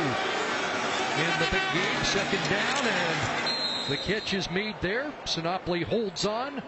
In 1.23 1.31
the 1.39 1.47
big 1.49 1.63
game, 1.73 2.03
second 2.05 2.43
down, 2.51 2.89
and 2.89 3.52
the 3.89 3.97
catch 3.97 4.35
is 4.35 4.51
made 4.51 4.75
there. 4.81 5.13
Sinopoli 5.25 5.85
holds 5.85 6.25
on. 6.27 6.63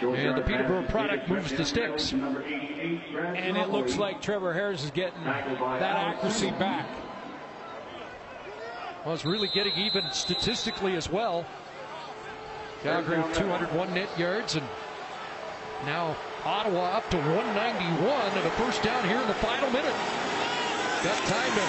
And 0.00 0.36
the 0.38 0.42
Peterborough 0.42 0.86
product 0.86 1.28
moves 1.28 1.52
the 1.52 1.64
sticks. 1.64 2.12
And 2.12 3.56
it 3.56 3.68
looks 3.70 3.96
like 3.96 4.22
Trevor 4.22 4.54
Harris 4.54 4.84
is 4.84 4.90
getting 4.90 5.22
that 5.24 5.82
accuracy 5.82 6.50
back. 6.52 6.86
Well, 9.04 9.14
it's 9.14 9.24
really 9.24 9.48
getting 9.48 9.74
even 9.76 10.04
statistically 10.12 10.94
as 10.96 11.10
well. 11.10 11.44
Calgary 12.82 13.18
with 13.18 13.36
201 13.36 13.94
net 13.94 14.08
yards, 14.18 14.56
and 14.56 14.66
now 15.84 16.16
Ottawa 16.44 16.96
up 16.96 17.10
to 17.10 17.16
191 17.18 18.32
and 18.38 18.46
a 18.46 18.50
first 18.52 18.82
down 18.82 19.06
here 19.06 19.20
in 19.20 19.26
the 19.26 19.34
final 19.34 19.68
minute. 19.70 19.94
Got 21.04 21.16
time 21.28 21.52
to 21.52 21.64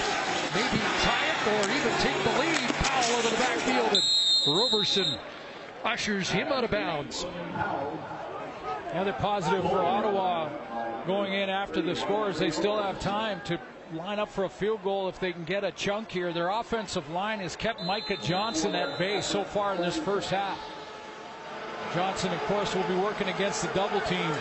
maybe 0.55 0.79
tie 1.03 1.27
it 1.27 1.47
or 1.51 1.67
even 1.71 1.91
take 1.99 2.15
the 2.23 2.31
lead. 2.39 2.69
Powell 2.79 3.17
into 3.17 3.29
the 3.29 3.35
backfield, 3.37 3.93
and 3.93 4.03
Roberson 4.47 5.17
ushers 5.83 6.29
him 6.29 6.47
out 6.47 6.63
of 6.63 6.71
bounds. 6.71 7.25
Another 8.91 9.13
positive 9.13 9.63
for 9.63 9.79
Ottawa 9.79 10.49
going 11.05 11.33
in 11.33 11.49
after 11.49 11.81
the 11.81 11.95
scores. 11.95 12.39
They 12.39 12.51
still 12.51 12.81
have 12.81 12.99
time 12.99 13.41
to 13.45 13.59
line 13.93 14.19
up 14.19 14.29
for 14.29 14.45
a 14.45 14.49
field 14.49 14.83
goal 14.83 15.09
if 15.09 15.19
they 15.19 15.33
can 15.33 15.43
get 15.43 15.63
a 15.63 15.71
chunk 15.71 16.11
here. 16.11 16.33
Their 16.33 16.49
offensive 16.49 17.09
line 17.09 17.39
has 17.39 17.55
kept 17.55 17.83
Micah 17.83 18.17
Johnson 18.17 18.75
at 18.75 18.97
bay 18.97 19.21
so 19.21 19.43
far 19.43 19.75
in 19.75 19.81
this 19.81 19.97
first 19.97 20.29
half. 20.29 20.59
Johnson, 21.93 22.31
of 22.33 22.39
course, 22.41 22.73
will 22.73 22.87
be 22.87 22.95
working 22.95 23.27
against 23.27 23.61
the 23.61 23.67
double 23.73 24.01
team 24.01 24.31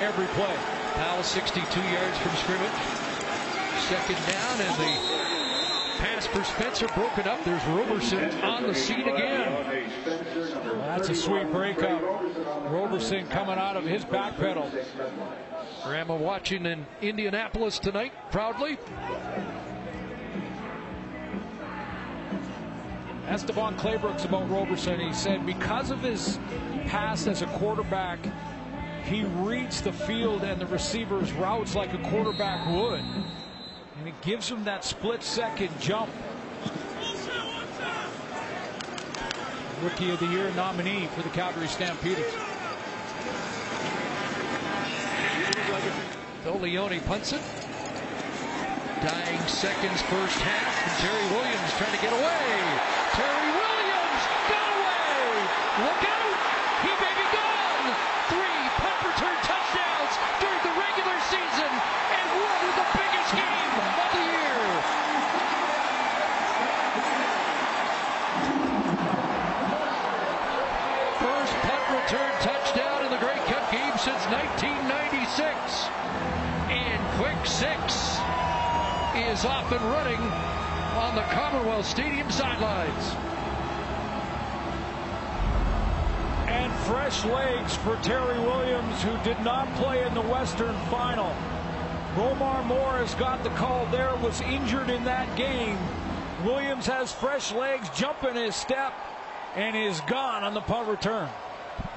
every 0.00 0.26
play. 0.34 0.56
Powell 0.94 1.22
62 1.22 1.80
yards 1.80 2.18
from 2.18 2.36
scrimmage. 2.36 2.70
Second 3.88 4.16
down 4.26 4.60
and 4.60 4.76
the 4.76 5.29
pass 6.00 6.26
for 6.26 6.42
Spencer 6.42 6.88
broken 6.88 7.28
up. 7.28 7.44
There's 7.44 7.64
Roberson 7.66 8.30
on 8.40 8.62
the 8.62 8.74
seat 8.74 9.06
again. 9.06 9.52
Well, 10.64 10.76
that's 10.78 11.10
a 11.10 11.14
sweet 11.14 11.52
breakup. 11.52 12.02
Roberson 12.70 13.26
coming 13.28 13.58
out 13.58 13.76
of 13.76 13.84
his 13.84 14.04
back 14.04 14.36
pedal. 14.36 14.70
Rama 15.86 16.16
watching 16.16 16.64
in 16.64 16.86
Indianapolis 17.02 17.78
tonight, 17.78 18.12
proudly. 18.30 18.78
DeVone 23.28 23.76
Claybrooks 23.76 24.24
about 24.24 24.50
Roberson. 24.50 24.98
He 24.98 25.12
said 25.12 25.44
because 25.46 25.90
of 25.90 26.00
his 26.00 26.38
past 26.86 27.26
as 27.26 27.42
a 27.42 27.46
quarterback, 27.46 28.18
he 29.04 29.24
reads 29.24 29.82
the 29.82 29.92
field 29.92 30.42
and 30.42 30.60
the 30.60 30.66
receiver's 30.66 31.32
routes 31.32 31.74
like 31.74 31.92
a 31.94 31.98
quarterback 32.10 32.66
would. 32.74 33.04
And 34.00 34.08
it 34.08 34.18
gives 34.22 34.50
him 34.50 34.64
that 34.64 34.82
split 34.82 35.22
second 35.22 35.78
jump. 35.78 36.08
Rookie 39.82 40.10
of 40.10 40.18
the 40.20 40.26
Year 40.28 40.50
nominee 40.56 41.06
for 41.14 41.20
the 41.20 41.28
Calgary 41.28 41.68
Stampeders. 41.68 42.32
Leone 46.60 47.00
punts 47.00 47.32
it. 47.32 47.42
Dying 49.02 49.40
seconds 49.46 50.00
first 50.08 50.38
half. 50.40 50.74
And 50.88 50.96
Terry 51.04 51.24
Williams 51.36 51.72
trying 51.76 51.94
to 51.94 52.00
get 52.00 52.12
away. 52.12 52.80
Terry 53.12 53.52
Williams 53.52 54.22
got 54.48 54.68
away. 54.80 55.84
Look 55.84 56.09
is 79.30 79.44
off 79.44 79.70
and 79.70 79.80
running 79.82 80.20
on 80.98 81.14
the 81.14 81.22
Commonwealth 81.22 81.86
Stadium 81.86 82.28
sidelines. 82.32 83.14
And 86.48 86.72
fresh 86.80 87.24
legs 87.24 87.76
for 87.76 87.94
Terry 88.02 88.40
Williams, 88.40 89.00
who 89.04 89.16
did 89.22 89.38
not 89.44 89.72
play 89.76 90.04
in 90.04 90.14
the 90.14 90.20
Western 90.22 90.74
Final. 90.86 91.32
Romar 92.16 92.66
Morris 92.66 93.14
got 93.14 93.44
the 93.44 93.50
call 93.50 93.86
there, 93.92 94.16
was 94.16 94.40
injured 94.40 94.90
in 94.90 95.04
that 95.04 95.36
game. 95.36 95.78
Williams 96.44 96.86
has 96.86 97.12
fresh 97.12 97.52
legs, 97.52 97.88
jumping 97.90 98.34
his 98.34 98.56
step, 98.56 98.92
and 99.54 99.76
is 99.76 100.00
gone 100.02 100.42
on 100.42 100.54
the 100.54 100.60
punt 100.60 100.88
return. 100.88 101.28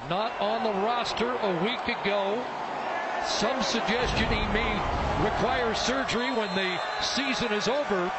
Not 0.08 0.30
on 0.40 0.62
the 0.62 0.86
roster 0.86 1.32
a 1.32 1.64
week 1.64 1.82
ago. 2.00 2.44
Some 3.26 3.62
suggestion 3.62 4.28
he 4.28 4.46
may 4.52 4.72
require 5.24 5.74
surgery 5.74 6.30
when 6.32 6.54
the 6.54 6.78
season 7.00 7.52
is 7.52 7.68
over. 7.68 8.12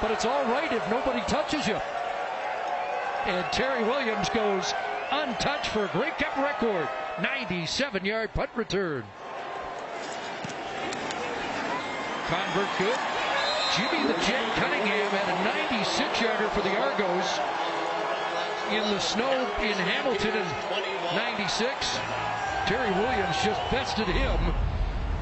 But 0.00 0.10
it's 0.10 0.24
all 0.24 0.44
right 0.44 0.72
if 0.72 0.88
nobody 0.90 1.20
touches 1.22 1.66
you. 1.66 1.78
And 3.26 3.44
Terry 3.52 3.82
Williams 3.84 4.28
goes 4.28 4.74
untouched 5.10 5.68
for 5.68 5.84
a 5.84 5.88
Grey 5.88 6.10
Cup 6.18 6.36
record. 6.36 6.88
97 7.20 8.04
yard 8.04 8.34
punt 8.34 8.50
return. 8.56 9.04
Convert 12.26 12.68
good. 12.78 12.98
Jimmy 13.76 14.06
the 14.06 14.18
Jet 14.24 14.52
Cunningham 14.56 15.10
had 15.10 15.28
a 15.28 15.44
96 15.44 16.20
yarder 16.20 16.48
for 16.48 16.60
the 16.60 16.76
Argos 16.76 17.40
in 18.70 18.82
the 18.92 19.00
snow 19.00 19.30
in 19.60 19.72
Hamilton 19.72 20.34
in 20.36 21.16
96. 21.16 22.31
Terry 22.66 22.90
Williams 22.92 23.36
just 23.42 23.60
bested 23.70 24.06
him 24.06 24.54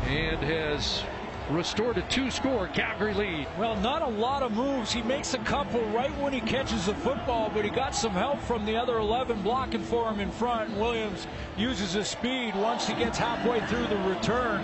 and 0.07 0.39
has 0.39 1.03
restored 1.51 1.97
a 1.97 2.03
two 2.03 2.31
score 2.31 2.69
Calgary 2.69 3.15
lead. 3.15 3.49
Well, 3.59 3.77
not 3.77 4.03
a 4.03 4.07
lot 4.07 4.43
of 4.43 4.53
moves. 4.53 4.93
He 4.93 5.03
makes 5.03 5.33
a 5.35 5.39
couple 5.39 5.81
right 5.87 6.17
when 6.19 6.33
he 6.33 6.41
catches 6.41 6.87
the 6.87 6.95
football, 6.95 7.51
but 7.53 7.65
he 7.65 7.71
got 7.71 7.95
some 7.95 8.13
help 8.13 8.41
from 8.43 8.65
the 8.67 8.77
other 8.77 8.99
11 8.99 9.43
blocking 9.43 9.83
for 9.83 10.09
him 10.11 10.21
in 10.21 10.31
front. 10.31 10.71
Williams 10.77 11.27
uses 11.57 11.95
his 11.95 12.09
speed 12.09 12.55
once 12.55 12.87
he 12.87 12.95
gets 12.95 13.19
halfway 13.19 13.61
through 13.67 13.87
the 13.87 13.97
return 13.97 14.63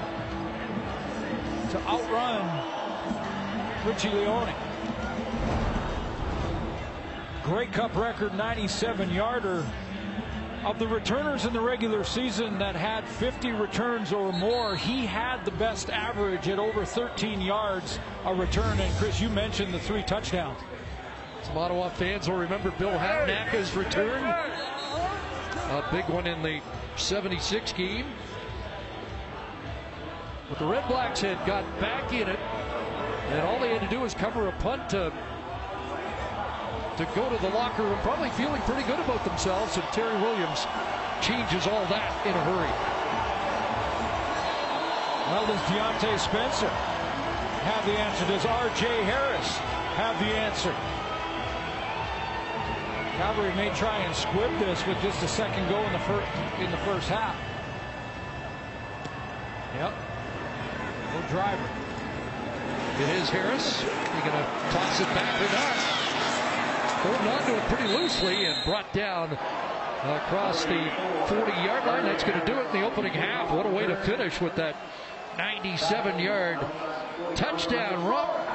to 1.70 1.78
outrun 1.88 2.46
Richie 3.86 4.10
Leone. 4.10 4.52
Grey 7.42 7.66
Cup 7.66 7.94
record 7.96 8.34
97 8.34 9.10
yarder. 9.10 9.64
Of 10.66 10.80
the 10.80 10.88
returners 10.88 11.44
in 11.44 11.52
the 11.52 11.60
regular 11.60 12.02
season 12.02 12.58
that 12.58 12.74
had 12.74 13.06
50 13.06 13.52
returns 13.52 14.12
or 14.12 14.32
more, 14.32 14.74
he 14.74 15.06
had 15.06 15.44
the 15.44 15.52
best 15.52 15.90
average 15.90 16.48
at 16.48 16.58
over 16.58 16.84
13 16.84 17.40
yards 17.40 18.00
a 18.24 18.34
return. 18.34 18.80
And 18.80 18.92
Chris, 18.96 19.20
you 19.20 19.28
mentioned 19.28 19.72
the 19.72 19.78
three 19.78 20.02
touchdowns. 20.02 20.58
Some 21.44 21.56
Ottawa 21.56 21.88
fans 21.90 22.28
will 22.28 22.38
remember 22.38 22.72
Bill 22.72 22.90
Hatanaka's 22.90 23.76
return. 23.76 24.24
A 24.24 25.88
big 25.92 26.04
one 26.08 26.26
in 26.26 26.42
the 26.42 26.60
76 26.96 27.72
game. 27.72 28.06
But 30.48 30.58
the 30.58 30.66
Red 30.66 30.88
Blacks 30.88 31.20
had 31.20 31.38
got 31.46 31.62
back 31.78 32.12
in 32.12 32.26
it, 32.28 32.40
and 33.28 33.40
all 33.46 33.60
they 33.60 33.68
had 33.68 33.82
to 33.82 33.88
do 33.88 34.00
was 34.00 34.14
cover 34.14 34.48
a 34.48 34.52
punt 34.54 34.90
to 34.90 35.12
to 36.96 37.04
go 37.14 37.28
to 37.28 37.36
the 37.42 37.50
locker 37.50 37.82
room, 37.82 37.98
probably 38.00 38.30
feeling 38.30 38.60
pretty 38.62 38.82
good 38.84 38.98
about 39.00 39.22
themselves. 39.24 39.76
And 39.76 39.84
Terry 39.92 40.16
Williams 40.20 40.66
changes 41.20 41.66
all 41.66 41.84
that 41.92 42.12
in 42.24 42.32
a 42.32 42.44
hurry. 42.44 42.72
Well, 45.28 45.46
does 45.46 45.60
Diontae 45.68 46.18
Spencer 46.18 46.68
have 46.68 47.84
the 47.84 47.92
answer? 47.92 48.24
Does 48.26 48.46
R.J. 48.46 48.86
Harris 49.04 49.48
have 49.98 50.18
the 50.20 50.32
answer? 50.38 50.74
Calgary 53.18 53.54
may 53.54 53.74
try 53.74 53.98
and 53.98 54.14
squib 54.14 54.50
this 54.60 54.86
with 54.86 55.00
just 55.02 55.22
a 55.22 55.28
second 55.28 55.68
go 55.68 55.78
in 55.82 55.92
the 55.92 55.98
first 56.00 56.28
in 56.60 56.70
the 56.70 56.76
first 56.78 57.08
half. 57.08 57.36
Yep. 59.74 59.92
No 61.12 61.28
driver. 61.28 61.68
It 63.00 63.08
is 63.20 63.28
Harris. 63.28 63.80
He 63.80 64.20
gonna 64.20 64.46
toss 64.70 65.00
it 65.00 65.08
back 65.08 65.40
or 65.40 65.52
not? 65.52 65.95
Holding 67.02 67.28
on 67.28 67.42
to 67.46 67.56
it 67.56 67.62
pretty 67.68 67.92
loosely 67.92 68.46
and 68.46 68.64
brought 68.64 68.92
down 68.92 69.32
across 69.32 70.64
the 70.64 70.90
40 71.28 71.52
yard 71.52 71.86
line. 71.86 72.04
That's 72.04 72.24
going 72.24 72.38
to 72.40 72.46
do 72.46 72.54
it 72.54 72.66
in 72.66 72.80
the 72.80 72.86
opening 72.86 73.12
half. 73.12 73.50
What 73.50 73.66
a 73.66 73.68
way 73.68 73.86
to 73.86 73.96
finish 74.02 74.40
with 74.40 74.54
that 74.56 74.76
97 75.36 76.18
yard 76.18 76.58
touchdown 77.34 78.04
run 78.04 78.46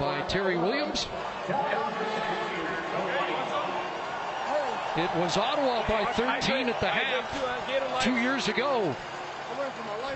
by 0.00 0.24
Terry 0.28 0.56
Williams. 0.56 1.06
It 4.96 5.14
was 5.16 5.36
Ottawa 5.36 5.86
by 5.86 6.04
13 6.12 6.68
at 6.68 6.80
the 6.80 6.88
half 6.88 8.02
two 8.02 8.16
years 8.16 8.48
ago. 8.48 8.94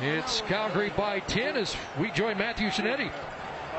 It's 0.01 0.41
Calgary 0.43 0.91
by 0.97 1.20
10 1.20 1.57
as 1.57 1.76
we 1.99 2.11
join 2.11 2.38
Matthew 2.38 2.68
Scianitti. 2.68 3.12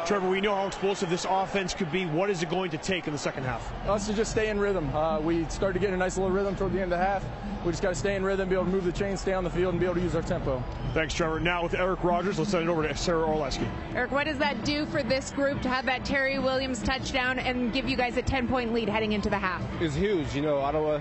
Trevor, 0.06 0.30
we 0.30 0.42
know 0.42 0.56
how 0.56 0.66
explosive 0.66 1.10
this 1.10 1.26
offense 1.30 1.74
could 1.74 1.92
be. 1.92 2.06
What 2.06 2.30
is 2.30 2.42
it 2.42 2.50
going 2.50 2.72
to 2.72 2.78
take 2.78 3.06
in 3.06 3.14
the 3.14 3.20
second 3.20 3.44
half? 3.44 3.72
Us 3.88 4.08
to 4.08 4.14
just 4.14 4.32
stay 4.32 4.50
in 4.50 4.60
rhythm. 4.60 4.94
Uh, 4.96 5.20
we 5.20 5.46
started 5.46 5.80
getting 5.80 5.94
a 5.94 5.98
nice 5.98 6.18
little 6.18 6.32
rhythm 6.32 6.56
toward 6.56 6.74
the 6.74 6.82
end 6.82 6.92
of 6.92 6.98
the 7.00 7.06
half. 7.06 7.24
We 7.64 7.72
just 7.72 7.84
got 7.84 7.90
to 7.90 7.96
stay 7.96 8.16
in 8.16 8.24
rhythm, 8.24 8.50
be 8.50 8.56
able 8.56 8.66
to 8.66 8.72
move 8.72 8.84
the 8.84 8.92
chain, 8.92 9.16
stay 9.16 9.34
on 9.34 9.44
the 9.44 9.50
field, 9.50 9.74
and 9.74 9.80
be 9.80 9.86
able 9.86 9.96
to 9.96 10.02
use 10.02 10.16
our 10.16 10.24
tempo. 10.24 10.64
Thanks, 10.94 11.14
Trevor. 11.14 11.40
Now 11.40 11.62
with 11.62 11.76
Eric 11.76 12.04
Rogers, 12.04 12.40
let's 12.40 12.50
send 12.50 12.64
it 12.64 12.70
over 12.70 12.88
to 12.88 12.98
Sarah 12.98 13.28
Orlesky. 13.28 13.68
Eric, 13.94 14.12
what 14.12 14.26
does 14.26 14.40
that 14.40 14.66
do 14.66 14.88
for 14.88 15.04
this 15.04 15.30
group 15.32 15.62
to 15.62 15.70
have 15.70 15.86
that 15.86 16.04
Terry 16.04 16.40
Williams 16.40 16.82
touchdown 16.82 17.38
and 17.38 17.72
give 17.72 17.88
you 17.88 17.96
guys 17.96 18.18
a 18.18 18.24
10 18.24 18.48
point 18.48 18.74
lead 18.74 18.90
heading 18.90 19.12
into 19.12 19.30
the 19.30 19.38
half? 19.38 19.62
It's 19.80 19.96
huge. 19.96 20.34
You 20.34 20.42
know, 20.42 20.58
Ottawa, 20.58 21.00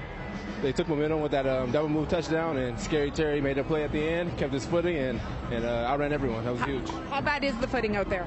they 0.61 0.73
took 0.73 0.89
momentum 0.89 1.23
with 1.23 1.33
that 1.33 1.47
um, 1.47 1.73
double 1.73 1.89
move 1.89 2.09
touchdown, 2.09 2.59
and 2.59 2.79
Scary 2.79 3.11
Terry 3.11 3.41
made 3.41 3.57
a 3.57 3.65
play 3.65 3.83
at 3.83 3.93
the 3.93 4.03
end, 4.03 4.37
kept 4.37 4.53
his 4.53 4.67
footing, 4.67 4.97
and, 4.97 5.21
and 5.51 5.65
uh, 5.65 5.87
outran 5.89 6.13
everyone. 6.13 6.45
That 6.45 6.53
was 6.53 6.63
huge. 6.63 6.89
How 7.09 7.23
bad 7.23 7.43
is 7.43 7.57
the 7.59 7.67
footing 7.67 7.97
out 7.97 8.11
there? 8.11 8.27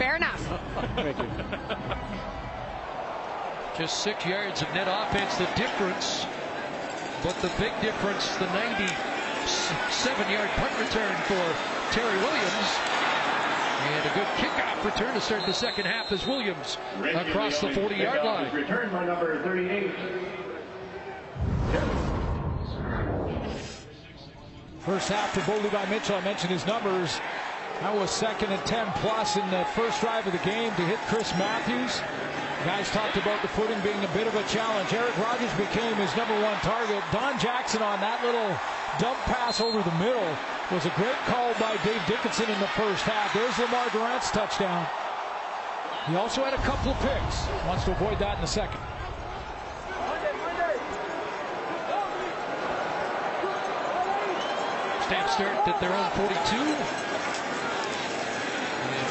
Fair 0.00 0.16
enough. 0.16 0.40
Thank 0.96 1.18
you. 1.18 1.28
Just 3.76 4.02
six 4.02 4.24
yards 4.24 4.62
of 4.62 4.72
net 4.72 4.88
offense, 4.88 5.36
the 5.36 5.44
difference. 5.56 6.24
But 7.22 7.36
the 7.42 7.52
big 7.60 7.70
difference, 7.82 8.34
the 8.36 8.46
97 8.46 10.32
yard 10.32 10.48
punt 10.56 10.72
return 10.78 11.14
for 11.28 11.44
Terry 11.92 12.16
Williams. 12.16 12.70
And 13.92 14.06
a 14.06 14.14
good 14.14 14.26
kickoff 14.40 14.82
return 14.86 15.12
to 15.12 15.20
start 15.20 15.44
the 15.44 15.52
second 15.52 15.84
half 15.84 16.10
as 16.12 16.26
Williams 16.26 16.78
across 17.04 17.60
the 17.60 17.70
40 17.70 17.94
yard 17.96 18.24
line. 18.24 18.54
Return 18.54 18.90
by 18.90 19.04
number 19.04 19.42
38. 19.42 19.90
First 24.78 25.10
half 25.10 25.34
to 25.34 25.40
Bo 25.42 25.58
Levi 25.58 25.90
Mitchell. 25.90 26.16
I 26.16 26.22
mentioned 26.22 26.52
his 26.52 26.66
numbers. 26.66 27.20
That 27.80 27.96
was 27.96 28.10
second 28.10 28.52
and 28.52 28.60
10 28.68 28.92
plus 29.00 29.40
in 29.40 29.48
the 29.48 29.64
first 29.72 30.04
drive 30.04 30.26
of 30.28 30.36
the 30.36 30.44
game 30.44 30.68
to 30.76 30.84
hit 30.84 31.00
Chris 31.08 31.32
Matthews. 31.40 31.96
Guys 32.68 32.84
talked 32.92 33.16
about 33.16 33.40
the 33.40 33.48
footing 33.48 33.80
being 33.80 34.04
a 34.04 34.12
bit 34.12 34.28
of 34.28 34.36
a 34.36 34.44
challenge. 34.52 34.92
Eric 34.92 35.16
Rogers 35.16 35.48
became 35.56 35.96
his 35.96 36.12
number 36.12 36.36
one 36.44 36.60
target. 36.60 37.00
Don 37.08 37.40
Jackson 37.40 37.80
on 37.80 37.96
that 38.04 38.20
little 38.20 38.52
dump 39.00 39.16
pass 39.24 39.64
over 39.64 39.80
the 39.80 39.96
middle 39.96 40.28
was 40.68 40.84
a 40.84 40.92
great 40.92 41.16
call 41.24 41.56
by 41.56 41.72
Dave 41.80 42.04
Dickenson 42.04 42.52
in 42.52 42.60
the 42.60 42.68
first 42.76 43.00
half. 43.08 43.32
There's 43.32 43.56
Lemar 43.56 43.88
Durant's 43.96 44.30
touchdown. 44.30 44.84
He 46.04 46.16
also 46.20 46.44
had 46.44 46.52
a 46.52 46.60
couple 46.68 46.92
of 46.92 47.00
picks. 47.00 47.48
Wants 47.64 47.88
to 47.88 47.96
avoid 47.96 48.20
that 48.20 48.36
in 48.36 48.42
the 48.44 48.52
second. 48.60 48.80
Snap 55.08 55.30
start 55.32 55.64
at 55.64 55.80
their 55.80 55.96
own 55.96 56.10
42. 56.28 57.09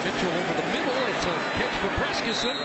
Mitchell 0.03 0.31
over 0.31 0.53
the 0.53 0.67
middle. 0.67 0.95
It's 1.07 1.25
a 1.25 1.35
catch 1.57 1.75
for 1.81 1.89
Brescacin. 2.01 2.55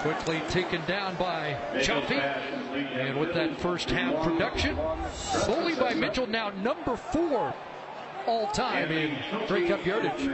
Quickly 0.00 0.40
taken 0.48 0.84
down 0.86 1.14
by 1.16 1.56
Cioffi. 1.74 2.18
And 2.18 3.20
with 3.20 3.34
that 3.34 3.60
first 3.60 3.90
half 3.90 4.22
production, 4.24 4.76
Bo 4.76 5.64
Levi 5.64 5.94
Mitchell 5.94 6.26
now 6.26 6.50
number 6.50 6.96
four 6.96 7.54
all 8.26 8.46
time 8.48 8.90
in 8.90 9.16
Grey 9.46 9.68
Cup 9.68 9.84
yardage. 9.84 10.28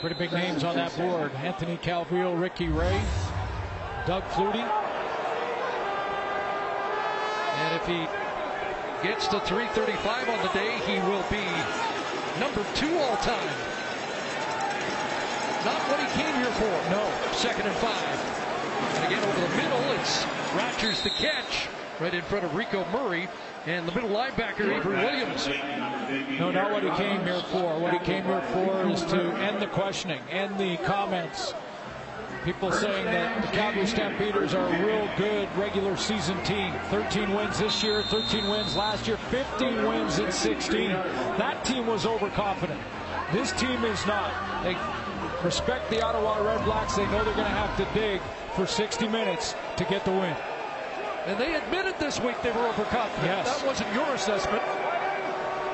Pretty 0.00 0.16
big 0.16 0.32
names 0.32 0.64
on 0.64 0.76
that 0.76 0.96
board. 0.96 1.32
Anthony 1.36 1.76
Calvillo, 1.76 2.40
Ricky 2.40 2.68
Ray, 2.68 3.00
Doug 4.06 4.22
Flutie. 4.30 4.66
And 7.58 7.74
if 7.76 7.86
he 7.86 8.06
gets 9.06 9.28
to 9.28 9.40
335 9.40 10.28
on 10.28 10.42
the 10.42 10.52
day, 10.52 10.78
he 10.86 10.98
will 11.08 11.24
be 11.30 11.44
number 12.40 12.64
two 12.74 12.98
all 12.98 13.16
time. 13.18 13.77
Not 15.64 15.80
what 15.88 16.00
he 16.00 16.22
came 16.22 16.34
here 16.34 16.52
for. 16.52 16.90
No, 16.90 17.10
second 17.32 17.66
and 17.66 17.76
five. 17.76 18.18
And 18.96 19.04
again 19.06 19.22
over 19.24 19.40
the 19.40 19.56
middle, 19.56 19.92
it's 19.92 20.24
Rogers 20.54 21.02
the 21.02 21.10
catch 21.10 21.68
right 22.00 22.14
in 22.14 22.22
front 22.22 22.44
of 22.44 22.54
Rico 22.54 22.86
Murray 22.92 23.28
and 23.66 23.86
the 23.86 23.92
middle 23.92 24.10
linebacker 24.10 24.76
Avery 24.76 24.96
Williams. 24.96 25.48
No, 26.38 26.50
not 26.50 26.70
what 26.70 26.82
he 26.82 26.90
came 26.90 27.24
here 27.24 27.40
for. 27.50 27.78
What 27.78 27.92
he 27.92 27.98
came 28.00 28.24
here 28.24 28.40
for 28.52 28.88
is 28.88 29.02
to 29.06 29.20
end 29.38 29.60
the 29.60 29.66
questioning, 29.66 30.22
end 30.30 30.58
the 30.58 30.76
comments. 30.78 31.54
People 32.44 32.70
saying 32.70 33.04
that 33.06 33.42
the 33.42 33.48
Calgary 33.48 33.86
Stampeders 33.86 34.54
are 34.54 34.68
a 34.68 34.86
real 34.86 35.10
good 35.18 35.48
regular 35.56 35.96
season 35.96 36.42
team. 36.44 36.72
13 36.90 37.34
wins 37.34 37.58
this 37.58 37.82
year, 37.82 38.02
13 38.04 38.48
wins 38.48 38.76
last 38.76 39.06
year, 39.06 39.16
15 39.16 39.84
wins 39.84 40.18
in 40.18 40.30
16. 40.30 40.90
That 40.90 41.64
team 41.64 41.86
was 41.86 42.06
overconfident. 42.06 42.80
This 43.32 43.52
team 43.52 43.84
is 43.84 44.06
not. 44.06 44.32
They 44.62 44.76
respect 45.44 45.90
the 45.90 46.02
Ottawa 46.02 46.38
Red 46.38 46.64
Blacks. 46.64 46.96
They 46.96 47.06
know 47.06 47.24
they're 47.24 47.34
going 47.34 47.46
to 47.46 47.50
have 47.50 47.76
to 47.76 47.98
dig 47.98 48.20
for 48.54 48.66
60 48.66 49.08
minutes 49.08 49.54
to 49.76 49.84
get 49.84 50.04
the 50.04 50.10
win. 50.10 50.36
And 51.26 51.38
they 51.38 51.54
admitted 51.54 51.94
this 51.98 52.20
week 52.20 52.40
they 52.42 52.50
were 52.52 52.66
overconfident. 52.68 53.24
Yes. 53.24 53.58
That 53.58 53.66
wasn't 53.66 53.92
your 53.92 54.08
assessment. 54.14 54.62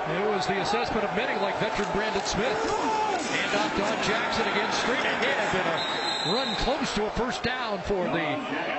It 0.05 0.27
was 0.29 0.47
the 0.47 0.61
assessment 0.61 1.05
of 1.05 1.17
many 1.17 1.41
like 1.41 1.59
veteran 1.61 1.89
Brandon 1.93 2.23
Smith. 2.25 2.59
And 2.61 3.57
off 3.57 3.77
Don 3.79 3.97
Jackson 4.05 4.47
again 4.49 4.73
straight 4.73 4.99
ahead 4.99 5.55
and 5.55 6.31
a 6.31 6.35
run 6.35 6.55
close 6.57 6.95
to 6.95 7.07
a 7.07 7.11
first 7.11 7.43
down 7.43 7.81
for 7.83 8.05
the 8.05 8.37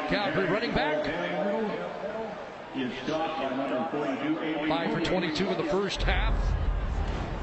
Calgary 0.10 0.48
running 0.50 0.74
back. 0.74 1.06
Five 4.68 4.92
for 4.92 5.00
22 5.00 5.48
in 5.48 5.58
the 5.58 5.64
first 5.72 6.04
half. 6.04 6.34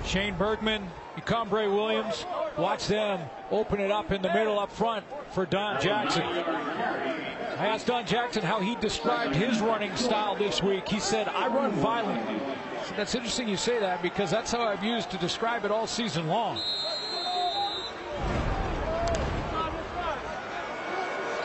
Shane 0.04 0.34
Bergman, 0.36 0.90
Ucambre 1.16 1.72
Williams, 1.72 2.26
watch 2.56 2.86
them 2.86 3.20
open 3.50 3.80
it 3.80 3.90
up 3.90 4.10
in 4.12 4.20
the 4.20 4.32
middle 4.32 4.58
up 4.58 4.70
front 4.70 5.04
for 5.30 5.46
Don 5.46 5.80
Jackson. 5.80 6.22
I 6.22 7.66
asked 7.66 7.86
Don 7.86 8.04
Jackson 8.04 8.42
how 8.42 8.60
he 8.60 8.74
described 8.76 9.34
his 9.34 9.60
running 9.60 9.94
style 9.96 10.34
this 10.34 10.62
week. 10.62 10.88
He 10.88 10.98
said, 10.98 11.28
I 11.28 11.46
run 11.48 11.70
violently. 11.72 12.40
So 12.86 12.94
that's 12.96 13.14
interesting 13.14 13.48
you 13.48 13.56
say 13.56 13.78
that 13.78 14.02
because 14.02 14.30
that's 14.30 14.50
how 14.50 14.62
I've 14.62 14.82
used 14.82 15.10
to 15.10 15.18
describe 15.18 15.64
it 15.64 15.70
all 15.70 15.86
season 15.86 16.26
long. 16.26 16.58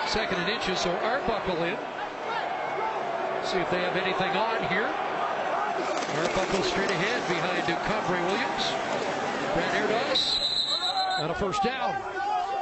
Second 0.07 0.39
and 0.39 0.49
inches, 0.49 0.79
so 0.79 0.89
Arbuckle 0.89 1.63
in. 1.63 1.77
See 3.43 3.57
if 3.59 3.69
they 3.69 3.81
have 3.81 3.95
anything 3.95 4.31
on 4.31 4.67
here. 4.69 5.06
Arbuckle 6.15 6.63
straight 6.63 6.89
ahead 6.89 7.27
behind 7.27 7.63
Ucambre 7.63 8.25
Williams. 8.25 8.71
Brad 9.53 9.89
Erdos. 9.89 10.39
And 11.19 11.31
a 11.31 11.35
first 11.35 11.63
down. 11.63 11.93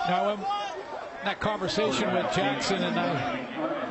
Now, 0.07 0.33
in 0.33 0.39
that 1.23 1.39
conversation 1.39 2.13
with 2.13 2.31
Jackson, 2.33 2.83
and 2.83 2.99
I 2.99 3.39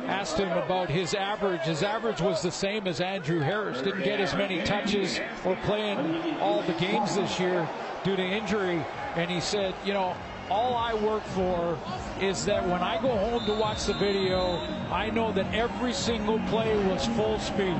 asked 0.07 0.37
him 0.37 0.51
about 0.51 0.89
his 0.89 1.13
average. 1.13 1.61
His 1.61 1.83
average 1.83 2.21
was 2.21 2.41
the 2.41 2.51
same 2.51 2.87
as 2.87 3.01
Andrew 3.01 3.39
Harris. 3.39 3.81
Didn't 3.81 4.03
get 4.03 4.19
as 4.19 4.33
many 4.33 4.61
touches 4.63 5.19
or 5.43 5.55
playing 5.63 6.39
all 6.39 6.61
the 6.61 6.73
games 6.73 7.15
this 7.15 7.39
year 7.39 7.67
due 8.03 8.15
to 8.15 8.23
injury. 8.23 8.85
And 9.15 9.29
he 9.29 9.39
said, 9.41 9.73
you 9.85 9.93
know, 9.93 10.15
all 10.49 10.75
I 10.75 10.93
work 10.93 11.23
for 11.23 11.77
is 12.21 12.45
that 12.45 12.63
when 12.63 12.81
I 12.81 13.01
go 13.01 13.09
home 13.09 13.45
to 13.45 13.53
watch 13.53 13.85
the 13.85 13.93
video, 13.93 14.57
I 14.91 15.09
know 15.09 15.31
that 15.31 15.53
every 15.53 15.93
single 15.93 16.39
play 16.47 16.77
was 16.87 17.05
full 17.07 17.39
speed. 17.39 17.79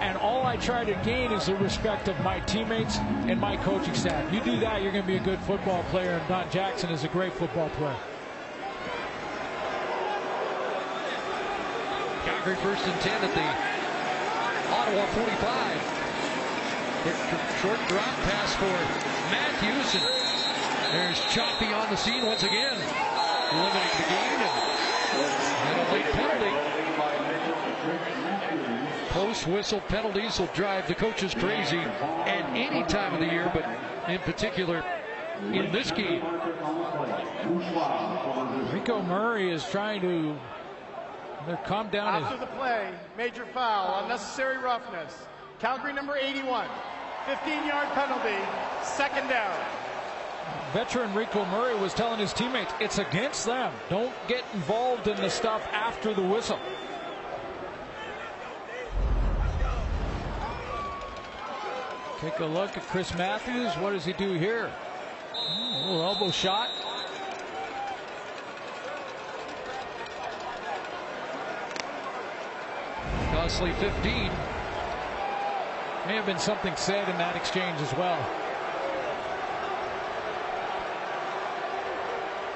And 0.00 0.16
all 0.18 0.46
I 0.46 0.56
try 0.56 0.84
to 0.84 0.94
gain 1.04 1.32
is 1.32 1.46
the 1.46 1.56
respect 1.56 2.08
of 2.08 2.18
my 2.20 2.40
teammates 2.40 2.98
and 2.98 3.40
my 3.40 3.56
coaching 3.58 3.94
staff. 3.94 4.32
You 4.32 4.40
do 4.40 4.58
that, 4.60 4.82
you're 4.82 4.92
going 4.92 5.04
to 5.04 5.08
be 5.08 5.16
a 5.16 5.20
good 5.20 5.40
football 5.40 5.82
player, 5.84 6.10
and 6.10 6.28
Don 6.28 6.50
Jackson 6.50 6.90
is 6.90 7.04
a 7.04 7.08
great 7.08 7.32
football 7.32 7.70
player. 7.70 7.96
Calgary 12.24 12.56
first 12.56 12.86
and 12.86 13.00
10 13.00 13.24
at 13.24 13.34
the 13.34 13.74
Ottawa 14.74 15.06
45. 15.06 16.04
Short 17.60 17.78
drop 17.88 18.14
pass 18.24 18.54
for 18.56 18.64
Matthews. 19.30 19.94
And 19.94 20.04
there's 20.94 21.18
Cioffi 21.32 21.74
on 21.74 21.90
the 21.90 21.96
scene 21.96 22.24
once 22.24 22.42
again. 22.42 22.78
Limiting 23.52 23.92
the. 23.98 24.14
And, 25.14 25.30
and 25.68 25.80
a 25.80 25.92
late 25.92 26.12
penalty. 26.12 26.73
Post 29.14 29.46
whistle 29.46 29.80
penalties 29.82 30.40
will 30.40 30.48
drive 30.48 30.88
the 30.88 30.94
coaches 30.96 31.34
crazy 31.34 31.78
at 31.78 32.44
any 32.50 32.82
time 32.86 33.14
of 33.14 33.20
the 33.20 33.26
year, 33.26 33.48
but 33.54 33.64
in 34.10 34.18
particular 34.22 34.84
in 35.52 35.70
this 35.70 35.92
game. 35.92 36.20
Rico 38.72 39.02
Murray 39.02 39.52
is 39.52 39.64
trying 39.70 40.00
to 40.00 40.36
calm 41.64 41.90
down. 41.90 42.24
After 42.24 42.38
the 42.38 42.46
play, 42.58 42.90
major 43.16 43.46
foul, 43.54 44.02
unnecessary 44.02 44.58
roughness. 44.58 45.16
Calgary 45.60 45.92
number 45.92 46.16
81, 46.16 46.66
15 47.26 47.66
yard 47.68 47.86
penalty, 47.90 48.44
second 48.82 49.28
down. 49.28 49.56
Veteran 50.72 51.14
Rico 51.14 51.44
Murray 51.44 51.76
was 51.76 51.94
telling 51.94 52.18
his 52.18 52.32
teammates, 52.32 52.74
it's 52.80 52.98
against 52.98 53.46
them. 53.46 53.72
Don't 53.88 54.12
get 54.26 54.42
involved 54.54 55.06
in 55.06 55.16
the 55.18 55.30
stuff 55.30 55.62
after 55.70 56.12
the 56.12 56.20
whistle. 56.20 56.58
Take 62.24 62.38
a 62.38 62.46
look 62.46 62.74
at 62.74 62.82
Chris 62.84 63.14
Matthews. 63.18 63.74
What 63.74 63.92
does 63.92 64.06
he 64.06 64.14
do 64.14 64.32
here? 64.32 64.72
Hmm, 65.34 65.74
a 65.74 65.92
little 65.92 66.02
elbow 66.04 66.30
shot. 66.30 66.70
Costly 73.30 73.72
15. 73.72 74.32
May 76.06 76.16
have 76.16 76.24
been 76.24 76.38
something 76.38 76.74
said 76.76 77.06
in 77.10 77.18
that 77.18 77.36
exchange 77.36 77.78
as 77.82 77.92
well. 77.92 78.16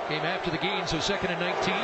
Game 0.09 0.25
after 0.25 0.51
the 0.51 0.57
gain, 0.57 0.87
so 0.87 0.99
second 0.99 1.31
and 1.31 1.41
19. 1.41 1.75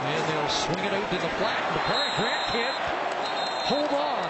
And 0.00 0.32
they'll 0.32 0.48
swing 0.48 0.80
it 0.80 0.92
out 0.92 1.12
in 1.12 1.20
the 1.20 1.28
flat. 1.38 1.62
Bakari 1.74 2.10
Grant 2.16 2.46
can't 2.50 2.94
hold 3.70 4.00
on. 4.00 4.23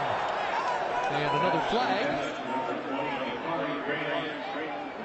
And 1.14 1.36
another 1.38 1.60
flag. 1.70 2.34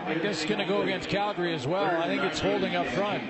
I 0.08 0.16
guess 0.16 0.42
it's 0.42 0.46
going 0.46 0.60
to 0.60 0.66
go 0.66 0.82
against 0.82 1.08
Calgary 1.08 1.54
as 1.54 1.68
well. 1.68 2.02
I 2.02 2.08
think 2.08 2.24
it's 2.24 2.40
holding 2.40 2.76
up 2.76 2.88
front. 2.88 3.24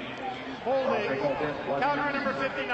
Holding. 0.63 1.19
Calgary 1.19 2.13
number 2.13 2.33
59. 2.35 2.67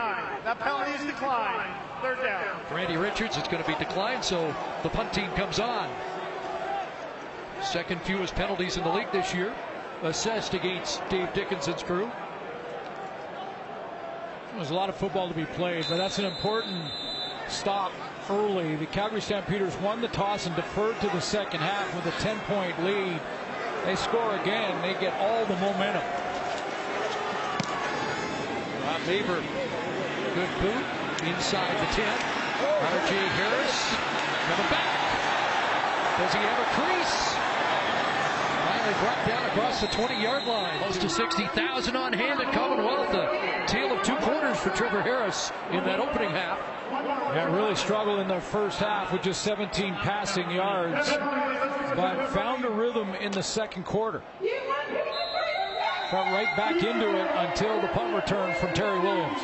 That 0.43 0.59
penalty 0.59 0.91
is 0.91 1.05
declined. 1.05 1.73
Third 2.03 2.21
down. 2.21 2.61
Randy 2.71 2.97
Richards, 2.97 3.35
it's 3.35 3.47
going 3.47 3.63
to 3.63 3.67
be 3.67 3.75
declined, 3.79 4.23
so 4.23 4.53
the 4.83 4.89
punt 4.89 5.11
team 5.11 5.31
comes 5.31 5.59
on. 5.59 5.89
Second 7.63 7.99
fewest 8.03 8.35
penalties 8.35 8.77
in 8.77 8.83
the 8.83 8.91
league 8.91 9.11
this 9.11 9.33
year, 9.33 9.55
assessed 10.03 10.53
against 10.53 11.01
Dave 11.09 11.33
Dickenson's 11.33 11.81
crew. 11.81 12.11
There's 14.55 14.69
a 14.69 14.75
lot 14.75 14.89
of 14.89 14.95
football 14.95 15.27
to 15.27 15.33
be 15.33 15.45
played, 15.45 15.87
but 15.89 15.97
that's 15.97 16.19
an 16.19 16.25
important 16.25 16.91
stop 17.47 17.91
early. 18.29 18.75
The 18.75 18.85
Calgary 18.87 19.21
Stampeders 19.21 19.75
won 19.77 20.01
the 20.01 20.07
toss 20.09 20.45
and 20.45 20.55
deferred 20.55 20.99
to 21.01 21.07
the 21.07 21.19
second 21.19 21.59
half 21.59 21.93
with 21.95 22.05
a 22.05 22.17
10 22.21 22.39
point 22.41 22.83
lead. 22.83 23.19
They 23.85 23.95
score 23.95 24.35
again, 24.35 24.81
they 24.81 24.99
get 24.99 25.13
all 25.19 25.45
the 25.45 25.55
momentum. 25.57 26.01
Rob 28.83 29.01
Maver, 29.01 29.41
good 30.33 30.49
boot 30.61 30.85
inside 31.27 31.75
the 31.79 31.93
10. 31.93 32.05
R.J. 32.65 33.15
Harris 33.15 33.95
coming 34.47 34.71
back. 34.71 34.95
Does 36.17 36.33
he 36.33 36.39
have 36.39 36.59
a 36.59 36.69
crease? 36.73 37.35
Finally 38.65 38.95
brought 39.01 39.27
down 39.27 39.45
across 39.51 39.81
the 39.81 39.87
20-yard 39.87 40.45
line. 40.45 40.79
Close 40.79 40.97
to 40.97 41.09
60,000 41.09 41.95
on 41.95 42.13
hand 42.13 42.39
at 42.39 42.53
Commonwealth. 42.53 43.13
A 43.13 43.65
tale 43.67 43.91
of 43.91 44.01
two 44.03 44.15
quarters 44.17 44.57
for 44.59 44.69
Trevor 44.71 45.01
Harris 45.01 45.51
in 45.71 45.83
that 45.83 45.99
opening 45.99 46.29
half. 46.29 46.59
Yeah, 46.91 47.53
really 47.53 47.75
struggled 47.75 48.19
in 48.19 48.27
the 48.27 48.39
first 48.39 48.79
half 48.79 49.11
with 49.11 49.21
just 49.23 49.41
17 49.43 49.95
passing 49.95 50.49
yards, 50.51 51.09
but 51.95 52.27
found 52.29 52.63
a 52.65 52.69
rhythm 52.69 53.13
in 53.15 53.31
the 53.31 53.43
second 53.43 53.83
quarter. 53.83 54.21
Got 56.11 56.31
right 56.31 56.55
back 56.55 56.75
into 56.75 57.15
it 57.15 57.29
until 57.35 57.81
the 57.81 57.87
punt 57.89 58.15
return 58.15 58.55
from 58.55 58.73
Terry 58.73 58.99
Williams. 58.99 59.41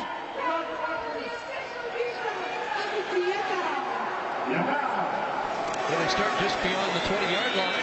Well, 5.92 5.98
they 6.00 6.08
start 6.08 6.32
just 6.40 6.62
beyond 6.62 6.92
the 6.94 7.00
20-yard 7.00 7.56
line. 7.56 7.82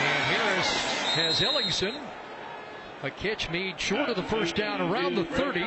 And 0.00 0.24
Harris 0.24 0.68
has 1.14 1.40
Ellingson. 1.40 1.94
A 3.04 3.10
catch 3.10 3.48
made 3.50 3.80
short 3.80 4.08
of 4.08 4.16
the 4.16 4.24
first 4.24 4.56
down 4.56 4.80
around 4.80 5.14
the 5.14 5.24
30. 5.24 5.60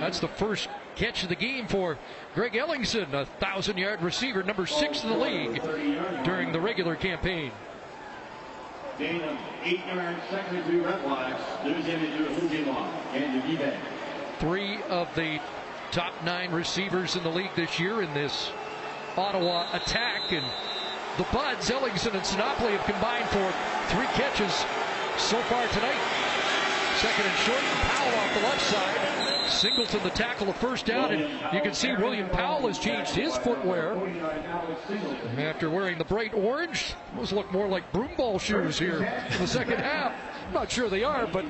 That's 0.00 0.20
the 0.20 0.28
first 0.28 0.70
catch 0.96 1.22
of 1.22 1.28
the 1.28 1.34
game 1.36 1.68
for 1.68 1.98
Greg 2.38 2.52
Ellingson, 2.52 3.12
a 3.14 3.26
thousand-yard 3.26 4.00
receiver, 4.00 4.44
number 4.44 4.64
six 4.64 5.02
in 5.02 5.10
the 5.10 5.16
league 5.16 5.60
during 6.22 6.52
the 6.52 6.60
regular 6.60 6.94
campaign. 6.94 7.50
Gain 8.96 9.20
eight 9.64 9.84
yards, 9.92 10.20
second 10.30 10.58
and 10.58 10.84
red 10.84 11.00
flags. 11.00 11.40
Deuxième 11.64 12.00
et 12.00 12.16
deux, 12.16 12.28
Rouge-et-Noir. 12.40 12.88
Gain 13.12 13.32
de 13.32 13.40
Vivet. 13.40 13.76
Three 14.38 14.78
of 14.88 15.12
the 15.16 15.40
top 15.90 16.12
nine 16.24 16.52
receivers 16.52 17.16
in 17.16 17.24
the 17.24 17.28
league 17.28 17.50
this 17.56 17.80
year 17.80 18.02
in 18.02 18.14
this 18.14 18.52
Ottawa 19.16 19.66
attack. 19.72 20.30
And 20.30 20.46
the 21.16 21.26
Buds, 21.32 21.68
Ellingson 21.68 22.14
and 22.14 22.22
Sinopoli 22.22 22.78
have 22.78 22.86
combined 22.86 23.28
for 23.30 23.52
three 23.92 24.06
catches 24.14 24.54
so 25.16 25.42
far 25.50 25.66
tonight. 25.74 25.98
Second 26.98 27.26
and 27.26 27.38
short, 27.38 27.64
Powell 27.82 28.14
off 28.14 28.34
the 28.34 28.40
left 28.42 28.62
side. 28.62 29.27
Singleton 29.48 30.02
the 30.02 30.10
tackle, 30.10 30.46
the 30.46 30.52
first 30.54 30.86
down, 30.86 31.12
and 31.12 31.54
you 31.54 31.60
can 31.60 31.74
see 31.74 31.92
William 31.94 32.28
Powell 32.30 32.66
has 32.66 32.78
changed 32.78 33.12
his 33.12 33.36
footwear. 33.38 33.96
After 35.38 35.70
wearing 35.70 35.98
the 35.98 36.04
bright 36.04 36.34
orange, 36.34 36.94
those 37.16 37.32
look 37.32 37.50
more 37.52 37.68
like 37.68 37.90
broom 37.92 38.10
ball 38.16 38.38
shoes 38.38 38.78
here 38.78 39.04
in 39.32 39.38
the 39.38 39.46
second 39.46 39.78
half. 39.78 40.14
Not 40.52 40.70
sure 40.70 40.88
they 40.88 41.04
are, 41.04 41.26
but 41.26 41.44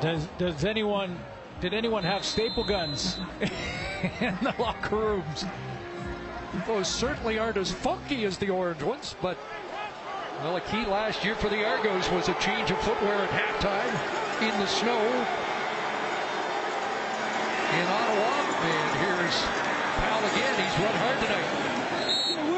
Does 0.00 0.26
does 0.38 0.64
anyone 0.64 1.18
did 1.60 1.74
anyone 1.74 2.02
have 2.04 2.24
staple 2.24 2.64
guns 2.64 3.18
in 4.20 4.36
the 4.42 4.54
locker 4.58 4.96
rooms? 4.96 5.44
those 6.66 6.88
certainly 6.88 7.38
aren't 7.38 7.56
as 7.56 7.70
funky 7.70 8.24
as 8.24 8.38
the 8.38 8.50
orange 8.50 8.82
ones. 8.82 9.14
But 9.22 9.38
well, 10.42 10.56
a 10.56 10.60
key 10.62 10.84
last 10.86 11.24
year 11.24 11.34
for 11.34 11.48
the 11.48 11.64
Argos 11.64 12.10
was 12.10 12.28
a 12.28 12.34
change 12.34 12.70
of 12.70 12.78
footwear 12.78 13.14
at 13.14 13.30
halftime 13.30 14.42
in 14.42 14.58
the 14.58 14.66
snow 14.66 15.26
in 17.74 17.86
Ottawa. 17.86 18.32
And 18.62 18.90
here's 19.00 19.36
Powell 19.96 20.26
again. 20.26 20.54
He's 20.60 20.76
run 20.82 20.94
hard 20.94 21.18
tonight. 21.20 21.60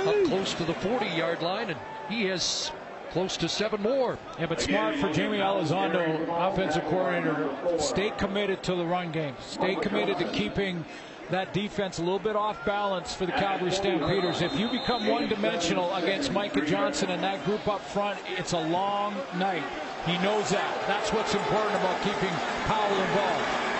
Up 0.08 0.28
close 0.28 0.54
to 0.54 0.64
the 0.64 0.74
40 0.74 1.06
yard 1.06 1.42
line, 1.42 1.70
and 1.70 1.78
he 2.08 2.24
has 2.24 2.72
close 3.10 3.36
to 3.36 3.48
seven 3.48 3.82
more. 3.82 4.18
Yeah, 4.38 4.46
but 4.46 4.60
smart 4.60 4.96
for 4.96 5.08
Jaime 5.08 5.38
Elizondo, 5.38 6.50
offensive 6.50 6.84
coordinator, 6.84 7.50
stay 7.78 8.10
committed 8.10 8.62
to 8.64 8.74
the 8.74 8.84
run 8.84 9.12
game. 9.12 9.34
Stay 9.40 9.76
committed 9.76 10.18
to 10.18 10.24
keeping 10.32 10.84
that 11.30 11.52
defense 11.52 11.98
a 11.98 12.02
little 12.02 12.18
bit 12.18 12.36
off 12.36 12.64
balance 12.64 13.14
for 13.14 13.26
the 13.26 13.32
Calgary 13.32 13.70
Stampeders. 13.70 14.42
If 14.42 14.58
you 14.58 14.68
become 14.68 15.06
one-dimensional 15.06 15.94
against 15.94 16.32
Micah 16.32 16.64
Johnson 16.64 17.10
and 17.10 17.22
that 17.22 17.44
group 17.44 17.66
up 17.68 17.80
front, 17.80 18.18
it's 18.38 18.52
a 18.52 18.60
long 18.68 19.14
night. 19.36 19.62
He 20.06 20.18
knows 20.18 20.50
that. 20.50 20.84
That's 20.88 21.12
what's 21.12 21.34
important 21.34 21.76
about 21.76 22.02
keeping 22.02 22.34
Powell 22.66 23.00
involved. 23.00 23.71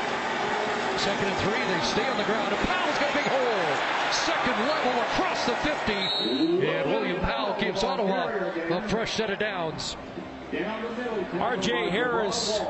Second 1.02 1.26
and 1.26 1.36
three, 1.38 1.58
they 1.58 1.84
stay 1.84 2.08
on 2.08 2.16
the 2.16 2.22
ground, 2.22 2.54
and 2.54 2.64
Powell's 2.68 2.96
got 2.98 3.10
a 3.10 3.14
big 3.14 3.24
hole. 3.24 4.12
Second 4.12 4.56
level 4.68 5.02
across 5.02 5.44
the 5.46 5.56
50, 5.56 5.92
and 6.64 6.90
William 6.92 7.18
Powell 7.18 7.60
gives 7.60 7.82
Ottawa 7.82 8.28
a 8.28 8.88
fresh 8.88 9.14
set 9.14 9.28
of 9.28 9.40
downs. 9.40 9.96
R.J. 10.52 11.90
Harris, 11.90 12.60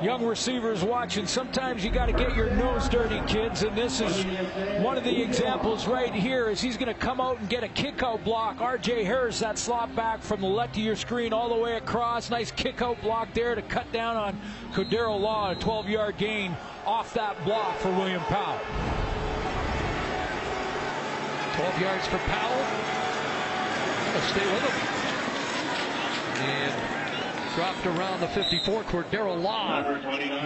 young 0.00 0.24
receivers 0.24 0.82
watching. 0.82 1.26
Sometimes 1.26 1.84
you 1.84 1.90
got 1.90 2.06
to 2.06 2.14
get 2.14 2.34
your 2.34 2.48
nose 2.54 2.88
dirty, 2.88 3.20
kids, 3.30 3.64
and 3.64 3.76
this 3.76 4.00
is 4.00 4.24
one 4.82 4.96
of 4.96 5.04
the 5.04 5.22
examples 5.22 5.86
right 5.86 6.14
here. 6.14 6.48
Is 6.48 6.62
he's 6.62 6.78
going 6.78 6.88
to 6.88 6.98
come 6.98 7.20
out 7.20 7.38
and 7.38 7.50
get 7.50 7.64
a 7.64 7.68
kick-out 7.68 8.24
block. 8.24 8.62
R.J. 8.62 9.04
Harris, 9.04 9.40
that 9.40 9.58
slot 9.58 9.94
back 9.94 10.22
from 10.22 10.40
the 10.40 10.46
left 10.46 10.74
of 10.78 10.82
your 10.82 10.96
screen 10.96 11.34
all 11.34 11.50
the 11.50 11.60
way 11.62 11.76
across. 11.76 12.30
Nice 12.30 12.50
kick-out 12.50 13.02
block 13.02 13.34
there 13.34 13.54
to 13.54 13.60
cut 13.60 13.92
down 13.92 14.16
on 14.16 14.40
Cordarro 14.72 15.20
Law, 15.20 15.52
a 15.52 15.54
12-yard 15.56 16.16
gain 16.16 16.56
off 16.86 17.14
that 17.14 17.42
block 17.44 17.76
for 17.78 17.90
William 17.90 18.22
Powell. 18.22 18.58
12 21.56 21.80
yards 21.80 22.06
for 22.06 22.18
Powell. 22.18 22.64
Stay 24.28 24.52
with 24.52 24.62
him. 24.62 24.94
And 26.44 26.94
dropped 27.54 27.86
around 27.86 28.20
the 28.20 28.28
54. 28.28 28.82
Cordarro 28.84 29.40
Law 29.40 29.82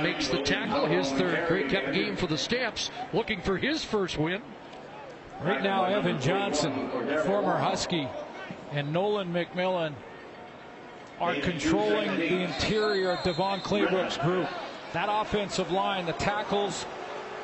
makes 0.03 0.29
the 0.29 0.43
tackle. 0.43 0.87
His 0.87 1.11
third 1.13 1.49
Grey 1.49 1.69
Cup 1.69 1.93
game 1.93 2.17
for 2.17 2.27
the 2.27 2.37
Stamps. 2.37 2.91
Looking 3.13 3.41
for 3.41 3.57
his 3.57 3.85
first 3.85 4.19
win. 4.19 4.43
Right 5.43 5.63
now, 5.63 5.85
Evan 5.85 6.21
Johnson, 6.21 6.91
former 7.25 7.57
Husky, 7.57 8.09
and 8.73 8.93
Nolan 8.93 9.33
MacMillan 9.33 9.95
are 11.21 11.35
controlling 11.35 12.17
the 12.17 12.43
interior 12.43 13.13
of 13.13 13.19
DeVone 13.21 13.61
Claybrooks' 13.61 14.21
group. 14.21 14.49
That 14.93 15.09
offensive 15.11 15.71
line, 15.71 16.07
the 16.07 16.15
tackles, 16.15 16.87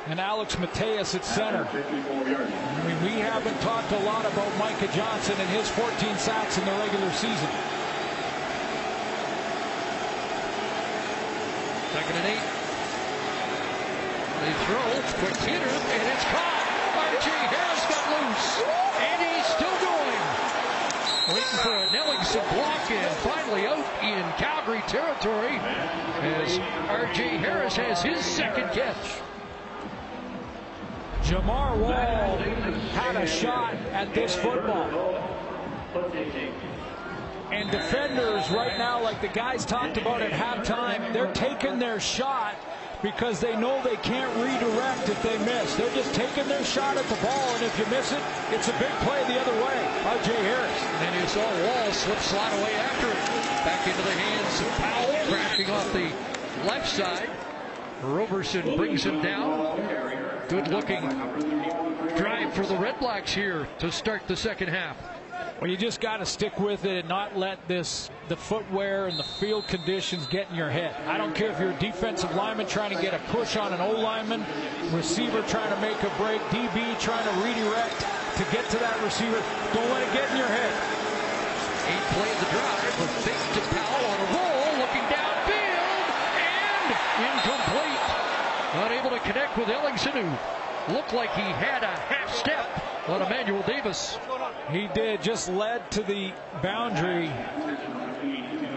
and 0.07 0.19
Alex 0.19 0.57
Mateas 0.57 1.13
at 1.13 1.23
center. 1.23 1.67
I 1.69 2.87
mean, 2.87 3.03
we 3.03 3.21
haven't 3.21 3.59
talked 3.61 3.91
a 3.91 3.99
lot 3.99 4.25
about 4.25 4.49
Micah 4.57 4.89
Johnson 4.93 5.35
and 5.37 5.49
his 5.49 5.69
14 5.69 6.17
sacks 6.17 6.57
in 6.57 6.65
the 6.65 6.71
regular 6.71 7.11
season. 7.11 7.49
Second 11.93 12.17
and 12.17 12.27
eight. 12.33 12.45
They 14.41 14.53
throw, 14.65 14.89
quick 15.21 15.37
hitter, 15.45 15.69
and 15.69 16.03
it's 16.11 16.25
caught. 16.33 16.65
R.J. 16.95 17.29
Harris 17.29 17.85
got 17.87 18.03
loose, 18.09 18.61
and 18.99 19.17
he's 19.21 19.45
still 19.53 19.77
going. 19.85 20.21
Waiting 21.27 21.43
for 21.43 21.73
an 21.73 21.87
Ellingson 21.89 22.53
block 22.53 22.91
and 22.91 23.15
finally 23.17 23.65
out 23.65 23.83
in 24.03 24.21
Calgary 24.33 24.81
territory 24.87 25.57
as 26.21 26.59
R.J. 26.87 27.37
Harris 27.37 27.75
has 27.77 28.03
his 28.03 28.23
second 28.23 28.69
catch. 28.69 28.95
Jamar 31.23 31.75
Wall 31.77 32.37
had 32.37 33.15
a 33.15 33.25
shot 33.25 33.73
at 33.91 34.13
this 34.13 34.35
football. 34.35 34.91
And 37.51 37.71
defenders 37.71 38.51
right 38.51 38.77
now, 38.77 39.01
like 39.01 39.19
the 39.21 39.27
guys 39.29 39.65
talked 39.65 39.97
about 39.97 40.21
at 40.21 40.31
halftime, 40.31 41.11
they're 41.11 41.33
taking 41.33 41.79
their 41.79 41.99
shot 41.99 42.55
because 43.05 43.39
they 43.39 43.55
know 43.55 43.79
they 43.83 43.97
can't 43.97 44.35
redirect 44.35 45.09
if 45.09 45.21
they 45.21 45.37
miss. 45.45 45.75
They're 45.75 45.93
just 45.93 46.11
taking 46.15 46.47
their 46.47 46.63
shot 46.63 46.97
at 46.97 47.05
the 47.05 47.15
ball, 47.17 47.53
and 47.53 47.63
if 47.63 47.77
you 47.77 47.85
miss 47.85 48.11
it, 48.11 48.19
it's 48.49 48.67
a 48.67 48.71
big 48.79 48.89
play 49.05 49.23
the 49.27 49.39
other 49.39 49.53
way. 49.63 49.77
R.J. 50.05 50.33
Harris. 50.33 50.81
And 51.05 51.21
you 51.21 51.27
saw 51.27 51.45
Wall 51.67 51.91
slip 51.91 52.17
slide 52.17 52.59
away 52.59 52.73
after 52.73 53.07
it. 53.07 53.15
Back 53.63 53.87
into 53.87 54.01
the 54.01 54.09
hands 54.09 54.59
of 54.59 54.67
Powell, 54.81 55.27
crashing 55.27 55.69
off 55.69 55.93
the 55.93 56.11
left 56.67 56.89
side. 56.89 57.29
Roberson 58.01 58.75
brings 58.75 59.03
him 59.03 59.21
down. 59.21 59.77
Good 60.49 60.69
looking 60.69 61.07
drive 62.17 62.53
for 62.53 62.65
the 62.65 62.75
Red 62.75 62.99
Blacks 62.99 63.31
here 63.31 63.67
to 63.79 63.91
start 63.91 64.23
the 64.27 64.35
second 64.35 64.69
half. 64.69 65.14
Well, 65.61 65.69
you 65.69 65.77
just 65.77 66.01
got 66.01 66.17
to 66.17 66.25
stick 66.25 66.59
with 66.59 66.83
it 66.83 66.99
and 66.99 67.09
not 67.09 67.37
let 67.37 67.65
this 67.67 68.09
the 68.27 68.35
footwear 68.35 69.07
and 69.07 69.17
the 69.17 69.23
field 69.23 69.67
conditions 69.67 70.27
get 70.27 70.49
in 70.49 70.55
your 70.55 70.69
head. 70.69 70.93
I 71.07 71.17
don't 71.17 71.33
care 71.33 71.49
if 71.49 71.59
you're 71.59 71.71
a 71.71 71.79
defensive 71.79 72.35
lineman 72.35 72.67
trying 72.67 72.95
to 72.95 73.01
get 73.01 73.13
a 73.13 73.19
push 73.31 73.55
on 73.55 73.71
an 73.71 73.79
O 73.79 73.91
lineman, 73.91 74.43
receiver 74.91 75.41
trying 75.43 75.73
to 75.73 75.79
make 75.79 75.97
a 76.03 76.11
break, 76.17 76.41
DB 76.51 76.99
trying 76.99 77.23
to 77.23 77.35
redirect 77.39 77.99
to 78.35 78.43
get 78.51 78.67
to 78.69 78.77
that 78.83 78.99
receiver. 79.01 79.41
Don't 79.73 79.89
let 79.89 80.03
it 80.03 80.11
get 80.11 80.29
in 80.31 80.37
your 80.37 80.51
head. 80.51 80.73
Eight 81.87 82.05
plays 82.13 82.37
the 82.43 82.49
drive, 82.51 82.95
a 82.99 83.07
fake 83.23 83.47
to 83.55 83.61
Powell 83.71 84.05
on 84.11 84.19
a 84.19 84.27
roll, 84.35 84.85
looking 84.85 85.05
downfield, 85.07 86.03
and 86.35 86.87
incomplete. 87.31 88.05
Not 88.75 88.91
able 88.91 89.09
to 89.15 89.21
connect 89.23 89.57
with 89.57 89.69
Ellingson, 89.71 90.19
who 90.19 90.93
looked 90.93 91.13
like 91.13 91.31
he 91.31 91.41
had 91.41 91.83
a 91.83 91.95
half 92.11 92.33
step 92.35 92.84
on 93.07 93.21
Emmanuel 93.21 93.63
Davis. 93.67 94.17
He 94.71 94.87
did, 94.93 95.21
just 95.21 95.49
led 95.49 95.89
to 95.91 96.01
the 96.03 96.33
boundary. 96.61 97.27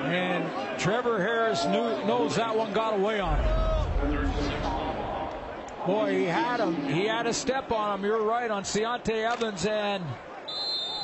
And 0.05 0.79
Trevor 0.79 1.19
Harris 1.19 1.65
knew, 1.65 2.07
knows 2.07 2.37
that 2.37 2.57
one 2.57 2.73
got 2.73 2.95
away 2.99 3.21
on 3.21 3.39
him. 3.39 3.69
Boy, 5.87 6.19
he 6.19 6.25
had 6.25 6.61
him. 6.61 6.75
He 6.87 7.07
had 7.07 7.27
a 7.27 7.33
step 7.33 7.73
on 7.73 7.99
him. 7.99 8.05
You're 8.05 8.23
right 8.23 8.51
on 8.51 8.63
Ciante 8.65 9.25
Evans 9.25 9.65
and 9.65 10.05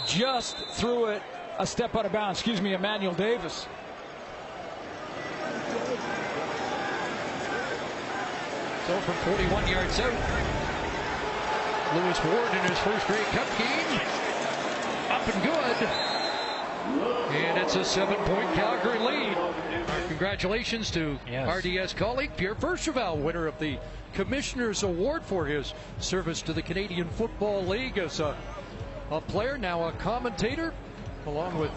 just 0.07 0.57
threw 0.73 1.07
it 1.07 1.23
a 1.59 1.67
step 1.67 1.97
out 1.97 2.05
of 2.05 2.13
bounds. 2.13 2.39
Excuse 2.39 2.61
me, 2.61 2.75
Emmanuel 2.75 3.15
Davis. 3.15 3.67
So 8.87 9.01
from 9.01 9.15
41 9.33 9.67
yards 9.67 9.99
out, 10.01 10.13
Lewis 11.93 12.25
Ward 12.25 12.49
in 12.55 12.71
his 12.71 12.79
first 12.81 13.07
Grey 13.07 13.23
Cup 13.25 13.47
game. 13.59 14.01
Up 15.11 15.35
and 15.35 15.43
good. 15.43 15.89
And 17.35 17.59
it's 17.59 17.77
a 17.77 17.85
seven-point 17.85 18.53
Calgary 18.55 18.99
lead. 18.99 19.37
Congratulations 20.09 20.91
to 20.93 21.19
Yes. 21.31 21.65
RDS 21.65 21.93
colleague 21.95 22.31
Pierre 22.37 22.55
Vercheval, 22.55 23.17
winner 23.19 23.47
of 23.47 23.59
the 23.59 23.79
Commissioner's 24.13 24.83
Award 24.83 25.23
for 25.23 25.45
his 25.47 25.75
service 25.99 26.43
to 26.43 26.53
the 26.53 26.63
Canadian 26.63 27.09
Football 27.09 27.65
League 27.65 27.99
as 27.99 28.21
a, 28.21 28.37
a 29.11 29.21
player, 29.21 29.59
now 29.59 29.89
a 29.89 29.93
commentator, 29.93 30.73
along 31.27 31.59
with 31.59 31.71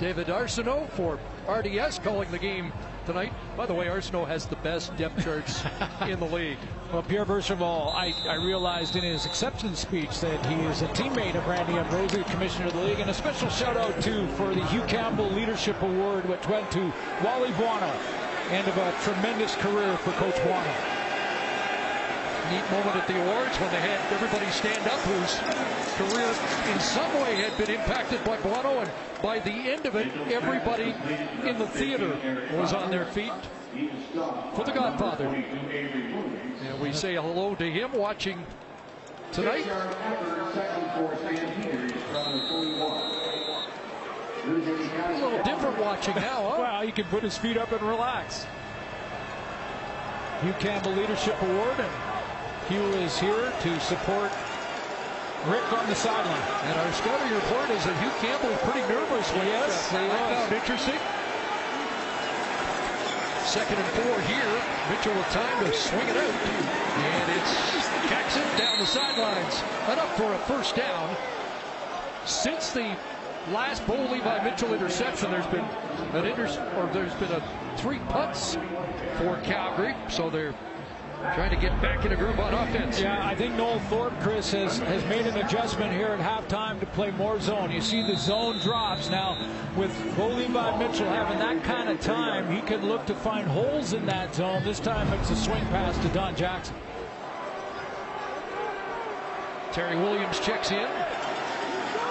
David 0.00 0.26
Arsenault 0.28 0.90
for 0.90 1.18
RDS 1.48 1.98
calling 2.00 2.30
the 2.30 2.38
game 2.38 2.72
tonight. 3.06 3.32
By 3.56 3.66
the 3.66 3.72
way, 3.74 3.86
Arsenault 3.86 4.26
has 4.26 4.46
the 4.46 4.56
best 4.56 4.94
depth 4.96 5.22
charts 5.24 5.62
in 6.02 6.18
the 6.20 6.26
league. 6.26 6.58
Well, 6.92 7.02
Pierre 7.02 7.24
Vercheval, 7.24 7.94
I, 7.94 8.12
I 8.28 8.34
realized 8.34 8.96
in 8.96 9.02
his 9.02 9.24
acceptance 9.24 9.80
speech 9.80 10.20
that 10.20 10.44
he 10.46 10.56
is 10.66 10.82
a 10.82 10.88
teammate 10.88 11.36
of 11.36 11.46
Randy 11.46 11.74
Ambrosie, 11.74 12.24
Commissioner 12.24 12.66
of 12.66 12.74
the 12.74 12.80
League, 12.80 13.00
and 13.00 13.08
a 13.08 13.14
special 13.14 13.48
shout 13.48 13.76
out 13.76 14.02
too 14.02 14.26
for 14.36 14.54
the 14.54 14.64
Hugh 14.66 14.82
Campbell 14.82 15.30
Leadership 15.30 15.80
Award, 15.80 16.28
which 16.28 16.46
went 16.48 16.70
to 16.72 16.92
Wally 17.24 17.52
Buono. 17.52 17.92
End 18.50 18.66
of 18.68 18.76
a 18.76 18.94
tremendous 19.02 19.54
career 19.56 19.96
for 19.98 20.12
Coach 20.12 20.36
Buono. 20.42 20.74
neat 22.50 22.70
moment 22.70 22.96
at 22.96 23.06
the 23.08 23.16
awards 23.22 23.56
when 23.58 23.70
they 23.70 23.80
had 23.80 24.00
everybody 24.12 24.50
stand 24.50 24.86
up 24.86 25.00
whose 25.00 25.75
career 25.96 26.28
in 26.72 26.80
some 26.80 27.12
way 27.22 27.36
had 27.36 27.56
been 27.56 27.70
impacted 27.70 28.22
by 28.24 28.36
Buono 28.38 28.80
and 28.80 28.90
by 29.22 29.38
the 29.38 29.50
end 29.50 29.86
of 29.86 29.96
it 29.96 30.08
everybody 30.30 30.94
in 31.42 31.58
the 31.58 31.66
theater 31.66 32.16
was 32.52 32.72
on 32.72 32.90
their 32.90 33.06
feet 33.06 33.32
for 34.54 34.64
the 34.64 34.72
Godfather 34.72 35.26
and 35.26 36.80
we 36.80 36.92
say 36.92 37.14
hello 37.14 37.54
to 37.54 37.70
him 37.70 37.92
watching 37.92 38.44
tonight 39.32 39.66
a 44.46 45.18
little 45.18 45.42
different 45.42 45.78
watching 45.78 46.14
now 46.16 46.50
huh? 46.50 46.56
Well, 46.58 46.82
he 46.82 46.92
can 46.92 47.04
put 47.06 47.22
his 47.22 47.36
feet 47.36 47.56
up 47.56 47.72
and 47.72 47.82
relax. 47.82 48.46
Hugh 50.42 50.54
Campbell 50.60 50.92
Leadership 50.92 51.40
Award, 51.42 51.80
and 51.80 51.90
Hugh 52.68 52.86
is 53.00 53.18
here 53.18 53.52
to 53.62 53.80
support 53.80 54.30
Rick 55.46 55.72
on 55.72 55.86
the 55.88 55.94
sideline. 55.94 56.42
and 56.66 56.74
our 56.78 56.92
scouting 56.92 57.32
report 57.34 57.70
is 57.70 57.84
that 57.84 57.94
Hugh 58.02 58.10
Campbell 58.18 58.50
is 58.50 58.58
pretty 58.66 58.82
nervous 58.90 59.30
when 59.30 59.46
Yes, 59.46 59.90
he 59.90 59.96
was. 59.96 60.52
interesting 60.52 60.98
Second 63.46 63.78
and 63.78 63.86
four 63.94 64.20
here. 64.22 64.62
Mitchell 64.90 65.14
with 65.14 65.30
time 65.30 65.64
to 65.64 65.72
swing 65.72 66.08
it 66.08 66.16
out. 66.16 66.34
And 66.98 67.30
it's 67.38 68.10
Jackson 68.10 68.42
down 68.58 68.78
the 68.80 68.86
sidelines. 68.86 69.62
Enough 69.92 70.16
for 70.16 70.34
a 70.34 70.38
first 70.40 70.74
down. 70.74 71.16
Since 72.24 72.72
the 72.72 72.96
last 73.52 73.86
Bo 73.86 73.94
Levi 73.94 74.42
Mitchell 74.42 74.74
interception, 74.74 75.30
there's 75.30 75.46
been 75.46 75.64
an 76.12 76.26
inter 76.26 76.46
or 76.76 76.92
there's 76.92 77.14
been 77.14 77.30
a 77.30 77.42
three 77.76 78.00
punts 78.08 78.56
for 79.18 79.36
Calgary. 79.44 79.94
So 80.08 80.28
they're 80.28 80.54
trying 81.34 81.50
to 81.50 81.56
get 81.56 81.80
back 81.80 82.04
in 82.04 82.12
a 82.12 82.16
groove 82.16 82.38
on 82.38 82.54
offense. 82.54 83.00
Yeah, 83.00 83.26
I 83.26 83.34
think 83.34 83.54
Noel 83.54 83.78
Thorpe, 83.88 84.18
Chris, 84.20 84.52
has, 84.52 84.78
has 84.78 85.04
made 85.04 85.26
an 85.26 85.36
adjustment 85.38 85.92
here 85.92 86.08
at 86.08 86.20
halftime 86.20 86.78
to 86.80 86.86
play 86.86 87.10
more 87.12 87.40
zone. 87.40 87.70
You 87.70 87.80
see 87.80 88.02
the 88.02 88.16
zone 88.16 88.58
drops. 88.60 89.10
Now, 89.10 89.36
with 89.76 89.92
Bo 90.16 90.28
Levi 90.28 90.78
Mitchell 90.78 91.08
having 91.08 91.38
that 91.38 91.62
kind 91.64 91.88
of 91.88 92.00
time, 92.00 92.50
he 92.50 92.60
can 92.62 92.86
look 92.86 93.06
to 93.06 93.14
find 93.14 93.46
holes 93.46 93.92
in 93.92 94.06
that 94.06 94.34
zone. 94.34 94.62
This 94.64 94.80
time 94.80 95.12
it's 95.14 95.30
a 95.30 95.36
swing 95.36 95.64
pass 95.66 95.96
to 95.98 96.08
Don 96.08 96.34
Jackson. 96.36 96.76
Terry 99.72 99.96
Williams 99.96 100.40
checks 100.40 100.70
in. 100.70 100.88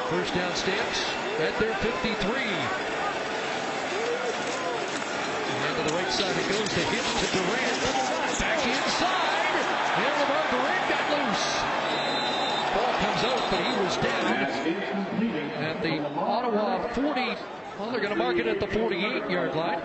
First 0.10 0.36
down 0.36 0.54
stamps 0.56 1.02
at 1.42 1.58
their 1.58 1.74
53. 1.76 2.06
And 5.66 5.78
to 5.78 5.84
the 5.90 5.98
right 5.98 6.12
side 6.14 6.38
it 6.38 6.48
goes. 6.48 6.70
The 6.70 6.82
hitch 6.94 7.10
to 7.26 7.28
Durant. 7.34 7.82
Back 8.40 8.62
inside. 8.68 9.50
And 9.98 10.14
Lemar 10.22 10.46
Durant 10.54 10.86
got 10.94 11.10
loose. 11.10 11.48
Ball 12.76 12.94
comes 13.22 13.42
but 13.50 13.62
he 13.62 13.84
was 13.84 13.98
down 13.98 14.34
at 15.64 15.82
the 15.82 16.00
Ottawa 16.16 16.88
40. 16.94 17.22
Well, 17.80 17.92
they're 17.92 18.00
going 18.00 18.10
to 18.10 18.16
mark 18.16 18.38
it 18.38 18.48
at 18.48 18.60
the 18.60 18.68
48-yard 18.68 19.56
line. 19.56 19.82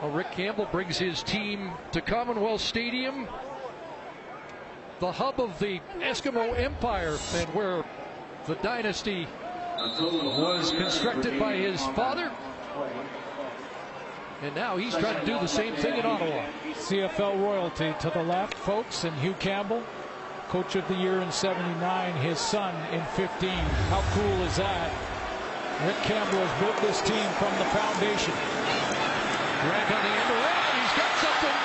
Well, 0.00 0.10
Rick 0.10 0.32
Campbell 0.32 0.68
brings 0.70 0.98
his 0.98 1.22
team 1.22 1.72
to 1.92 2.00
Commonwealth 2.00 2.60
Stadium 2.60 3.28
the 4.98 5.12
hub 5.12 5.40
of 5.40 5.58
the 5.58 5.80
Eskimo 5.98 6.58
Empire 6.58 7.18
and 7.34 7.48
where 7.54 7.84
the 8.46 8.54
dynasty 8.56 9.26
was 9.76 10.70
constructed 10.70 11.38
by 11.38 11.54
his 11.54 11.82
father. 11.88 12.32
And 14.42 14.54
now 14.54 14.76
he's 14.76 14.94
trying 14.94 15.20
to 15.20 15.26
do 15.26 15.38
the 15.38 15.46
same 15.46 15.74
thing 15.76 15.98
in 15.98 16.06
Ottawa. 16.06 16.44
CFL 16.72 17.40
royalty 17.40 17.94
to 18.00 18.10
the 18.10 18.22
left, 18.22 18.54
folks, 18.54 19.04
and 19.04 19.14
Hugh 19.16 19.34
Campbell, 19.34 19.82
coach 20.48 20.76
of 20.76 20.86
the 20.86 20.94
year 20.94 21.20
in 21.20 21.32
79, 21.32 22.14
his 22.22 22.38
son 22.38 22.74
in 22.92 23.02
15. 23.18 23.50
How 23.90 24.02
cool 24.14 24.42
is 24.46 24.56
that? 24.56 24.90
Rick 25.84 25.98
Campbell 26.06 26.38
has 26.38 26.54
built 26.62 26.78
this 26.86 27.02
team 27.02 27.28
from 27.36 27.50
the 27.58 27.68
foundation. 27.74 28.32
Grant 29.66 29.90
on 29.90 30.00
the 30.06 30.12
end 30.14 30.30
around. 30.30 30.70
He's 30.78 30.94
got 30.94 31.12
something. 31.18 31.56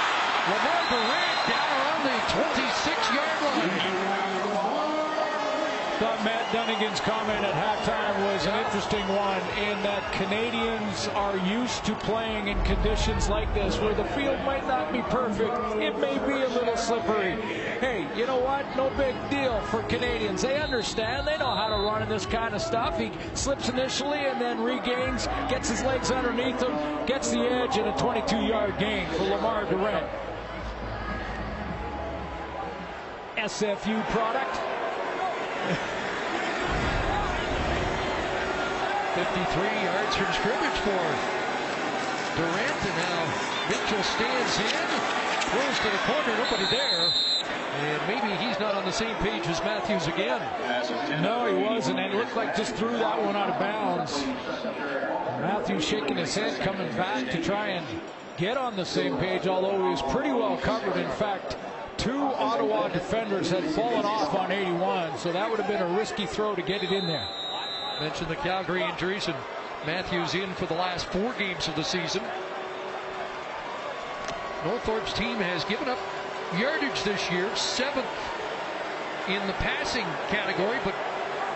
Lemar 0.49 0.81
Durant 0.89 1.39
down 1.45 1.69
around 1.77 2.01
the 2.09 2.17
26 2.33 3.13
yard 3.13 3.37
line. 3.45 3.90
Thought 6.01 6.23
Matt 6.25 6.51
Dunigan's 6.51 6.99
comment 6.99 7.45
at 7.45 7.53
halftime 7.53 8.33
was 8.33 8.47
an 8.47 8.65
interesting 8.65 9.07
one 9.09 9.39
in 9.59 9.83
that 9.83 10.11
Canadians 10.13 11.07
are 11.09 11.37
used 11.47 11.85
to 11.85 11.93
playing 11.93 12.47
in 12.47 12.59
conditions 12.63 13.29
like 13.29 13.53
this 13.53 13.79
where 13.79 13.93
the 13.93 14.05
field 14.05 14.39
might 14.43 14.65
not 14.65 14.91
be 14.91 15.03
perfect. 15.03 15.55
It 15.79 15.99
may 15.99 16.17
be 16.25 16.41
a 16.41 16.49
little 16.49 16.75
slippery. 16.75 17.39
Hey, 17.79 18.07
you 18.17 18.25
know 18.25 18.39
what? 18.39 18.65
No 18.75 18.89
big 18.97 19.13
deal 19.29 19.61
for 19.65 19.83
Canadians. 19.83 20.41
They 20.41 20.59
understand. 20.59 21.27
They 21.27 21.37
know 21.37 21.53
how 21.53 21.67
to 21.67 21.75
run 21.75 22.01
in 22.01 22.09
this 22.09 22.25
kind 22.25 22.55
of 22.55 22.63
stuff. 22.63 22.97
He 22.97 23.11
slips 23.35 23.69
initially 23.69 24.25
and 24.25 24.41
then 24.41 24.59
regains, 24.59 25.27
gets 25.49 25.69
his 25.69 25.83
legs 25.83 26.09
underneath 26.09 26.63
him, 26.63 27.05
gets 27.05 27.29
the 27.29 27.41
edge, 27.41 27.77
in 27.77 27.85
a 27.85 27.93
22-yard 27.93 28.79
gain 28.79 29.07
for 29.09 29.25
Lemar 29.25 29.69
Durant. 29.69 30.09
SFU 33.37 34.03
product. 34.09 34.80
53 39.15 39.61
yards 39.83 40.15
from 40.15 40.31
scrimmage 40.33 40.79
for 40.81 41.05
Durant, 42.35 42.79
and 42.85 42.97
now 42.97 43.21
Mitchell 43.69 44.03
stands 44.03 44.57
in, 44.57 44.87
throws 45.51 45.77
to 45.79 45.89
the 45.89 46.01
corner, 46.07 46.37
nobody 46.37 46.65
there. 46.71 47.11
And 47.81 48.01
maybe 48.07 48.35
he's 48.43 48.59
not 48.59 48.75
on 48.75 48.85
the 48.85 48.91
same 48.91 49.15
page 49.17 49.47
as 49.47 49.59
Matthews 49.61 50.07
again. 50.07 50.41
No, 51.21 51.45
he 51.45 51.63
wasn't. 51.63 51.99
And 51.99 52.13
it 52.13 52.17
looked 52.17 52.35
like 52.35 52.55
just 52.55 52.75
threw 52.75 52.91
that 52.91 53.21
one 53.23 53.35
out 53.35 53.49
of 53.49 53.59
bounds. 53.59 54.25
Matthews 55.41 55.85
shaking 55.85 56.17
his 56.17 56.35
head, 56.35 56.59
coming 56.61 56.89
back 56.97 57.29
to 57.31 57.41
try 57.41 57.67
and 57.67 57.85
get 58.37 58.57
on 58.57 58.75
the 58.75 58.85
same 58.85 59.17
page, 59.17 59.47
although 59.47 59.77
he 59.77 59.89
was 59.89 60.01
pretty 60.03 60.31
well 60.31 60.57
covered. 60.57 60.97
In 60.97 61.09
fact, 61.11 61.55
two 62.01 62.19
Ottawa 62.19 62.87
defenders 62.87 63.51
had 63.51 63.63
fallen 63.63 64.05
off 64.05 64.33
on 64.33 64.51
81, 64.51 65.19
so 65.19 65.31
that 65.31 65.47
would 65.47 65.59
have 65.59 65.67
been 65.67 65.83
a 65.83 65.97
risky 65.97 66.25
throw 66.25 66.55
to 66.55 66.61
get 66.63 66.83
it 66.83 66.91
in 66.91 67.05
there. 67.05 67.27
Mentioned 67.99 68.27
the 68.27 68.35
Calgary 68.37 68.83
injuries 68.83 69.27
and 69.27 69.37
Matthews 69.85 70.33
in 70.33 70.51
for 70.55 70.65
the 70.65 70.73
last 70.73 71.05
four 71.05 71.31
games 71.33 71.67
of 71.67 71.75
the 71.75 71.83
season. 71.83 72.23
Noel 74.65 74.79
Thorpe's 74.79 75.13
team 75.13 75.37
has 75.37 75.63
given 75.65 75.87
up 75.87 75.99
yardage 76.57 77.03
this 77.03 77.29
year, 77.29 77.55
seventh 77.55 78.07
in 79.27 79.45
the 79.45 79.53
passing 79.61 80.05
category, 80.29 80.79
but 80.83 80.95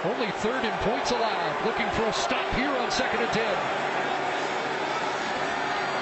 only 0.05 0.29
third 0.45 0.63
in 0.63 0.71
points 0.85 1.09
allowed. 1.09 1.65
Looking 1.65 1.89
for 1.97 2.03
a 2.03 2.13
stop 2.13 2.53
here 2.53 2.69
on 2.69 2.91
second 2.91 3.21
and 3.21 3.31
ten. 3.33 3.84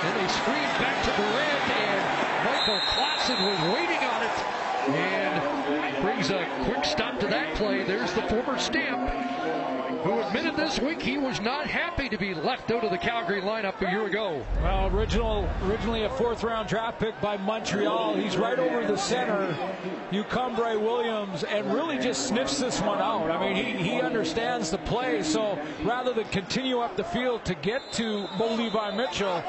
And 0.04 0.20
they 0.20 0.28
screen 0.34 0.70
back 0.84 1.04
to 1.06 1.12
Durant, 1.16 1.70
and 1.72 2.02
Michael 2.46 2.80
Klassen 2.92 3.40
was 3.48 3.60
waiting 3.74 4.04
on 4.04 4.24
it 4.24 4.64
and 4.90 6.04
brings 6.04 6.30
a 6.30 6.46
quick 6.66 6.84
stop 6.84 7.20
to 7.22 7.28
that 7.28 7.56
play. 7.56 7.84
There's 7.84 8.12
the 8.14 8.24
former 8.24 8.60
Stamp, 8.60 9.10
who 10.04 10.20
admitted 10.20 10.58
this 10.58 10.78
week 10.80 11.02
he 11.02 11.18
was 11.18 11.40
not 11.40 11.68
happy 11.68 12.10
to 12.10 12.18
be 12.18 12.34
left 12.34 12.70
out 12.70 12.84
of 12.84 12.92
the 12.92 12.98
Calgary 12.98 13.42
lineup 13.42 13.82
a 13.82 13.90
year 13.90 14.06
ago. 14.08 14.46
Well, 14.62 14.94
original, 14.94 15.50
originally 15.64 16.04
a 16.04 16.10
fourth 16.10 16.44
round 16.44 16.68
draft 16.68 17.00
pick 17.00 17.20
by 17.22 17.38
Montreal. 17.38 18.16
He's 18.16 18.36
right 18.36 18.60
over 18.60 18.86
the 18.86 18.98
center, 18.98 19.56
Ucambre 20.12 20.78
Williams, 20.78 21.46
and 21.46 21.74
really 21.74 21.98
just 21.98 22.28
sniffs 22.28 22.58
this 22.60 22.82
one 22.82 23.00
out. 23.00 23.32
I 23.32 23.40
mean, 23.40 23.56
he, 23.56 23.92
he 23.92 24.02
understands 24.02 24.70
the 24.70 24.80
play, 24.80 25.24
so 25.24 25.58
rather 25.86 26.12
than 26.12 26.26
continue 26.26 26.80
up 26.80 26.98
the 26.98 27.06
field 27.06 27.46
to 27.46 27.56
get 27.56 27.82
to 27.94 28.28
Bo 28.38 28.54
Levi 28.54 28.92
Mitchell, 28.98 29.42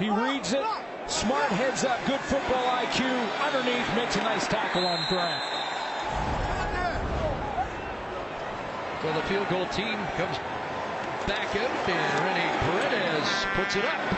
he 0.00 0.08
reads 0.08 0.54
it, 0.54 0.64
smart 1.06 1.52
heads 1.52 1.84
up, 1.84 2.00
good 2.06 2.20
football 2.20 2.64
IQ, 2.80 3.04
underneath, 3.44 3.86
makes 3.94 4.16
a 4.16 4.22
nice 4.22 4.48
tackle 4.48 4.86
on 4.86 4.98
Grant. 5.08 5.44
So 9.02 9.12
the 9.12 9.22
field 9.28 9.48
goal 9.50 9.66
team 9.66 9.98
comes 10.16 10.38
back 11.26 11.54
out, 11.54 11.88
and 11.88 12.24
Rene 12.24 12.48
Paredes 12.64 13.46
puts 13.54 13.76
it 13.76 13.84
up 13.84 14.12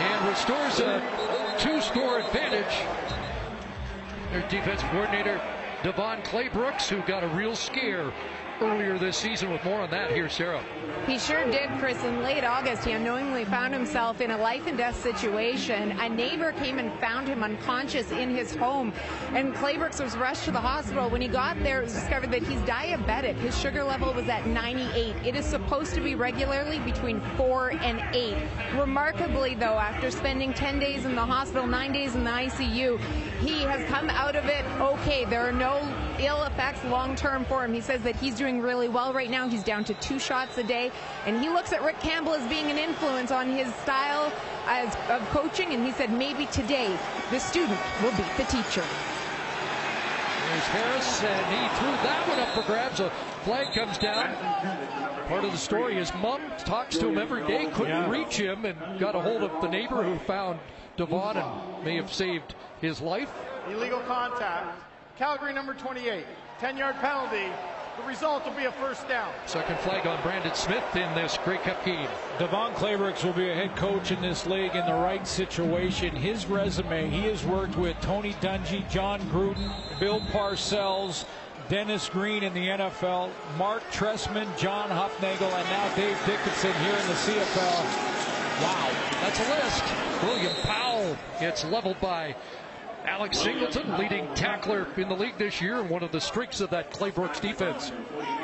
and 0.00 0.28
restores 0.28 0.80
a 0.80 1.02
two-score 1.58 2.20
advantage. 2.20 2.84
Their 4.32 4.48
defensive 4.48 4.88
coordinator, 4.90 5.40
DeVone 5.82 6.24
Claybrooks, 6.24 6.88
who 6.88 7.00
got 7.02 7.22
a 7.22 7.28
real 7.28 7.54
scare 7.54 8.12
earlier 8.60 8.98
this 8.98 9.16
season 9.16 9.50
with 9.50 9.64
more 9.64 9.80
on 9.80 9.90
that 9.90 10.10
here, 10.10 10.28
Sarah. 10.28 10.62
He 11.06 11.18
sure 11.18 11.44
did, 11.50 11.70
Chris. 11.78 12.02
In 12.02 12.22
late 12.22 12.42
August, 12.42 12.84
he 12.84 12.92
unknowingly 12.92 13.44
found 13.44 13.72
himself 13.72 14.20
in 14.20 14.32
a 14.32 14.36
life 14.36 14.66
and 14.66 14.76
death 14.76 15.00
situation. 15.00 15.92
A 16.00 16.08
neighbor 16.08 16.50
came 16.52 16.80
and 16.80 16.92
found 16.98 17.28
him 17.28 17.44
unconscious 17.44 18.10
in 18.10 18.34
his 18.34 18.56
home, 18.56 18.92
and 19.32 19.54
Claybrooks 19.54 20.02
was 20.02 20.16
rushed 20.16 20.44
to 20.44 20.50
the 20.50 20.60
hospital. 20.60 21.08
When 21.08 21.22
he 21.22 21.28
got 21.28 21.62
there, 21.62 21.80
it 21.80 21.84
was 21.84 21.94
discovered 21.94 22.32
that 22.32 22.42
he's 22.42 22.58
diabetic. 22.60 23.36
His 23.36 23.56
sugar 23.56 23.84
level 23.84 24.12
was 24.12 24.26
at 24.28 24.46
98. 24.46 25.14
It 25.24 25.36
is 25.36 25.44
supposed 25.44 25.94
to 25.94 26.00
be 26.00 26.16
regularly 26.16 26.80
between 26.80 27.20
4 27.36 27.70
and 27.82 28.02
8. 28.12 28.36
Remarkably, 28.76 29.54
though, 29.54 29.78
after 29.78 30.10
spending 30.10 30.52
10 30.54 30.80
days 30.80 31.04
in 31.04 31.14
the 31.14 31.24
hospital, 31.24 31.68
9 31.68 31.92
days 31.92 32.16
in 32.16 32.24
the 32.24 32.30
ICU, 32.30 33.00
he 33.40 33.62
has 33.62 33.84
come 33.88 34.08
out 34.10 34.36
of 34.36 34.46
it 34.46 34.64
okay. 34.80 35.24
There 35.24 35.40
are 35.40 35.52
no 35.52 35.80
ill 36.18 36.42
effects 36.44 36.84
long 36.84 37.14
term 37.16 37.44
for 37.44 37.64
him. 37.64 37.72
He 37.72 37.80
says 37.80 38.02
that 38.02 38.16
he's 38.16 38.34
doing 38.34 38.60
really 38.60 38.88
well 38.88 39.12
right 39.12 39.30
now. 39.30 39.48
He's 39.48 39.62
down 39.62 39.84
to 39.84 39.94
two 39.94 40.18
shots 40.18 40.58
a 40.58 40.62
day, 40.62 40.90
and 41.26 41.40
he 41.40 41.48
looks 41.48 41.72
at 41.72 41.82
Rick 41.82 42.00
Campbell 42.00 42.34
as 42.34 42.48
being 42.48 42.70
an 42.70 42.78
influence 42.78 43.30
on 43.30 43.50
his 43.50 43.72
style 43.76 44.32
as, 44.66 44.94
of 45.10 45.26
coaching. 45.30 45.72
And 45.72 45.84
he 45.84 45.92
said 45.92 46.12
maybe 46.12 46.46
today 46.46 46.96
the 47.30 47.38
student 47.38 47.78
will 48.02 48.12
beat 48.12 48.36
the 48.36 48.44
teacher. 48.44 48.84
There's 50.46 50.68
Harris, 50.68 51.22
and 51.24 51.46
he 51.46 51.78
threw 51.78 51.90
that 52.06 52.28
one 52.28 52.38
up 52.38 52.48
for 52.54 52.62
grabs. 52.62 53.00
A 53.00 53.10
flag 53.42 53.74
comes 53.74 53.98
down. 53.98 54.34
Part 55.28 55.44
of 55.44 55.50
the 55.50 55.58
story 55.58 55.98
is 55.98 56.14
mom 56.14 56.40
talks 56.58 56.96
to 56.98 57.08
him 57.08 57.18
every 57.18 57.44
day, 57.46 57.66
couldn't 57.72 57.88
yeah. 57.88 58.08
reach 58.08 58.36
him, 58.36 58.64
and 58.64 58.78
got 58.98 59.16
a 59.16 59.20
hold 59.20 59.42
of 59.42 59.60
the 59.60 59.68
neighbor 59.68 60.02
who 60.04 60.16
found 60.20 60.60
DeVone 60.96 61.36
and 61.36 61.84
may 61.84 61.96
have 61.96 62.12
saved 62.12 62.54
his 62.80 63.00
life. 63.00 63.32
Illegal 63.70 64.00
contact. 64.00 64.78
Calgary 65.18 65.52
number 65.52 65.74
28. 65.74 66.24
10 66.60 66.76
yard 66.76 66.96
penalty. 66.96 67.52
The 67.96 68.02
result 68.02 68.44
will 68.44 68.52
be 68.52 68.64
a 68.64 68.72
first 68.72 69.08
down. 69.08 69.32
Second 69.46 69.78
flag 69.78 70.06
on 70.06 70.22
Brandon 70.22 70.54
Smith 70.54 70.84
in 70.94 71.14
this 71.14 71.38
Grey 71.42 71.56
Cup 71.58 71.82
game. 71.82 72.08
DeVone 72.38 72.74
Claybrooks 72.74 73.24
will 73.24 73.32
be 73.32 73.48
a 73.48 73.54
head 73.54 73.74
coach 73.74 74.10
in 74.10 74.20
this 74.20 74.46
league 74.46 74.76
in 74.76 74.84
the 74.84 74.92
right 74.92 75.26
situation. 75.26 76.14
His 76.14 76.44
resume, 76.44 77.08
he 77.08 77.22
has 77.22 77.44
worked 77.46 77.76
with 77.76 77.98
Tony 78.02 78.34
Dungy, 78.34 78.86
Jon 78.90 79.20
Gruden, 79.30 79.72
Bill 79.98 80.20
Parcells, 80.20 81.24
Dennis 81.70 82.10
Green 82.10 82.42
in 82.42 82.52
the 82.52 82.68
NFL, 82.68 83.30
Marc 83.56 83.82
Trestman, 83.90 84.46
John 84.58 84.90
Hufnagel, 84.90 85.50
and 85.50 85.68
now 85.70 85.96
Dave 85.96 86.18
Dickenson 86.26 86.74
here 86.74 86.94
in 86.94 87.06
the 87.06 87.14
CFL. 87.14 88.45
Wow, 88.62 88.90
that's 89.20 89.38
a 89.38 89.48
list. 89.50 89.84
William 90.22 90.54
Powell 90.62 91.16
gets 91.38 91.64
leveled 91.64 92.00
by 92.00 92.34
Alex 93.04 93.38
Singleton, 93.38 93.98
leading 93.98 94.26
tackler 94.34 94.86
in 94.96 95.08
the 95.08 95.14
league 95.14 95.36
this 95.38 95.60
year, 95.60 95.80
and 95.80 95.90
one 95.90 96.02
of 96.02 96.10
the 96.10 96.20
streaks 96.20 96.60
of 96.60 96.70
that 96.70 96.90
Claybrooks 96.90 97.40
defense. 97.40 97.92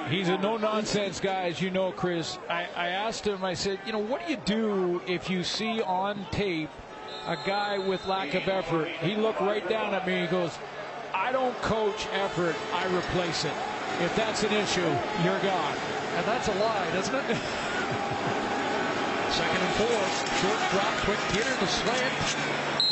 He's 0.08 0.28
a 0.28 0.36
no-nonsense 0.38 1.18
guy, 1.18 1.48
as 1.48 1.60
you 1.60 1.70
know, 1.70 1.92
Chris. 1.92 2.38
I, 2.48 2.66
I 2.76 2.88
asked 2.88 3.26
him, 3.26 3.42
I 3.42 3.54
said, 3.54 3.80
you 3.86 3.92
know, 3.92 3.98
what 3.98 4.24
do 4.24 4.32
you 4.32 4.38
do 4.44 5.02
if 5.06 5.30
you 5.30 5.42
see 5.42 5.82
on 5.82 6.24
tape 6.30 6.70
a 7.26 7.36
guy 7.46 7.78
with 7.78 8.06
lack 8.06 8.34
of 8.34 8.46
effort? 8.46 8.88
He 9.00 9.16
looked 9.16 9.40
right 9.40 9.68
down 9.68 9.94
at 9.94 10.06
me. 10.06 10.20
He 10.20 10.26
goes, 10.26 10.56
I 11.14 11.32
don't 11.32 11.56
coach 11.62 12.06
effort, 12.12 12.54
I 12.72 12.86
replace 12.94 13.44
it. 13.44 13.54
If 14.00 14.14
that's 14.14 14.42
an 14.44 14.52
issue, 14.52 14.80
you're 15.24 15.40
gone. 15.40 15.76
And 16.16 16.26
that's 16.26 16.48
a 16.48 16.54
lie, 16.54 16.90
doesn't 16.92 17.14
it? 17.14 17.38
Second 19.32 19.62
and 19.62 19.74
four. 19.76 19.88
Short 20.40 20.70
drop, 20.70 20.94
quick 21.04 21.18
hitter, 21.30 21.54
the 21.60 21.66
slant 21.66 22.36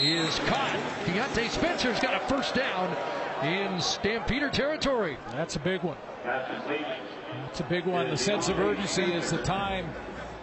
is 0.00 0.38
caught. 0.48 0.74
Diontae 1.04 1.50
Spencer's 1.50 2.00
got 2.00 2.14
a 2.14 2.26
first 2.28 2.54
down 2.54 2.96
in 3.44 3.78
Stampeder 3.78 4.48
territory. 4.48 5.18
That's 5.32 5.56
a 5.56 5.58
big 5.58 5.82
one. 5.82 5.98
That's 6.24 7.60
a 7.60 7.64
big 7.64 7.84
one. 7.84 8.08
The 8.08 8.16
sense 8.16 8.48
of 8.48 8.58
urgency 8.58 9.12
as 9.12 9.30
the 9.30 9.42
time 9.42 9.86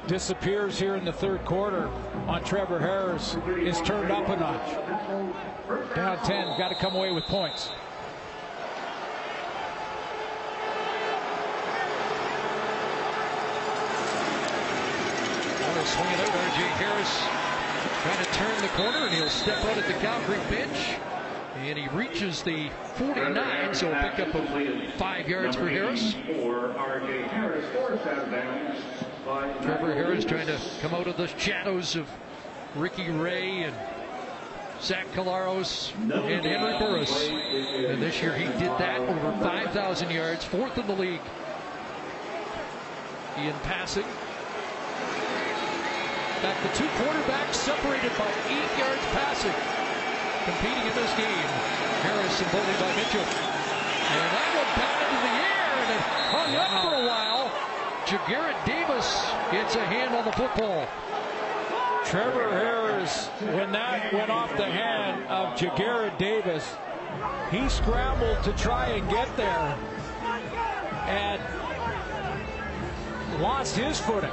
disappears 0.06 0.78
here 0.80 0.96
in 0.96 1.04
the 1.04 1.12
third 1.12 1.44
quarter 1.46 1.90
on 2.28 2.44
Trevor 2.44 2.80
Harris 2.80 3.36
is 3.58 3.82
turned 3.82 4.12
up 4.12 4.30
a 4.30 4.36
notch. 4.36 5.96
Down 5.96 6.18
10, 6.24 6.60
got 6.60 6.70
to 6.70 6.76
come 6.76 6.96
away 6.96 7.12
with 7.12 7.24
points. 7.26 7.72
Swing 15.88 16.12
it 16.12 16.20
over, 16.20 16.38
R.J. 16.38 16.62
Harris 16.78 17.48
trying 18.02 18.24
to 18.24 18.32
turn 18.34 18.62
the 18.62 18.68
corner, 18.70 19.08
and 19.08 19.16
he'll 19.16 19.30
step 19.30 19.58
out 19.66 19.78
at 19.78 19.88
the 19.88 19.94
Calgary 19.94 20.40
bench. 20.50 20.98
And 21.58 21.78
he 21.78 21.88
reaches 21.90 22.44
the 22.44 22.70
49, 22.96 23.74
so 23.74 23.92
a 23.92 23.96
pickup 23.96 24.36
of 24.36 24.94
five 24.94 25.28
yards 25.28 25.56
for 25.56 25.68
Harris. 25.68 26.14
Trevor 29.64 29.94
Harris 29.94 30.24
trying 30.24 30.48
to 30.48 30.60
come 30.82 30.94
out 30.94 31.08
of 31.08 31.18
the 31.18 31.28
shadows 31.38 31.96
of 31.96 32.08
Ricky 32.76 33.10
Ray 33.10 33.64
and 33.64 33.76
Zach 34.82 35.08
Collaros 35.14 35.94
and 35.96 36.12
Henry 36.12 36.78
Burris. 36.78 37.28
And 37.30 38.02
this 38.02 38.22
year 38.22 38.36
he 38.36 38.46
did 38.60 38.72
that 38.78 39.00
over 39.00 39.32
5,000 39.42 40.12
yards, 40.12 40.46
fourth 40.46 40.78
in 40.78 40.86
the 40.86 40.96
league 40.96 41.22
in 43.38 43.54
passing. 43.64 44.06
In 46.38 46.44
fact, 46.44 46.62
the 46.62 46.70
two 46.78 46.86
quarterbacks 47.02 47.56
separated 47.56 48.14
by 48.16 48.30
eight 48.46 48.70
yards 48.78 49.02
passing. 49.10 49.58
Competing 50.46 50.86
in 50.86 50.94
this 50.94 51.10
game. 51.18 51.50
Harris 52.06 52.40
and 52.40 52.52
Bo 52.52 52.60
Levi 52.60 52.94
Mitchell. 52.94 53.26
And 53.26 54.30
that 54.38 54.50
one 54.54 54.70
back 54.78 55.02
into 55.02 55.18
the 55.18 55.34
air 55.34 55.66
and 55.82 55.90
it 55.98 56.04
hung 56.30 56.54
up 56.62 56.70
for 56.86 56.94
a 56.94 57.06
while. 57.10 57.50
Ja'Gared 58.06 58.66
Davis 58.68 59.26
gets 59.52 59.76
a 59.76 59.84
hand 59.84 60.14
on 60.14 60.26
the 60.26 60.32
football. 60.34 60.88
Trevor 62.06 62.52
Harris, 62.52 63.30
when 63.56 63.72
that 63.72 64.14
went 64.14 64.30
off 64.30 64.56
the 64.58 64.66
hand 64.66 65.24
of 65.30 65.58
Ja'Gared 65.58 66.20
Davis, 66.20 66.76
he 67.50 67.68
scrambled 67.68 68.44
to 68.44 68.54
try 68.54 68.90
and 68.90 69.10
get 69.10 69.36
there 69.38 69.76
and 71.08 71.42
lost 73.42 73.76
his 73.76 74.00
footing. 74.00 74.30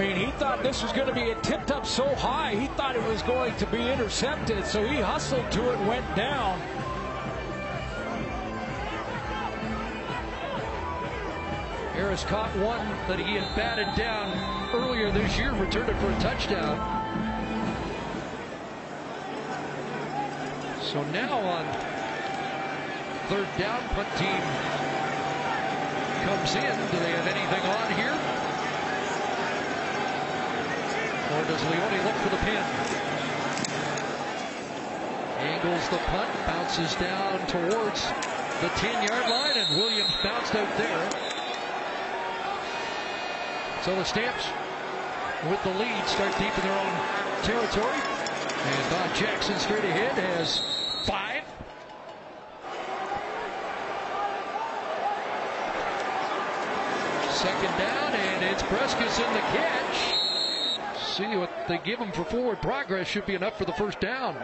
I 0.00 0.02
mean, 0.02 0.16
he 0.16 0.32
thought 0.32 0.62
this 0.62 0.82
was 0.82 0.92
going 0.92 1.08
to 1.08 1.14
be 1.14 1.34
tipped 1.42 1.70
up 1.70 1.84
so 1.84 2.14
high, 2.14 2.54
he 2.54 2.68
thought 2.68 2.96
it 2.96 3.02
was 3.02 3.20
going 3.20 3.54
to 3.56 3.66
be 3.66 3.86
intercepted, 3.86 4.64
so 4.64 4.82
he 4.82 4.98
hustled 4.98 5.52
to 5.52 5.72
it, 5.72 5.78
went 5.80 6.06
down. 6.16 6.58
Harris 11.92 12.24
caught 12.24 12.48
one 12.56 12.88
that 13.08 13.18
he 13.18 13.34
had 13.34 13.54
batted 13.54 13.94
down 13.94 14.32
earlier 14.74 15.12
this 15.12 15.36
year, 15.36 15.52
returned 15.52 15.90
it 15.90 15.96
for 15.98 16.10
a 16.10 16.18
touchdown. 16.18 16.78
So 20.80 21.04
now 21.12 21.38
on 21.40 21.66
third 23.28 23.48
down, 23.58 23.82
punt 23.90 24.08
team 24.16 24.40
comes 26.24 26.54
in. 26.54 26.90
Do 26.90 27.04
they 27.04 27.12
have 27.12 27.26
anything 27.26 27.60
on 27.68 27.92
here? 27.92 28.29
Or 31.30 31.44
does 31.44 31.62
Leone 31.64 32.04
look 32.04 32.16
for 32.16 32.30
the 32.30 32.42
pin? 32.42 32.64
Angles 35.38 35.88
the 35.88 35.98
punt, 36.10 36.28
bounces 36.46 36.94
down 36.96 37.46
towards 37.46 38.06
the 38.60 38.68
10-yard 38.76 39.30
line, 39.30 39.56
and 39.56 39.76
Williams 39.76 40.12
bounced 40.24 40.54
out 40.54 40.76
there. 40.76 41.10
So 43.84 43.94
the 43.94 44.04
Stamps, 44.04 44.44
with 45.48 45.62
the 45.62 45.70
lead, 45.78 46.04
start 46.06 46.36
deep 46.36 46.52
in 46.58 46.64
their 46.64 46.78
own 46.78 46.92
territory. 47.44 48.00
And 48.62 48.90
Don 48.90 49.14
Jackson 49.14 49.58
straight 49.58 49.84
ahead 49.84 50.18
has 50.18 50.60
five. 51.06 51.44
Second 57.32 57.78
down, 57.78 58.14
and 58.14 58.44
it's 58.44 58.62
Brescacin 58.64 59.32
the 59.32 59.40
catch. 59.56 60.20
See 61.20 61.36
what 61.36 61.50
they 61.68 61.76
give 61.76 61.98
him 61.98 62.12
for 62.12 62.24
forward 62.24 62.62
progress 62.62 63.06
should 63.06 63.26
be 63.26 63.34
enough 63.34 63.58
for 63.58 63.66
the 63.66 63.74
first 63.74 64.00
down. 64.00 64.34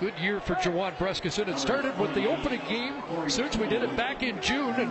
Good 0.00 0.18
year 0.18 0.40
for 0.40 0.54
Juwan 0.54 0.96
Brescacin. 0.96 1.48
It 1.48 1.58
started 1.58 1.98
with 1.98 2.14
the 2.14 2.26
opening 2.30 2.62
game 2.66 2.94
since 3.28 3.58
we 3.58 3.68
did 3.68 3.82
it 3.82 3.94
back 3.94 4.22
in 4.22 4.40
June, 4.40 4.74
and 4.76 4.90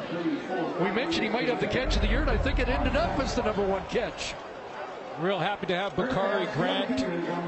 we 0.80 0.92
mentioned 0.92 1.24
he 1.24 1.30
might 1.30 1.50
have 1.50 1.60
the 1.60 1.66
catch 1.66 1.96
of 1.96 2.04
the 2.04 2.08
year, 2.08 2.22
and 2.22 2.30
I 2.30 2.38
think 2.38 2.60
it 2.60 2.70
ended 2.70 2.96
up 2.96 3.20
as 3.20 3.34
the 3.34 3.42
number 3.42 3.66
one 3.66 3.84
catch. 3.88 4.36
Real 5.20 5.40
happy 5.40 5.66
to 5.68 5.76
have 5.76 5.96
Bakari 5.96 6.46
Grant 6.54 7.04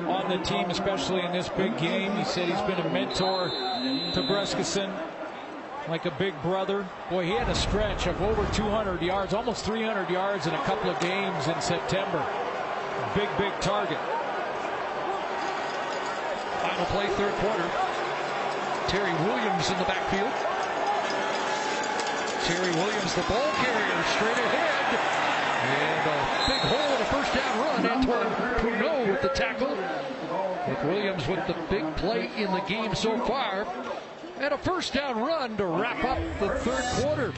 on 0.07 0.30
the 0.30 0.44
team, 0.44 0.72
especially 0.72 1.22
in 1.22 1.32
this 1.32 1.49
big 1.49 1.77
game. 1.77 2.15
He 2.18 2.23
said 2.23 2.49
he's 2.49 2.61
been 2.61 2.80
a 2.84 2.90
mentor 2.90 3.49
to 3.49 4.22
Brescacin, 4.23 4.91
like 5.88 6.06
a 6.06 6.12
big 6.12 6.40
brother. 6.41 6.88
Boy, 7.10 7.26
he 7.26 7.32
had 7.32 7.49
a 7.49 7.56
stretch 7.56 8.07
of 8.07 8.22
over 8.22 8.45
200 8.53 9.02
yards, 9.02 9.34
almost 9.34 9.66
300 9.66 10.10
yards 10.10 10.48
in 10.48 10.53
a 10.53 10.64
couple 10.64 10.90
of 10.90 10.99
games 10.99 11.48
in 11.48 11.60
September. 11.62 12.26
Big, 13.14 13.30
big 13.38 13.53
target. 13.62 13.99
Final 16.62 16.86
play, 16.88 17.07
third 17.16 17.34
quarter. 17.36 17.70
Terry 18.88 19.14
Williams 19.26 19.70
in 19.70 19.78
the 19.78 19.86
backfield. 19.86 20.32
Terry 22.45 22.72
Williams, 22.76 23.14
the 23.16 23.22
ball 23.24 23.52
carrier, 23.62 24.03
straight 24.16 24.38
ahead. 24.38 25.26
And 25.66 26.10
a 26.10 26.48
big 26.48 26.62
hole 26.62 26.95
in 26.95 27.02
a 27.02 27.06
first 27.06 27.34
down 27.34 27.60
run. 27.60 27.86
Antoine 27.86 28.32
Pruneau 28.60 29.12
with 29.12 29.22
the 29.22 29.30
tackle. 29.30 29.76
With 30.68 30.84
Williams 30.86 31.28
with 31.28 31.45
the 31.48 31.56
big 31.70 31.95
play 31.98 32.30
in 32.38 32.52
the 32.52 32.62
game 32.62 32.94
so 32.95 33.18
far. 33.26 33.68
And 34.38 34.53
a 34.53 34.57
first 34.57 34.94
down 34.94 35.22
run 35.22 35.56
to 35.57 35.66
wrap 35.66 36.03
up 36.03 36.20
the 36.40 36.49
third 36.49 36.84
quarter. 37.02 37.34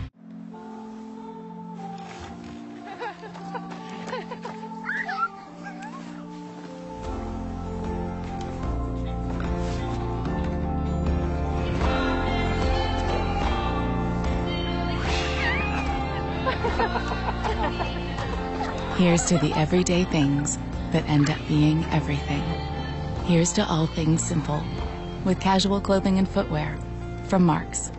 Here's 18.97 19.23
to 19.27 19.37
the 19.37 19.53
everyday 19.55 20.03
things 20.05 20.57
that 20.91 21.07
end 21.07 21.29
up 21.29 21.37
being 21.47 21.85
everything. 21.91 22.41
Here's 23.25 23.53
to 23.53 23.65
all 23.67 23.85
things 23.85 24.23
simple 24.23 24.63
with 25.23 25.39
casual 25.39 25.79
clothing 25.79 26.17
and 26.17 26.27
footwear 26.27 26.77
from 27.27 27.45
Marks. 27.45 27.91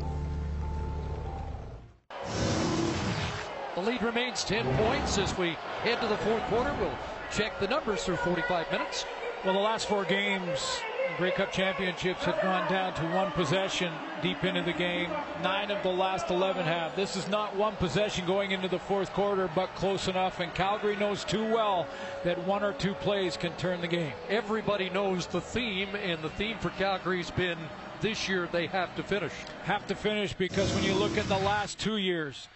The 3.74 3.82
lead 3.82 4.02
remains 4.02 4.42
10 4.42 4.64
points 4.76 5.18
as 5.18 5.36
we 5.38 5.50
head 5.82 6.00
to 6.00 6.08
the 6.08 6.16
fourth 6.18 6.42
quarter. 6.44 6.74
We'll 6.80 6.98
check 7.30 7.60
the 7.60 7.68
numbers 7.68 8.04
through 8.04 8.16
45 8.16 8.72
minutes. 8.72 9.04
Well, 9.44 9.54
the 9.54 9.60
last 9.60 9.86
four 9.86 10.04
games, 10.04 10.80
Grey 11.16 11.30
Cup 11.30 11.52
championships 11.52 12.24
have 12.24 12.40
gone 12.42 12.68
down 12.70 12.94
to 12.94 13.02
one 13.14 13.30
possession 13.32 13.92
deep 14.22 14.42
into 14.44 14.62
the 14.62 14.72
game. 14.72 15.10
Nine 15.42 15.70
of 15.70 15.82
the 15.82 15.90
last 15.90 16.30
11 16.30 16.64
have. 16.64 16.96
This 16.96 17.16
is 17.16 17.28
not 17.28 17.54
one 17.54 17.76
possession 17.76 18.26
going 18.26 18.50
into 18.50 18.68
the 18.68 18.78
fourth 18.78 19.12
quarter, 19.12 19.48
but 19.54 19.74
close 19.74 20.08
enough. 20.08 20.40
And 20.40 20.52
Calgary 20.54 20.96
knows 20.96 21.24
too 21.24 21.44
well 21.44 21.86
that 22.24 22.38
one 22.46 22.64
or 22.64 22.72
two 22.72 22.94
plays 22.94 23.36
can 23.36 23.52
turn 23.52 23.80
the 23.80 23.88
game. 23.88 24.12
Everybody 24.28 24.90
knows 24.90 25.26
the 25.26 25.40
theme, 25.40 25.94
and 25.94 26.22
the 26.22 26.30
theme 26.30 26.58
for 26.58 26.70
Calgary's 26.70 27.30
been 27.30 27.58
this 28.00 28.28
year 28.28 28.48
they 28.52 28.66
have 28.66 28.94
to 28.96 29.02
finish. 29.02 29.32
Have 29.64 29.86
to 29.88 29.94
finish 29.94 30.32
because 30.32 30.72
when 30.74 30.84
you 30.84 30.94
look 30.94 31.16
at 31.18 31.28
the 31.28 31.38
last 31.38 31.78
two 31.78 31.96
years, 31.96 32.48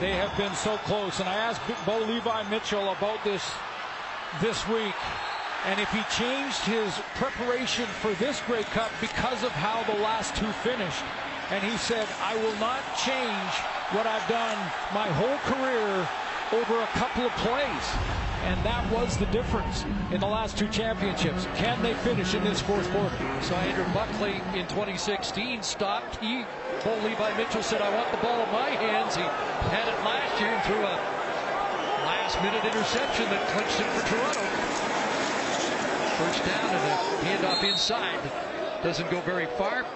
they 0.00 0.12
have 0.12 0.36
been 0.36 0.54
so 0.54 0.76
close. 0.78 1.20
And 1.20 1.28
I 1.28 1.34
asked 1.34 1.60
Bo 1.86 1.98
Levi 2.00 2.48
Mitchell 2.50 2.90
about 2.92 3.22
this 3.24 3.48
this 4.40 4.66
week. 4.68 4.94
And 5.66 5.78
if 5.78 5.90
he 5.90 6.02
changed 6.16 6.60
his 6.62 6.92
preparation 7.14 7.86
for 7.86 8.12
this 8.14 8.40
Grey 8.46 8.64
Cup 8.64 8.90
because 9.00 9.44
of 9.44 9.52
how 9.52 9.84
the 9.84 10.00
last 10.00 10.34
two 10.34 10.50
finished, 10.66 11.04
and 11.50 11.62
he 11.62 11.76
said, 11.76 12.08
I 12.20 12.34
will 12.36 12.56
not 12.58 12.82
change 12.98 13.52
what 13.94 14.06
I've 14.06 14.26
done 14.28 14.56
my 14.92 15.06
whole 15.06 15.38
career 15.54 16.08
over 16.52 16.82
a 16.82 16.86
couple 16.98 17.26
of 17.26 17.32
plays. 17.36 18.31
And 18.42 18.58
that 18.64 18.90
was 18.90 19.16
the 19.16 19.26
difference 19.26 19.84
in 20.10 20.20
the 20.20 20.26
last 20.26 20.58
two 20.58 20.68
championships. 20.68 21.46
Can 21.54 21.80
they 21.82 21.94
finish 21.94 22.34
in 22.34 22.42
this 22.42 22.60
fourth 22.60 22.90
quarter? 22.90 23.16
So 23.40 23.54
Andrew 23.54 23.86
Buckley 23.94 24.42
in 24.58 24.66
2016 24.66 25.62
stopped. 25.62 26.16
He, 26.16 26.44
Bo 26.84 26.94
Levi 27.04 27.36
Mitchell 27.36 27.62
said, 27.62 27.80
I 27.80 27.94
want 27.94 28.10
the 28.10 28.18
ball 28.18 28.42
in 28.42 28.52
my 28.52 28.70
hands. 28.70 29.14
He 29.14 29.22
had 29.22 29.86
it 29.86 29.98
last 30.04 30.40
year 30.40 30.50
and 30.50 30.62
threw 30.64 30.82
a 30.82 31.22
last 32.04 32.42
minute 32.42 32.64
interception 32.64 33.26
that 33.30 33.46
clinched 33.48 33.78
it 33.78 33.86
for 33.94 34.02
Toronto. 34.10 34.42
First 36.18 36.44
down 36.44 36.70
and 36.74 36.84
a 36.84 37.46
handoff 37.46 37.62
inside. 37.62 38.20
Doesn't 38.82 39.10
go 39.10 39.20
very 39.20 39.46
far. 39.58 39.86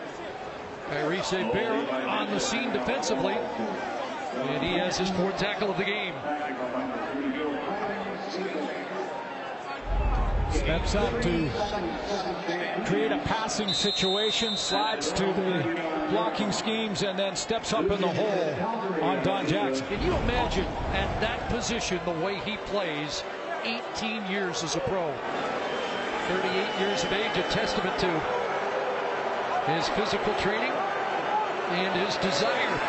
Kyries 0.91 1.31
Hebert 1.31 1.91
on 1.91 2.31
the 2.31 2.39
scene 2.39 2.73
defensively. 2.73 3.35
And 3.35 4.63
he 4.63 4.79
has 4.79 4.97
his 4.97 5.11
fourth 5.11 5.37
tackle 5.37 5.71
of 5.71 5.79
the 5.79 5.85
game. 5.85 6.15
Steps 10.51 10.95
up 10.95 11.23
to 11.23 11.51
create 12.87 13.13
a 13.13 13.19
passing 13.25 13.73
situation, 13.73 14.57
slides 14.57 15.13
to 15.13 15.25
the 15.25 16.09
blocking 16.11 16.53
schemes, 16.53 17.03
and 17.03 17.19
then 17.19 17.35
steps 17.37 17.73
up 17.73 17.89
in 17.91 18.01
the 18.01 18.09
hole 18.09 19.03
on 19.03 19.23
Don 19.25 19.47
Jackson. 19.47 19.87
Can 19.87 20.03
you 20.03 20.15
imagine 20.17 20.65
at 20.93 21.21
that 21.21 21.49
position 21.49 22.01
the 22.05 22.13
way 22.13 22.39
he 22.41 22.57
plays 22.67 23.23
18 23.65 24.27
years 24.27 24.63
as 24.63 24.77
a 24.77 24.81
pro? 24.81 25.13
38 26.29 26.81
years 26.81 27.05
of 27.05 27.13
age, 27.13 27.37
a 27.37 27.43
testament 27.51 27.99
to 28.01 28.11
his 29.73 29.89
physical 29.91 30.35
training 30.35 30.73
and 31.71 32.07
his 32.07 32.17
desire. 32.17 32.81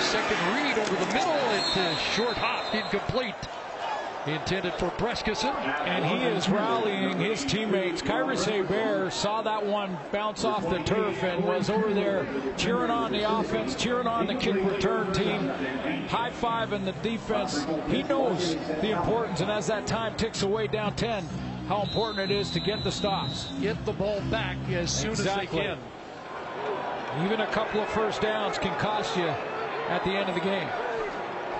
Second 0.00 0.38
read 0.54 0.78
over 0.78 0.96
the 0.96 1.12
middle, 1.12 1.32
it 1.52 1.76
is 1.76 1.98
short 2.00 2.36
hop, 2.36 2.74
incomplete. 2.74 3.34
Intended 4.26 4.72
for 4.74 4.88
Brescacin. 4.90 5.52
And 5.84 6.04
he 6.04 6.24
is 6.24 6.48
rallying 6.48 7.18
his 7.18 7.44
teammates. 7.44 8.00
Kyries 8.00 8.44
Hebert 8.44 9.12
saw 9.12 9.42
that 9.42 9.66
one 9.66 9.98
bounce 10.12 10.44
off 10.44 10.68
the 10.70 10.78
turf 10.84 11.24
and 11.24 11.44
was 11.44 11.68
over 11.68 11.92
there 11.92 12.24
cheering 12.56 12.90
on 12.90 13.10
the 13.10 13.28
offense, 13.28 13.74
cheering 13.74 14.06
on 14.06 14.28
the 14.28 14.34
kick 14.34 14.54
return 14.54 15.12
team, 15.12 15.48
high 16.06 16.30
five 16.30 16.72
in 16.72 16.84
the 16.84 16.92
defense. 17.02 17.66
He 17.88 18.04
knows 18.04 18.54
the 18.80 18.92
importance, 18.92 19.40
and 19.40 19.50
as 19.50 19.66
that 19.66 19.88
time 19.88 20.14
ticks 20.16 20.42
away 20.42 20.68
down 20.68 20.94
10, 20.94 21.24
how 21.66 21.82
important 21.82 22.30
it 22.30 22.34
is 22.34 22.50
to 22.50 22.60
get 22.60 22.84
the 22.84 22.92
stops. 22.92 23.50
Get 23.60 23.84
the 23.84 23.92
ball 23.92 24.20
back 24.30 24.56
as 24.70 24.92
soon 24.92 25.10
exactly. 25.10 25.42
as 25.42 25.50
they 25.50 25.74
can. 27.16 27.26
Even 27.26 27.40
a 27.40 27.46
couple 27.48 27.80
of 27.80 27.88
first 27.88 28.22
downs 28.22 28.56
can 28.56 28.78
cost 28.78 29.16
you 29.16 29.26
at 29.26 30.04
the 30.04 30.10
end 30.10 30.28
of 30.28 30.36
the 30.36 30.40
game. 30.40 30.68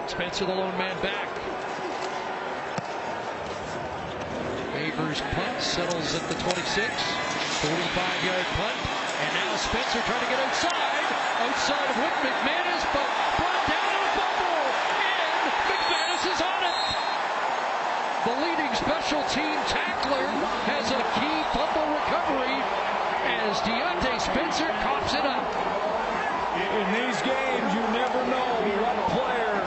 Spencer, 0.06 0.46
the 0.46 0.54
lone 0.54 0.76
man 0.78 1.00
back. 1.02 1.41
Neighbors 5.12 5.36
punt 5.36 5.60
settles 5.60 6.14
at 6.16 6.24
the 6.32 6.36
26. 6.40 6.88
45-yard 6.88 8.48
punt. 8.56 8.78
And 9.20 9.30
now 9.36 9.52
Spencer 9.60 10.00
trying 10.08 10.24
to 10.24 10.30
get 10.32 10.40
outside. 10.40 11.04
Outside 11.36 11.84
of 11.92 11.96
Wick 12.00 12.16
McManus, 12.24 12.80
but 12.96 13.08
brought 13.36 13.62
down 13.68 13.92
on 13.92 14.04
a 14.08 14.12
fumble. 14.16 14.64
And 15.04 15.44
McManus 15.68 16.24
is 16.32 16.40
on 16.40 16.60
it. 16.64 16.88
The 18.24 18.34
leading 18.40 18.72
special 18.72 19.20
team 19.28 19.52
tackler 19.68 20.24
has 20.72 20.88
a 20.96 21.04
key 21.20 21.38
fumble 21.52 21.92
recovery 21.92 22.56
as 23.36 23.60
Diontae 23.68 24.16
Spencer 24.16 24.72
coughs 24.80 25.12
it 25.12 25.28
up. 25.28 25.44
In 26.56 26.88
these 26.96 27.20
games, 27.20 27.68
you 27.76 27.84
never 27.92 28.20
know 28.32 28.48
what 28.80 28.96
player, 29.12 29.60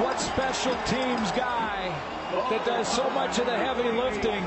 what 0.00 0.16
special 0.16 0.72
teams 0.88 1.28
guy 1.32 1.92
that 2.30 2.64
does 2.64 2.88
so 2.88 3.08
much 3.10 3.38
of 3.38 3.46
the 3.46 3.56
heavy 3.56 3.90
lifting 3.90 4.44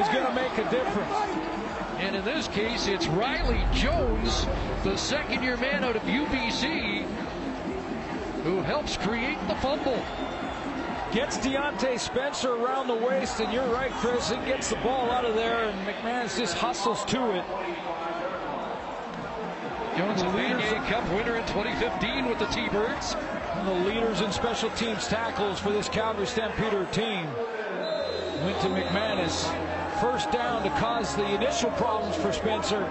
is 0.00 0.08
going 0.08 0.26
to 0.26 0.34
make 0.34 0.52
a 0.58 0.68
difference. 0.70 1.14
And 1.98 2.16
in 2.16 2.24
this 2.24 2.48
case, 2.48 2.88
it's 2.88 3.06
Riley 3.06 3.64
Jones, 3.72 4.46
the 4.82 4.96
second-year 4.96 5.56
man 5.58 5.84
out 5.84 5.94
of 5.94 6.02
UBC, 6.02 7.04
who 8.42 8.60
helps 8.62 8.96
create 8.96 9.38
the 9.46 9.54
fumble. 9.56 10.02
Gets 11.12 11.38
Diontae 11.38 12.00
Spencer 12.00 12.54
around 12.54 12.88
the 12.88 12.94
waist, 12.94 13.38
and 13.38 13.52
you're 13.52 13.68
right, 13.68 13.92
Chris. 13.92 14.30
It 14.30 14.44
gets 14.46 14.70
the 14.70 14.76
ball 14.76 15.10
out 15.10 15.24
of 15.24 15.34
there, 15.34 15.64
and 15.64 15.86
McManus 15.86 16.36
just 16.38 16.54
hustles 16.56 17.04
to 17.04 17.36
it. 17.36 17.44
Jones, 19.96 20.22
a 20.22 20.26
Vanier 20.26 20.88
Cup 20.88 21.08
winner 21.10 21.36
in 21.36 21.46
2015 21.46 22.26
with 22.26 22.38
the 22.38 22.46
T-Birds. 22.46 23.14
The 23.64 23.74
leaders 23.86 24.20
in 24.22 24.32
special 24.32 24.70
teams 24.70 25.06
tackles 25.06 25.60
for 25.60 25.70
this 25.70 25.88
Calgary 25.88 26.26
Stampeder 26.26 26.84
team 26.86 27.26
went 28.42 28.60
to 28.60 28.66
McManus. 28.66 29.46
First 30.00 30.32
down 30.32 30.64
to 30.64 30.70
cause 30.80 31.14
the 31.14 31.34
initial 31.36 31.70
problems 31.78 32.16
for 32.16 32.32
Spencer. 32.32 32.82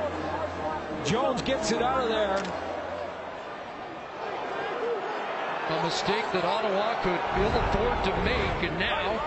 Jones 1.03 1.41
gets 1.41 1.73
it 1.73 1.81
out 1.81 2.03
of 2.03 2.09
there. 2.09 2.37
A 5.77 5.83
mistake 5.83 6.23
that 6.31 6.45
Ottawa 6.45 6.95
could 7.03 7.19
ill 7.43 7.51
afford 7.67 8.03
to 8.05 8.23
make, 8.23 8.71
and 8.71 8.79
now 8.79 9.19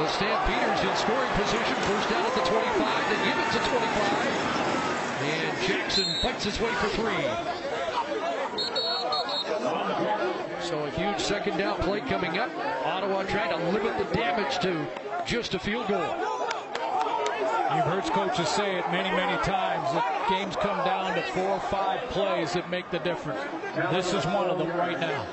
the 0.00 0.08
Stampeders 0.08 0.80
in 0.80 0.96
scoring 0.96 1.30
position. 1.36 1.76
First 1.92 2.08
down 2.08 2.24
at 2.24 2.34
the 2.34 2.40
25. 2.40 3.08
They 3.10 3.20
give 3.20 3.36
it 3.36 3.52
to 3.52 3.60
25. 3.68 4.42
And 5.22 5.68
Jackson 5.68 6.06
fights 6.22 6.44
his 6.44 6.58
way 6.58 6.72
for 6.72 6.88
three. 6.88 7.61
So 10.60 10.84
a 10.84 10.90
huge 10.90 11.20
second 11.20 11.58
down 11.58 11.76
play 11.80 12.00
coming 12.00 12.38
up. 12.38 12.50
Ottawa 12.84 13.22
trying 13.24 13.50
to 13.50 13.70
limit 13.70 13.98
the 13.98 14.14
damage 14.14 14.58
to 14.60 14.86
just 15.26 15.54
a 15.54 15.58
field 15.58 15.88
goal. 15.88 16.00
You've 17.74 17.84
heard 17.86 18.04
coaches 18.04 18.48
say 18.48 18.78
it 18.78 18.90
many, 18.90 19.10
many 19.10 19.36
times 19.42 19.92
that 19.92 20.26
games 20.28 20.56
come 20.56 20.76
down 20.84 21.14
to 21.14 21.22
four 21.32 21.48
or 21.48 21.60
five 21.60 22.00
plays 22.10 22.52
that 22.52 22.70
make 22.70 22.90
the 22.90 22.98
difference. 22.98 23.40
This 23.90 24.14
is 24.14 24.24
one 24.26 24.48
of 24.48 24.58
them 24.58 24.68
right 24.76 24.98
now. 24.98 25.26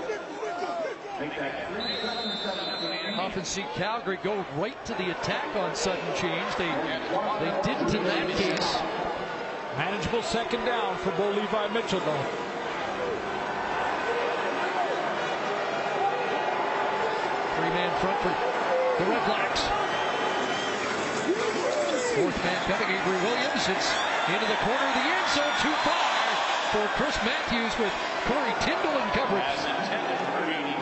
Often 3.17 3.45
see 3.45 3.65
Calgary 3.75 4.19
go 4.23 4.45
right 4.57 4.85
to 4.85 4.93
the 4.93 5.11
attack 5.11 5.55
on 5.55 5.75
sudden 5.75 6.03
change. 6.15 6.55
They 6.57 6.71
they 7.39 7.61
didn't 7.63 7.93
in 7.93 8.03
that 8.05 8.29
case. 8.37 8.77
Manageable 9.77 10.23
second 10.23 10.65
down 10.65 10.97
for 10.97 11.11
Bo 11.11 11.29
Levi 11.31 11.67
Mitchell, 11.69 11.99
though. 11.99 12.48
Three-man 17.59 17.91
front 17.99 18.21
for 18.21 18.29
the 19.03 19.09
Red 19.11 19.25
Blacks. 19.27 19.59
Fourth 22.15 22.43
man 22.45 22.55
coming, 22.71 22.95
Avery 22.95 23.19
Williams. 23.19 23.67
It's 23.67 23.91
into 24.31 24.47
the 24.47 24.59
corner 24.63 24.87
of 24.87 24.93
the 24.95 25.03
end 25.03 25.27
zone, 25.35 25.53
too 25.59 25.75
far 25.83 25.99
for 26.71 26.87
Chris 26.95 27.17
Matthews 27.25 27.77
with 27.77 27.91
Corey 28.23 28.55
Tindal 28.63 28.95
in 28.95 29.09
coverage. 29.11 29.59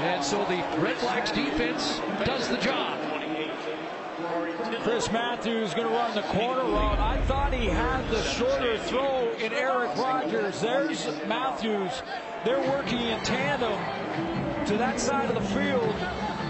And 0.05 0.23
so 0.23 0.45
the 0.45 0.63
Red 0.79 0.99
Blacks 0.99 1.31
defense 1.31 1.99
does 2.23 2.47
the 2.47 2.57
job. 2.57 2.99
Chris 4.83 5.11
Matthews 5.11 5.69
is 5.69 5.73
going 5.73 5.87
to 5.87 5.93
run 5.93 6.13
the 6.13 6.21
corner 6.21 6.61
route. 6.61 6.99
I 6.99 7.19
thought 7.21 7.53
he 7.53 7.65
had 7.65 8.07
the 8.11 8.21
shorter 8.21 8.77
throw 8.77 9.31
in 9.39 9.51
Eric 9.51 9.95
Rogers. 9.97 10.61
There's 10.61 11.07
Matthews. 11.25 12.03
They're 12.45 12.69
working 12.69 12.99
in 12.99 13.19
tandem 13.21 13.73
to 14.67 14.77
that 14.77 14.99
side 14.99 15.29
of 15.29 15.35
the 15.35 15.49
field. 15.49 15.95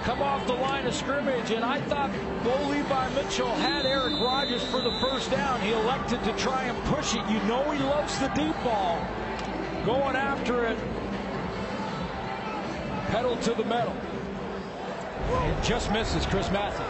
Come 0.07 0.21
off 0.21 0.47
the 0.47 0.53
line 0.53 0.87
of 0.87 0.95
scrimmage, 0.95 1.51
and 1.51 1.65
I 1.65 1.81
thought 1.81 2.09
Bo 2.41 2.69
Levi 2.69 3.09
Mitchell 3.09 3.53
had 3.55 3.85
Eric 3.85 4.13
Rogers 4.21 4.63
for 4.63 4.79
the 4.79 4.97
first 5.01 5.29
down. 5.29 5.59
He 5.59 5.73
elected 5.73 6.23
to 6.23 6.31
try 6.37 6.63
and 6.63 6.81
push 6.85 7.13
it. 7.13 7.29
You 7.29 7.43
know 7.43 7.69
he 7.71 7.83
loves 7.83 8.17
the 8.17 8.29
deep 8.29 8.55
ball. 8.63 9.05
Going 9.85 10.15
after 10.15 10.63
it. 10.63 10.77
Pedal 13.07 13.35
to 13.35 13.53
the 13.53 13.65
metal. 13.65 13.93
It 15.29 15.61
just 15.61 15.91
misses 15.91 16.25
Chris 16.25 16.49
Matthews. 16.51 16.87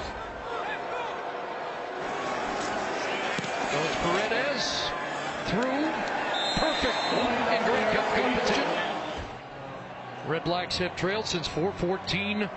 Goes 3.72 3.95
Paredes 4.06 4.89
through. 5.48 5.89
Perfect 6.60 6.95
in 7.49 7.64
Grey 7.65 7.95
Cup 7.95 8.15
competition. 8.15 8.64
Red 10.27 10.44
Blacks 10.44 10.77
have 10.77 10.95
trailed 10.95 11.26
since 11.26 11.48
414 11.48 12.48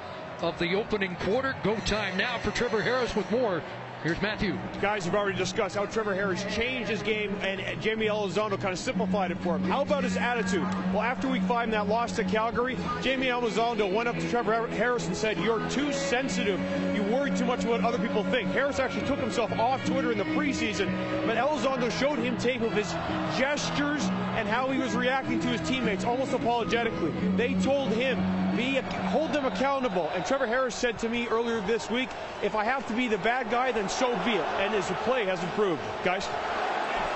of 0.43 0.59
the 0.59 0.75
opening 0.75 1.17
quarter. 1.17 1.55
Go 1.62 1.77
time 1.81 2.17
now 2.17 2.39
for 2.39 2.51
Trevor 2.51 2.83
Harris 2.83 3.15
with 3.15 3.31
more. 3.31 3.62
Here's 4.03 4.23
Matthew. 4.23 4.59
Guys 4.81 5.05
have 5.05 5.15
already 5.15 5.37
discussed 5.37 5.75
how 5.75 5.85
Trevor 5.85 6.15
Harris 6.15 6.43
changed 6.55 6.89
his 6.89 7.03
game 7.03 7.37
and 7.43 7.61
Jaime 7.85 8.07
Elizondo 8.07 8.59
kind 8.59 8.73
of 8.73 8.79
simplified 8.79 9.31
it 9.31 9.39
for 9.43 9.57
him. 9.57 9.65
How 9.65 9.83
about 9.83 10.05
his 10.05 10.17
attitude? 10.17 10.62
Well, 10.95 11.03
after 11.03 11.29
week 11.29 11.43
five 11.43 11.71
that 11.73 11.87
loss 11.87 12.12
to 12.12 12.25
Calgary, 12.25 12.77
Jaime 12.77 13.27
Elizondo 13.27 13.93
went 13.93 14.09
up 14.09 14.17
to 14.17 14.31
Trevor 14.31 14.69
Harris 14.69 15.07
and 15.07 15.15
said, 15.15 15.37
You're 15.39 15.69
too 15.69 15.93
sensitive. 15.93 16.59
You 16.97 17.03
worry 17.15 17.31
too 17.37 17.45
much 17.45 17.65
about 17.65 17.83
what 17.83 17.95
other 17.95 17.99
people 17.99 18.25
think. 18.25 18.49
Harris 18.53 18.79
actually 18.79 19.07
took 19.07 19.19
himself 19.19 19.53
off 19.53 19.85
Twitter 19.85 20.12
in 20.12 20.17
the 20.17 20.25
preseason, 20.25 20.89
but 21.27 21.37
Elizondo 21.37 21.91
showed 22.01 22.19
him 22.19 22.39
tape 22.39 22.62
of 22.62 22.73
his 22.73 22.91
gestures 23.39 24.05
and 24.39 24.49
how 24.49 24.71
he 24.71 24.79
was 24.79 24.95
reacting 24.95 25.41
to 25.41 25.49
his 25.49 25.61
teammates 25.69 26.05
almost 26.05 26.33
apologetically. 26.33 27.11
They 27.37 27.53
told 27.57 27.91
him, 27.91 28.19
be 28.61 28.77
hold 29.09 29.32
them 29.32 29.47
accountable. 29.47 30.11
And 30.15 30.24
Trevor 30.24 30.47
Harris 30.47 30.74
said 30.74 30.99
to 30.99 31.09
me 31.09 31.27
earlier 31.28 31.61
this 31.62 31.91
week, 31.91 32.11
if 32.43 32.55
I 32.55 32.65
have 32.65 32.87
to 32.89 32.95
be 32.95 33.09
the 33.09 33.19
bad 33.19 33.51
guy, 33.51 33.73
then 33.73 33.89
so 33.89 34.09
be 34.24 34.32
it. 34.32 34.47
And 34.61 34.74
his 34.74 34.85
play 35.05 35.24
has 35.24 35.43
improved. 35.43 35.81
Guys? 36.05 36.28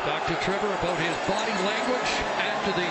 Dr. 0.06 0.36
Trevor 0.40 0.72
about 0.80 0.98
his 0.98 1.16
body 1.28 1.56
language 1.64 2.12
after 2.40 2.72
the 2.72 2.88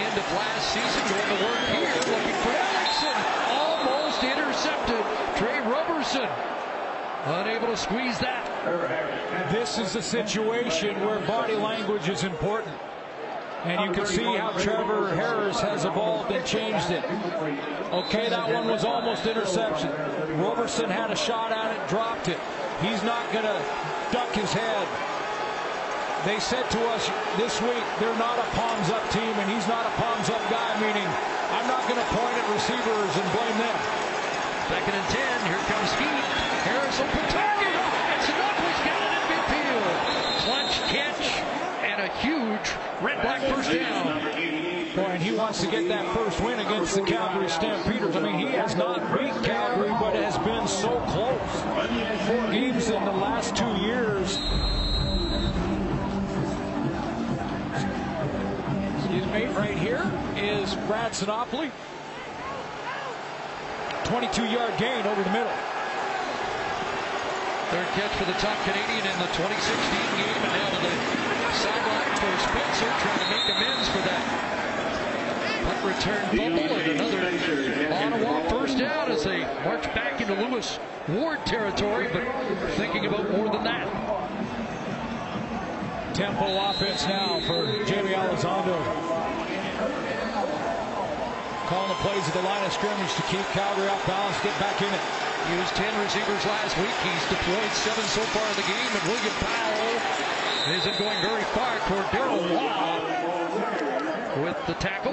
end 0.00 0.14
of 0.16 0.24
last 0.32 0.64
season. 0.72 1.00
Going 1.12 1.28
to 1.28 1.44
work 1.44 1.62
here, 1.76 1.92
looking 2.08 2.38
for 2.40 2.54
Erickson. 2.56 3.16
Almost 3.52 4.24
intercepted. 4.24 5.04
Tre 5.36 5.60
Roberson. 5.68 6.28
Unable 7.26 7.68
to 7.68 7.76
squeeze 7.76 8.18
that. 8.20 8.44
This 9.52 9.78
is 9.78 9.96
a 9.96 10.02
situation 10.02 11.00
where 11.04 11.18
body 11.20 11.54
language 11.54 12.08
is 12.08 12.24
important. 12.24 12.74
And 13.64 13.84
you 13.84 13.92
can 13.92 14.06
see 14.06 14.24
how 14.24 14.50
Trevor 14.52 15.14
Harris 15.14 15.60
has 15.60 15.84
evolved 15.84 16.30
and 16.30 16.44
changed 16.46 16.90
it. 16.90 17.04
Okay, 17.90 18.28
that 18.28 18.52
one 18.52 18.68
was 18.68 18.84
almost 18.84 19.26
interception. 19.26 19.90
Roberson 20.38 20.88
had 20.88 21.10
a 21.10 21.16
shot 21.16 21.50
at 21.50 21.74
it, 21.74 21.88
dropped 21.88 22.28
it. 22.28 22.38
He's 22.80 23.02
not 23.02 23.26
going 23.32 23.44
to 23.44 23.58
duck 24.12 24.30
his 24.30 24.52
head. 24.52 24.86
They 26.26 26.38
said 26.38 26.66
to 26.70 26.80
us 26.94 27.10
this 27.38 27.60
week, 27.62 27.82
they're 27.98 28.18
not 28.18 28.38
a 28.38 28.46
palms 28.54 28.90
up 28.90 29.02
team, 29.10 29.34
and 29.38 29.50
he's 29.50 29.66
not 29.66 29.86
a 29.86 29.94
palms 29.98 30.30
up 30.30 30.42
guy, 30.50 30.78
meaning 30.78 31.06
I'm 31.50 31.66
not 31.66 31.82
going 31.90 31.98
to 31.98 32.08
point 32.14 32.34
at 32.38 32.46
receivers 32.54 33.12
and 33.18 33.26
blame 33.34 33.58
them. 33.58 33.78
Second 34.70 34.94
and 34.98 35.08
10, 35.14 35.46
here 35.50 35.62
comes 35.66 35.90
Heat. 35.98 36.26
Harris 36.68 36.98
will 37.00 37.26
target. 37.32 37.74
It's 38.18 38.28
enough. 38.28 38.58
He's 38.60 38.82
got 38.86 39.00
it 39.02 39.10
in 39.14 39.24
midfield. 39.32 39.94
Clutch 40.46 40.74
catch 40.92 41.26
and 41.82 42.02
a 42.02 42.08
huge 42.98 43.10
red 43.10 43.22
black 43.22 43.42
first 43.42 43.70
down. 43.70 44.20
Boy, 44.94 45.02
and 45.02 45.22
he 45.22 45.32
wants 45.32 45.60
to 45.60 45.70
get 45.70 45.86
that 45.88 46.14
first 46.14 46.40
win 46.40 46.58
against 46.58 46.94
the 46.94 47.02
Calgary 47.02 47.48
Stampeders. 47.48 48.16
I 48.16 48.20
mean, 48.20 48.38
he 48.38 48.46
has 48.46 48.74
not 48.74 49.00
beat 49.16 49.32
Calgary, 49.44 49.90
but 49.90 50.14
has 50.14 50.38
been 50.38 50.66
so 50.66 50.88
close. 51.08 51.62
Four 52.26 52.52
games 52.52 52.88
in 52.90 53.04
the 53.04 53.12
last 53.12 53.54
two 53.54 53.70
years. 53.76 54.36
His 59.08 59.26
mate 59.26 59.50
right 59.56 59.76
here 59.76 60.10
is 60.36 60.74
Brad 60.86 61.12
Sinopoli. 61.12 61.70
22-yard 64.04 64.78
gain 64.78 65.06
over 65.06 65.22
the 65.22 65.30
middle. 65.30 65.52
Third 67.70 67.86
catch 67.88 68.12
for 68.12 68.24
the 68.24 68.38
top 68.38 68.56
Canadian 68.64 69.06
in 69.06 69.18
the 69.18 69.28
2016 69.36 70.16
game, 70.16 70.42
and 70.42 70.52
now 70.52 70.70
to 70.70 71.12
the 71.12 71.17
sideline 71.54 72.12
for 72.18 72.32
Spencer, 72.44 72.90
trying 73.00 73.20
to 73.20 73.28
make 73.30 73.46
amends 73.56 73.88
for 73.88 74.02
that 74.08 74.58
punt 75.68 75.84
return 75.84 76.24
fumble, 76.36 76.76
and 76.76 76.92
another 76.92 77.18
Ottawa 77.92 78.48
first 78.48 78.78
down 78.78 79.10
as 79.10 79.24
they 79.24 79.40
march 79.64 79.84
back 79.94 80.20
into 80.20 80.34
Lewis 80.34 80.78
Ward 81.08 81.44
territory, 81.46 82.08
but 82.12 82.24
thinking 82.72 83.06
about 83.06 83.30
more 83.30 83.48
than 83.50 83.64
that. 83.64 83.86
Tempo 86.14 86.46
offense 86.70 87.06
now 87.06 87.40
for 87.46 87.66
Jaime 87.84 88.10
Elizondo. 88.10 88.76
Calling 91.68 91.88
the 91.88 92.00
plays 92.00 92.26
at 92.26 92.34
the 92.34 92.42
line 92.42 92.64
of 92.64 92.72
scrimmage 92.72 93.14
to 93.14 93.22
keep 93.28 93.44
Calgary 93.52 93.88
off 93.88 94.04
balance, 94.06 94.36
get 94.42 94.58
back 94.58 94.80
in 94.80 94.88
it. 94.88 95.04
Used 95.60 95.76
10 95.76 96.00
receivers 96.02 96.44
last 96.46 96.76
week. 96.78 96.96
He's 97.04 97.28
deployed 97.28 97.72
seven 97.72 98.04
so 98.04 98.22
far 98.32 98.48
in 98.48 98.56
the 98.56 98.66
game, 98.66 98.90
and 98.92 99.02
William 99.04 99.34
Powell 99.36 99.87
isn't 100.74 100.98
going 100.98 101.20
very 101.22 101.44
far. 101.44 101.76
Cordarro 101.86 102.42
with 104.42 104.66
the 104.66 104.74
tackle. 104.74 105.12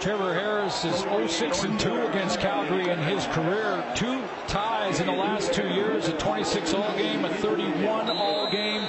Trevor 0.00 0.32
Harris 0.32 0.84
is 0.84 1.00
06 1.30 1.64
and 1.64 1.78
2 1.78 2.06
against 2.06 2.40
Calgary 2.40 2.88
in 2.88 2.98
his 3.00 3.26
career. 3.26 3.84
Two 3.94 4.22
ties 4.46 4.98
in 5.00 5.06
the 5.06 5.12
last 5.12 5.52
two 5.52 5.68
years, 5.68 6.08
a 6.08 6.12
26 6.12 6.72
all 6.72 6.96
game, 6.96 7.24
a 7.24 7.34
31 7.34 8.10
all 8.10 8.50
game. 8.50 8.82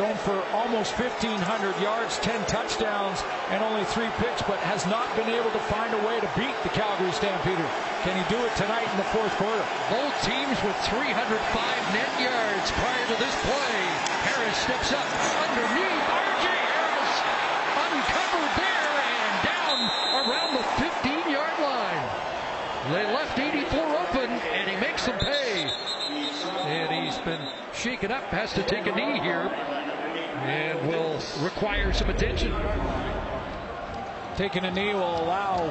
Thrown 0.00 0.16
for 0.24 0.40
almost 0.56 0.96
1,500 0.96 1.44
yards, 1.76 2.16
10 2.24 2.32
touchdowns, 2.48 3.20
and 3.52 3.60
only 3.60 3.84
three 3.92 4.08
picks, 4.16 4.40
but 4.48 4.56
has 4.64 4.88
not 4.88 5.04
been 5.12 5.28
able 5.28 5.52
to 5.52 5.60
find 5.68 5.92
a 5.92 6.00
way 6.08 6.16
to 6.16 6.30
beat 6.40 6.56
the 6.64 6.72
Calgary 6.72 7.12
Stampeders. 7.12 7.68
Can 8.00 8.16
he 8.16 8.24
do 8.32 8.40
it 8.40 8.56
tonight 8.56 8.88
in 8.88 8.96
the 8.96 9.04
fourth 9.12 9.28
quarter? 9.36 9.60
Both 9.92 10.16
teams 10.24 10.56
with 10.64 10.72
305 10.88 11.36
net 11.92 12.12
yards 12.16 12.72
prior 12.80 13.04
to 13.12 13.16
this 13.20 13.36
play. 13.44 13.76
Harris 14.24 14.56
steps 14.64 14.88
up 14.96 15.04
underneath. 15.44 16.04
R.J. 16.08 16.48
Harris 16.48 17.14
uncovered 17.76 18.52
there 18.56 18.92
and 19.04 19.34
down 19.44 19.78
around 20.16 20.50
the 20.56 20.64
15-yard 20.80 21.56
line. 21.60 22.04
They 22.88 23.04
left 23.04 23.36
84 23.36 23.84
open, 23.84 24.32
and 24.48 24.64
he 24.64 24.80
makes 24.80 25.04
them 25.04 25.20
pay. 25.20 25.68
And 26.64 26.88
he's 26.88 27.18
been 27.18 27.44
shaken 27.74 28.10
up, 28.10 28.24
has 28.32 28.52
to 28.54 28.62
take 28.62 28.86
a 28.86 28.92
knee 28.92 29.20
here, 29.20 29.50
and 30.42 30.88
will 30.88 31.18
require 31.42 31.92
some 31.92 32.10
attention. 32.10 32.54
Taking 34.36 34.64
a 34.64 34.70
knee 34.70 34.94
will 34.94 35.22
allow 35.22 35.70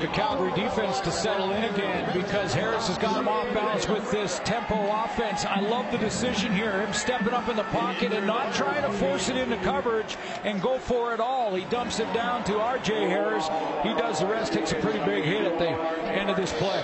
the 0.00 0.06
Calgary 0.08 0.52
defense 0.52 1.00
to 1.00 1.10
settle 1.10 1.52
in 1.52 1.64
again 1.64 2.10
because 2.14 2.54
Harris 2.54 2.88
has 2.88 2.96
got 2.96 3.16
him 3.16 3.28
off 3.28 3.52
balance 3.52 3.86
with 3.88 4.10
this 4.10 4.40
tempo 4.44 4.74
offense. 5.04 5.44
I 5.44 5.60
love 5.60 5.90
the 5.92 5.98
decision 5.98 6.54
here, 6.54 6.80
him 6.80 6.92
stepping 6.92 7.34
up 7.34 7.48
in 7.48 7.56
the 7.56 7.64
pocket 7.64 8.12
and 8.12 8.26
not 8.26 8.54
trying 8.54 8.82
to 8.82 8.92
force 8.98 9.28
it 9.28 9.36
into 9.36 9.56
coverage 9.58 10.16
and 10.44 10.62
go 10.62 10.78
for 10.78 11.12
it 11.12 11.20
all. 11.20 11.54
He 11.54 11.64
dumps 11.66 12.00
it 12.00 12.10
down 12.14 12.44
to 12.44 12.58
R.J. 12.58 13.08
Harris. 13.08 13.48
He 13.82 13.92
does 13.94 14.20
the 14.20 14.26
rest, 14.26 14.52
takes 14.52 14.72
a 14.72 14.76
pretty 14.76 15.00
big 15.00 15.24
hit 15.24 15.44
at 15.44 15.58
the 15.58 15.68
end 15.68 16.30
of 16.30 16.36
this 16.36 16.52
play. 16.54 16.82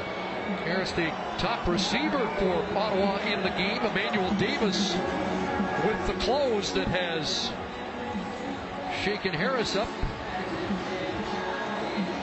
Harris, 0.65 0.93
the 0.93 1.09
top 1.39 1.67
receiver 1.67 2.29
for 2.39 2.77
Ottawa 2.77 3.19
in 3.21 3.43
the 3.43 3.51
game. 3.51 3.81
Emmanuel 3.83 4.31
Davis 4.35 4.95
with 5.85 6.07
the 6.07 6.15
close 6.25 6.73
that 6.73 6.89
has 6.89 7.53
shaken 9.05 9.33
Harris 9.33 9.77
up. 9.77 9.89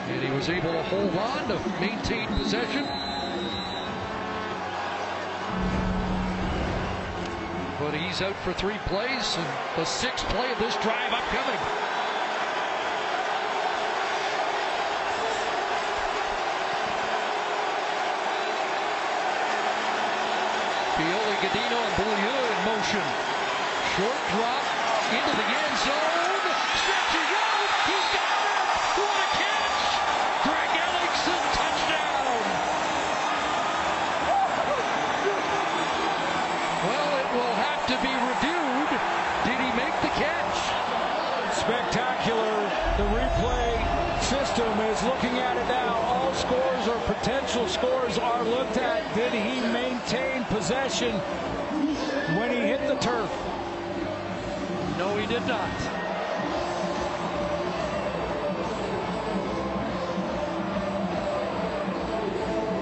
And 0.08 0.22
he 0.22 0.30
was 0.30 0.48
able 0.48 0.72
to 0.72 0.82
hold 0.84 1.16
on 1.16 1.48
to 1.48 1.58
maintain 1.80 2.28
possession. 2.38 2.84
But 7.80 7.94
he's 7.94 8.20
out 8.20 8.36
for 8.44 8.52
three 8.52 8.78
plays, 8.86 9.36
and 9.36 9.46
the 9.76 9.84
sixth 9.84 10.26
play 10.28 10.50
of 10.52 10.58
this 10.58 10.76
drive 10.76 11.12
upcoming. 11.12 11.60
Feoli-Gudino, 20.96 21.78
and 21.78 21.96
Beaulieu 21.96 22.36
in 22.52 22.64
motion. 22.64 23.35
Short 23.96 24.12
drop 24.28 24.60
into 25.08 25.32
the 25.40 25.46
end 25.56 25.76
zone. 25.80 26.44
Stretches 26.84 27.30
out. 27.32 27.68
He's 27.88 28.08
got 28.12 28.44
it. 28.44 28.68
What 28.92 29.16
a 29.16 29.28
catch. 29.40 29.80
Greg 30.44 30.70
Ellingson, 30.84 31.42
touchdown. 31.56 32.36
Well, 36.84 37.10
it 37.16 37.28
will 37.32 37.56
have 37.56 37.88
to 37.88 37.96
be 38.04 38.12
reviewed. 38.12 38.92
Did 39.48 39.64
he 39.64 39.70
make 39.80 39.96
the 40.04 40.12
catch? 40.20 40.60
Spectacular. 41.56 42.68
The 43.00 43.08
replay 43.16 43.80
system 44.20 44.78
is 44.92 45.02
looking 45.04 45.38
at 45.38 45.56
it 45.56 45.68
now. 45.72 45.96
All 45.96 46.34
scores 46.34 46.86
or 46.86 47.00
potential 47.14 47.66
scores 47.66 48.18
are 48.18 48.44
looked 48.44 48.76
at. 48.76 49.14
Did 49.14 49.32
he 49.32 49.58
maintain 49.72 50.44
possession 50.52 51.12
when 52.36 52.50
he 52.50 52.58
hit 52.58 52.86
the 52.88 52.96
turf? 52.96 53.32
No, 55.16 55.22
he 55.22 55.28
did 55.28 55.46
not. 55.46 55.70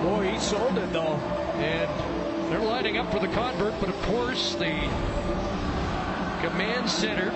Boy, 0.02 0.32
he 0.32 0.39
sold 0.40 0.77
it 0.78 0.93
though. 0.93 1.15
And 1.61 2.51
they're 2.51 2.59
lining 2.59 2.97
up 2.98 3.12
for 3.12 3.20
the 3.20 3.28
convert, 3.28 3.78
but 3.78 3.89
of 3.89 4.02
course 4.02 4.55
the 4.56 4.81
command 6.43 6.90
center 6.90 7.31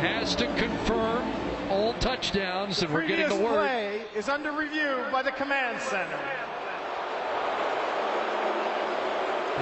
has 0.00 0.36
to 0.36 0.46
confirm 0.56 1.32
all 1.70 1.94
touchdowns, 1.94 2.82
and 2.82 2.92
we're 2.92 3.06
getting 3.06 3.26
Previous 3.28 3.38
the 3.38 3.42
word. 3.42 3.54
play 3.54 4.02
is 4.14 4.28
under 4.28 4.52
review 4.52 5.02
by 5.10 5.22
the 5.22 5.32
command 5.32 5.80
center. 5.80 6.18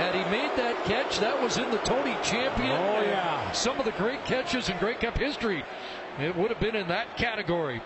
Had 0.00 0.14
he 0.14 0.30
made 0.30 0.56
that 0.56 0.82
catch, 0.86 1.18
that 1.18 1.42
was 1.42 1.58
in 1.58 1.70
the 1.70 1.76
Tony 1.78 2.16
Champion. 2.22 2.70
Oh, 2.70 3.02
yeah. 3.02 3.52
Some 3.52 3.78
of 3.78 3.84
the 3.84 3.92
great 3.92 4.24
catches 4.24 4.70
in 4.70 4.78
Grey 4.78 4.94
Cup 4.94 5.18
history. 5.18 5.62
It 6.18 6.34
would 6.36 6.48
have 6.48 6.58
been 6.58 6.74
in 6.74 6.88
that 6.88 7.18
category. 7.18 7.82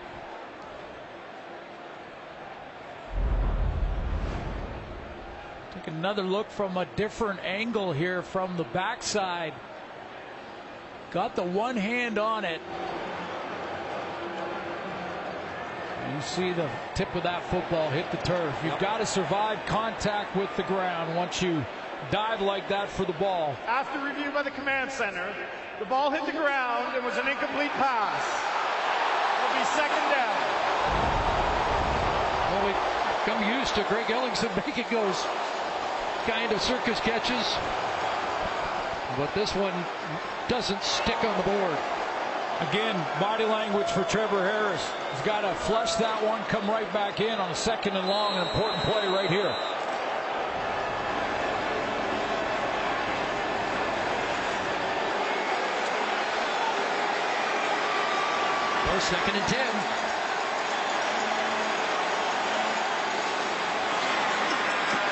Take 5.74 5.88
another 5.88 6.22
look 6.22 6.48
from 6.50 6.76
a 6.76 6.86
different 6.94 7.40
angle 7.40 7.92
here 7.92 8.22
from 8.22 8.56
the 8.56 8.64
backside. 8.64 9.52
Got 11.10 11.34
the 11.34 11.42
one 11.42 11.76
hand 11.76 12.16
on 12.16 12.44
it. 12.44 12.60
You 16.14 16.22
see 16.22 16.52
the 16.52 16.70
tip 16.94 17.12
of 17.16 17.24
that 17.24 17.42
football 17.50 17.90
hit 17.90 18.08
the 18.12 18.18
turf. 18.18 18.54
You've 18.62 18.78
got 18.78 18.98
to 18.98 19.06
survive 19.06 19.58
contact 19.66 20.36
with 20.36 20.54
the 20.56 20.62
ground 20.62 21.16
once 21.16 21.42
you 21.42 21.64
dive 22.10 22.40
like 22.40 22.68
that 22.68 22.88
for 22.88 23.04
the 23.04 23.12
ball. 23.14 23.56
After 23.66 24.04
review 24.04 24.30
by 24.30 24.42
the 24.42 24.50
command 24.50 24.90
center, 24.90 25.32
the 25.78 25.86
ball 25.86 26.10
hit 26.10 26.24
the 26.26 26.32
ground 26.32 26.94
and 26.96 27.04
was 27.04 27.16
an 27.16 27.28
incomplete 27.28 27.72
pass. 27.72 28.22
It'll 29.40 29.58
be 29.58 29.64
second 29.74 30.06
down. 30.12 30.38
Well, 32.50 32.66
we've 32.66 32.84
come 33.26 33.58
used 33.58 33.74
to 33.74 33.84
Greg 33.84 34.06
Ellingson 34.06 34.54
making 34.66 34.86
those 34.90 35.22
kind 36.26 36.52
of 36.52 36.60
circus 36.62 37.00
catches. 37.00 37.56
But 39.16 39.32
this 39.34 39.54
one 39.54 39.74
doesn't 40.48 40.82
stick 40.82 41.22
on 41.24 41.36
the 41.38 41.44
board. 41.44 41.78
Again, 42.70 42.94
body 43.20 43.44
language 43.44 43.88
for 43.88 44.04
Trevor 44.04 44.42
Harris. 44.42 44.88
He's 45.12 45.22
got 45.26 45.40
to 45.40 45.54
flush 45.54 45.94
that 45.96 46.22
one, 46.24 46.40
come 46.44 46.68
right 46.70 46.90
back 46.92 47.20
in 47.20 47.38
on 47.38 47.50
a 47.50 47.54
second 47.54 47.96
and 47.96 48.06
long. 48.06 48.36
An 48.36 48.46
important 48.46 48.82
play 48.84 49.08
right 49.08 49.28
here. 49.28 49.54
Second 59.00 59.34
and 59.36 59.48
ten. 59.48 59.74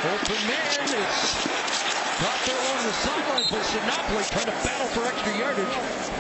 Open 0.05 0.47
man. 0.47 1.03
It's 1.03 1.47
Got 2.23 2.47
there 2.47 2.57
along 2.57 2.87
the 2.87 2.93
sideline 2.93 3.43
with 3.51 3.67
Sinopoli 3.67 4.31
trying 4.31 4.45
to 4.45 4.53
battle 4.65 4.87
for 4.89 5.05
extra 5.07 5.37
yardage. 5.37 5.67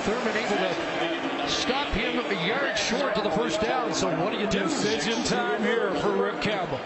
Thurman 0.03 0.37
able 0.37 0.57
to 0.57 1.49
stop 1.49 1.89
him 1.89 2.19
a 2.19 2.47
yard 2.47 2.77
short 2.77 3.15
to 3.15 3.21
the 3.21 3.31
first 3.31 3.61
down. 3.61 3.95
So 3.95 4.09
what 4.21 4.33
do 4.33 4.39
you 4.41 4.49
do? 4.49 4.61
Decision 4.61 5.23
time 5.25 5.63
here 5.63 5.95
for 6.01 6.11
Rick 6.11 6.41
Campbell. 6.43 6.81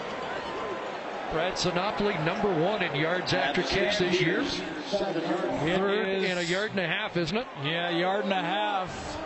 Brad 1.33 1.55
Sinopoli, 1.55 2.23
number 2.25 2.53
one 2.53 2.83
in 2.83 2.95
yards 2.95 3.33
after 3.33 3.63
catch 3.63 3.99
this 3.99 4.21
year. 4.21 4.45
Third 4.45 6.09
is- 6.09 6.25
and 6.31 6.39
a 6.39 6.45
yard 6.45 6.73
and 6.73 6.81
a 6.81 6.87
half, 6.87 7.17
isn't 7.17 7.37
it? 7.37 7.47
Yeah, 7.65 7.89
yard 7.89 8.25
and 8.25 8.33
a 8.35 8.43
half. 8.43 9.17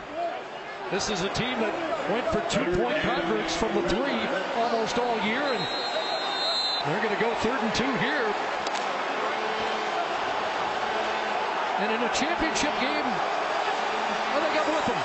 This 0.90 1.06
is 1.06 1.22
a 1.22 1.30
team 1.38 1.54
that 1.62 1.70
went 2.10 2.26
for 2.34 2.42
two-point 2.50 2.98
converts 3.06 3.54
from 3.54 3.70
the 3.78 3.86
three 3.86 4.26
almost 4.58 4.98
all 4.98 5.22
year, 5.22 5.38
and 5.38 5.62
They're 6.82 6.98
going 6.98 7.14
to 7.14 7.22
go 7.22 7.30
third 7.46 7.62
and 7.62 7.70
two 7.78 7.86
here. 8.02 8.26
And 11.78 11.94
in 11.94 12.00
a 12.02 12.10
championship 12.10 12.74
game, 12.82 13.06
well, 13.06 14.42
they 14.42 14.50
got 14.50 14.66
with 14.66 14.86
them. 14.90 14.98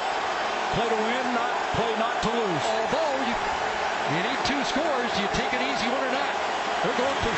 play 0.74 0.90
to 0.90 1.00
win, 1.06 1.26
not 1.38 1.54
play 1.78 1.94
not 2.02 2.18
to 2.18 2.30
lose. 2.34 2.66
Although 2.66 3.16
you, 3.30 3.36
you 4.10 4.20
need 4.26 4.42
two 4.42 4.62
scores, 4.66 5.10
do 5.14 5.22
you 5.22 5.30
take 5.38 5.54
an 5.54 5.62
easy 5.70 5.86
one 5.94 6.02
or 6.02 6.14
not? 6.18 6.34
They're 6.82 6.98
going 6.98 7.20
for 7.22 7.34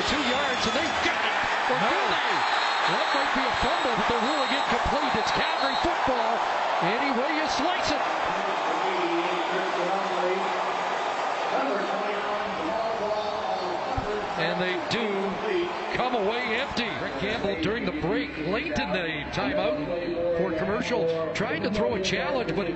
the 0.00 0.04
two 0.08 0.22
yards, 0.24 0.62
and 0.64 0.72
they've 0.72 0.98
got 1.04 1.20
it. 1.20 1.36
Or 1.68 1.76
No. 1.84 2.00
That 2.96 3.06
might 3.12 3.32
be 3.36 3.44
a 3.44 3.54
fumble, 3.60 3.92
but 3.92 4.08
the 4.08 4.18
ruling 4.24 4.52
incomplete. 4.56 5.12
It's 5.20 5.32
Calgary 5.36 5.76
football. 5.84 6.59
Any 6.82 7.10
way 7.10 7.36
you 7.36 7.46
slice 7.50 7.90
it. 7.90 8.00
And 14.38 14.58
they 14.58 14.80
do 14.88 15.30
come 15.92 16.14
away 16.14 16.40
empty. 16.58 16.88
Rick 17.02 17.18
Campbell 17.18 17.60
during 17.60 17.84
the 17.84 17.92
break, 18.00 18.34
late 18.46 18.78
in 18.78 18.92
the 18.92 19.24
timeout 19.30 20.38
for 20.38 20.52
commercial, 20.56 21.30
trying 21.34 21.62
to 21.64 21.70
throw 21.70 21.96
a 21.96 22.00
challenge, 22.02 22.56
but 22.56 22.68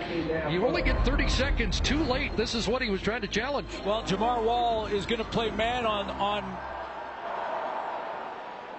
you 0.53 0.67
only 0.67 0.83
get 0.83 1.03
30 1.07 1.27
seconds 1.31 1.81
too 1.81 2.03
late. 2.05 2.37
This 2.37 2.55
is 2.55 2.69
what 2.69 2.83
he 2.83 2.91
was 2.91 3.01
trying 3.01 3.23
to 3.23 3.29
challenge. 3.29 3.69
Well, 3.87 4.03
Jamar 4.03 4.45
Wall 4.45 4.85
is 4.85 5.07
going 5.07 5.21
to 5.21 5.31
play 5.31 5.51
man 5.53 5.87
on 5.87 6.11
on 6.11 6.59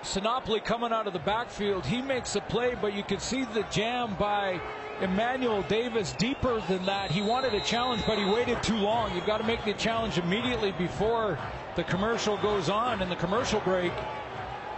Sinopoli 0.03 0.64
coming 0.64 0.91
out 0.91 1.07
of 1.07 1.14
the 1.14 1.19
backfield. 1.19 1.84
He 1.84 1.99
makes 1.99 2.35
a 2.35 2.41
play, 2.41 2.76
but 2.80 2.93
you 2.93 3.02
can 3.02 3.19
see 3.19 3.43
the 3.45 3.64
jam 3.72 4.15
by 4.19 4.61
Emmanuel 5.02 5.62
Davis 5.64 6.14
deeper 6.14 6.62
than 6.70 6.86
that. 6.86 7.12
He 7.12 7.22
wanted 7.22 7.54
a 7.54 7.60
challenge, 7.62 8.04
but 8.08 8.18
he 8.18 8.26
waited 8.26 8.64
too 8.64 8.78
long. 8.78 9.14
You've 9.14 9.26
got 9.26 9.40
to 9.40 9.44
make 9.44 9.64
the 9.66 9.74
challenge 9.74 10.18
immediately 10.18 10.72
before 10.72 11.38
the 11.76 11.84
commercial 11.84 12.38
goes 12.38 12.70
on. 12.70 13.02
And 13.02 13.12
the 13.12 13.18
commercial 13.18 13.60
break 13.62 13.92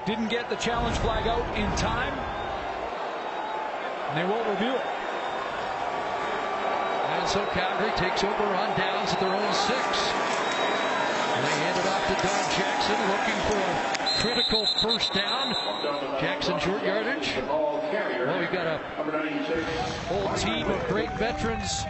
didn't 0.05 0.29
get 0.29 0.49
the 0.49 0.55
challenge 0.55 0.97
flag 0.97 1.27
out 1.27 1.45
in 1.55 1.69
time. 1.77 2.13
And 4.09 4.17
they 4.17 4.25
won't 4.25 4.47
review 4.49 4.73
it. 4.73 4.85
And 7.13 7.27
so 7.29 7.45
Calgary 7.53 7.91
takes 7.95 8.23
over 8.23 8.43
on 8.43 8.77
downs 8.77 9.13
at 9.13 9.19
their 9.19 9.29
own 9.29 9.53
six. 9.53 9.77
And 11.37 11.45
they 11.45 11.55
hand 11.61 11.77
it 11.77 11.85
off 11.85 12.07
to 12.07 12.15
Don 12.25 12.45
Jackson 12.57 12.97
looking 13.13 13.39
for 13.45 13.59
a 13.61 14.07
critical 14.17 14.65
first 14.81 15.13
down. 15.13 15.53
Jackson 16.19 16.59
short 16.59 16.83
yardage. 16.83 17.35
We've 18.49 18.55
got 18.59 18.67
a 18.67 18.77
whole 20.07 20.33
team 20.35 20.67
of 20.67 20.87
great 20.87 21.11
veterans 21.17 21.83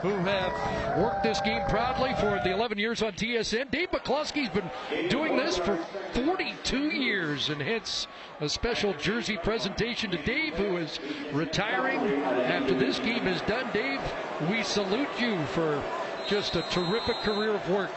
who 0.00 0.08
have 0.08 0.98
worked 0.98 1.22
this 1.22 1.42
game 1.42 1.60
proudly 1.68 2.14
for 2.14 2.40
the 2.42 2.52
11 2.52 2.78
years 2.78 3.02
on 3.02 3.12
TSN. 3.12 3.70
Dave 3.70 3.90
McCluskey's 3.90 4.48
been 4.48 4.70
doing 5.10 5.36
this 5.36 5.58
for 5.58 5.76
42 6.14 6.78
years, 6.88 7.50
and 7.50 7.60
hence 7.60 8.06
a 8.40 8.48
special 8.48 8.94
jersey 8.94 9.36
presentation 9.36 10.10
to 10.12 10.16
Dave, 10.22 10.54
who 10.54 10.78
is 10.78 11.00
retiring 11.34 11.98
after 12.24 12.72
this 12.78 12.98
game 12.98 13.26
is 13.26 13.42
done. 13.42 13.68
Dave, 13.74 14.00
we 14.48 14.62
salute 14.62 15.08
you 15.18 15.38
for 15.48 15.82
just 16.26 16.56
a 16.56 16.62
terrific 16.70 17.16
career 17.16 17.50
of 17.50 17.68
work, 17.68 17.92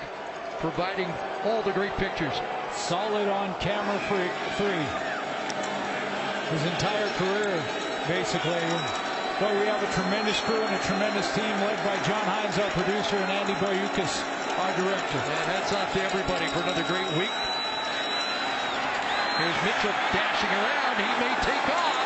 providing 0.59 1.07
all 1.45 1.61
the 1.61 1.71
great 1.71 1.93
pictures. 1.93 2.34
solid 2.73 3.30
on 3.30 3.57
camera 3.61 3.97
free. 4.09 4.84
his 6.51 6.63
entire 6.73 7.09
career 7.11 7.82
basically 8.07 8.63
boy 9.39 9.53
we 9.59 9.65
have 9.65 9.81
a 9.81 9.91
tremendous 9.93 10.39
crew 10.41 10.61
and 10.61 10.75
a 10.75 10.84
tremendous 10.84 11.27
team 11.34 11.55
led 11.63 11.80
by 11.88 11.95
John 12.03 12.23
Hines 12.27 12.57
our 12.59 12.69
producer 12.71 13.15
and 13.17 13.31
Andy 13.31 13.53
Boyukis 13.63 14.23
our 14.59 14.75
director 14.77 15.17
And 15.17 15.45
hats 15.49 15.73
off 15.73 15.91
to 15.93 16.01
everybody 16.03 16.45
for 16.47 16.61
another 16.61 16.84
great 16.84 17.07
week. 17.17 17.34
Here's 19.39 19.59
Mitchell 19.65 19.95
dashing 20.13 20.53
around. 20.53 20.95
He 21.01 21.11
may 21.19 21.34
take 21.41 21.65
off 21.73 22.03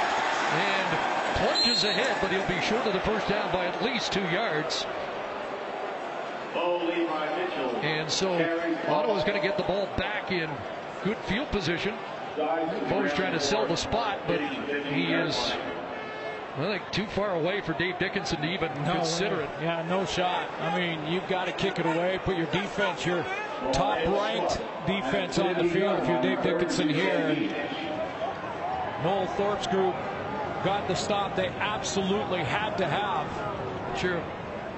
and 0.55 0.87
plunges 1.35 1.83
ahead, 1.83 2.15
but 2.21 2.31
he'll 2.31 2.47
be 2.47 2.61
short 2.65 2.87
of 2.87 2.93
the 2.93 3.01
first 3.01 3.27
down 3.27 3.51
by 3.51 3.65
at 3.65 3.83
least 3.83 4.13
two 4.13 4.23
yards. 4.31 4.85
And 7.83 8.09
so 8.09 8.33
Ottawa's 8.87 9.23
going 9.23 9.39
to 9.39 9.45
get 9.45 9.57
the 9.57 9.63
ball 9.63 9.89
back 9.97 10.31
in 10.31 10.49
good 11.03 11.17
field 11.27 11.49
position. 11.51 11.93
Bo's 12.89 13.13
trying 13.13 13.33
to 13.33 13.39
sell 13.39 13.67
the 13.67 13.75
spot, 13.75 14.19
but 14.27 14.39
he 14.39 15.11
is, 15.11 15.53
I 16.57 16.61
think, 16.61 16.91
too 16.91 17.05
far 17.07 17.35
away 17.35 17.61
for 17.61 17.73
Dave 17.73 17.99
Dickenson 17.99 18.41
to 18.41 18.47
even 18.47 18.71
No 18.83 18.93
consider 18.93 19.37
way. 19.37 19.43
it. 19.43 19.49
Yeah, 19.61 19.83
no 19.87 20.05
shot. 20.05 20.49
I 20.59 20.75
mean, 20.79 21.05
you've 21.11 21.27
got 21.27 21.45
to 21.45 21.51
kick 21.51 21.77
it 21.77 21.85
away, 21.85 22.19
put 22.23 22.35
your 22.35 22.47
defense, 22.47 23.05
your 23.05 23.23
top 23.71 23.99
ranked 24.07 24.59
defense 24.87 25.37
on 25.37 25.53
the 25.55 25.65
field 25.69 25.99
if 25.99 26.07
you're 26.07 26.21
Dave 26.21 26.41
Dickenson 26.41 26.89
here. 26.89 27.09
And 27.09 29.03
Noel 29.03 29.27
Thorpe's 29.37 29.67
group 29.67 29.93
got 30.63 30.87
the 30.87 30.95
stop 30.95 31.35
they 31.35 31.49
absolutely 31.59 32.39
had 32.43 32.75
to 32.79 32.87
have. 32.87 33.27
Sure. 33.99 34.19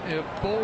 If 0.07 0.25
Bo 0.41 0.59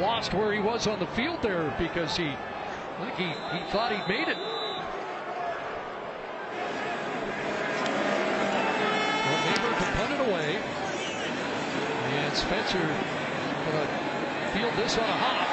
lost 0.00 0.34
where 0.34 0.52
he 0.52 0.60
was 0.60 0.86
on 0.86 1.00
the 1.00 1.06
field 1.08 1.42
there 1.42 1.74
because 1.80 2.16
he, 2.16 2.28
I 2.28 3.10
think 3.10 3.16
he, 3.16 3.24
he 3.58 3.64
thought 3.72 3.90
he'd 3.90 4.06
made 4.08 4.28
it. 4.28 4.36
Well, 9.18 9.38
Maver 9.44 9.78
to 9.78 9.84
punt 9.98 10.10
it 10.12 10.16
away. 10.28 10.56
And 10.56 12.36
Spencer 12.36 12.78
going 12.78 13.86
to 13.86 14.08
field 14.52 14.72
this 14.76 14.96
on 14.96 15.04
a 15.04 15.18
hop. 15.18 15.48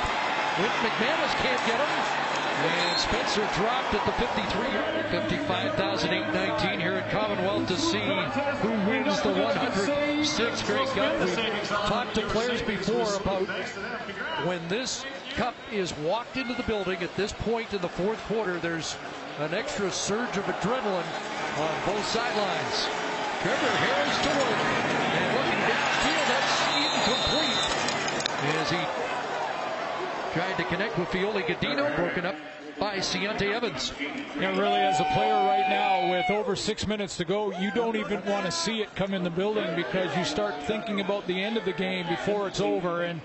With 0.60 0.72
McManus 0.84 1.34
can't 1.44 1.64
get 1.68 1.80
him. 1.80 2.26
And 2.56 3.00
Spencer 3.00 3.46
dropped 3.60 3.94
at 3.94 4.06
the 4.06 4.14
53, 4.14 5.12
55,819 5.12 6.80
here 6.80 6.94
at 6.94 7.12
Commonwealth 7.12 7.68
to 7.68 7.78
see 7.78 8.00
who 8.00 8.70
wins 8.90 9.22
the 9.22 9.34
106 9.34 10.62
Grey 10.64 10.86
Cup. 10.86 11.20
We've 11.20 11.68
talked 11.68 12.16
to 12.16 12.22
players 12.28 12.62
before 12.62 13.14
about 13.16 13.48
when 14.46 14.66
this 14.70 15.06
cup 15.36 15.56
is 15.70 15.94
walked 15.98 16.38
into 16.38 16.54
the 16.54 16.64
building 16.64 17.04
at 17.04 17.14
this 17.18 17.34
point 17.34 17.74
in 17.74 17.82
the 17.82 17.90
fourth 17.90 18.20
quarter, 18.24 18.58
there's 18.60 18.96
an 19.40 19.54
extra 19.54 19.92
surge 19.92 20.38
of 20.38 20.46
adrenaline 20.46 21.04
on 21.60 21.86
both 21.86 22.06
sidelines. 22.08 23.05
Trevor 23.46 23.78
Harris 23.78 24.18
to 24.24 24.30
work. 24.40 24.58
And 25.14 25.36
looking 25.38 25.62
downfield, 25.70 26.26
that's 26.34 26.54
incomplete. 26.82 27.62
As 28.58 28.70
he 28.72 28.80
tried 30.34 30.58
to 30.58 30.64
connect 30.64 30.98
with 30.98 31.10
Feoli-Gudino, 31.10 31.96
broken 31.96 32.26
up 32.26 32.36
by 32.80 32.98
Ciante 32.98 33.54
Evans. 33.54 33.94
Yeah, 34.00 34.58
really, 34.58 34.80
as 34.80 35.00
a 35.00 35.04
player 35.14 35.36
right 35.36 35.70
now, 35.70 36.10
with 36.10 36.32
over 36.32 36.56
six 36.56 36.88
minutes 36.88 37.18
to 37.18 37.26
go, 37.26 37.52
you 37.60 37.70
don't 37.70 37.96
even 37.96 38.26
want 38.26 38.48
to 38.48 38.52
see 38.52 38.82
it 38.82 38.96
come 38.96 39.14
in 39.14 39.24
the 39.24 39.30
building 39.30 39.76
because 39.76 40.18
you 40.18 40.26
start 40.26 40.56
thinking 40.64 41.00
about 41.00 41.28
the 41.28 41.40
end 41.40 41.56
of 41.56 41.66
the 41.66 41.74
game 41.74 42.08
before 42.08 42.48
it's 42.48 42.62
over. 42.62 43.04
And 43.04 43.22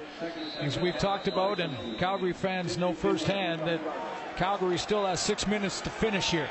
as 0.60 0.78
we've 0.78 0.98
talked 0.98 1.28
about, 1.28 1.60
and 1.60 1.74
Calgary 1.96 2.34
fans 2.34 2.76
know 2.76 2.92
firsthand 2.92 3.62
that 3.62 3.80
Calgary 4.36 4.76
still 4.76 5.06
has 5.06 5.18
six 5.18 5.46
minutes 5.46 5.80
to 5.80 5.88
finish 5.88 6.30
here 6.30 6.50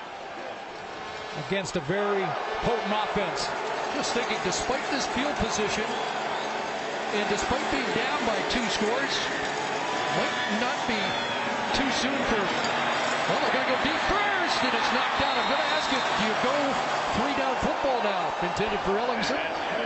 against 1.48 1.76
a 1.76 1.84
very 1.86 2.24
potent 2.66 2.94
offense. 2.94 3.48
Just 3.94 4.14
thinking, 4.14 4.38
despite 4.44 4.84
this 4.92 5.06
field 5.14 5.36
position, 5.38 5.86
and 7.14 7.26
despite 7.30 7.66
being 7.72 7.90
down 7.98 8.20
by 8.26 8.38
two 8.54 8.64
scores, 8.70 9.14
might 10.18 10.62
not 10.62 10.78
be 10.86 11.00
too 11.74 11.90
soon 11.98 12.18
for. 12.30 12.42
Well, 12.42 13.40
they're 13.46 13.54
going 13.54 13.66
to 13.66 13.74
go 13.74 13.82
deep 13.86 14.04
first, 14.10 14.58
and 14.66 14.74
it's 14.74 14.92
knocked 14.94 15.20
down. 15.22 15.34
I'm 15.38 15.50
going 15.50 15.62
to 15.62 15.72
ask 15.78 15.86
you, 15.94 16.02
do 16.02 16.24
you 16.26 16.36
go 16.42 16.58
three 17.18 17.36
down 17.38 17.56
football 17.62 18.02
now, 18.02 18.34
intended 18.42 18.80
for 18.82 18.98
Ellingson, 18.98 19.42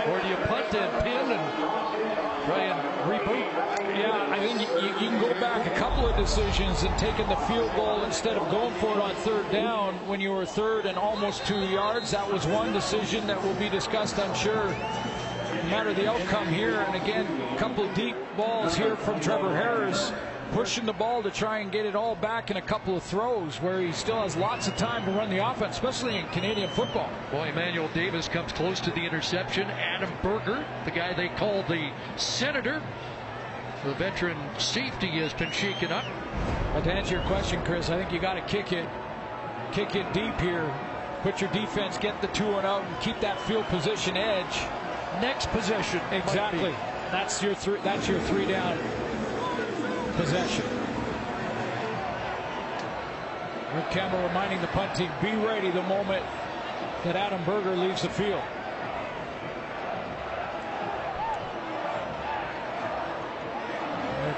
or 0.07 0.19
do 0.19 0.27
you 0.27 0.35
punt 0.35 0.73
and 0.73 1.03
pin 1.03 1.31
and 1.31 2.45
try 2.45 2.63
and 2.63 2.79
reboot? 3.09 3.97
Yeah, 3.97 4.27
I 4.29 4.39
think 4.39 4.59
you, 4.61 4.87
you 4.87 4.93
can 4.95 5.21
go 5.21 5.39
back 5.39 5.65
a 5.65 5.75
couple 5.77 6.07
of 6.07 6.15
decisions 6.17 6.83
and 6.83 6.97
taking 6.97 7.27
the 7.29 7.35
field 7.47 7.71
goal 7.75 8.03
instead 8.03 8.37
of 8.37 8.49
going 8.51 8.73
for 8.75 8.91
it 8.91 8.97
on 8.97 9.15
third 9.15 9.49
down 9.51 9.95
when 10.07 10.19
you 10.19 10.31
were 10.31 10.45
third 10.45 10.85
and 10.85 10.97
almost 10.97 11.45
two 11.45 11.59
yards. 11.59 12.11
That 12.11 12.31
was 12.31 12.45
one 12.45 12.73
decision 12.73 13.27
that 13.27 13.41
will 13.41 13.53
be 13.55 13.69
discussed, 13.69 14.19
I'm 14.19 14.33
sure, 14.35 14.67
no 14.67 15.63
matter 15.69 15.93
the 15.93 16.09
outcome 16.09 16.47
here. 16.47 16.81
And 16.81 16.95
again, 16.95 17.25
a 17.53 17.57
couple 17.57 17.87
deep 17.93 18.17
balls 18.35 18.75
here 18.75 18.95
from 18.97 19.19
Trevor 19.19 19.55
Harris 19.55 20.11
pushing 20.53 20.85
the 20.85 20.93
ball 20.93 21.23
to 21.23 21.31
try 21.31 21.59
and 21.59 21.71
get 21.71 21.83
it 21.83 21.95
all 21.95 22.15
back 22.15 22.51
in 22.51 22.57
a 22.57 22.61
couple 22.61 22.95
of 22.95 23.01
throws 23.01 23.59
where 23.59 23.81
he 23.81 23.91
still 23.91 24.21
has 24.21 24.37
lots 24.37 24.67
of 24.67 24.77
time 24.77 25.03
to 25.03 25.11
run 25.11 25.29
the 25.31 25.43
offense, 25.43 25.75
especially 25.75 26.15
in 26.15 26.27
Canadian 26.27 26.69
football. 26.69 27.09
Boy, 27.31 27.49
Emmanuel 27.49 27.89
Davis 27.93 28.27
comes 28.27 28.51
close 28.51 28.79
to 28.81 28.91
the 28.91 29.01
interception. 29.01 29.67
Adam 29.71 30.11
Berger, 30.21 30.63
the 30.85 30.91
guy 30.91 31.11
they 31.13 31.29
call 31.29 31.63
the 31.63 31.89
Senator, 32.17 32.81
the 33.83 33.95
veteran 33.95 34.37
safety 34.59 35.07
has 35.07 35.33
been 35.33 35.51
shaken 35.51 35.91
up. 35.91 36.05
But 36.73 36.83
to 36.83 36.93
answer 36.93 37.15
your 37.15 37.25
question, 37.25 37.59
Chris, 37.65 37.89
I 37.89 37.97
think 37.97 38.11
you 38.11 38.19
got 38.19 38.35
to 38.35 38.41
kick 38.41 38.71
it, 38.71 38.87
kick 39.71 39.95
it 39.95 40.13
deep 40.13 40.39
here. 40.39 40.71
Put 41.23 41.41
your 41.41 41.49
defense, 41.51 41.97
get 41.97 42.21
the 42.21 42.27
two 42.27 42.45
and 42.57 42.67
out, 42.67 42.83
and 42.83 42.99
keep 43.01 43.19
that 43.21 43.41
field 43.41 43.65
position 43.65 44.15
edge. 44.15 44.61
Next 45.19 45.49
possession, 45.49 46.01
exactly. 46.11 46.75
That's 47.11 47.41
your 47.41 47.55
three. 47.55 47.79
That's 47.83 48.07
your 48.07 48.19
three 48.21 48.45
down 48.45 48.77
possession. 50.15 50.65
Rick 53.75 53.91
Campbell 53.91 54.21
reminding 54.27 54.61
the 54.61 54.67
punt 54.67 54.95
team, 54.95 55.11
be 55.21 55.35
ready 55.35 55.71
the 55.71 55.81
moment 55.83 56.23
that 57.03 57.15
Adam 57.15 57.43
Berger 57.43 57.75
leaves 57.75 58.03
the 58.03 58.09
field. 58.09 58.43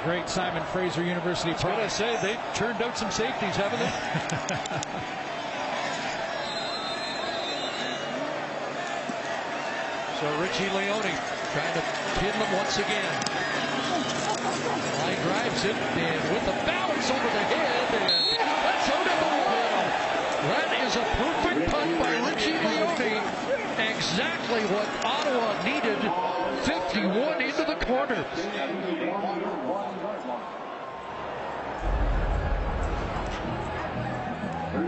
great 0.06 0.30
Simon 0.30 0.64
Fraser 0.65 1.03
University. 1.03 1.49
I 1.49 1.53
was 1.53 1.64
going 1.64 1.80
to 1.80 1.89
say 1.89 2.15
they 2.22 2.38
turned 2.53 2.80
out 2.80 2.95
some 2.95 3.10
safeties, 3.10 3.56
haven't 3.56 3.80
they? 3.80 3.89
so 10.19 10.39
Richie 10.39 10.69
Leone 10.77 11.18
trying 11.53 11.73
to 11.73 11.81
pin 12.19 12.39
them 12.39 12.53
once 12.53 12.77
again. 12.77 13.65
Line 14.46 15.22
drives 15.24 15.66
it 15.66 15.76
and 15.76 16.34
with 16.34 16.46
the 16.46 16.58
bounce 16.66 17.10
over 17.10 17.24
the 17.24 17.46
head 17.50 17.94
and 17.96 18.38
that's 18.64 18.90
out 18.90 19.08
of 19.08 19.18
the 19.20 19.32
wall. 19.42 20.06
That 20.54 20.70
is 20.86 20.96
a 20.96 21.06
perfect 21.18 21.72
punt 21.72 22.00
by 22.00 22.14
Richie 22.30 22.54
Leone. 22.54 23.24
Exactly 23.90 24.62
what 24.66 24.88
Ottawa 25.04 25.64
needed. 25.64 25.98
51 26.64 27.42
into 27.42 27.64
the 27.64 27.76
corner. 27.86 28.24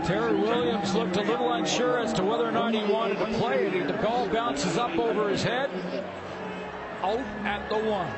Terry 0.04 0.34
Williams 0.38 0.94
looked 0.94 1.16
a 1.16 1.22
little 1.22 1.52
unsure 1.52 1.98
as 1.98 2.12
to 2.12 2.22
whether 2.22 2.46
or 2.46 2.52
not 2.52 2.72
he 2.72 2.84
wanted 2.84 3.18
to 3.18 3.26
play 3.38 3.66
it. 3.66 3.88
The 3.88 3.94
ball 3.94 4.28
bounces 4.28 4.78
up 4.78 4.96
over 4.96 5.28
his 5.28 5.42
head. 5.42 5.68
Out 7.02 7.18
at 7.44 7.68
the 7.68 7.78
one. 7.78 8.08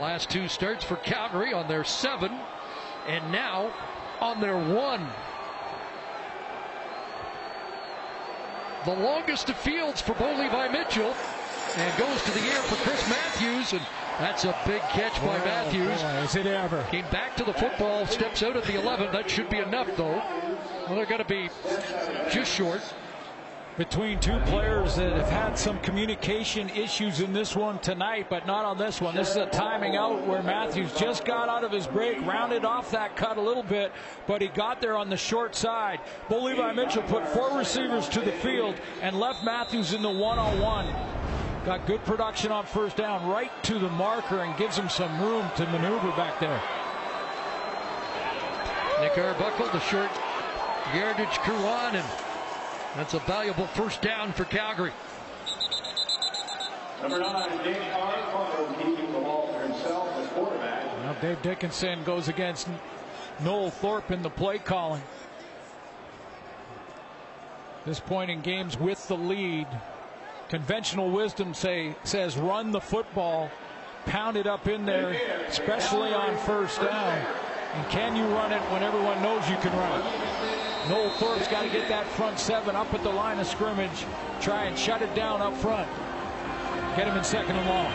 Last 0.00 0.28
two 0.28 0.48
starts 0.48 0.84
for 0.84 0.96
Calgary 0.96 1.52
on 1.52 1.68
their 1.68 1.84
seven, 1.84 2.32
and 3.06 3.30
now 3.30 3.72
on 4.20 4.40
their 4.40 4.56
one. 4.56 5.06
The 8.84 8.92
longest 8.92 9.48
of 9.48 9.56
fields 9.56 10.00
for 10.00 10.14
Bo 10.14 10.34
Levi 10.34 10.68
Mitchell, 10.68 11.14
and 11.76 11.98
goes 11.98 12.22
to 12.24 12.30
the 12.32 12.40
air 12.40 12.62
for 12.62 12.76
Chris 12.88 13.08
Matthews, 13.08 13.72
and 13.72 13.82
that's 14.18 14.44
a 14.44 14.54
big 14.66 14.80
catch 14.82 15.14
by 15.22 15.36
oh, 15.36 15.44
Matthews. 15.44 16.02
Boy, 16.02 16.08
is 16.24 16.36
it 16.36 16.46
ever? 16.46 16.84
Came 16.90 17.06
back 17.10 17.36
to 17.36 17.44
the 17.44 17.54
football, 17.54 18.06
steps 18.06 18.42
out 18.42 18.56
at 18.56 18.64
the 18.64 18.78
11. 18.78 19.12
That 19.12 19.30
should 19.30 19.48
be 19.48 19.58
enough, 19.58 19.88
though. 19.96 20.22
Well, 20.86 20.96
they're 20.96 21.06
going 21.06 21.18
to 21.18 21.24
be 21.24 21.48
just 22.30 22.52
short 22.52 22.82
between 23.76 24.20
two 24.20 24.38
players 24.46 24.94
that 24.96 25.12
have 25.12 25.28
had 25.28 25.58
some 25.58 25.78
communication 25.80 26.70
issues 26.70 27.20
in 27.20 27.32
this 27.32 27.56
one 27.56 27.78
tonight, 27.80 28.26
but 28.30 28.46
not 28.46 28.64
on 28.64 28.78
this 28.78 29.00
one. 29.00 29.16
This 29.16 29.30
is 29.30 29.36
a 29.36 29.46
timing 29.46 29.96
out 29.96 30.24
where 30.26 30.42
Matthews 30.42 30.92
just 30.94 31.24
got 31.24 31.48
out 31.48 31.64
of 31.64 31.72
his 31.72 31.86
break, 31.86 32.24
rounded 32.24 32.64
off 32.64 32.92
that 32.92 33.16
cut 33.16 33.36
a 33.36 33.40
little 33.40 33.64
bit, 33.64 33.90
but 34.28 34.40
he 34.40 34.48
got 34.48 34.80
there 34.80 34.96
on 34.96 35.10
the 35.10 35.16
short 35.16 35.56
side. 35.56 35.98
Bo 36.28 36.42
Levi 36.42 36.72
Mitchell 36.72 37.02
put 37.02 37.26
four 37.28 37.56
receivers 37.58 38.08
to 38.10 38.20
the 38.20 38.32
field 38.32 38.76
and 39.02 39.18
left 39.18 39.42
Matthews 39.44 39.92
in 39.92 40.02
the 40.02 40.10
one-on-one. 40.10 40.86
Got 41.64 41.86
good 41.86 42.04
production 42.04 42.52
on 42.52 42.66
first 42.66 42.96
down, 42.96 43.26
right 43.26 43.50
to 43.64 43.78
the 43.78 43.88
marker, 43.88 44.40
and 44.40 44.56
gives 44.56 44.76
him 44.76 44.88
some 44.88 45.20
room 45.20 45.50
to 45.56 45.66
maneuver 45.66 46.10
back 46.12 46.38
there. 46.38 46.62
Nick 49.00 49.18
Arbuckle, 49.18 49.66
the 49.72 49.80
short 49.80 50.10
yardage 50.94 51.38
crew 51.38 51.56
on, 51.56 51.96
and 51.96 52.06
that's 52.96 53.14
a 53.14 53.18
valuable 53.20 53.66
first 53.68 54.02
down 54.02 54.32
for 54.32 54.44
Calgary. 54.44 54.92
Number 57.02 57.18
nine, 57.18 57.58
Dave 57.64 57.76
keeping 58.78 59.12
the 59.12 59.18
ball 59.18 59.52
for 59.52 59.60
himself 59.60 60.08
as 60.16 60.28
quarterback. 60.28 60.84
Now 61.02 61.12
Dave 61.20 61.42
Dickenson 61.42 62.02
goes 62.04 62.28
against 62.28 62.68
Noel 63.40 63.70
Thorpe 63.70 64.10
in 64.10 64.22
the 64.22 64.30
play 64.30 64.58
calling. 64.58 65.02
This 67.84 68.00
point 68.00 68.30
in 68.30 68.40
games 68.40 68.78
with 68.78 69.06
the 69.08 69.16
lead. 69.16 69.66
Conventional 70.48 71.10
wisdom 71.10 71.52
say 71.52 71.94
says 72.04 72.36
run 72.36 72.70
the 72.70 72.80
football, 72.80 73.50
pound 74.06 74.36
it 74.36 74.46
up 74.46 74.68
in 74.68 74.86
there, 74.86 75.18
especially 75.48 76.14
on 76.14 76.36
first 76.38 76.80
down. 76.80 77.26
And 77.74 77.90
can 77.90 78.14
you 78.14 78.24
run 78.26 78.52
it 78.52 78.62
when 78.70 78.82
everyone 78.82 79.20
knows 79.22 79.48
you 79.50 79.56
can 79.56 79.76
run 79.76 80.00
it? 80.00 80.53
Noel 80.88 81.08
Thorpe's 81.12 81.48
got 81.48 81.62
to 81.62 81.70
get 81.70 81.88
that 81.88 82.06
front 82.08 82.38
seven 82.38 82.76
up 82.76 82.92
at 82.92 83.02
the 83.02 83.10
line 83.10 83.38
of 83.38 83.46
scrimmage. 83.46 84.04
Try 84.42 84.64
and 84.64 84.78
shut 84.78 85.00
it 85.00 85.14
down 85.14 85.40
up 85.40 85.56
front. 85.56 85.88
Get 86.94 87.08
him 87.08 87.16
in 87.16 87.24
second 87.24 87.56
and 87.56 87.66
long. 87.66 87.90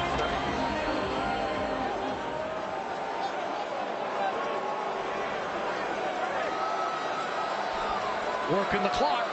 Working 8.52 8.82
the 8.82 8.90
clock. 8.90 9.28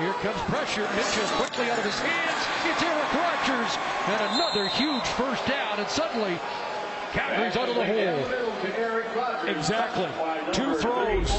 Here 0.00 0.12
comes 0.14 0.40
pressure. 0.50 0.88
Mitchell 0.96 1.28
quickly 1.38 1.70
out 1.70 1.78
of 1.78 1.84
his 1.84 2.00
hands. 2.00 2.42
It's 2.66 2.82
Eric 2.82 3.14
Rogers. 3.14 3.78
And 4.08 4.34
another 4.34 4.66
huge 4.66 5.06
first 5.14 5.46
down. 5.46 5.78
And 5.78 5.88
suddenly 5.88 6.40
Calgary's 7.12 7.56
out 7.56 7.68
of 7.68 7.74
the 7.74 7.84
hole. 7.84 9.46
Exactly. 9.46 10.08
Two 10.52 10.74
throws 10.76 11.30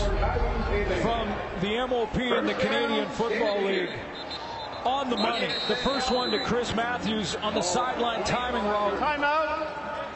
from 1.02 1.34
the 1.62 1.88
MOP 1.88 2.18
in 2.18 2.46
the 2.46 2.54
Canadian 2.54 3.10
Football 3.10 3.64
League 3.64 3.90
on 4.86 5.10
the 5.10 5.18
money. 5.18 5.50
The 5.68 5.76
first 5.78 6.12
one 6.12 6.32
to 6.32 6.44
Chris 6.44 6.76
Matthews 6.76 7.36
on 7.38 7.54
the 7.54 7.62
sideline 7.62 8.24
timing 8.24 8.64
route. 8.64 9.00
Timeout, 9.00 9.68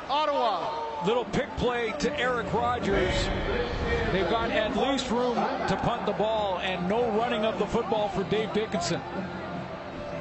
Ottawa. 0.09 1.05
Little 1.05 1.25
pick 1.25 1.49
play 1.57 1.93
to 1.99 2.19
Eric 2.19 2.51
Rogers. 2.53 3.13
They've 4.11 4.29
got 4.29 4.51
at 4.51 4.75
least 4.75 5.09
room 5.11 5.35
to 5.35 5.79
punt 5.83 6.05
the 6.05 6.13
ball 6.13 6.59
and 6.59 6.89
no 6.89 7.09
running 7.11 7.45
of 7.45 7.59
the 7.59 7.67
football 7.67 8.09
for 8.09 8.23
Dave 8.25 8.51
Dickenson. 8.53 9.01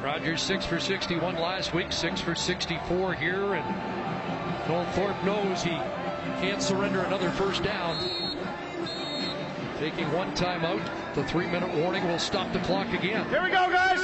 Rogers 0.03 0.43
6 0.43 0.67
for 0.67 0.79
61 0.79 1.37
last 1.37 1.75
week, 1.75 1.93
6 1.93 2.21
for 2.21 2.35
64 2.35 3.15
here, 3.15 3.55
and 3.55 3.65
Noel 3.67 4.26
Thorpe 4.67 5.25
knows 5.25 5.63
he 5.63 5.79
can't 6.41 6.61
surrender 6.61 7.03
another 7.03 7.31
first 7.31 7.63
down. 7.63 7.97
Taking 9.79 10.11
one 10.13 10.33
timeout. 10.35 10.83
The 11.15 11.23
three-minute 11.25 11.73
warning 11.77 12.07
will 12.09 12.19
stop 12.19 12.53
the 12.53 12.59
clock 12.61 12.93
again. 12.93 13.29
Here 13.29 13.43
we 13.43 13.51
go, 13.51 13.71
guys. 13.71 14.01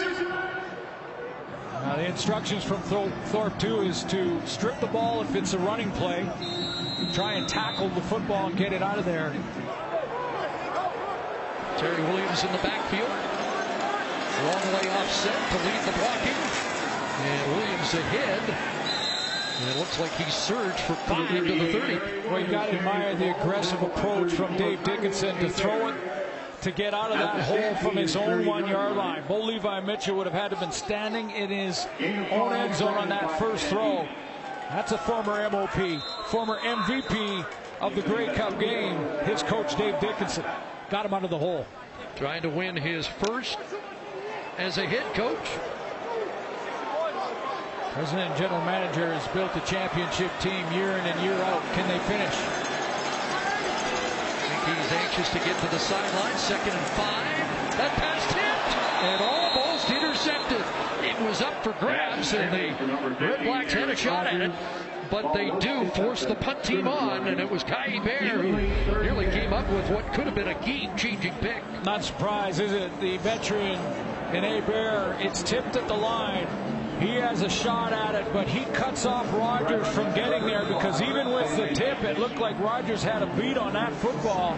Now 1.82 1.97
the 1.97 2.06
instructions 2.06 2.62
from 2.62 2.80
Thorpe 2.82 3.59
too 3.59 3.80
is 3.82 4.05
to 4.05 4.40
strip 4.47 4.78
the 4.80 4.86
ball 4.86 5.22
if 5.22 5.34
it's 5.34 5.52
a 5.52 5.59
running 5.59 5.90
play. 5.93 6.24
Try 7.12 7.32
and 7.32 7.48
tackle 7.48 7.89
the 7.89 8.02
football 8.02 8.47
and 8.47 8.56
get 8.56 8.72
it 8.72 8.82
out 8.82 8.98
of 8.98 9.05
there. 9.05 9.32
Terry 11.76 12.02
Williams 12.05 12.44
in 12.44 12.52
the 12.52 12.59
backfield. 12.59 13.09
Long 13.09 14.72
way 14.74 14.89
offset 14.90 15.34
to 15.51 15.56
lead 15.66 15.82
the 15.86 15.93
blocking. 15.98 16.39
And 17.24 17.56
Williams 17.56 17.94
ahead. 17.94 18.82
And 19.61 19.70
it 19.70 19.77
looks 19.77 19.99
like 20.01 20.12
he 20.12 20.31
surged 20.31 20.81
for 20.81 20.95
five 20.95 21.29
to 21.29 21.43
the 21.43 21.73
30. 21.73 22.29
Well, 22.29 22.41
you 22.41 22.47
got 22.47 22.66
to 22.66 22.79
admire 22.79 23.15
the 23.15 23.39
aggressive 23.41 23.81
approach 23.83 24.33
from 24.33 24.57
Dave 24.57 24.83
Dickenson 24.83 25.37
to 25.37 25.49
throw 25.49 25.89
it 25.89 25.95
to 26.62 26.70
get 26.70 26.95
out 26.95 27.11
of 27.11 27.19
that 27.19 27.41
hole 27.43 27.74
from 27.77 27.97
his 27.97 28.15
own 28.16 28.47
one 28.47 28.66
yard 28.66 28.97
line. 28.97 29.23
Bo 29.27 29.41
Levi 29.41 29.81
Mitchell 29.81 30.16
would 30.16 30.27
have 30.27 30.35
had 30.35 30.51
to 30.53 30.57
been 30.57 30.73
standing 30.73 31.31
in 31.31 31.51
his 31.51 31.87
own 32.31 32.53
end 32.53 32.74
zone 32.74 32.95
on 32.95 33.09
that 33.09 33.39
first 33.39 33.66
throw. 33.66 34.09
That's 34.70 34.93
a 34.93 34.99
former 34.99 35.49
MOP, 35.51 36.01
former 36.27 36.59
MVP 36.59 37.45
of 37.81 37.95
the 37.95 38.03
Grey 38.03 38.33
Cup 38.35 38.59
game. 38.59 38.97
His 39.24 39.43
coach, 39.43 39.77
Dave 39.77 39.99
Dickenson, 40.01 40.45
got 40.89 41.05
him 41.05 41.12
out 41.12 41.24
of 41.24 41.31
the 41.31 41.39
hole. 41.39 41.66
Trying 42.16 42.43
to 42.43 42.49
win 42.49 42.77
his 42.77 43.07
first 43.07 43.59
as 44.57 44.79
a 44.79 44.87
head 44.87 45.12
coach 45.15 45.49
President 47.93 48.31
and 48.31 48.39
general 48.40 48.64
manager 48.64 49.12
has 49.12 49.28
built 49.35 49.55
a 49.55 49.60
championship 49.69 50.31
team 50.40 50.64
year 50.73 50.93
in 50.97 51.05
and 51.05 51.20
year 51.20 51.36
out. 51.44 51.60
Can 51.74 51.86
they 51.89 51.98
finish? 52.09 52.32
I 54.32 54.64
think 54.64 54.78
he's 54.78 54.93
anxious 54.93 55.28
to 55.28 55.39
get 55.40 55.60
to 55.60 55.69
the 55.69 55.78
sideline. 55.78 56.35
Second 56.39 56.73
and 56.73 56.86
five. 56.97 57.77
That 57.77 57.93
pass 58.01 58.24
tipped 58.32 58.73
and 59.05 59.20
almost 59.20 59.90
intercepted. 59.90 60.64
It 61.05 61.20
was 61.28 61.43
up 61.43 61.62
for 61.62 61.73
grabs, 61.85 62.32
and 62.32 62.51
the 62.51 62.73
Red 63.23 63.44
Blacks 63.44 63.74
had 63.74 63.90
a 63.90 63.97
shot 63.97 64.27
at 64.27 64.40
it. 64.40 64.52
But 65.10 65.35
they 65.35 65.51
do 65.60 65.85
force 65.90 66.24
the 66.24 66.36
punt 66.36 66.64
team 66.64 66.89
on, 66.89 67.28
and 67.28 67.39
it 67.39 67.51
was 67.51 67.62
Kai 67.62 68.01
Bear 68.02 68.39
who 68.39 69.02
nearly 69.02 69.27
came 69.27 69.52
up 69.52 69.69
with 69.69 69.90
what 69.90 70.10
could 70.14 70.24
have 70.24 70.35
been 70.35 70.48
a 70.48 70.59
game-changing 70.64 71.35
pick. 71.43 71.62
Not 71.85 72.02
surprised, 72.02 72.59
is 72.59 72.73
it? 72.73 72.90
The 73.02 73.19
veteran 73.19 73.78
in 74.35 74.44
A. 74.44 74.62
Bear, 74.62 75.14
it's 75.20 75.43
tipped 75.43 75.77
at 75.77 75.86
the 75.89 75.94
line. 75.94 76.48
He 77.01 77.14
has 77.16 77.43
a 77.43 77.48
shot 77.48 77.93
at 77.93 78.14
it, 78.14 78.32
but 78.32 78.47
he 78.47 78.64
cuts 78.73 79.06
off 79.06 79.31
Rogers 79.32 79.86
from 79.89 80.14
getting 80.14 80.47
there 80.47 80.64
because 80.64 81.02
even 81.02 81.32
with 81.32 81.56
the 81.56 81.69
tip, 81.74 82.02
it 82.05 82.19
looked 82.19 82.39
like 82.39 82.59
Rogers 82.60 83.02
had 83.02 83.23
a 83.23 83.27
beat 83.36 83.59
on 83.59 83.73
that 83.73 83.93
football. 83.94 84.52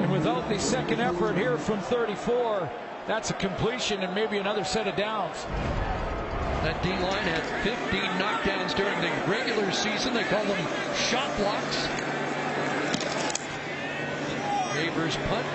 And 0.00 0.10
without 0.10 0.48
the 0.48 0.58
second 0.58 1.00
effort 1.00 1.36
here 1.36 1.58
from 1.58 1.80
34, 1.80 2.70
that's 3.06 3.30
a 3.30 3.34
completion 3.34 4.00
and 4.00 4.14
maybe 4.14 4.38
another 4.38 4.64
set 4.64 4.86
of 4.86 4.96
downs. 4.96 5.44
That 6.64 6.82
D 6.82 6.88
line 6.88 7.24
had 7.28 7.44
15 7.62 8.00
knockdowns 8.16 8.74
during 8.74 8.98
the 9.02 9.10
regular 9.30 9.70
season. 9.70 10.14
They 10.14 10.24
call 10.24 10.44
them 10.44 10.66
shot 10.96 11.28
blocks. 11.36 11.88
Maver's 14.74 15.16
punt. 15.28 15.46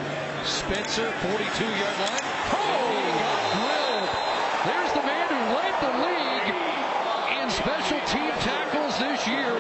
Spencer, 0.46 1.12
42 1.12 1.66
yard 1.66 1.98
line. 2.00 2.24
Oh, 2.54 2.94
he 2.94 3.10
got 3.20 3.40
grilled. 3.58 4.10
There's 4.70 4.94
the 4.94 5.04
man 5.04 5.28
who 5.28 5.40
led 5.56 5.74
the 5.90 5.98
league 6.06 6.54
in 7.42 7.50
special 7.50 8.00
team 8.06 8.32
tackles 8.46 8.98
this 9.00 9.28
year. 9.28 9.56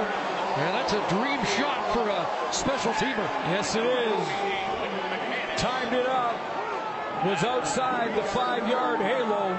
And 0.60 0.76
that's 0.76 0.93
a 0.93 1.01
dream 1.10 1.43
shot 1.57 1.93
for 1.93 2.07
a 2.07 2.53
special 2.53 2.91
teamer. 2.93 3.27
Yes, 3.49 3.76
it 3.76 3.85
is. 3.85 4.27
Timed 5.60 5.93
it 5.93 6.06
up. 6.06 6.35
Was 7.26 7.43
outside 7.43 8.15
the 8.15 8.23
five 8.23 8.68
yard 8.68 8.99
halo. 8.99 9.57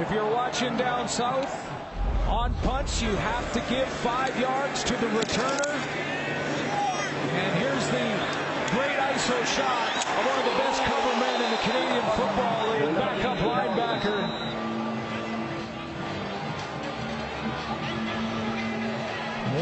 If 0.00 0.10
you're 0.10 0.30
watching 0.30 0.76
down 0.76 1.08
south, 1.08 1.52
on 2.28 2.52
punts, 2.62 3.00
you 3.00 3.14
have 3.16 3.52
to 3.52 3.60
give 3.72 3.88
five 3.88 4.38
yards 4.38 4.84
to 4.84 4.92
the 4.94 5.06
returner. 5.06 5.74
And 7.32 7.58
here's 7.58 7.86
the 7.86 8.06
great 8.74 8.96
ISO 8.98 9.38
shot 9.56 9.96
of 9.96 10.26
one 10.26 10.38
of 10.38 10.44
the 10.44 10.58
best 10.58 10.82
cover 10.82 11.20
men 11.20 11.42
in 11.42 11.50
the 11.50 11.58
Canadian 11.58 12.04
Football 12.16 12.65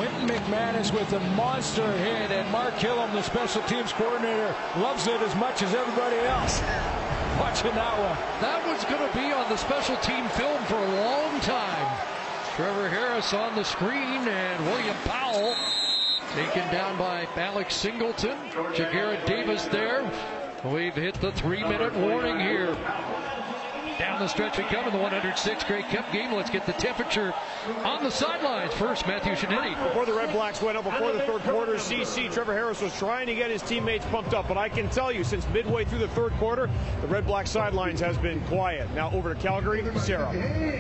Wynton 0.05 0.29
McManus 0.29 0.93
with 0.93 1.11
a 1.15 1.21
monster 1.35 1.91
hit, 1.93 2.31
and 2.31 2.51
Mark 2.51 2.75
Killam, 2.75 3.11
the 3.13 3.23
special 3.23 3.63
teams 3.63 3.91
coordinator, 3.95 4.55
loves 4.77 5.07
it 5.07 5.19
as 5.23 5.35
much 5.37 5.63
as 5.63 5.75
everybody 5.75 6.17
else. 6.17 6.61
Watching 7.41 7.75
that 7.75 7.97
one. 7.99 8.19
That 8.43 8.67
was 8.67 8.85
going 8.85 9.01
to 9.01 9.17
be 9.17 9.33
on 9.33 9.49
the 9.49 9.57
special 9.57 9.97
team 9.97 10.29
film 10.31 10.63
for 10.65 10.75
a 10.75 10.95
long 11.01 11.41
time. 11.41 11.99
Trevor 12.55 12.91
Harris 12.91 13.33
on 13.33 13.57
the 13.57 13.65
screen, 13.65 14.29
and 14.29 14.67
William 14.67 14.97
Powell 15.05 15.55
taken 16.35 16.71
down 16.71 16.99
by 16.99 17.27
Alex 17.37 17.75
Singleton. 17.75 18.37
Ja'Gared 18.51 19.25
Davis 19.25 19.65
there. 19.67 20.05
We've 20.65 20.95
hit 20.95 21.15
the 21.15 21.33
three-minute 21.33 21.95
warning 21.95 22.39
here. 22.41 22.77
Down 23.99 24.19
the 24.19 24.27
stretch 24.27 24.59
we 24.59 24.65
come 24.65 24.87
in 24.87 24.93
the 24.93 24.99
106th 24.99 25.69
Grey 25.69 25.83
Cup 25.83 26.11
game. 26.11 26.33
Let's 26.33 26.51
get 26.51 26.67
the 26.67 26.73
temperature 26.73 27.33
on 27.85 28.03
the 28.03 28.11
sidelines. 28.11 28.75
First, 28.75 29.07
Matthew 29.07 29.35
Scianitti. 29.35 29.81
Before 29.85 30.05
the 30.05 30.13
Red 30.13 30.33
Blacks 30.33 30.61
went 30.61 30.77
up, 30.77 30.83
before 30.83 31.13
the 31.13 31.21
third 31.21 31.43
quarter, 31.43 31.75
CC 31.75 32.33
Trevor 32.33 32.55
Harris 32.55 32.83
was 32.83 32.93
trying 32.99 33.27
to 33.29 33.37
get 33.37 33.51
his 33.51 33.63
teammates 33.63 34.05
pumped 34.07 34.35
up. 34.35 34.49
But 34.49 34.59
I 34.59 34.69
can 34.69 34.91
tell 34.91 35.13
you, 35.13 35.23
since 35.23 35.49
midway 35.51 35.85
through 35.85 36.01
the 36.01 36.09
third 36.09 36.33
quarter, 36.35 36.69
the 37.03 37.07
Red 37.07 37.25
Black 37.25 37.47
sidelines 37.47 38.01
has 38.01 38.19
been 38.19 38.41
quiet. 38.43 38.89
Now 38.95 39.13
over 39.13 39.33
to 39.33 39.41
Calgary, 39.41 39.85
Sarah. 40.01 40.33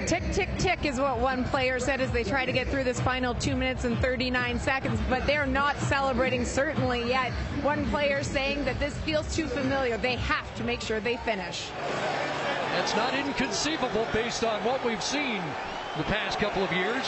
Tick, 0.08 0.24
tick, 0.32 0.48
tick 0.58 0.84
is 0.84 0.98
what 0.98 1.18
one 1.18 1.44
player 1.44 1.78
said 1.78 2.00
as 2.00 2.10
they 2.10 2.24
try 2.24 2.44
to 2.44 2.52
get 2.52 2.66
through 2.66 2.84
this 2.84 3.00
final 3.00 3.32
two 3.34 3.54
minutes 3.54 3.84
and 3.84 3.96
39 3.98 4.58
seconds. 4.58 4.98
But 5.08 5.24
they're 5.24 5.46
not 5.46 5.78
celebrating 5.78 6.44
certainly 6.44 7.06
yet. 7.08 7.30
One 7.62 7.88
player 7.90 8.24
saying 8.24 8.64
that 8.64 8.80
this 8.80 8.96
feels 8.98 9.36
too 9.36 9.46
familiar. 9.46 9.98
They 9.98 10.16
have 10.16 10.52
to 10.56 10.64
make 10.64 10.80
sure 10.80 10.98
they 10.98 11.16
finish. 11.18 11.70
That's 12.74 12.96
not 12.96 13.14
inconceivable 13.14 14.06
based 14.12 14.42
on 14.42 14.62
what 14.64 14.84
we've 14.84 15.02
seen 15.02 15.40
the 15.96 16.02
past 16.04 16.40
couple 16.40 16.64
of 16.64 16.72
years. 16.72 17.06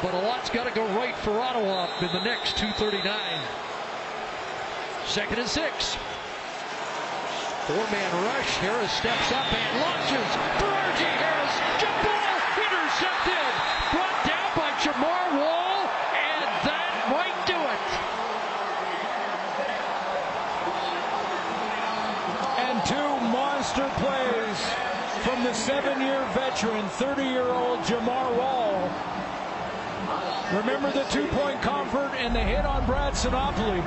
But 0.00 0.14
a 0.14 0.18
lot's 0.18 0.48
got 0.48 0.64
to 0.64 0.72
go 0.72 0.86
right 0.96 1.14
for 1.14 1.38
Ottawa 1.38 1.86
in 2.00 2.08
the 2.08 2.24
next 2.24 2.56
239. 2.56 3.04
Second 5.04 5.38
and 5.40 5.48
six. 5.48 5.94
Four-man 7.68 8.24
rush. 8.24 8.56
Harris 8.64 8.90
steps 8.90 9.30
up 9.30 9.46
and 9.52 9.80
launches 9.84 10.30
for 10.56 10.72
R.J. 10.72 11.04
Harris. 11.04 11.54
Jump 11.76 11.94
ball 12.00 12.34
intercepted. 12.58 13.52
Brought 13.92 14.18
down 14.24 14.48
by 14.56 14.72
Jamar 14.80 15.36
Wall, 15.36 15.84
and 16.16 16.40
that 16.64 17.12
might 17.12 17.36
do 17.44 17.60
it. 17.60 17.86
And 22.56 22.80
two 22.88 23.12
monster 23.76 24.04
plays 24.04 24.58
from 25.24 25.44
the 25.44 25.52
seven-year 25.54 26.20
veteran, 26.34 26.84
30-year-old 26.86 27.78
Jamar 27.80 28.36
Wall. 28.36 28.90
Remember 30.54 30.90
the 30.90 31.04
two-point 31.04 31.62
convert 31.62 32.12
and 32.14 32.34
the 32.34 32.40
hit 32.40 32.64
on 32.64 32.84
Brad 32.86 33.14
Sinopoli. 33.14 33.82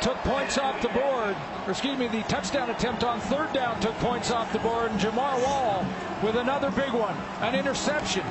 Took 0.00 0.16
points 0.18 0.56
off 0.56 0.80
the 0.80 0.88
board, 0.88 1.36
or 1.66 1.70
excuse 1.70 1.98
me, 1.98 2.08
the 2.08 2.22
touchdown 2.22 2.70
attempt 2.70 3.04
on 3.04 3.20
third 3.20 3.52
down 3.52 3.78
took 3.80 3.94
points 3.96 4.30
off 4.30 4.50
the 4.52 4.58
board, 4.60 4.90
and 4.90 5.00
Jamar 5.00 5.42
Wall 5.44 5.84
with 6.22 6.36
another 6.36 6.70
big 6.70 6.92
one, 6.92 7.16
an 7.40 7.54
interception. 7.54 8.24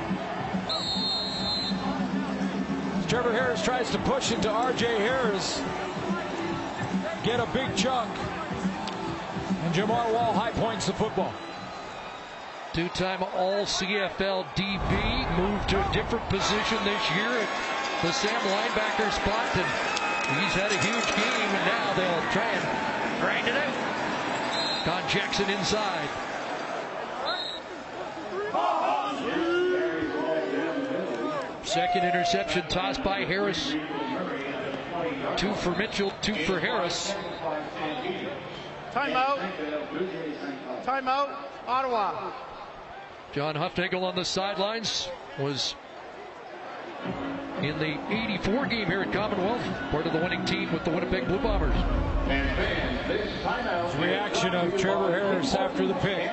Trevor 3.08 3.32
Harris 3.32 3.64
tries 3.64 3.90
to 3.92 4.00
push 4.00 4.32
into 4.32 4.50
R.J. 4.50 4.86
Harris, 5.00 5.62
get 7.24 7.40
a 7.40 7.46
big 7.48 7.76
chunk, 7.76 8.10
and 9.70 9.78
Jamar 9.78 10.12
Wall 10.12 10.34
high 10.34 10.52
points 10.52 10.88
the 10.88 10.94
football. 10.94 11.32
Two-time 12.74 13.22
All-CFL 13.36 14.46
DB, 14.56 15.38
moved 15.38 15.70
to 15.70 15.78
a 15.78 15.94
different 15.94 16.28
position 16.30 16.78
this 16.84 17.12
year 17.14 17.30
at 17.30 17.50
the 18.02 18.12
Sam 18.12 18.42
linebacker 18.50 19.12
spot, 19.14 19.46
and 19.54 20.42
he's 20.42 20.54
had 20.54 20.72
a 20.72 20.80
huge 20.82 21.06
game, 21.14 21.50
and 21.54 21.66
now 21.70 21.94
they'll 21.94 22.32
try 22.32 22.50
and 22.50 23.22
grind 23.22 23.48
it 23.48 23.56
out. 23.56 24.86
Don 24.86 25.08
Jackson 25.08 25.50
inside. 25.52 26.10
Second 31.64 32.06
interception 32.06 32.64
tossed 32.70 33.04
by 33.04 33.24
Harris. 33.24 33.76
Two 35.38 35.54
for 35.54 35.76
Mitchell, 35.76 36.12
two 36.24 36.36
for 36.46 36.60
Harris. 36.60 37.14
Timeout. 38.94 39.40
Timeout. 40.84 41.36
Ottawa. 41.68 42.32
John 43.32 43.56
Hufnagel 43.56 44.02
on 44.02 44.16
the 44.16 44.26
sidelines 44.26 45.08
was 45.38 45.76
in 47.62 47.78
the 47.78 48.00
84 48.12 48.66
game 48.66 48.88
here 48.88 49.02
at 49.02 49.14
Commonwealth, 49.14 49.62
part 49.92 50.08
of 50.08 50.14
the 50.14 50.20
winning 50.20 50.44
team 50.46 50.72
with 50.74 50.84
the 50.84 50.90
Winnipeg 50.90 51.28
Blue 51.28 51.38
Bombers. 51.38 51.76
Reaction 54.00 54.56
of 54.56 54.78
Trevor 54.78 55.12
Harris 55.12 55.54
after 55.54 55.86
the 55.86 55.94
pick. 55.96 56.32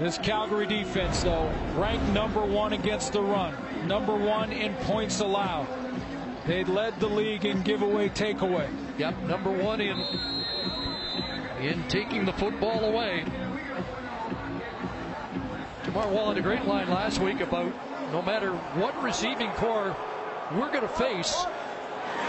This 0.00 0.16
Calgary 0.18 0.66
defense, 0.66 1.22
though, 1.22 1.52
ranked 1.76 2.06
number 2.08 2.40
one 2.40 2.72
against 2.72 3.12
the 3.12 3.22
run, 3.22 3.54
number 3.86 4.16
one 4.16 4.50
in 4.50 4.74
points 4.76 5.20
allowed. 5.20 5.68
They 6.46 6.64
led 6.64 6.98
the 6.98 7.06
league 7.06 7.44
in 7.44 7.62
giveaway 7.62 8.08
takeaway. 8.08 8.68
Yep, 8.98 9.22
number 9.24 9.50
one 9.50 9.80
in 9.80 9.98
in 11.60 11.86
taking 11.88 12.24
the 12.24 12.32
football 12.32 12.84
away. 12.84 13.24
Jamar 15.84 16.10
Wall 16.10 16.28
had 16.28 16.38
a 16.38 16.42
great 16.42 16.64
line 16.66 16.88
last 16.88 17.20
week 17.20 17.40
about 17.40 17.72
no 18.12 18.22
matter 18.22 18.52
what 18.80 19.00
receiving 19.02 19.50
core 19.52 19.94
we're 20.54 20.70
going 20.70 20.82
to 20.82 20.88
face, 20.88 21.44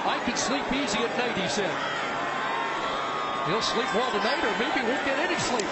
I 0.05 0.21
can 0.25 0.35
sleep 0.35 0.65
easy 0.73 0.99
at 0.99 1.17
night, 1.17 1.38
he 1.38 1.47
said. 1.47 1.71
He'll 3.47 3.61
sleep 3.61 3.93
well 3.95 4.11
tonight, 4.11 4.43
or 4.43 4.53
maybe 4.59 4.85
won't 4.85 5.05
get 5.05 5.17
any 5.17 5.39
sleep. 5.39 5.69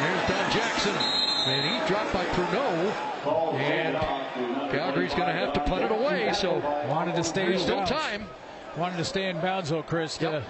There's 0.00 0.28
Don 0.28 0.50
Jackson, 0.50 1.21
and 1.46 1.82
he 1.82 1.88
dropped 1.88 2.12
by 2.12 2.24
Pruneau, 2.26 3.54
and 3.54 3.96
Calgary's 4.70 5.14
going 5.14 5.26
to 5.28 5.32
have 5.32 5.52
to 5.54 5.60
punt 5.60 5.84
it 5.84 5.90
away. 5.90 6.32
So 6.34 6.58
wanted 6.88 7.16
to 7.16 7.24
stay 7.24 7.46
there's 7.46 7.60
in 7.60 7.60
still 7.60 7.76
bounds. 7.78 7.90
time. 7.90 8.26
Wanted 8.76 8.96
to 8.98 9.04
stay 9.04 9.28
in 9.28 9.40
bounds, 9.40 9.70
though, 9.70 9.82
Chris. 9.82 10.18
Yep. 10.20 10.44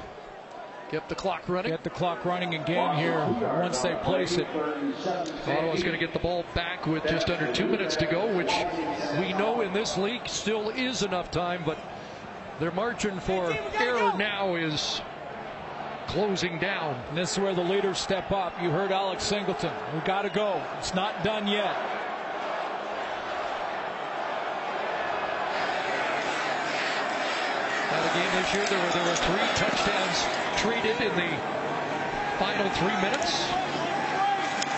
Get 0.91 1.09
the 1.09 1.15
clock 1.15 1.49
running. 1.49 1.71
Get 1.71 1.85
the 1.85 1.91
clock 1.91 2.25
running 2.27 2.55
again 2.55 2.97
here 2.97 3.19
once 3.59 3.79
they 3.81 3.95
place 4.05 4.37
it. 4.37 4.47
Ottawa's 5.47 5.83
going 5.83 5.95
to 5.95 5.99
get 5.99 6.13
the 6.13 6.19
ball 6.19 6.45
back 6.55 6.87
with 6.87 7.03
just 7.05 7.31
under 7.31 7.51
two 7.53 7.67
minutes 7.67 7.97
to 7.97 8.05
go, 8.07 8.27
which 8.37 8.53
we 9.19 9.33
know 9.33 9.63
in 9.63 9.73
this 9.73 9.97
league 9.97 10.29
still 10.29 10.69
is 10.69 11.03
enough 11.03 11.31
time, 11.31 11.63
but 11.65 11.79
Their 12.63 12.71
margin 12.71 13.19
for 13.19 13.53
error 13.79 14.13
now 14.17 14.55
is 14.55 15.01
closing 16.07 16.59
down. 16.59 16.95
And 17.09 17.17
this 17.19 17.33
is 17.33 17.39
where 17.39 17.55
the 17.55 17.63
leaders 17.63 17.99
step 17.99 18.31
up. 18.33 18.53
You 18.63 18.71
heard 18.71 18.93
Alex 18.93 19.25
Singleton. 19.25 19.73
We 19.95 20.01
got 20.01 20.23
to 20.23 20.31
go. 20.31 20.63
It's 20.79 20.95
not 20.95 21.25
done 21.25 21.47
yet. 21.47 21.75
Now 27.91 28.03
the 28.03 28.15
game 28.19 28.33
this 28.41 28.55
year, 28.55 28.67
there 28.67 28.81
were, 28.81 28.93
there 28.93 29.07
were 29.09 29.17
three 29.17 29.49
touchdowns 29.57 30.25
traded 30.57 31.01
in 31.01 31.15
the 31.17 31.37
final 32.39 32.69
three 32.81 32.97
minutes. 33.03 33.45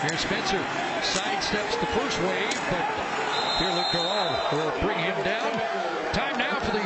Here's 0.01 0.19
Spencer. 0.19 0.61
Sidesteps 1.01 1.79
the 1.79 1.87
first 1.97 2.19
wave, 2.21 2.53
but 2.69 2.85
Pierre-Luc 3.57 3.87
Dural 3.95 4.51
will 4.51 4.71
bring 4.81 4.99
him 4.99 5.15
down. 5.23 5.51
Time 6.13 6.37
now 6.37 6.44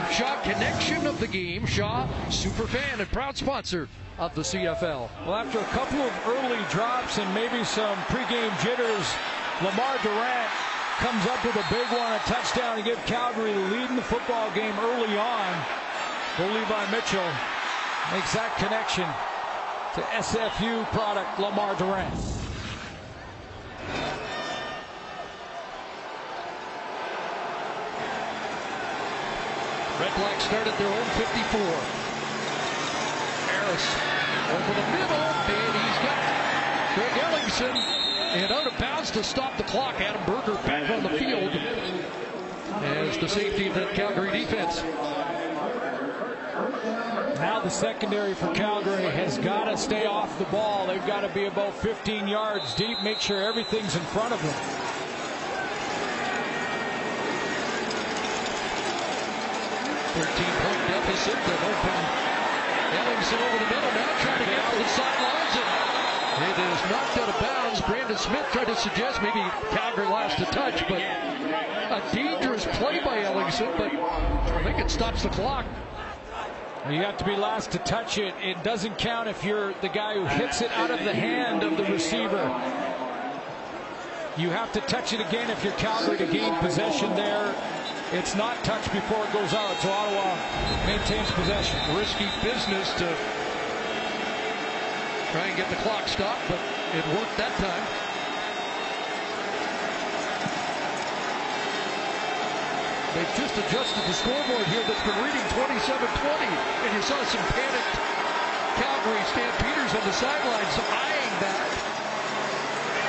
for 0.10 0.15
Shaw 0.15 0.41
connection 0.41 1.07
of 1.07 1.19
the 1.19 1.27
game. 1.27 1.65
Shaw, 1.65 2.07
super 2.30 2.68
fan 2.68 2.99
and 2.99 3.11
proud 3.11 3.38
sponsor 3.38 3.88
of 4.18 4.34
the 4.36 4.41
CFL. 4.41 5.10
Well, 5.26 5.36
after 5.36 5.60
a 5.60 5.64
couple 5.65 5.99
of 5.99 6.14
early 6.27 6.64
drops 6.69 7.18
and 7.18 7.34
maybe 7.34 7.64
some 7.64 7.98
pregame 8.10 8.53
jitters, 8.64 9.06
Lemar 9.60 10.02
Durant 10.03 10.49
comes 10.99 11.26
up 11.27 11.44
with 11.45 11.56
a 11.56 11.65
big 11.69 11.88
one, 11.91 12.11
a 12.11 12.19
touchdown 12.19 12.77
to 12.77 12.84
give 12.84 12.98
Calgary 13.06 13.53
the 13.53 13.60
lead 13.60 13.90
in 13.90 13.95
the 13.95 14.02
football 14.02 14.52
game 14.52 14.77
early 14.80 15.18
on. 15.18 15.65
Well, 16.38 16.53
Levi 16.53 16.91
Mitchell 16.91 17.31
makes 18.11 18.34
that 18.34 18.56
connection 18.57 19.07
to 19.95 20.02
SFU 20.18 20.86
product 20.91 21.38
Lemar 21.38 21.77
Durant. 21.77 22.40
Red 29.99 30.15
Black 30.15 30.39
started 30.39 30.73
their 30.77 30.88
own 30.88 31.05
54. 31.19 31.59
Harris 33.51 33.85
over 34.47 34.73
the 34.73 34.88
middle, 34.95 35.23
and 35.49 35.73
he's 35.76 35.99
got 35.99 36.17
Greg 36.95 37.15
Ellingson. 37.19 37.76
And 38.31 38.51
out 38.51 38.65
of 38.65 38.77
bounds 38.77 39.11
to 39.11 39.23
stop 39.23 39.57
the 39.57 39.63
clock. 39.63 39.99
Adam 39.99 40.23
Berger 40.26 40.53
back 40.65 40.89
on 40.89 41.03
the 41.03 41.09
field 41.09 41.51
as 42.84 43.17
the 43.17 43.27
safety 43.27 43.67
of 43.67 43.76
that 43.76 43.93
Calgary 43.93 44.31
defense. 44.31 44.81
Now 47.39 47.59
the 47.61 47.69
secondary 47.69 48.35
for 48.35 48.53
Calgary 48.53 49.03
has 49.03 49.38
got 49.39 49.65
to 49.65 49.77
stay 49.77 50.05
off 50.05 50.38
the 50.39 50.45
ball. 50.45 50.88
They've 50.88 51.05
got 51.07 51.21
to 51.21 51.30
be 51.30 51.45
about 51.45 51.73
15 51.73 52.27
yards 52.27 52.73
deep, 52.76 53.01
make 53.03 53.19
sure 53.19 53.41
everything's 53.41 53.95
in 53.95 54.03
front 54.03 54.34
of 54.34 54.41
them. 54.41 54.98
13-point 60.15 60.81
deficit. 60.90 61.38
They've 61.45 61.65
opened 61.69 62.06
Ellingson 62.90 63.40
over 63.40 63.57
the 63.61 63.69
middle 63.69 63.94
now, 63.94 64.10
trying 64.26 64.41
to 64.41 64.49
get 64.49 64.64
to 64.72 64.77
the 64.77 64.90
sidelines. 64.90 65.56
And 66.40 66.44
it 66.49 66.57
is 66.57 66.80
knocked 66.90 67.18
out 67.18 67.30
of 67.30 67.40
bounds. 67.41 67.81
Brandon 67.81 68.18
Smith 68.18 68.45
tried 68.52 68.68
to 68.68 68.76
suggest 68.76 69.22
maybe 69.22 69.41
Calgary 69.72 70.07
lost 70.07 70.40
a 70.40 70.45
touch, 70.45 70.88
but 70.88 71.02
a 71.02 72.02
dangerous 72.14 72.65
play 72.77 72.99
by 73.03 73.19
Ellingson, 73.23 73.76
but 73.77 73.94
I 73.94 74.64
think 74.64 74.80
it 74.80 74.90
stops 74.90 75.23
the 75.23 75.30
clock. 75.30 75.65
You 76.90 77.02
have 77.03 77.18
to 77.18 77.26
be 77.26 77.36
last 77.36 77.72
to 77.72 77.77
touch 77.80 78.18
it. 78.18 78.34
It 78.41 78.64
doesn't 78.64 78.98
count 78.98 79.27
if 79.27 79.44
you're 79.44 79.73
the 79.81 79.90
guy 79.90 80.15
who 80.15 80.26
hits 80.26 80.61
it 80.61 80.72
out 80.72 80.90
of 80.90 81.03
the 81.03 81.14
hand 81.14 81.61
of 81.61 81.77
the 81.77 81.84
receiver. 81.84 82.48
You 84.39 84.47
have 84.55 84.71
to 84.71 84.79
touch 84.87 85.11
it 85.11 85.19
again 85.19 85.51
if 85.51 85.67
you're 85.67 85.75
Calgary 85.75 86.15
to 86.15 86.25
gain 86.25 86.55
possession 86.63 87.11
there. 87.11 87.51
It's 88.15 88.39
not 88.39 88.55
touched 88.63 88.87
before 88.95 89.19
it 89.27 89.33
goes 89.35 89.51
out, 89.51 89.75
so 89.83 89.91
Ottawa 89.91 90.31
maintains 90.87 91.27
possession. 91.35 91.75
Risky 91.91 92.23
business 92.39 92.87
to 93.03 93.11
try 95.35 95.51
and 95.51 95.59
get 95.59 95.67
the 95.67 95.75
clock 95.83 96.07
stopped, 96.07 96.39
but 96.47 96.55
it 96.95 97.03
worked 97.19 97.35
that 97.35 97.51
time. 97.59 97.83
They've 103.19 103.35
just 103.35 103.59
adjusted 103.59 104.07
the 104.07 104.15
scoreboard 104.23 104.71
here 104.71 104.87
that's 104.87 105.03
been 105.03 105.19
reading 105.19 105.43
27-20, 105.51 106.47
and 106.87 106.95
you 106.95 107.03
saw 107.03 107.19
some 107.27 107.43
panicked 107.51 107.95
Calgary 108.79 109.19
Stampeders 109.35 109.91
on 109.99 110.03
the 110.07 110.15
sidelines 110.15 110.75
eyeing 110.95 111.35
that. 111.43 111.88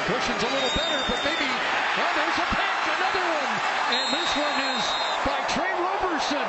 Cushion's 0.07 0.43
a 0.43 0.51
little 0.51 0.75
better, 0.75 1.01
but 1.09 1.21
maybe, 1.25 1.45
oh, 1.45 2.13
there's 2.17 2.39
a 2.41 2.49
pass, 2.57 2.83
another 2.89 3.21
one, 3.21 3.53
and 3.93 4.07
this 4.17 4.31
one 4.33 4.57
is 4.73 4.83
by 5.29 5.39
Tre 5.53 5.69
Roberson. 5.77 6.49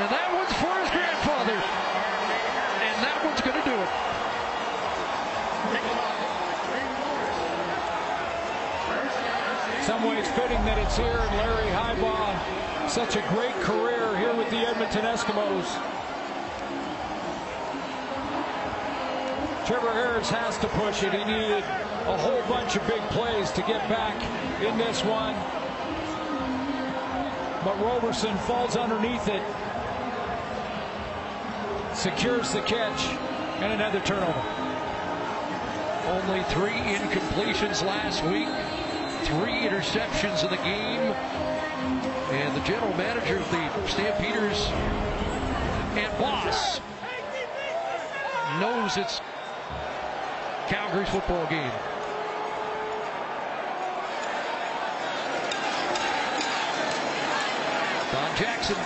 And 0.00 0.08
that 0.08 0.28
one's 0.32 0.52
for 0.56 0.72
his 0.80 0.88
grandfather. 0.88 1.52
And 1.52 2.96
that 3.04 3.20
one's 3.24 3.40
going 3.44 3.60
to 3.60 3.66
do 3.68 3.76
it. 3.76 3.92
Some 9.84 10.08
ways 10.08 10.26
fitting 10.32 10.64
that 10.64 10.78
it's 10.78 10.96
here, 10.96 11.06
and 11.06 11.36
Larry 11.36 11.68
Highbaugh, 11.76 12.88
such 12.88 13.16
a 13.16 13.22
great 13.28 13.54
career 13.60 14.16
here 14.16 14.34
with 14.34 14.48
the 14.50 14.64
Edmonton 14.66 15.04
Eskimos. 15.04 16.01
Trevor 19.66 19.92
Harris 19.92 20.28
has 20.28 20.58
to 20.58 20.66
push 20.68 21.04
it. 21.04 21.12
He 21.12 21.24
needed 21.24 21.62
a 21.62 22.16
whole 22.16 22.42
bunch 22.48 22.74
of 22.74 22.84
big 22.88 23.00
plays 23.10 23.52
to 23.52 23.60
get 23.62 23.88
back 23.88 24.16
in 24.60 24.76
this 24.76 25.04
one. 25.04 25.34
But 27.64 27.80
Roberson 27.80 28.36
falls 28.38 28.76
underneath 28.76 29.28
it, 29.28 29.42
secures 31.94 32.52
the 32.52 32.60
catch, 32.62 33.04
and 33.62 33.72
another 33.72 34.00
turnover. 34.00 34.42
Only 36.06 36.42
three 36.50 36.72
incompletions 36.72 37.86
last 37.86 38.24
week, 38.24 38.48
three 39.28 39.60
interceptions 39.62 40.42
in 40.42 40.50
the 40.50 40.56
game. 40.56 41.14
And 42.32 42.56
the 42.56 42.66
general 42.66 42.92
manager 42.96 43.36
of 43.36 43.48
the 43.52 43.86
Stampeders 43.86 44.66
and 45.94 46.18
boss 46.18 46.80
knows 48.58 48.96
it's 48.96 49.20
Calgary's 50.68 51.08
football 51.08 51.46
game. 51.46 51.72
Don 58.12 58.36
Jackson. 58.36 58.76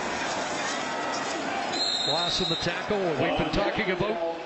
Loss 2.07 2.41
in 2.41 2.49
the 2.49 2.55
tackle. 2.55 2.99
We've 2.99 3.37
been 3.37 3.51
talking 3.51 3.91
about 3.91 4.37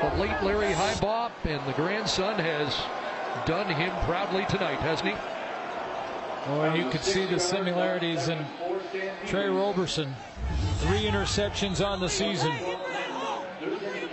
the 0.00 0.20
late 0.20 0.42
Larry 0.42 0.72
Highbaugh, 0.74 1.30
and 1.44 1.66
the 1.66 1.72
grandson 1.72 2.38
has 2.38 2.76
done 3.46 3.68
him 3.68 3.90
proudly 4.04 4.44
tonight, 4.46 4.78
hasn't 4.80 5.10
he? 5.10 5.16
And 6.46 6.76
you 6.76 6.90
could 6.90 7.02
see 7.02 7.24
the 7.26 7.40
similarities 7.40 8.28
in 8.28 8.44
Tre 9.26 9.48
Roberson. 9.48 10.14
Three 10.78 11.04
interceptions 11.04 11.84
on 11.84 11.98
the 11.98 12.08
season. 12.08 12.52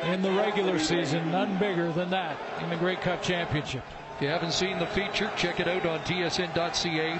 In 0.05 0.21
the 0.21 0.31
regular 0.31 0.79
season, 0.79 1.31
none 1.31 1.57
bigger 1.57 1.91
than 1.93 2.09
that 2.09 2.37
in 2.61 2.69
the 2.69 2.75
Grey 2.75 2.97
Cup 2.97 3.21
Championship. 3.23 3.83
If 4.15 4.21
you 4.21 4.27
haven't 4.27 4.51
seen 4.51 4.77
the 4.77 4.85
feature, 4.87 5.31
check 5.37 5.61
it 5.61 5.67
out 5.67 5.85
on 5.85 5.99
tsn.ca. 6.01 7.19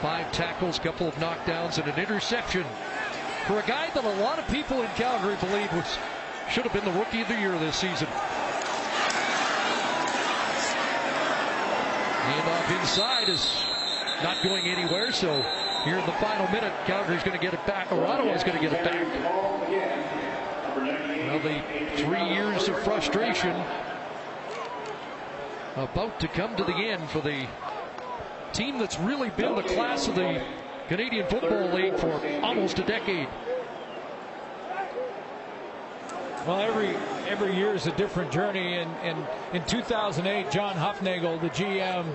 Five 0.00 0.32
tackles, 0.32 0.78
couple 0.78 1.06
of 1.06 1.14
knockdowns, 1.16 1.78
and 1.78 1.86
an 1.88 1.98
interception 1.98 2.64
for 3.46 3.58
a 3.58 3.66
guy 3.66 3.90
that 3.90 4.04
a 4.04 4.14
lot 4.22 4.38
of 4.38 4.48
people 4.48 4.80
in 4.80 4.88
Calgary 4.96 5.36
believe 5.40 5.70
was 5.74 5.98
should 6.50 6.64
have 6.64 6.72
been 6.72 6.84
the 6.84 6.98
rookie 6.98 7.20
of 7.20 7.28
the 7.28 7.38
year 7.38 7.52
this 7.58 7.76
season. 7.76 8.08
Handoff 12.24 12.80
inside 12.80 13.28
is 13.28 13.62
not 14.22 14.42
going 14.42 14.66
anywhere, 14.66 15.12
so 15.12 15.42
here 15.84 15.98
in 15.98 16.06
the 16.06 16.12
final 16.12 16.48
minute, 16.48 16.72
Calgary's 16.86 17.22
going 17.22 17.38
to 17.38 17.42
get 17.44 17.52
it 17.52 17.64
back, 17.66 17.92
or 17.92 18.06
Ottawa's 18.06 18.42
going 18.42 18.56
to 18.56 18.62
get 18.62 18.72
it 18.72 18.84
back. 18.84 20.37
Now 20.78 21.38
the 21.38 21.62
three 21.96 22.34
years 22.34 22.68
of 22.68 22.78
frustration 22.84 23.54
about 25.76 26.18
to 26.20 26.28
come 26.28 26.56
to 26.56 26.64
the 26.64 26.74
end 26.74 27.08
for 27.10 27.20
the 27.20 27.46
team 28.52 28.78
that's 28.78 28.98
really 28.98 29.30
been 29.30 29.54
the 29.54 29.62
class 29.62 30.08
of 30.08 30.14
the 30.14 30.42
Canadian 30.88 31.26
Football 31.26 31.72
League 31.74 31.96
for 31.96 32.20
almost 32.42 32.78
a 32.78 32.84
decade. 32.84 33.28
Well, 36.46 36.60
every 36.60 36.96
every 37.28 37.54
year 37.54 37.74
is 37.74 37.86
a 37.86 37.92
different 37.92 38.32
journey, 38.32 38.78
and, 38.78 38.90
and 39.02 39.26
in 39.52 39.64
2008, 39.66 40.50
John 40.50 40.76
Hufnagel, 40.76 41.40
the 41.40 41.50
GM, 41.50 42.06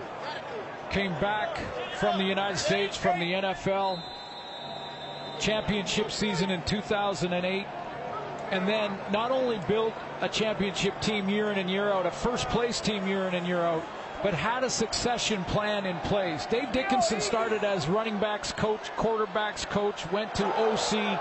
came 0.89 1.11
back 1.19 1.59
from 1.99 2.17
the 2.17 2.23
United 2.23 2.57
States, 2.57 2.97
from 2.97 3.19
the 3.19 3.33
NFL 3.33 4.01
championship 5.39 6.11
season 6.11 6.49
in 6.49 6.63
2008, 6.63 7.67
and 8.51 8.67
then 8.67 8.97
not 9.11 9.31
only 9.31 9.59
built 9.67 9.93
a 10.21 10.29
championship 10.29 10.99
team 11.01 11.29
year 11.29 11.51
in 11.51 11.57
and 11.57 11.69
year 11.69 11.91
out, 11.91 12.05
a 12.05 12.11
first 12.11 12.47
place 12.49 12.79
team 12.79 13.07
year 13.07 13.27
in 13.27 13.35
and 13.35 13.47
year 13.47 13.61
out, 13.61 13.83
but 14.21 14.33
had 14.33 14.63
a 14.63 14.69
succession 14.69 15.43
plan 15.45 15.85
in 15.85 15.97
place. 15.99 16.45
Dave 16.45 16.71
Dickenson 16.71 17.19
started 17.19 17.63
as 17.63 17.87
running 17.89 18.17
backs 18.19 18.53
coach, 18.53 18.89
quarterbacks 18.97 19.69
coach, 19.69 20.09
went 20.11 20.33
to 20.35 20.45
OC, 20.45 21.19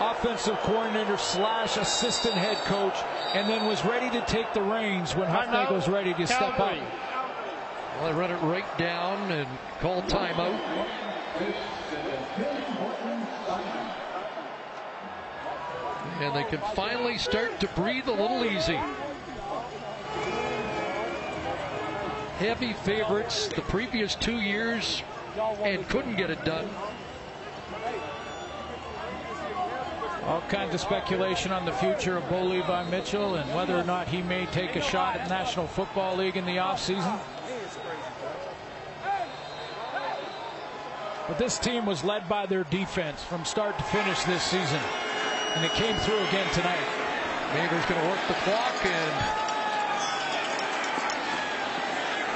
offensive 0.00 0.56
coordinator 0.60 1.18
slash 1.18 1.76
assistant 1.76 2.34
head 2.34 2.56
coach, 2.64 2.96
and 3.34 3.48
then 3.48 3.66
was 3.66 3.84
ready 3.84 4.08
to 4.10 4.24
take 4.26 4.52
the 4.54 4.62
reins 4.62 5.14
when 5.14 5.28
Hufnagel 5.28 5.72
was 5.72 5.88
ready 5.88 6.14
to 6.14 6.26
step 6.26 6.58
up. 6.58 6.76
Well, 8.00 8.12
they 8.12 8.18
run 8.18 8.30
it 8.30 8.42
right 8.42 8.78
down 8.78 9.30
and 9.30 9.46
call 9.80 10.02
timeout. 10.02 10.58
And 16.20 16.34
they 16.34 16.44
can 16.44 16.60
finally 16.74 17.18
start 17.18 17.58
to 17.60 17.68
breathe 17.68 18.08
a 18.08 18.12
little 18.12 18.44
easy. 18.44 18.78
Heavy 22.38 22.72
favorites 22.72 23.48
the 23.48 23.62
previous 23.62 24.14
two 24.14 24.36
years 24.36 25.02
and 25.62 25.88
couldn't 25.88 26.16
get 26.16 26.30
it 26.30 26.44
done. 26.44 26.68
All 30.24 30.40
kinds 30.48 30.74
of 30.74 30.80
speculation 30.80 31.52
on 31.52 31.64
the 31.64 31.72
future 31.72 32.16
of 32.16 32.28
Bo 32.30 32.44
Levi 32.44 32.90
Mitchell 32.90 33.34
and 33.34 33.54
whether 33.54 33.78
or 33.78 33.84
not 33.84 34.08
he 34.08 34.22
may 34.22 34.46
take 34.46 34.74
a 34.74 34.80
shot 34.80 35.16
at 35.16 35.28
the 35.28 35.34
National 35.34 35.66
Football 35.66 36.16
League 36.16 36.36
in 36.36 36.46
the 36.46 36.56
offseason. 36.56 37.20
But 41.28 41.38
this 41.38 41.58
team 41.58 41.86
was 41.86 42.04
led 42.04 42.28
by 42.28 42.46
their 42.46 42.64
defense 42.64 43.22
from 43.22 43.44
start 43.44 43.76
to 43.78 43.84
finish 43.84 44.22
this 44.24 44.42
season. 44.42 44.80
And 45.54 45.64
it 45.64 45.72
came 45.72 45.96
through 45.98 46.18
again 46.18 46.52
tonight. 46.52 46.86
Maver's 47.54 47.84
going 47.86 48.00
to 48.00 48.08
work 48.08 48.18
the 48.26 48.34
clock 48.42 48.84
and 48.84 49.12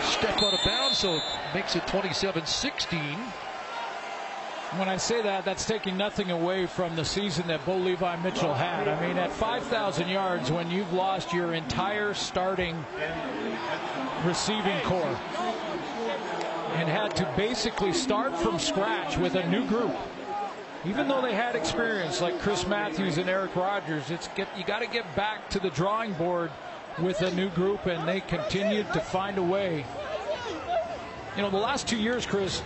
step 0.05 0.41
out 0.43 0.55
of 0.55 0.61
bounds, 0.65 0.99
so 0.99 1.17
it 1.17 1.23
makes 1.53 1.75
it 1.75 1.83
27-16. 1.83 3.17
When 4.77 4.89
I 4.89 4.97
say 4.99 5.23
that, 5.23 5.45
that's 5.45 5.65
taking 5.65 5.97
nothing 5.97 6.31
away 6.31 6.67
from 6.67 6.95
the 6.95 7.05
season 7.05 7.47
that 7.49 7.65
Bo 7.67 7.77
Levi 7.77 8.17
Mitchell 8.23 8.55
had. 8.55 8.87
I 8.87 9.01
mean, 9.07 9.17
at 9.17 9.33
5,000 9.33 10.09
yards, 10.09 10.53
when 10.53 10.71
you've 10.71 10.93
lost 10.93 11.33
your 11.33 11.55
entire 11.55 12.15
starting 12.15 12.85
receiving 14.25 14.79
core 14.83 15.19
and 16.75 16.89
had 16.89 17.17
to 17.17 17.29
basically 17.37 17.93
start 17.93 18.37
from 18.37 18.59
scratch 18.59 19.17
with 19.17 19.35
a 19.35 19.49
new 19.49 19.67
group. 19.67 19.97
Even 20.85 21.09
though 21.09 21.21
they 21.21 21.35
had 21.35 21.57
experience 21.57 22.21
like 22.21 22.39
Chris 22.41 22.67
Matthews 22.67 23.19
and 23.19 23.29
Eric 23.29 23.55
Rogers, 23.57 24.11
it's 24.11 24.29
get 24.29 24.49
you 24.57 24.65
got 24.65 24.81
to 24.81 24.87
get 24.87 25.17
back 25.17 25.51
to 25.51 25.59
the 25.59 25.71
drawing 25.71 26.13
board 26.15 26.51
with 27.01 27.21
a 27.23 27.35
new 27.35 27.49
group, 27.51 27.87
and 27.87 28.09
they 28.09 28.21
continued 28.21 28.93
to 28.93 29.01
find 29.01 29.39
a 29.39 29.43
way. 29.43 29.85
You 31.37 31.43
know, 31.43 31.51
the 31.51 31.57
last 31.57 31.89
two 31.89 31.97
years, 31.97 32.27
Chris, 32.27 32.63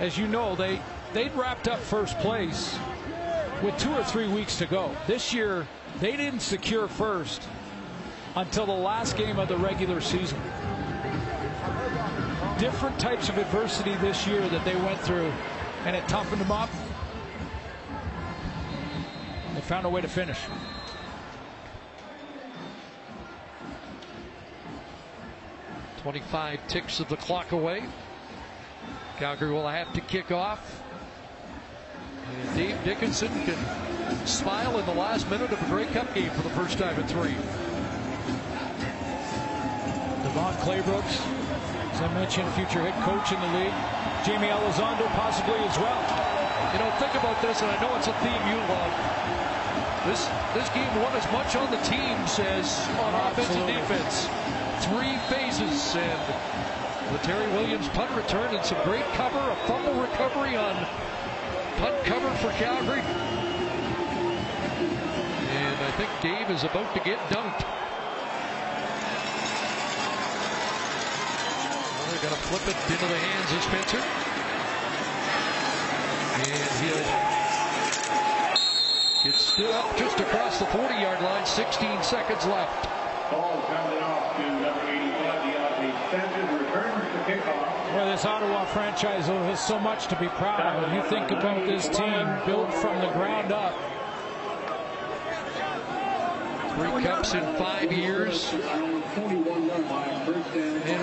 as 0.00 0.16
you 0.16 0.26
know, 0.26 0.56
they 0.56 0.80
they'd 1.12 1.34
wrapped 1.34 1.68
up 1.68 1.78
first 1.80 2.18
place 2.18 2.78
with 3.62 3.76
two 3.78 3.92
or 3.92 4.04
three 4.04 4.28
weeks 4.28 4.56
to 4.58 4.66
go. 4.66 4.94
This 5.06 5.32
year, 5.34 5.66
they 6.00 6.16
didn't 6.16 6.40
secure 6.40 6.88
first 6.88 7.42
until 8.36 8.66
the 8.66 8.72
last 8.72 9.16
game 9.16 9.38
of 9.38 9.48
the 9.48 9.56
regular 9.56 10.00
season 10.00 10.40
different 12.58 12.98
types 12.98 13.28
of 13.28 13.36
adversity 13.36 13.94
this 13.96 14.26
year 14.26 14.40
that 14.48 14.64
they 14.64 14.76
went 14.76 15.00
through, 15.00 15.32
and 15.84 15.96
it 15.96 16.06
toughened 16.08 16.40
them 16.40 16.52
up. 16.52 16.70
Found 19.66 19.86
a 19.86 19.88
way 19.88 20.00
to 20.00 20.08
finish. 20.08 20.38
Twenty-five 26.02 26.66
ticks 26.68 27.00
of 27.00 27.08
the 27.08 27.16
clock 27.16 27.52
away. 27.52 27.84
Calgary 29.18 29.52
will 29.52 29.66
have 29.66 29.92
to 29.94 30.00
kick 30.00 30.30
off. 30.30 30.82
And 32.30 32.56
Dave 32.56 32.82
Dickenson 32.84 33.28
can 33.44 34.26
smile 34.26 34.78
in 34.78 34.86
the 34.86 34.94
last 34.94 35.28
minute 35.30 35.50
of 35.50 35.62
a 35.62 35.66
Grey 35.66 35.86
Cup 35.86 36.12
game 36.14 36.30
for 36.30 36.42
the 36.42 36.50
first 36.50 36.78
time 36.78 36.98
in 37.00 37.06
three. 37.06 37.34
DeVone 40.24 40.56
Claybrooks 40.56 41.44
as 41.94 42.02
I 42.02 42.12
mentioned, 42.12 42.50
future 42.54 42.82
head 42.82 42.98
coach 43.06 43.30
in 43.30 43.38
the 43.38 43.46
league. 43.54 43.78
Jaime 44.26 44.48
Elizondo 44.50 45.06
possibly 45.14 45.54
as 45.62 45.78
well. 45.78 46.02
You 46.74 46.80
know, 46.82 46.90
think 46.98 47.14
about 47.14 47.40
this, 47.40 47.62
and 47.62 47.70
I 47.70 47.80
know 47.80 47.94
it's 47.94 48.08
a 48.08 48.14
theme 48.18 48.42
you 48.50 48.58
love. 48.66 49.33
This 50.06 50.28
this 50.52 50.68
game 50.70 50.94
won 51.00 51.12
as 51.16 51.24
much 51.32 51.56
on 51.56 51.70
the 51.70 51.78
teams 51.78 52.38
as 52.38 52.86
on 53.00 53.14
offense 53.14 53.48
and 53.56 53.66
defense. 53.66 54.28
Three 54.84 55.16
phases, 55.32 55.96
and 55.96 56.20
the 57.10 57.18
Terry 57.24 57.46
Williams 57.52 57.88
punt 57.88 58.10
return 58.14 58.54
and 58.54 58.62
some 58.64 58.82
great 58.84 59.04
cover, 59.14 59.38
a 59.38 59.56
fumble 59.66 59.94
recovery 59.94 60.56
on 60.56 60.74
punt 61.78 62.04
cover 62.04 62.30
for 62.36 62.50
Calgary. 62.58 63.00
And 65.48 65.76
I 65.80 65.90
think 65.96 66.10
Dave 66.20 66.50
is 66.50 66.64
about 66.64 66.92
to 66.94 67.00
get 67.00 67.18
dunked. 67.30 67.64
They're 72.10 72.30
going 72.30 72.34
to 72.34 72.46
flip 72.48 72.68
it 72.68 72.76
into 72.92 73.06
the 73.06 73.18
hands 73.18 73.52
of 73.52 73.62
Spencer. 73.62 74.02
And 76.44 76.70
he'll 76.84 77.43
get 79.24 79.34
stood 79.36 79.70
up 79.70 79.96
just 79.96 80.20
across 80.20 80.58
the 80.58 80.66
40-yard 80.66 81.22
line. 81.22 81.46
16 81.46 82.02
seconds 82.02 82.44
left. 82.44 82.90
Ball 83.30 83.64
grounded 83.66 84.02
off 84.02 84.36
to 84.36 84.42
number 84.42 84.86
85, 84.86 85.40
Diontae 85.40 86.08
Spencer, 86.08 86.44
returns 86.62 87.04
the 87.12 87.32
kickoff. 87.32 87.94
Well, 87.94 88.06
this 88.12 88.24
Ottawa 88.26 88.66
franchise 88.66 89.26
has 89.26 89.66
so 89.66 89.78
much 89.78 90.08
to 90.08 90.16
be 90.16 90.28
proud 90.28 90.60
of. 90.60 90.92
You 90.92 91.02
think 91.08 91.30
about 91.30 91.64
this 91.64 91.88
team 91.88 92.38
built 92.44 92.74
from 92.74 93.00
the 93.00 93.08
ground 93.12 93.50
up. 93.50 93.74
Three 96.76 97.02
cups 97.02 97.32
in 97.32 97.56
five 97.56 97.90
years. 97.92 98.52
And 98.52 98.62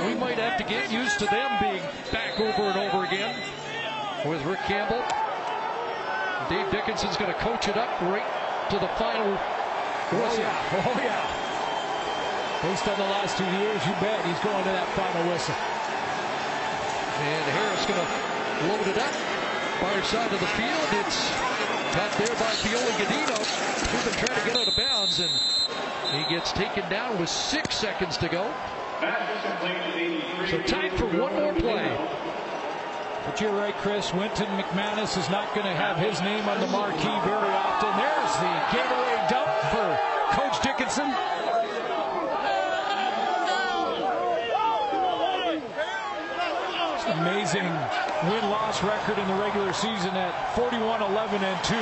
we 0.05 0.13
might 0.19 0.37
have 0.37 0.57
to 0.59 0.63
get 0.63 0.91
used 0.91 1.17
to 1.19 1.25
them 1.25 1.57
being 1.59 1.81
back 2.11 2.39
over 2.39 2.61
and 2.69 2.77
over 2.77 3.03
again 3.05 3.35
with 4.27 4.45
Rick 4.45 4.59
Campbell. 4.67 5.01
Dave 6.51 6.69
Dickenson's 6.69 7.15
going 7.15 7.31
to 7.31 7.39
coach 7.39 7.69
it 7.69 7.77
up 7.77 7.87
right 8.11 8.27
to 8.67 8.75
the 8.75 8.91
final 8.99 9.23
oh, 9.23 10.19
whistle. 10.19 10.43
Oh, 10.43 10.51
yeah. 10.51 10.83
Oh, 10.83 10.99
yeah. 10.99 11.23
Based 12.59 12.85
on 12.91 12.99
the 12.99 13.07
last 13.07 13.37
two 13.39 13.47
years, 13.47 13.79
you 13.87 13.95
bet 14.03 14.19
he's 14.27 14.37
going 14.43 14.59
to 14.59 14.73
that 14.75 14.87
final 14.91 15.31
whistle. 15.31 15.55
And 17.23 17.45
Harris 17.55 17.85
going 17.87 18.03
to 18.03 18.67
load 18.67 18.83
it 18.83 18.99
up. 18.99 19.15
Far 19.79 20.03
side 20.03 20.27
of 20.27 20.41
the 20.43 20.51
field. 20.59 20.87
It's 21.07 21.31
got 21.95 22.11
there 22.19 22.35
by 22.35 22.51
Feoli-Gudino. 22.59 23.39
He's 23.87 24.03
been 24.03 24.19
trying 24.19 24.39
to 24.41 24.45
get 24.45 24.57
out 24.59 24.67
of 24.67 24.75
bounds, 24.75 25.21
and 25.21 25.31
he 26.11 26.35
gets 26.35 26.51
taken 26.51 26.83
down 26.89 27.17
with 27.17 27.29
six 27.29 27.77
seconds 27.77 28.17
to 28.17 28.27
go. 28.27 28.43
So 30.49 30.61
time 30.63 30.91
for 30.97 31.05
one 31.05 31.33
more 31.33 31.53
play. 31.53 31.95
But 33.25 33.39
you're 33.39 33.53
right, 33.53 33.75
Chris. 33.77 34.13
Wynton 34.13 34.47
McManus 34.57 35.17
is 35.17 35.29
not 35.29 35.53
going 35.53 35.65
to 35.65 35.77
have 35.77 35.97
his 35.97 36.19
name 36.21 36.49
on 36.49 36.59
the 36.59 36.67
marquee 36.67 37.19
very 37.21 37.53
often. 37.53 37.93
There's 37.93 38.33
the 38.41 38.53
Gatorade 38.73 39.29
dump 39.29 39.51
for 39.69 39.87
Coach 40.33 40.57
Dickenson. 40.65 41.05
Amazing 47.21 47.69
win-loss 48.25 48.81
record 48.81 49.19
in 49.19 49.27
the 49.27 49.37
regular 49.37 49.73
season 49.73 50.17
at 50.17 50.33
41-11 50.57 51.45
and 51.45 51.59
2. 51.61 51.77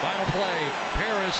Final 0.00 0.26
play. 0.32 0.58
Paris. 0.96 1.36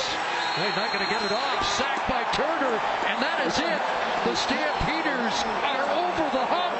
They're 0.56 0.76
not 0.76 0.92
going 0.92 1.06
to 1.06 1.10
get 1.10 1.22
it 1.24 1.32
off. 1.32 1.64
Sacked 1.78 2.08
by 2.10 2.24
Turner. 2.36 2.76
And 3.08 3.16
that 3.22 3.40
is 3.46 3.56
it. 3.56 3.80
The 4.26 4.34
Stampeders 4.34 5.36
are 5.62 5.86
over 5.88 6.26
the 6.36 6.44
hump 6.44 6.77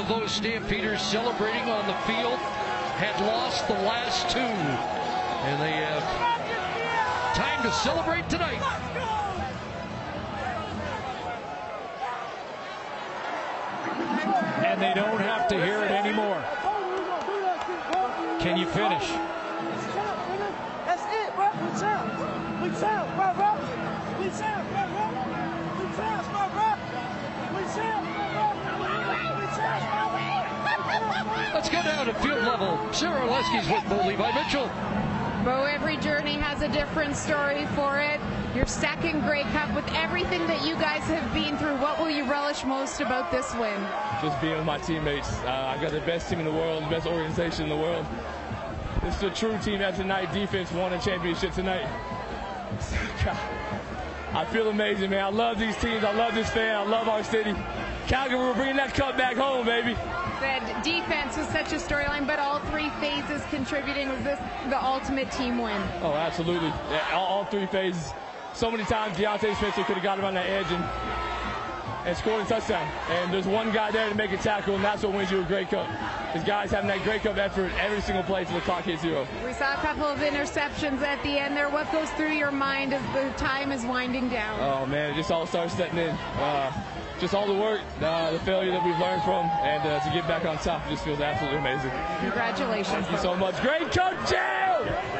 of 0.00 0.08
those 0.08 0.32
Stampeders 0.32 1.02
celebrating 1.02 1.68
on 1.68 1.86
the 1.86 1.94
field 2.08 2.38
had 2.96 3.20
lost 3.20 3.68
the 3.68 3.74
last 3.74 4.30
two, 4.30 4.38
and 4.38 5.60
they 5.60 5.72
have 5.72 6.02
time 7.36 7.62
to 7.62 7.70
celebrate 7.70 8.26
tonight. 8.30 8.60
And 14.64 14.80
they 14.80 14.94
don't 14.94 15.20
have 15.20 15.48
to 15.48 15.54
hear 15.56 15.82
it 15.82 15.90
anymore. 15.90 16.42
Can 18.40 18.56
you 18.56 18.66
finish? 18.66 19.06
That's 20.86 21.04
it, 21.12 21.34
bro. 21.36 21.50
We 21.60 21.68
champ. 21.78 22.08
We 22.62 22.70
champ, 22.80 23.06
bro, 23.16 23.34
bro. 23.36 23.52
We 24.18 24.30
champ, 24.32 24.64
bro, 24.72 24.88
bro. 24.88 25.12
We 25.76 25.84
champ, 25.96 26.24
bro, 26.32 26.48
bro. 26.56 26.72
We 27.52 27.64
champ, 27.76 28.04
bro, 28.08 28.24
bro. 28.24 28.48
We 29.36 29.52
champ, 29.52 29.80
bro, 31.52 31.59
bro. 31.70 31.80
Let's 31.80 31.88
go 31.88 32.04
down 32.04 32.06
to 32.06 32.14
field 32.14 32.44
level. 32.44 32.92
Sara 32.92 33.26
Orlesky's 33.26 33.68
with 33.68 33.88
Bo 33.88 34.06
Levi 34.06 34.32
Mitchell. 34.34 34.70
Bo, 35.44 35.64
every 35.64 35.96
journey 35.96 36.34
has 36.34 36.62
a 36.62 36.68
different 36.68 37.16
story 37.16 37.66
for 37.74 37.98
it. 37.98 38.20
Your 38.54 38.66
second 38.66 39.22
Grey 39.22 39.44
Cup 39.44 39.74
with 39.74 39.90
everything 39.94 40.46
that 40.48 40.66
you 40.66 40.74
guys 40.74 41.02
have 41.04 41.32
been 41.32 41.56
through. 41.56 41.76
What 41.76 41.98
will 41.98 42.10
you 42.10 42.24
relish 42.24 42.64
most 42.64 43.00
about 43.00 43.30
this 43.30 43.54
win? 43.54 43.80
Just 44.20 44.40
being 44.40 44.56
with 44.56 44.66
my 44.66 44.78
teammates. 44.78 45.32
Uh, 45.38 45.74
I 45.76 45.80
got 45.80 45.92
the 45.92 46.00
best 46.00 46.28
team 46.28 46.40
in 46.40 46.44
the 46.44 46.52
world, 46.52 46.84
the 46.84 46.88
best 46.88 47.06
organization 47.06 47.64
in 47.64 47.70
the 47.70 47.76
world. 47.76 48.04
This 49.02 49.16
is 49.16 49.22
a 49.22 49.30
true 49.30 49.56
team 49.58 49.80
after 49.80 50.02
tonight. 50.02 50.32
Defense 50.32 50.70
won 50.72 50.92
a 50.92 51.00
championship 51.00 51.52
tonight. 51.54 51.86
I 54.32 54.44
feel 54.52 54.68
amazing, 54.68 55.10
man. 55.10 55.24
I 55.24 55.28
love 55.28 55.58
these 55.58 55.76
teams. 55.78 56.04
I 56.04 56.12
love 56.12 56.34
this 56.34 56.50
fan. 56.50 56.76
I 56.76 56.84
love 56.84 57.08
our 57.08 57.24
city. 57.24 57.54
Calgary, 58.06 58.38
we're 58.38 58.54
bringing 58.54 58.76
that 58.76 58.94
cup 58.94 59.16
back 59.16 59.36
home, 59.36 59.64
baby. 59.66 59.96
Said 60.40 60.82
defense 60.82 61.36
was 61.36 61.46
such 61.48 61.72
a 61.72 61.76
storyline, 61.76 62.26
but 62.26 62.38
all 62.38 62.60
three 62.70 62.88
phases 62.98 63.42
contributing. 63.50 64.08
Was 64.08 64.22
this 64.24 64.38
the 64.70 64.82
ultimate 64.82 65.30
team 65.30 65.58
win? 65.58 65.82
Oh, 66.00 66.14
absolutely. 66.14 66.68
Yeah, 66.90 67.06
all, 67.12 67.26
all 67.26 67.44
three 67.44 67.66
phases. 67.66 68.12
So 68.54 68.70
many 68.70 68.84
times 68.84 69.18
Diontae 69.18 69.54
Spencer 69.56 69.84
could 69.84 69.96
have 69.96 70.02
got 70.02 70.18
him 70.18 70.24
on 70.24 70.32
that 70.32 70.46
edge 70.46 70.66
and, 70.70 70.82
and 72.08 72.16
scored 72.16 72.42
a 72.42 72.48
touchdown. 72.48 72.90
And 73.10 73.32
there's 73.32 73.46
one 73.46 73.70
guy 73.70 73.90
there 73.90 74.08
to 74.08 74.14
make 74.14 74.32
a 74.32 74.38
tackle, 74.38 74.76
and 74.76 74.82
that's 74.82 75.02
what 75.02 75.12
wins 75.12 75.30
you 75.30 75.42
a 75.42 75.44
Grey 75.44 75.66
Cup. 75.66 75.86
Is 76.34 76.42
guys 76.42 76.70
having 76.70 76.88
that 76.88 77.02
Grey 77.02 77.18
Cup 77.18 77.36
effort 77.36 77.70
every 77.78 78.00
single 78.00 78.24
play 78.24 78.46
till 78.46 78.54
the 78.54 78.60
clock 78.62 78.84
hits 78.84 79.02
zero. 79.02 79.26
We 79.44 79.52
saw 79.52 79.74
a 79.74 79.76
couple 79.76 80.06
of 80.06 80.20
interceptions 80.20 81.02
at 81.02 81.22
the 81.22 81.38
end 81.38 81.54
there. 81.54 81.68
What 81.68 81.92
goes 81.92 82.08
through 82.12 82.32
your 82.32 82.50
mind 82.50 82.94
as 82.94 83.02
the 83.12 83.30
time 83.36 83.72
is 83.72 83.84
winding 83.84 84.30
down? 84.30 84.58
Oh 84.60 84.86
man, 84.86 85.10
it 85.10 85.16
just 85.16 85.30
all 85.30 85.46
starts 85.46 85.74
setting 85.74 85.98
in. 85.98 86.08
Uh, 86.08 86.72
just 87.20 87.34
all 87.34 87.46
the 87.46 87.54
work, 87.54 87.80
uh, 88.00 88.32
the 88.32 88.38
failure 88.40 88.72
that 88.72 88.84
we've 88.84 88.98
learned 88.98 89.22
from, 89.22 89.44
and 89.62 89.86
uh, 89.86 90.00
to 90.00 90.10
get 90.10 90.26
back 90.26 90.46
on 90.46 90.56
top 90.58 90.88
just 90.88 91.04
feels 91.04 91.20
absolutely 91.20 91.58
amazing. 91.58 91.90
Congratulations. 92.20 92.88
Thank 92.88 93.10
you 93.12 93.18
so 93.18 93.36
much. 93.36 93.60
Great 93.60 93.92
coaching! 93.92 94.38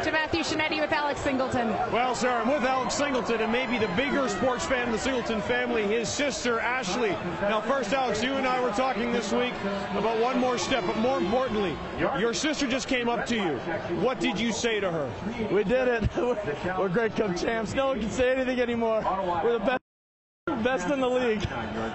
To 0.05 0.10
Matthew 0.10 0.40
Scianitti 0.40 0.81
with 0.81 0.93
Alex 0.93 1.20
Singleton. 1.20 1.68
Well, 1.93 2.14
sir, 2.14 2.31
I'm 2.31 2.48
with 2.48 2.62
Alex 2.62 2.94
Singleton 2.94 3.43
and 3.43 3.52
maybe 3.52 3.77
the 3.77 3.93
bigger 3.94 4.27
sports 4.31 4.64
fan 4.64 4.86
in 4.86 4.93
the 4.93 4.98
Singleton 4.98 5.43
family, 5.43 5.82
his 5.82 6.09
sister, 6.09 6.59
Ashley. 6.59 7.10
Now, 7.43 7.60
first, 7.60 7.93
Alex, 7.93 8.22
you 8.22 8.32
and 8.32 8.47
I 8.47 8.60
were 8.62 8.70
talking 8.70 9.12
this 9.12 9.31
week 9.32 9.52
about 9.93 10.18
one 10.18 10.39
more 10.39 10.56
step, 10.56 10.85
but 10.86 10.97
more 10.97 11.18
importantly, 11.18 11.77
your 11.98 12.32
sister 12.32 12.66
just 12.66 12.89
came 12.89 13.10
up 13.10 13.27
to 13.27 13.36
you. 13.36 13.59
What 14.01 14.20
did 14.20 14.40
you 14.40 14.52
say 14.52 14.81
to 14.81 14.90
her? 14.90 15.10
We 15.52 15.64
did 15.64 15.89
it. 15.89 16.16
We're 16.78 16.89
Grey 16.89 17.10
Cup 17.10 17.36
champs. 17.36 17.74
No 17.74 17.89
one 17.89 18.01
can 18.01 18.10
say 18.10 18.32
anything 18.32 18.59
anymore. 18.59 19.02
We're 19.44 19.52
the 19.52 19.59
best. 19.59 19.80
Best 20.62 20.91
in 20.91 21.01
the 21.01 21.09
league. 21.09 21.47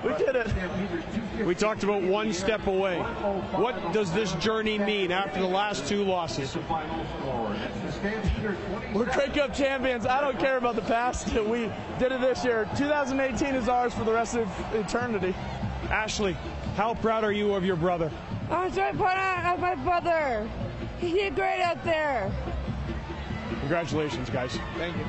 We 0.03 0.13
did 0.17 0.35
it. 0.35 1.45
We 1.45 1.53
talked 1.53 1.83
about 1.83 2.01
one 2.01 2.33
step 2.33 2.65
away. 2.67 2.99
What 2.99 3.93
does 3.93 4.11
this 4.11 4.31
journey 4.33 4.79
mean 4.79 5.11
after 5.11 5.39
the 5.39 5.47
last 5.47 5.87
two 5.87 6.03
losses? 6.03 6.57
We're 8.93 9.05
Grey 9.05 9.29
Cup 9.29 9.53
champions. 9.53 10.05
I 10.05 10.21
don't 10.21 10.39
care 10.39 10.57
about 10.57 10.75
the 10.75 10.81
past. 10.81 11.27
We 11.45 11.71
did 11.99 12.11
it 12.11 12.21
this 12.21 12.43
year. 12.43 12.67
2018 12.75 13.55
is 13.55 13.69
ours 13.69 13.93
for 13.93 14.03
the 14.03 14.11
rest 14.11 14.35
of 14.35 14.49
eternity. 14.73 15.35
Ashley, 15.89 16.35
how 16.75 16.95
proud 16.95 17.23
are 17.23 17.31
you 17.31 17.53
of 17.53 17.63
your 17.63 17.75
brother? 17.75 18.11
I'm 18.49 18.73
so 18.73 18.91
proud 18.93 19.53
of 19.53 19.59
my 19.59 19.75
brother. 19.75 20.49
He 20.99 21.11
did 21.11 21.35
great 21.35 21.61
out 21.61 21.83
there. 21.83 22.31
Congratulations, 23.61 24.29
guys. 24.29 24.57
Thank 24.77 24.97
you. 24.97 25.05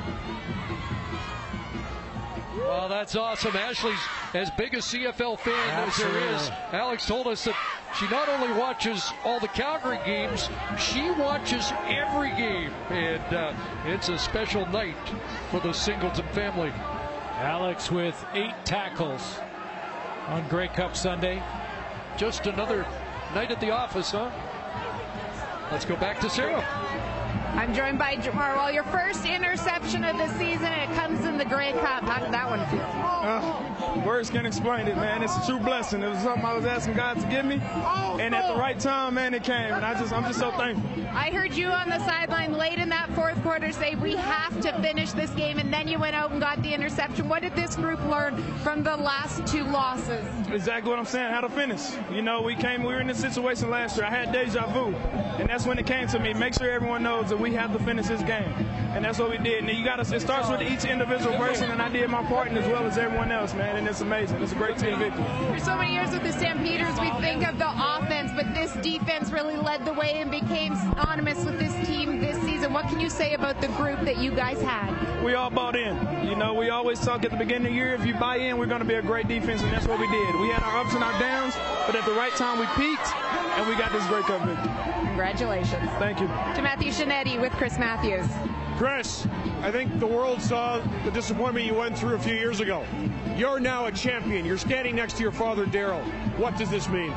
Well, 2.67 2.89
that's 2.89 3.15
awesome. 3.15 3.55
Ashley's 3.55 3.99
as 4.35 4.51
big 4.51 4.75
a 4.75 4.79
CFL 4.79 5.39
fan 5.39 5.89
as 5.89 5.97
there 5.99 6.35
is. 6.35 6.51
Alex 6.73 7.07
told 7.07 7.29
us 7.29 7.45
that 7.45 7.55
she 7.97 8.09
not 8.09 8.29
only 8.29 8.53
watches 8.59 9.13
all 9.25 9.39
the 9.39 9.47
Calgary 9.49 10.01
games, 10.05 10.49
she 10.77 11.13
watches 11.13 11.73
every 11.87 12.31
game. 12.31 12.73
And 12.91 13.35
uh, 13.35 13.55
it's 13.85 14.09
a 14.09 14.19
special 14.19 14.67
night 14.67 14.97
for 15.53 15.61
the 15.61 15.73
Singleton 15.73 16.27
family. 16.33 16.73
Alex 17.37 17.89
with 17.93 18.27
eight 18.35 18.55
tackles 18.65 19.39
on 20.27 20.49
Grey 20.49 20.67
Cup 20.67 20.97
Sunday. 20.97 21.41
Just 22.17 22.49
another 22.49 22.85
night 23.33 23.53
at 23.53 23.61
the 23.61 23.71
office, 23.71 24.11
huh? 24.11 24.31
Let's 25.71 25.85
go 25.85 25.95
back 25.97 26.19
to 26.21 26.29
Sarah. 26.29 26.65
I'm 27.57 27.73
joined 27.75 27.99
by 27.99 28.17
Jamar. 28.17 28.55
Well, 28.55 28.71
your 28.71 28.85
first 28.85 29.25
interception 29.25 30.05
of 30.05 30.19
the 30.19 30.29
season, 30.39 30.67
and 30.67 30.91
it 30.91 30.95
comes 30.95 31.25
in 31.25 31.39
the 31.39 31.45
Grey 31.45 31.73
Cup. 31.73 32.03
How 32.03 32.23
did 32.23 32.31
that 32.33 32.49
one 32.51 32.61
feel? 32.69 32.83
Uh, 32.83 34.05
words 34.07 34.29
can't 34.29 34.47
explain 34.47 34.87
it, 34.87 34.97
man. 34.97 35.23
It's 35.23 35.35
a 35.37 35.47
true 35.47 35.59
blessing. 35.59 36.03
It 36.03 36.09
was 36.09 36.19
something 36.19 36.45
I 36.45 36.53
was 36.53 36.67
asking 36.67 36.95
God 36.95 37.19
to 37.19 37.27
give 37.29 37.47
me, 37.47 37.55
and 37.55 38.35
at 38.35 38.53
the 38.53 38.61
right 38.61 38.79
time, 38.79 39.15
man, 39.15 39.33
it 39.33 39.43
came. 39.43 39.73
And 39.73 39.85
I 39.85 39.99
just, 39.99 40.13
I'm 40.13 40.25
just 40.25 40.39
so 40.39 40.51
thankful. 40.53 41.07
I 41.13 41.31
heard 41.31 41.55
you 41.55 41.69
on 41.69 41.89
the 41.89 41.99
sideline 42.01 42.53
late 42.53 42.79
in 42.79 42.91
that 42.91 43.09
fourth 43.15 43.43
quarter 43.43 43.73
say 43.73 43.95
we 43.95 44.15
have 44.17 44.61
to 44.61 44.73
finish 44.83 45.13
this 45.13 45.31
game, 45.31 45.59
and 45.59 45.73
then 45.73 45.89
you 45.89 45.99
went 45.99 46.15
out 46.15 46.33
and 46.33 46.41
got 46.41 46.63
the 46.63 46.75
interception. 46.75 47.27
What 47.27 47.41
did 47.41 47.57
this 47.57 47.75
group 47.75 48.05
learn 48.05 48.37
from 48.59 48.83
the 48.83 48.97
last 48.97 49.47
two 49.47 49.65
losses? 49.65 50.27
Exactly 50.53 50.91
what 50.91 50.99
I'm 50.99 51.07
saying. 51.07 51.33
How 51.33 51.41
to 51.41 51.49
finish. 51.49 51.81
You 52.13 52.21
know, 52.21 52.43
we 52.43 52.55
came, 52.55 52.83
we 52.83 52.93
were 52.93 53.01
in 53.01 53.07
this 53.07 53.19
situation 53.21 53.71
last 53.71 53.97
year. 53.97 54.05
I 54.05 54.11
had 54.11 54.31
deja 54.31 54.67
vu, 54.73 54.95
and 55.39 55.49
that's 55.49 55.67
when 55.67 55.79
it 55.79 55.87
came 55.87 56.07
to 56.09 56.19
me. 56.19 56.35
Make 56.35 56.55
sure 56.55 56.71
everyone 56.71 57.03
knows 57.03 57.31
that 57.31 57.39
we 57.39 57.46
have 57.53 57.73
to 57.73 57.79
finish 57.79 58.07
this 58.07 58.23
game, 58.23 58.53
and 58.95 59.05
that's 59.05 59.19
what 59.19 59.31
we 59.31 59.39
did. 59.39 59.65
And 59.65 59.79
you 59.79 59.85
got 59.85 60.05
to. 60.05 60.15
It 60.15 60.21
starts 60.21 60.49
with 60.49 60.63
each 60.63 60.85
individual 60.85 61.37
person, 61.37 61.71
and 61.71 61.81
I 61.81 61.89
did 61.89 62.09
my 62.09 62.23
part, 62.25 62.49
and 62.49 62.59
as 62.59 62.67
well 62.67 62.85
as 62.85 62.99
everyone 62.99 63.31
else, 63.33 63.55
man. 63.55 63.77
And 63.77 63.87
it's 63.87 64.01
amazing. 64.01 64.43
It's 64.43 64.53
a 64.53 64.57
great 64.57 64.79
team 64.79 64.99
victory. 64.99 65.25
For 65.53 65.61
so 65.61 65.77
many 65.77 65.95
years 65.95 66.11
with 66.11 66.23
the 66.23 66.33
Stampeders, 66.33 66.99
we 67.01 67.11
think 67.21 67.47
of 67.47 67.59
the 67.59 67.69
offense, 67.69 68.33
but 68.35 68.55
this 68.55 68.73
defense 68.83 69.31
really 69.31 69.57
led 69.57 69.85
the 69.85 69.93
way 69.93 70.21
and 70.21 70.31
became 70.31 70.75
synonymous 70.77 71.45
with 71.45 71.59
this 71.59 71.75
team 71.87 72.21
this 72.21 72.46
season. 72.67 72.73
What 72.73 72.89
can 72.89 73.01
you 73.01 73.11
say 73.11 73.35
about 73.35 73.61
the 73.61 73.69
group 73.69 74.01
that 74.01 74.19
you 74.19 74.31
guys 74.31 74.61
had? 74.61 75.23
We 75.23 75.35
all 75.35 75.51
bought 75.51 75.77
in. 75.77 75.97
You 76.27 76.37
know, 76.37 76.55
we 76.55 76.71
always 76.71 77.01
talk 77.01 77.25
at 77.25 77.31
the 77.31 77.37
beginning 77.37 77.67
of 77.67 77.73
the 77.73 77.77
year, 77.77 77.95
if 77.95 78.05
you 78.05 78.15
buy 78.15 78.37
in, 78.37 78.59
we're 78.59 78.67
going 78.67 78.81
to 78.81 78.87
be 78.87 78.95
a 78.95 79.03
great 79.03 79.29
defense, 79.29 79.63
and 79.63 79.73
that's 79.73 79.87
what 79.87 79.99
we 79.99 80.07
did. 80.07 80.35
We 80.41 80.49
had 80.49 80.63
our 80.63 80.85
ups 80.85 80.95
and 80.95 81.03
our 81.03 81.19
downs, 81.19 81.55
but 81.87 81.97
at 81.97 82.05
the 82.05 82.13
right 82.13 82.33
time, 82.33 82.59
we 82.59 82.67
peaked, 82.77 83.07
and 83.57 83.69
we 83.69 83.75
got 83.77 83.93
this 83.93 84.07
Grey 84.07 84.23
Cup 84.23 84.45
victory. 84.47 85.07
Congratulations. 85.07 85.91
Thank 85.99 86.21
you. 86.21 86.27
To 86.27 86.63
Matthew 86.63 86.91
Scianitti 86.91 87.41
with 87.41 87.53
Chris 87.53 87.79
Matthews. 87.79 88.27
Chris, 88.77 89.27
I 89.63 89.71
think 89.71 89.99
the 89.99 90.07
world 90.07 90.43
saw 90.43 90.79
the 91.05 91.11
disappointment 91.11 91.65
you 91.65 91.75
went 91.75 91.97
through 91.97 92.17
a 92.17 92.19
few 92.19 92.35
years 92.35 92.61
ago. 92.61 92.85
You're 93.37 93.59
now 93.59 93.87
a 93.87 93.93
champion. 93.93 94.45
You're 94.45 94.59
standing 94.59 94.97
next 94.97 95.15
to 95.15 95.23
your 95.23 95.33
father, 95.33 95.65
Daryl. 95.65 96.03
What 96.37 96.59
does 96.59 96.71
this 96.71 96.87
mean? 96.89 97.13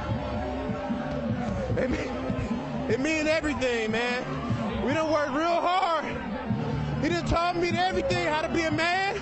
It, 1.77 1.89
mean, 1.89 2.89
it 2.89 2.99
means 3.01 3.27
everything, 3.27 3.91
man. 3.91 4.48
We 4.85 4.93
done 4.93 5.11
worked 5.11 5.31
real 5.31 5.61
hard. 5.61 6.05
He 7.01 7.09
done 7.09 7.25
taught 7.25 7.57
me 7.57 7.69
everything, 7.69 8.27
how 8.27 8.41
to 8.41 8.49
be 8.49 8.61
a 8.63 8.71
man, 8.71 9.15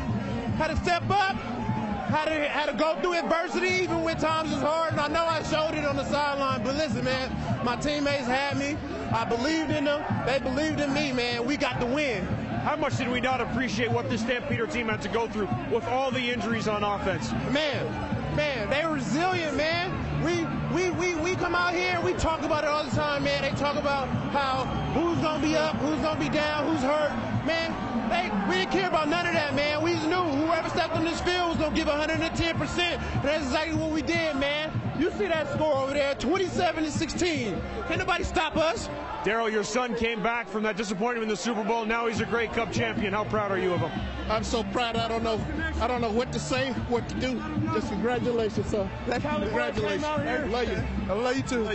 how 0.57 0.67
to 0.67 0.75
step 0.77 1.03
up, 1.09 1.35
how 1.35 2.25
to 2.25 2.47
how 2.47 2.65
to 2.65 2.73
go 2.73 2.99
through 3.01 3.15
adversity 3.15 3.83
even 3.83 4.03
when 4.03 4.17
times 4.17 4.51
is 4.51 4.61
hard. 4.61 4.91
And 4.91 4.99
I 4.99 5.07
know 5.07 5.25
I 5.25 5.43
showed 5.43 5.75
it 5.77 5.85
on 5.85 5.95
the 5.95 6.05
sideline, 6.05 6.63
but 6.63 6.75
listen, 6.75 7.03
man, 7.03 7.31
my 7.63 7.75
teammates 7.75 8.27
had 8.27 8.57
me. 8.57 8.77
I 9.13 9.25
believed 9.25 9.71
in 9.71 9.85
them. 9.85 10.03
They 10.25 10.39
believed 10.39 10.79
in 10.79 10.93
me, 10.93 11.11
man. 11.11 11.45
We 11.45 11.57
got 11.57 11.79
the 11.79 11.85
win. 11.85 12.25
How 12.63 12.75
much 12.75 12.97
did 12.97 13.09
we 13.09 13.21
not 13.21 13.39
appreciate 13.39 13.91
what 13.91 14.09
this 14.09 14.21
Stampeder 14.21 14.67
team 14.67 14.89
had 14.89 15.01
to 15.01 15.09
go 15.09 15.27
through 15.27 15.49
with 15.71 15.85
all 15.87 16.11
the 16.11 16.19
injuries 16.19 16.67
on 16.67 16.83
offense? 16.83 17.31
Man, 17.51 18.35
man, 18.35 18.69
they 18.69 18.85
were 18.85 18.95
resilient, 18.95 19.55
man. 19.55 20.16
We 20.27 20.43
we 20.75 20.89
we 20.91 21.15
we 21.15 21.35
come 21.35 21.55
out 21.55 21.73
here 21.73 21.93
and 21.95 22.03
we 22.03 22.11
talk 22.11 22.41
about 22.41 22.65
it 22.65 22.69
all 22.69 22.83
the 22.83 22.93
time, 22.93 23.23
man. 23.23 23.43
They 23.43 23.57
talk 23.57 23.77
about 23.77 24.09
how 24.35 24.65
who's 24.93 25.17
gonna 25.19 25.41
be 25.41 25.55
up, 25.55 25.77
who's 25.77 26.01
gonna 26.01 26.19
be 26.19 26.27
down, 26.27 26.67
who's 26.67 26.81
hurt. 26.83 27.11
Man, 27.45 27.71
Hey, 28.09 28.31
we 28.47 28.55
didn't 28.55 28.71
care 28.71 28.87
about 28.87 29.09
none 29.09 29.27
of 29.27 29.33
that, 29.33 29.53
man. 29.53 29.83
We 29.83 29.91
just 29.91 30.07
knew 30.07 30.15
whoever 30.15 30.69
stepped 30.69 30.93
on 30.93 31.03
this 31.03 31.19
field 31.19 31.49
was 31.49 31.57
gonna 31.57 31.75
give 31.75 31.87
110%. 31.87 32.79
And 32.79 33.23
that's 33.23 33.43
exactly 33.43 33.75
what 33.75 33.91
we 33.91 34.01
did, 34.01 34.37
man. 34.37 34.71
You 34.97 35.11
see 35.11 35.27
that 35.27 35.51
score 35.53 35.75
over 35.75 35.93
there, 35.93 36.15
27 36.15 36.85
to 36.85 36.91
16. 36.91 37.61
Can't 37.87 37.99
nobody 37.99 38.23
stop 38.23 38.55
us. 38.55 38.87
Daryl, 39.23 39.51
your 39.51 39.65
son 39.65 39.93
came 39.93 40.23
back 40.23 40.47
from 40.47 40.63
that 40.63 40.77
disappointment 40.77 41.23
in 41.23 41.29
the 41.29 41.35
Super 41.35 41.65
Bowl. 41.65 41.85
Now 41.85 42.07
he's 42.07 42.21
a 42.21 42.25
Grey 42.25 42.47
Cup 42.47 42.71
champion. 42.71 43.11
How 43.11 43.25
proud 43.25 43.51
are 43.51 43.59
you 43.59 43.73
of 43.73 43.81
him? 43.81 43.91
I'm 44.29 44.43
so 44.43 44.63
proud. 44.63 44.95
I 44.95 45.09
don't 45.09 45.23
know. 45.23 45.39
I 45.81 45.87
don't 45.87 45.99
know 45.99 46.11
what 46.11 46.31
to 46.31 46.39
say, 46.39 46.71
what 46.87 47.07
to 47.09 47.15
do. 47.15 47.41
Just 47.73 47.89
congratulations, 47.89 48.67
sir. 48.67 48.89
Congratulations. 49.05 50.01
I 50.19 50.43
love 50.45 50.69
you. 50.69 50.83
I 51.09 51.13
love 51.13 51.37
you 51.37 51.43
too. 51.43 51.67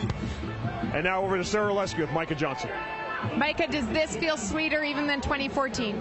And 0.94 1.04
now 1.04 1.22
over 1.22 1.36
to 1.36 1.44
Sara 1.44 1.72
Orlesky 1.72 1.98
with 1.98 2.12
Micah 2.12 2.34
Johnson. 2.34 2.70
Micah, 3.36 3.66
does 3.68 3.86
this 3.88 4.16
feel 4.16 4.36
sweeter 4.36 4.82
even 4.82 5.06
than 5.06 5.20
2014? 5.20 6.00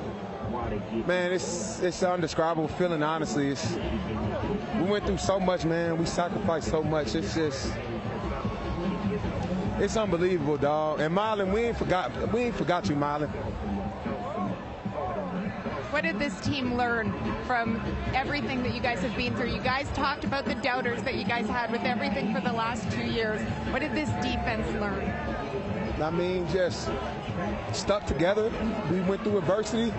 Man, 1.06 1.32
it's 1.32 1.80
it's 1.80 2.02
an 2.02 2.16
indescribable 2.16 2.68
feeling. 2.68 3.04
Honestly, 3.04 3.50
it's 3.50 3.78
we 4.76 4.84
went 4.84 5.06
through 5.06 5.18
so 5.18 5.40
much, 5.40 5.66
man. 5.66 5.98
We 5.98 6.06
sacrificed 6.06 6.70
so 6.70 6.84
much. 6.84 7.16
It's 7.16 7.34
just 7.34 7.72
it's 9.80 9.98
unbelievable, 9.98 10.58
dog. 10.58 11.00
And 11.00 11.16
Marlon, 11.16 11.54
we 11.54 11.62
ain't 11.62 11.78
forgot 11.78 12.34
we 12.34 12.42
ain't 12.42 12.56
forgot 12.56 12.90
you, 12.90 12.96
Marlon. 12.96 13.30
What 15.92 16.04
did 16.04 16.20
this 16.20 16.40
team 16.40 16.78
learn 16.78 17.14
from 17.46 17.82
everything 18.14 18.64
that 18.64 18.74
you 18.74 18.80
guys 18.80 19.02
have 19.02 19.14
been 19.18 19.36
through? 19.36 19.50
You 19.50 19.60
guys 19.60 19.90
talked 19.94 20.24
about 20.24 20.46
the 20.46 20.56
doubters 20.56 21.04
that 21.04 21.16
you 21.16 21.26
guys 21.26 21.48
had 21.48 21.70
with 21.70 21.82
everything 21.82 22.34
for 22.34 22.40
the 22.40 22.54
last 22.54 22.90
two 22.92 23.04
years. 23.04 23.42
What 23.72 23.80
did 23.80 23.94
this 23.94 24.10
defense 24.24 24.66
learn? 24.80 25.14
I 26.02 26.10
mean, 26.10 26.48
just 26.48 26.90
stuck 27.74 28.06
together. 28.06 28.50
We 28.90 29.02
went 29.02 29.22
through 29.24 29.40
adversity. 29.40 29.94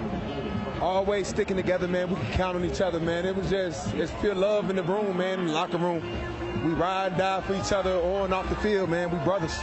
Always 0.81 1.29
sticking 1.29 1.57
together, 1.57 1.87
man. 1.87 2.09
We 2.09 2.17
can 2.17 2.33
count 2.33 2.57
on 2.57 2.65
each 2.65 2.81
other, 2.81 2.99
man. 2.99 3.27
It 3.27 3.37
was 3.37 3.51
just, 3.51 3.93
it's 3.93 4.13
pure 4.23 4.35
love 4.35 4.71
in 4.71 4.77
the 4.77 4.83
room, 4.83 5.19
man, 5.19 5.41
in 5.41 5.47
the 5.49 5.53
locker 5.53 5.77
room. 5.77 6.03
We 6.65 6.73
ride 6.73 7.19
die 7.19 7.43
for 7.43 7.55
each 7.55 7.71
other 7.71 7.97
on 7.97 8.25
and 8.25 8.35
off 8.35 8.49
the 8.49 8.57
field, 8.57 8.89
man. 8.89 9.11
We 9.11 9.23
brothers. 9.25 9.59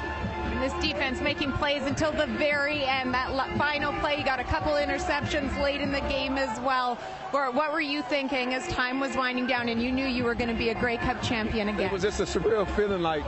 And 0.60 0.70
this 0.70 0.84
defense 0.86 1.22
making 1.22 1.54
plays 1.54 1.84
until 1.84 2.12
the 2.12 2.26
very 2.26 2.84
end. 2.84 3.14
That 3.14 3.30
final 3.58 3.94
play, 4.02 4.18
you 4.18 4.26
got 4.26 4.42
a 4.42 4.44
couple 4.44 4.74
interceptions 4.74 5.58
late 5.64 5.80
in 5.80 5.94
the 5.94 6.02
game 6.02 6.38
as 6.38 6.60
well. 6.60 6.98
Or 7.32 7.50
what 7.50 7.72
were 7.72 7.80
you 7.80 8.02
thinking 8.02 8.54
as 8.54 8.68
time 8.68 9.00
was 9.00 9.16
winding 9.16 9.48
down 9.48 9.70
and 9.70 9.82
you 9.82 9.90
knew 9.90 10.06
you 10.06 10.26
were 10.26 10.36
going 10.36 10.50
to 10.50 10.58
be 10.58 10.68
a 10.68 10.76
Grey 10.76 10.98
Cup 10.98 11.22
champion 11.22 11.70
again? 11.70 11.86
It 11.86 11.94
was 11.94 12.02
just 12.02 12.20
a 12.20 12.24
surreal 12.24 12.70
feeling 12.76 13.02
like 13.02 13.24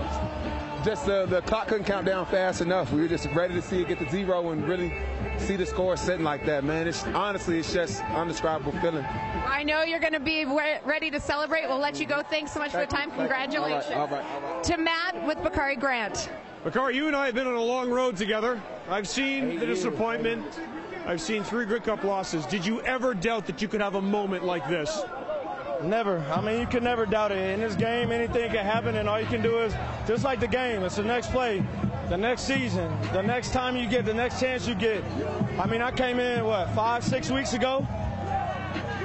just 0.84 1.06
the, 1.06 1.26
the 1.26 1.42
clock 1.44 1.70
couldn't 1.70 1.86
count 1.86 2.06
down 2.06 2.26
fast 2.26 2.60
enough. 2.60 2.92
We 2.92 3.00
were 3.00 3.08
just 3.08 3.28
ready 3.28 3.54
to 3.54 3.62
see 3.62 3.82
it 3.82 3.88
get 3.88 4.00
to 4.00 4.10
zero 4.10 4.50
and 4.50 4.68
really 4.68 4.92
see 5.38 5.56
the 5.56 5.66
score 5.66 5.96
sitting 5.96 6.26
like 6.26 6.46
that, 6.48 6.66
man. 6.66 6.86
It's 6.86 7.06
honestly, 7.06 7.60
it's 7.60 7.72
just 7.72 8.04
indescribable 8.14 8.74
feeling. 8.82 9.06
I 9.06 9.64
know 9.64 9.84
you're 9.84 10.00
going 10.00 10.12
to 10.12 10.20
be 10.20 10.44
ready 10.44 11.10
to 11.10 11.20
celebrate. 11.22 11.66
We'll 11.66 11.80
let 11.80 11.98
you 11.98 12.06
go. 12.06 12.24
Thanks 12.24 12.52
so 12.52 12.60
much 12.60 12.72
for 12.72 12.80
the 12.80 12.88
time. 12.88 13.10
Congratulations. 13.12 13.86
All 13.94 14.08
right, 14.08 14.12
all 14.12 14.18
right, 14.18 14.44
all 14.44 14.56
right. 14.56 14.64
To 14.66 14.78
Matt 14.78 15.26
with 15.26 15.42
Bakari 15.42 15.78
Grant. 15.78 16.30
Bakari, 16.64 16.96
you 16.96 17.08
and 17.08 17.16
I 17.16 17.26
have 17.26 17.34
been 17.34 17.48
on 17.48 17.56
a 17.56 17.64
long 17.64 17.90
road 17.90 18.16
together. 18.16 18.62
I've 18.88 19.08
seen 19.08 19.60
the 19.60 19.66
disappointment. 19.66 20.46
I've 21.08 21.20
seen 21.20 21.44
three 21.44 21.66
Grey 21.66 21.80
Cup 21.80 22.04
losses. 22.04 22.46
Did 22.46 22.64
you 22.64 22.82
ever 22.82 23.16
doubt 23.16 23.48
that 23.48 23.64
you 23.64 23.68
could 23.68 23.82
have 23.82 23.96
a 23.96 24.02
moment 24.02 24.46
like 24.46 24.70
this? 24.70 25.02
Never. 25.82 26.20
I 26.32 26.40
mean, 26.40 26.60
you 26.60 26.68
can 26.68 26.84
never 26.84 27.08
doubt 27.08 27.32
it. 27.32 27.40
In 27.40 27.60
this 27.62 27.74
game, 27.74 28.12
anything 28.12 28.52
can 28.52 28.64
happen, 28.64 28.96
and 28.98 29.10
all 29.10 29.20
you 29.20 29.26
can 29.26 29.42
do 29.42 29.58
is 29.58 29.74
just 30.08 30.24
like 30.24 30.40
the 30.40 30.48
game. 30.48 30.84
It's 30.84 30.98
the 30.98 31.04
next 31.04 31.32
play, 31.32 31.64
the 32.10 32.18
next 32.18 32.44
season, 32.44 32.96
the 33.12 33.24
next 33.24 33.54
time 33.54 33.76
you 33.76 33.88
get, 33.88 34.06
the 34.06 34.14
next 34.14 34.40
chance 34.40 34.68
you 34.68 34.76
get. 34.76 35.04
I 35.58 35.66
mean, 35.66 35.82
I 35.82 35.90
came 35.90 36.20
in 36.20 36.46
what 36.46 36.70
five, 36.76 37.04
six 37.04 37.32
weeks 37.32 37.54
ago. 37.54 37.88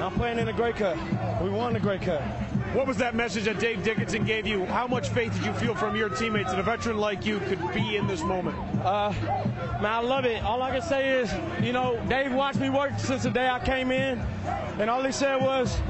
I'm 0.03 0.13
playing 0.13 0.39
in 0.39 0.45
the 0.45 0.53
Grey 0.53 0.75
Cup. 0.75 0.99
We 1.41 1.49
won 1.49 1.73
the 1.73 1.81
Grey 1.81 1.99
Cup. 1.99 2.23
What 2.73 2.87
was 2.87 2.97
that 2.99 3.15
message 3.15 3.45
that 3.45 3.59
Dave 3.59 3.83
Dickenson 3.83 4.25
gave 4.25 4.47
you? 4.47 4.67
How 4.67 4.87
much 4.87 5.09
faith 5.09 5.33
did 5.35 5.45
you 5.45 5.53
feel 5.55 5.75
from 5.75 5.97
your 5.97 6.09
teammates 6.09 6.51
that 6.51 6.59
a 6.59 6.63
veteran 6.63 6.99
like 6.99 7.25
you 7.25 7.39
could 7.41 7.61
be 7.73 7.97
in 7.97 8.07
this 8.07 8.23
moment? 8.23 8.57
Uh, 8.85 9.13
man, 9.81 9.87
I 9.87 10.01
love 10.01 10.25
it. 10.25 10.43
All 10.43 10.63
I 10.63 10.71
can 10.71 10.83
say 10.83 11.21
is, 11.21 11.33
you 11.63 11.73
know, 11.73 11.99
Dave 12.09 12.33
watched 12.33 12.61
me 12.61 12.69
work 12.71 12.93
since 12.99 13.23
the 13.23 13.31
day 13.31 13.49
I 13.49 13.59
came 13.65 13.91
in, 13.91 14.21
and 14.79 14.91
all 14.91 15.03
he 15.03 15.13
said 15.13 15.41
was, 15.41 15.81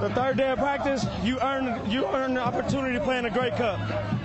the 0.00 0.10
third 0.14 0.38
day 0.38 0.50
of 0.50 0.58
practice, 0.58 1.04
you 1.22 1.38
earned 1.40 1.92
you 1.92 2.06
earn 2.06 2.32
the 2.32 2.40
opportunity 2.40 2.94
to 2.94 3.04
play 3.04 3.18
in 3.18 3.24
the 3.24 3.30
Grey 3.30 3.50
Cup. 3.50 3.78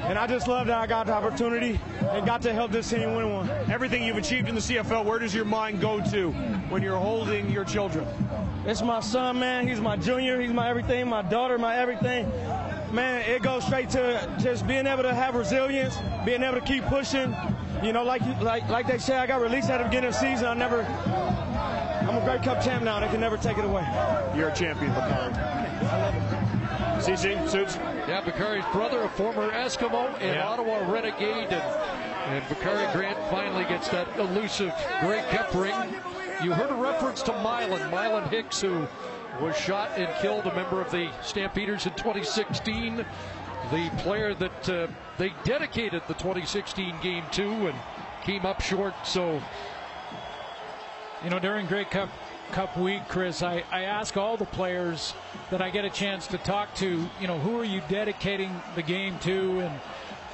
And 0.03 0.17
I 0.17 0.25
just 0.27 0.47
love 0.47 0.67
that 0.67 0.77
I 0.77 0.87
got 0.87 1.07
the 1.07 1.13
opportunity 1.13 1.79
and 2.01 2.25
got 2.25 2.41
to 2.43 2.53
help 2.53 2.71
this 2.71 2.89
team 2.89 3.13
win 3.15 3.33
one. 3.33 3.49
Everything 3.69 4.03
you've 4.03 4.17
achieved 4.17 4.47
in 4.47 4.55
the 4.55 4.61
CFL, 4.61 5.03
where 5.03 5.19
does 5.19 5.35
your 5.35 5.45
mind 5.45 5.81
go 5.81 5.99
to 6.11 6.31
when 6.69 6.81
you're 6.81 6.97
holding 6.97 7.49
your 7.49 7.65
children? 7.65 8.07
It's 8.65 8.81
my 8.81 8.99
son, 8.99 9.39
man. 9.39 9.67
He's 9.67 9.79
my 9.79 9.95
junior. 9.95 10.41
He's 10.41 10.51
my 10.51 10.67
everything. 10.67 11.07
My 11.07 11.21
daughter, 11.21 11.59
my 11.59 11.75
everything. 11.75 12.27
Man, 12.91 13.21
it 13.29 13.43
goes 13.43 13.63
straight 13.63 13.91
to 13.91 14.27
just 14.39 14.65
being 14.65 14.87
able 14.87 15.03
to 15.03 15.13
have 15.13 15.35
resilience, 15.35 15.95
being 16.25 16.41
able 16.41 16.55
to 16.59 16.65
keep 16.65 16.83
pushing. 16.85 17.35
You 17.83 17.93
know, 17.93 18.03
like 18.03 18.23
like 18.41 18.67
like 18.67 18.87
they 18.87 18.97
say, 18.97 19.17
I 19.17 19.27
got 19.27 19.41
released 19.41 19.69
at 19.69 19.77
the 19.77 19.83
beginning 19.83 20.07
of 20.07 20.13
the 20.13 20.19
season. 20.19 20.47
I 20.47 20.53
never. 20.55 20.81
I'm 20.81 22.17
a 22.17 22.25
Grey 22.25 22.39
Cup 22.39 22.63
champ 22.63 22.83
now. 22.83 22.99
They 22.99 23.07
can 23.07 23.19
never 23.19 23.37
take 23.37 23.59
it 23.59 23.65
away. 23.65 23.85
You're 24.35 24.49
a 24.49 24.55
champion, 24.55 24.91
McCarr. 24.93 25.35
I 25.83 26.01
love 26.01 26.13
Bakari. 26.15 26.55
CC, 27.03 27.49
Suits. 27.49 27.75
Yeah, 28.07 28.21
Bakari's 28.21 28.65
brother, 28.71 29.03
a 29.03 29.09
former 29.09 29.51
Eskimo 29.51 30.11
and 30.13 30.35
yeah. 30.35 30.47
Ottawa 30.47 30.91
Renegade. 30.91 31.51
And, 31.51 32.33
and 32.33 32.49
Bakari 32.49 32.91
Grant 32.93 33.19
finally 33.29 33.65
gets 33.65 33.89
that 33.89 34.07
elusive 34.17 34.73
Grey 35.01 35.21
Cup 35.29 35.53
ring. 35.53 35.73
You 36.43 36.53
heard 36.53 36.69
a 36.69 36.75
reference 36.75 37.21
to 37.23 37.31
Mylan, 37.31 37.89
Mylan 37.89 38.29
Hicks, 38.29 38.59
who 38.59 38.85
was 39.41 39.57
shot 39.57 39.91
and 39.97 40.13
killed, 40.21 40.45
a 40.45 40.53
member 40.53 40.81
of 40.81 40.91
the 40.91 41.09
Stampeders 41.23 41.85
in 41.85 41.93
2016. 41.93 43.05
The 43.71 43.89
player 43.97 44.33
that 44.33 44.69
uh, 44.69 44.87
they 45.17 45.33
dedicated 45.43 46.03
the 46.07 46.13
2016 46.15 46.95
game 47.01 47.23
to 47.31 47.67
and 47.67 47.75
came 48.23 48.45
up 48.45 48.61
short. 48.61 48.93
So, 49.05 49.41
you 51.23 51.29
know, 51.29 51.39
during 51.39 51.67
Grey 51.67 51.85
Cup 51.85 52.09
Cup 52.51 52.77
week, 52.77 53.07
Chris, 53.07 53.41
I, 53.41 53.63
I 53.71 53.83
ask 53.83 54.17
all 54.17 54.37
the 54.37 54.45
players 54.45 55.13
that 55.49 55.61
I 55.61 55.69
get 55.69 55.85
a 55.85 55.89
chance 55.89 56.27
to 56.27 56.37
talk 56.37 56.75
to, 56.75 57.09
you 57.19 57.27
know, 57.27 57.39
who 57.39 57.59
are 57.59 57.65
you 57.65 57.81
dedicating 57.89 58.53
the 58.75 58.83
game 58.83 59.17
to? 59.19 59.61
And 59.61 59.79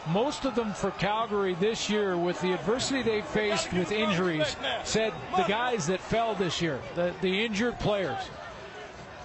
most 0.10 0.46
of 0.46 0.56
them 0.56 0.74
for 0.74 0.92
Calgary 0.92 1.56
this 1.56 1.90
year, 1.90 2.18
with 2.18 2.40
the 2.42 2.54
adversity 2.54 3.02
they 3.02 3.22
faced 3.22 3.72
with 3.74 3.92
injuries, 3.92 4.56
said 4.84 5.14
the 5.36 5.44
guys 5.44 5.88
that 5.88 6.00
fell 6.00 6.36
this 6.36 6.62
year, 6.62 6.80
the, 6.96 7.14
the 7.22 7.46
injured 7.46 7.80
players, 7.80 8.22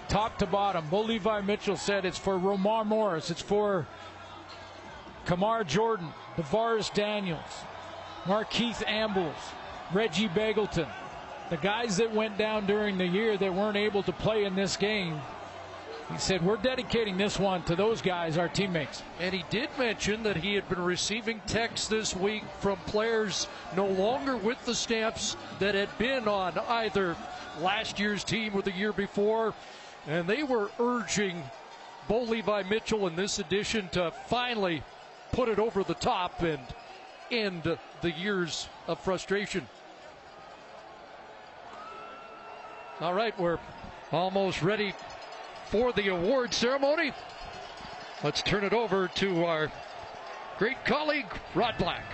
top 0.08 0.38
to 0.38 0.46
bottom. 0.46 0.86
Bo 0.88 1.02
Levi 1.02 1.40
Mitchell 1.40 1.76
said 1.76 2.04
it's 2.04 2.18
for 2.18 2.38
Romar 2.38 2.84
Morris, 2.84 3.30
it's 3.30 3.42
for 3.42 3.86
Kamar 5.24 5.64
Jordan, 5.64 6.08
DaVaris 6.36 6.92
Daniels, 6.92 7.40
Markeith 8.24 8.86
Ambles, 8.86 9.34
Reggie 9.92 10.28
Begelton 10.28 10.88
the 11.50 11.56
guys 11.56 11.96
that 11.98 12.12
went 12.12 12.36
down 12.36 12.66
during 12.66 12.98
the 12.98 13.06
year 13.06 13.36
that 13.36 13.54
weren't 13.54 13.76
able 13.76 14.02
to 14.02 14.12
play 14.12 14.44
in 14.44 14.54
this 14.54 14.76
game, 14.76 15.20
he 16.12 16.18
said, 16.18 16.44
We're 16.44 16.56
dedicating 16.56 17.16
this 17.16 17.38
one 17.38 17.62
to 17.64 17.74
those 17.74 18.00
guys, 18.00 18.38
our 18.38 18.48
teammates. 18.48 19.02
And 19.18 19.34
he 19.34 19.44
did 19.50 19.68
mention 19.78 20.22
that 20.22 20.36
he 20.36 20.54
had 20.54 20.68
been 20.68 20.82
receiving 20.82 21.40
texts 21.46 21.88
this 21.88 22.14
week 22.14 22.44
from 22.60 22.76
players 22.86 23.48
no 23.74 23.86
longer 23.86 24.36
with 24.36 24.64
the 24.64 24.74
Stamps 24.74 25.36
that 25.58 25.74
had 25.74 25.88
been 25.98 26.28
on 26.28 26.56
either 26.58 27.16
last 27.60 27.98
year's 27.98 28.22
team 28.22 28.54
or 28.54 28.62
the 28.62 28.72
year 28.72 28.92
before. 28.92 29.52
And 30.06 30.28
they 30.28 30.44
were 30.44 30.70
urging 30.78 31.42
Bo 32.06 32.22
Levi 32.22 32.62
Mitchell 32.64 33.08
in 33.08 33.16
this 33.16 33.40
edition 33.40 33.88
to 33.92 34.12
finally 34.28 34.84
put 35.32 35.48
it 35.48 35.58
over 35.58 35.82
the 35.82 35.94
top 35.94 36.42
and 36.42 36.60
end 37.32 37.76
the 38.00 38.10
years 38.12 38.68
of 38.86 39.00
frustration. 39.00 39.66
All 43.00 43.12
right, 43.12 43.38
we're 43.38 43.58
almost 44.12 44.62
ready 44.62 44.94
for 45.66 45.92
the 45.92 46.08
award 46.08 46.54
ceremony. 46.54 47.12
Let's 48.22 48.42
turn 48.42 48.64
it 48.64 48.72
over 48.72 49.08
to 49.08 49.44
our 49.44 49.70
great 50.58 50.84
colleague, 50.84 51.26
Rod 51.54 51.74
Black. 51.78 52.04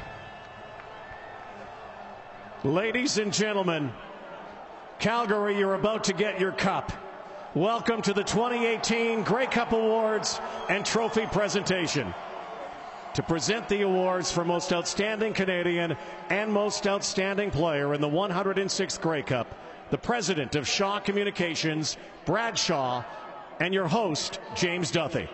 Ladies 2.64 3.18
and 3.18 3.32
gentlemen, 3.32 3.92
Calgary, 4.98 5.58
you're 5.58 5.74
about 5.74 6.04
to 6.04 6.12
get 6.12 6.40
your 6.40 6.52
cup. 6.52 6.92
Welcome 7.54 8.00
to 8.02 8.14
the 8.14 8.24
2018 8.24 9.24
Grey 9.24 9.46
Cup 9.46 9.72
Awards 9.72 10.40
and 10.70 10.86
Trophy 10.86 11.26
presentation. 11.26 12.14
To 13.14 13.22
present 13.22 13.68
the 13.68 13.82
awards 13.82 14.32
for 14.32 14.42
Most 14.42 14.72
Outstanding 14.72 15.34
Canadian 15.34 15.96
and 16.30 16.50
Most 16.50 16.86
Outstanding 16.86 17.50
Player 17.50 17.92
in 17.92 18.00
the 18.00 18.08
106th 18.08 19.00
Grey 19.02 19.22
Cup, 19.22 19.54
the 19.90 19.98
president 19.98 20.54
of 20.54 20.66
Shaw 20.66 20.98
Communications, 20.98 21.98
Brad 22.24 22.58
Shaw, 22.58 23.04
and 23.62 23.72
your 23.72 23.86
host, 23.86 24.40
James 24.56 24.90
Duthie. 24.90 25.28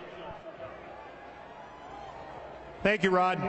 Thank 2.83 3.01
you, 3.01 3.09
Rod. 3.09 3.41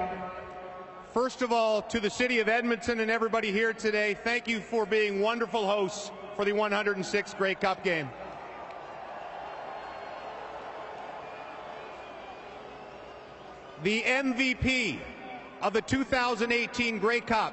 First 1.12 1.43
of 1.43 1.52
all, 1.52 1.82
to 1.82 2.01
the 2.01 2.09
city 2.09 2.39
of 2.39 2.48
Edmonton 2.48 3.01
and 3.01 3.11
everybody 3.11 3.52
here 3.52 3.74
today, 3.74 4.16
thank 4.24 4.48
you 4.48 4.59
for 4.59 4.86
being 4.86 5.20
wonderful 5.20 5.66
hosts 5.66 6.11
for 6.35 6.47
the 6.47 6.52
106th 6.52 7.36
Grey 7.36 7.55
Cup 7.57 7.85
game. 7.85 8.09
The 13.82 14.01
MVP 14.01 14.98
of 15.61 15.74
the 15.74 15.82
2018 15.82 16.98
Grey 16.98 17.20
Cup, 17.20 17.52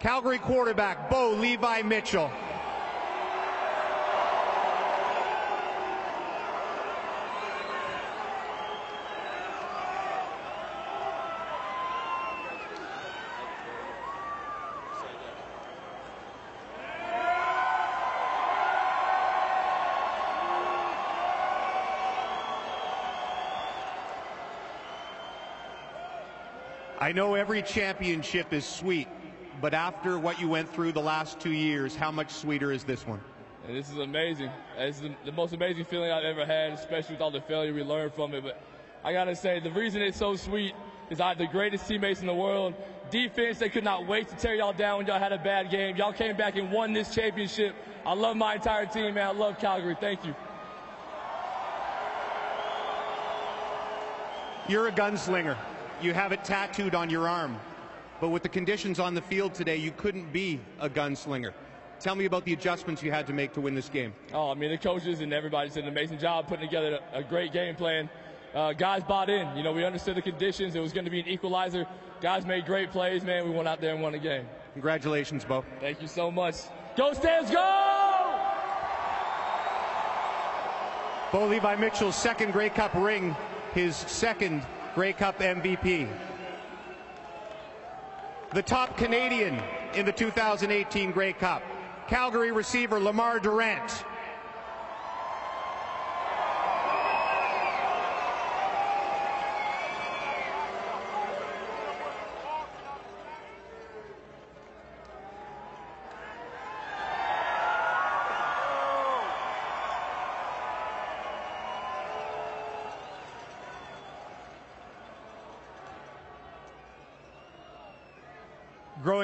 Calgary 0.00 0.38
quarterback 0.38 1.08
Bo 1.08 1.30
Levi 1.30 1.80
Mitchell. 1.80 2.30
I 27.00 27.12
know 27.12 27.34
every 27.34 27.62
championship 27.62 28.52
is 28.52 28.66
sweet, 28.66 29.08
but 29.62 29.72
after 29.72 30.18
what 30.18 30.38
you 30.38 30.48
went 30.48 30.68
through 30.68 30.92
the 30.92 31.00
last 31.00 31.40
two 31.40 31.52
years, 31.52 31.96
how 31.96 32.10
much 32.10 32.30
sweeter 32.30 32.72
is 32.72 32.84
this 32.84 33.06
one? 33.06 33.20
And 33.66 33.74
this 33.74 33.88
is 33.88 33.96
amazing. 33.96 34.50
It's 34.76 35.00
the, 35.00 35.14
the 35.24 35.32
most 35.32 35.54
amazing 35.54 35.86
feeling 35.86 36.10
I've 36.10 36.24
ever 36.24 36.44
had, 36.44 36.72
especially 36.72 37.14
with 37.14 37.22
all 37.22 37.30
the 37.30 37.40
failure 37.40 37.72
we 37.72 37.82
learned 37.82 38.12
from 38.12 38.34
it. 38.34 38.42
But 38.42 38.62
I 39.02 39.14
gotta 39.14 39.34
say, 39.34 39.60
the 39.60 39.70
reason 39.70 40.02
it's 40.02 40.18
so 40.18 40.36
sweet 40.36 40.74
is 41.08 41.20
I 41.20 41.28
had 41.28 41.38
the 41.38 41.46
greatest 41.46 41.88
teammates 41.88 42.20
in 42.20 42.26
the 42.26 42.34
world. 42.34 42.74
Defense, 43.10 43.58
they 43.58 43.70
could 43.70 43.82
not 43.82 44.06
wait 44.06 44.28
to 44.28 44.36
tear 44.36 44.54
y'all 44.54 44.74
down 44.74 44.98
when 44.98 45.06
y'all 45.06 45.18
had 45.18 45.32
a 45.32 45.38
bad 45.38 45.70
game. 45.70 45.96
Y'all 45.96 46.12
came 46.12 46.36
back 46.36 46.56
and 46.56 46.70
won 46.70 46.92
this 46.92 47.14
championship. 47.14 47.74
I 48.04 48.12
love 48.12 48.36
my 48.36 48.56
entire 48.56 48.84
team, 48.84 49.14
man. 49.14 49.26
I 49.26 49.32
love 49.32 49.58
Calgary. 49.58 49.96
Thank 49.98 50.26
you. 50.26 50.34
You're 54.68 54.88
a 54.88 54.92
gunslinger. 54.92 55.56
You 56.02 56.14
have 56.14 56.32
it 56.32 56.44
tattooed 56.44 56.94
on 56.94 57.10
your 57.10 57.28
arm. 57.28 57.58
But 58.20 58.28
with 58.30 58.42
the 58.42 58.48
conditions 58.48 58.98
on 58.98 59.14
the 59.14 59.22
field 59.22 59.54
today, 59.54 59.76
you 59.76 59.92
couldn't 59.92 60.32
be 60.32 60.60
a 60.78 60.88
gunslinger. 60.88 61.52
Tell 62.00 62.14
me 62.14 62.24
about 62.24 62.46
the 62.46 62.54
adjustments 62.54 63.02
you 63.02 63.10
had 63.10 63.26
to 63.26 63.34
make 63.34 63.52
to 63.52 63.60
win 63.60 63.74
this 63.74 63.90
game. 63.90 64.14
Oh, 64.32 64.50
I 64.50 64.54
mean, 64.54 64.70
the 64.70 64.78
coaches 64.78 65.20
and 65.20 65.32
everybody 65.32 65.68
did 65.68 65.84
an 65.84 65.88
amazing 65.88 66.18
job 66.18 66.48
putting 66.48 66.66
together 66.66 67.00
a, 67.12 67.22
great 67.22 67.52
game 67.52 67.76
plan. 67.76 68.08
Uh, 68.54 68.72
guys 68.72 69.02
bought 69.04 69.28
in. 69.28 69.54
You 69.54 69.62
know, 69.62 69.72
we 69.72 69.84
understood 69.84 70.16
the 70.16 70.22
conditions. 70.22 70.74
It 70.74 70.80
was 70.80 70.94
going 70.94 71.04
to 71.04 71.10
be 71.10 71.20
an 71.20 71.28
equalizer. 71.28 71.86
Guys 72.22 72.46
made 72.46 72.64
great 72.64 72.90
plays, 72.90 73.22
man. 73.22 73.44
We 73.44 73.54
went 73.54 73.68
out 73.68 73.82
there 73.82 73.92
and 73.92 74.02
won 74.02 74.12
the 74.12 74.18
game. 74.18 74.46
Congratulations, 74.72 75.44
Bo. 75.44 75.64
Thank 75.80 76.00
you 76.00 76.08
so 76.08 76.30
much. 76.30 76.56
Go 76.96 77.12
Stamps, 77.12 77.50
go! 77.50 77.86
Bo 81.32 81.46
Levi 81.46 81.76
Mitchell's 81.76 82.16
second 82.16 82.52
Grey 82.52 82.70
Cup 82.70 82.94
ring, 82.94 83.36
his 83.74 83.94
second 83.94 84.62
Grey 84.94 85.12
Cup 85.12 85.38
MVP. 85.38 86.08
The 88.52 88.62
top 88.62 88.96
Canadian 88.96 89.62
in 89.94 90.04
the 90.04 90.12
2018 90.12 91.12
Grey 91.12 91.32
Cup, 91.32 91.62
Calgary 92.08 92.50
receiver 92.50 92.98
Lemar 92.98 93.40
Durant. 93.40 94.04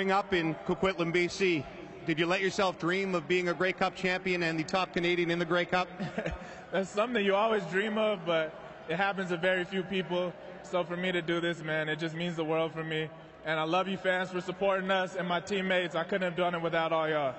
Growing 0.06 0.18
up 0.18 0.32
in 0.32 0.54
Coquitlam, 0.68 1.12
BC, 1.12 1.64
did 2.06 2.16
you 2.16 2.26
let 2.26 2.40
yourself 2.40 2.78
dream 2.78 3.16
of 3.16 3.26
being 3.26 3.48
a 3.48 3.54
Grey 3.54 3.72
Cup 3.72 3.96
champion 3.96 4.44
and 4.44 4.56
the 4.56 4.62
top 4.62 4.92
Canadian 4.92 5.32
in 5.32 5.40
the 5.40 5.44
Grey 5.44 5.64
Cup? 5.64 5.88
That's 6.72 6.88
something 6.88 7.24
you 7.24 7.34
always 7.34 7.64
dream 7.64 7.98
of, 7.98 8.24
but 8.24 8.54
it 8.88 8.98
happens 8.98 9.30
to 9.30 9.36
very 9.36 9.64
few 9.64 9.82
people. 9.82 10.32
So 10.62 10.84
for 10.84 10.96
me 10.96 11.10
to 11.10 11.20
do 11.20 11.40
this, 11.40 11.60
man, 11.60 11.88
it 11.88 11.98
just 11.98 12.14
means 12.14 12.36
the 12.36 12.44
world 12.44 12.72
for 12.72 12.84
me. 12.84 13.10
And 13.44 13.58
I 13.58 13.64
love 13.64 13.88
you 13.88 13.96
fans 13.96 14.30
for 14.30 14.40
supporting 14.40 14.88
us 14.92 15.16
and 15.16 15.26
my 15.26 15.40
teammates. 15.40 15.96
I 15.96 16.04
couldn't 16.04 16.22
have 16.22 16.36
done 16.36 16.54
it 16.54 16.62
without 16.62 16.92
all 16.92 17.08
y'all. 17.08 17.34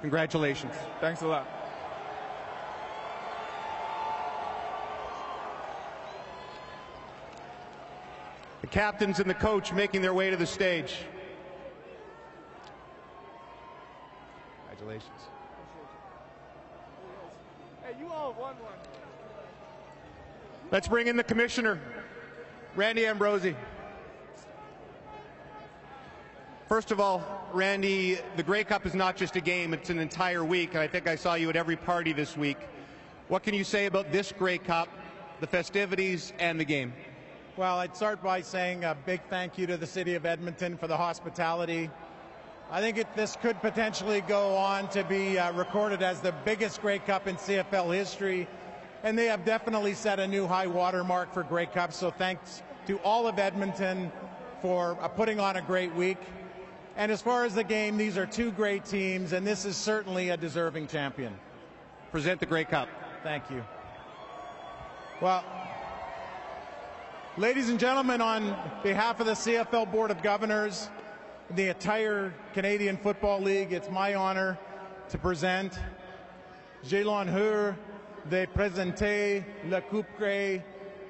Congratulations. 0.00 0.74
Thanks 1.00 1.22
a 1.22 1.26
lot. 1.26 1.48
The 8.60 8.68
captains 8.68 9.18
and 9.18 9.28
the 9.28 9.34
coach 9.34 9.72
making 9.72 10.02
their 10.02 10.14
way 10.14 10.30
to 10.30 10.36
the 10.36 10.46
stage. 10.46 10.98
Congratulations. 14.82 15.22
Hey, 17.84 17.94
you 18.00 18.08
all 18.10 18.34
won 18.38 18.54
one. 18.56 18.72
Let's 20.70 20.88
bring 20.88 21.06
in 21.06 21.16
the 21.16 21.24
commissioner, 21.24 21.78
Randy 22.74 23.06
Ambrosie. 23.06 23.54
First 26.68 26.90
of 26.90 27.00
all, 27.00 27.22
Randy, 27.52 28.18
the 28.36 28.42
Grey 28.42 28.64
Cup 28.64 28.86
is 28.86 28.94
not 28.94 29.16
just 29.16 29.36
a 29.36 29.40
game, 29.40 29.74
it's 29.74 29.90
an 29.90 29.98
entire 29.98 30.44
week, 30.44 30.70
and 30.70 30.80
I 30.80 30.86
think 30.86 31.06
I 31.06 31.16
saw 31.16 31.34
you 31.34 31.50
at 31.50 31.56
every 31.56 31.76
party 31.76 32.12
this 32.12 32.36
week. 32.36 32.56
What 33.28 33.42
can 33.42 33.54
you 33.54 33.64
say 33.64 33.86
about 33.86 34.10
this 34.10 34.32
Grey 34.32 34.58
Cup, 34.58 34.88
the 35.40 35.46
festivities, 35.46 36.32
and 36.38 36.58
the 36.58 36.64
game? 36.64 36.92
Well, 37.56 37.78
I'd 37.78 37.94
start 37.94 38.22
by 38.22 38.40
saying 38.40 38.84
a 38.84 38.96
big 39.04 39.20
thank 39.28 39.58
you 39.58 39.66
to 39.66 39.76
the 39.76 39.86
City 39.86 40.14
of 40.14 40.24
Edmonton 40.24 40.78
for 40.78 40.86
the 40.86 40.96
hospitality. 40.96 41.90
I 42.72 42.80
think 42.80 42.96
it, 42.96 43.06
this 43.14 43.36
could 43.36 43.60
potentially 43.60 44.22
go 44.22 44.56
on 44.56 44.88
to 44.88 45.04
be 45.04 45.38
uh, 45.38 45.52
recorded 45.52 46.00
as 46.00 46.22
the 46.22 46.32
biggest 46.42 46.80
Grey 46.80 47.00
Cup 47.00 47.28
in 47.28 47.36
CFL 47.36 47.94
history, 47.94 48.48
and 49.02 49.18
they 49.18 49.26
have 49.26 49.44
definitely 49.44 49.92
set 49.92 50.18
a 50.18 50.26
new 50.26 50.46
high 50.46 50.66
watermark 50.66 51.34
for 51.34 51.42
Grey 51.42 51.66
Cups. 51.66 51.98
So 51.98 52.10
thanks 52.10 52.62
to 52.86 52.96
all 53.00 53.28
of 53.28 53.38
Edmonton 53.38 54.10
for 54.62 54.96
uh, 55.02 55.08
putting 55.08 55.38
on 55.38 55.56
a 55.56 55.60
great 55.60 55.94
week. 55.94 56.16
And 56.96 57.12
as 57.12 57.20
far 57.20 57.44
as 57.44 57.54
the 57.54 57.62
game, 57.62 57.98
these 57.98 58.16
are 58.16 58.24
two 58.24 58.50
great 58.52 58.86
teams, 58.86 59.34
and 59.34 59.46
this 59.46 59.66
is 59.66 59.76
certainly 59.76 60.30
a 60.30 60.38
deserving 60.38 60.86
champion. 60.86 61.34
Present 62.10 62.40
the 62.40 62.46
Grey 62.46 62.64
Cup. 62.64 62.88
Thank 63.22 63.50
you. 63.50 63.62
Well, 65.20 65.44
ladies 67.36 67.68
and 67.68 67.78
gentlemen, 67.78 68.22
on 68.22 68.56
behalf 68.82 69.20
of 69.20 69.26
the 69.26 69.32
CFL 69.32 69.92
Board 69.92 70.10
of 70.10 70.22
Governors, 70.22 70.88
the 71.54 71.68
entire 71.68 72.32
Canadian 72.54 72.96
Football 72.96 73.40
League, 73.42 73.72
it's 73.72 73.90
my 73.90 74.14
honor 74.14 74.58
to 75.10 75.18
present 75.18 75.78
J'ai 76.82 77.04
l'honneur 77.04 77.76
de 78.30 78.46
présenter 78.46 79.44
Coupe 79.90 80.06
Grey, 80.18 80.64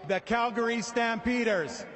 the 0.08 0.20
Calgary 0.20 0.82
Stampeders. 0.82 1.86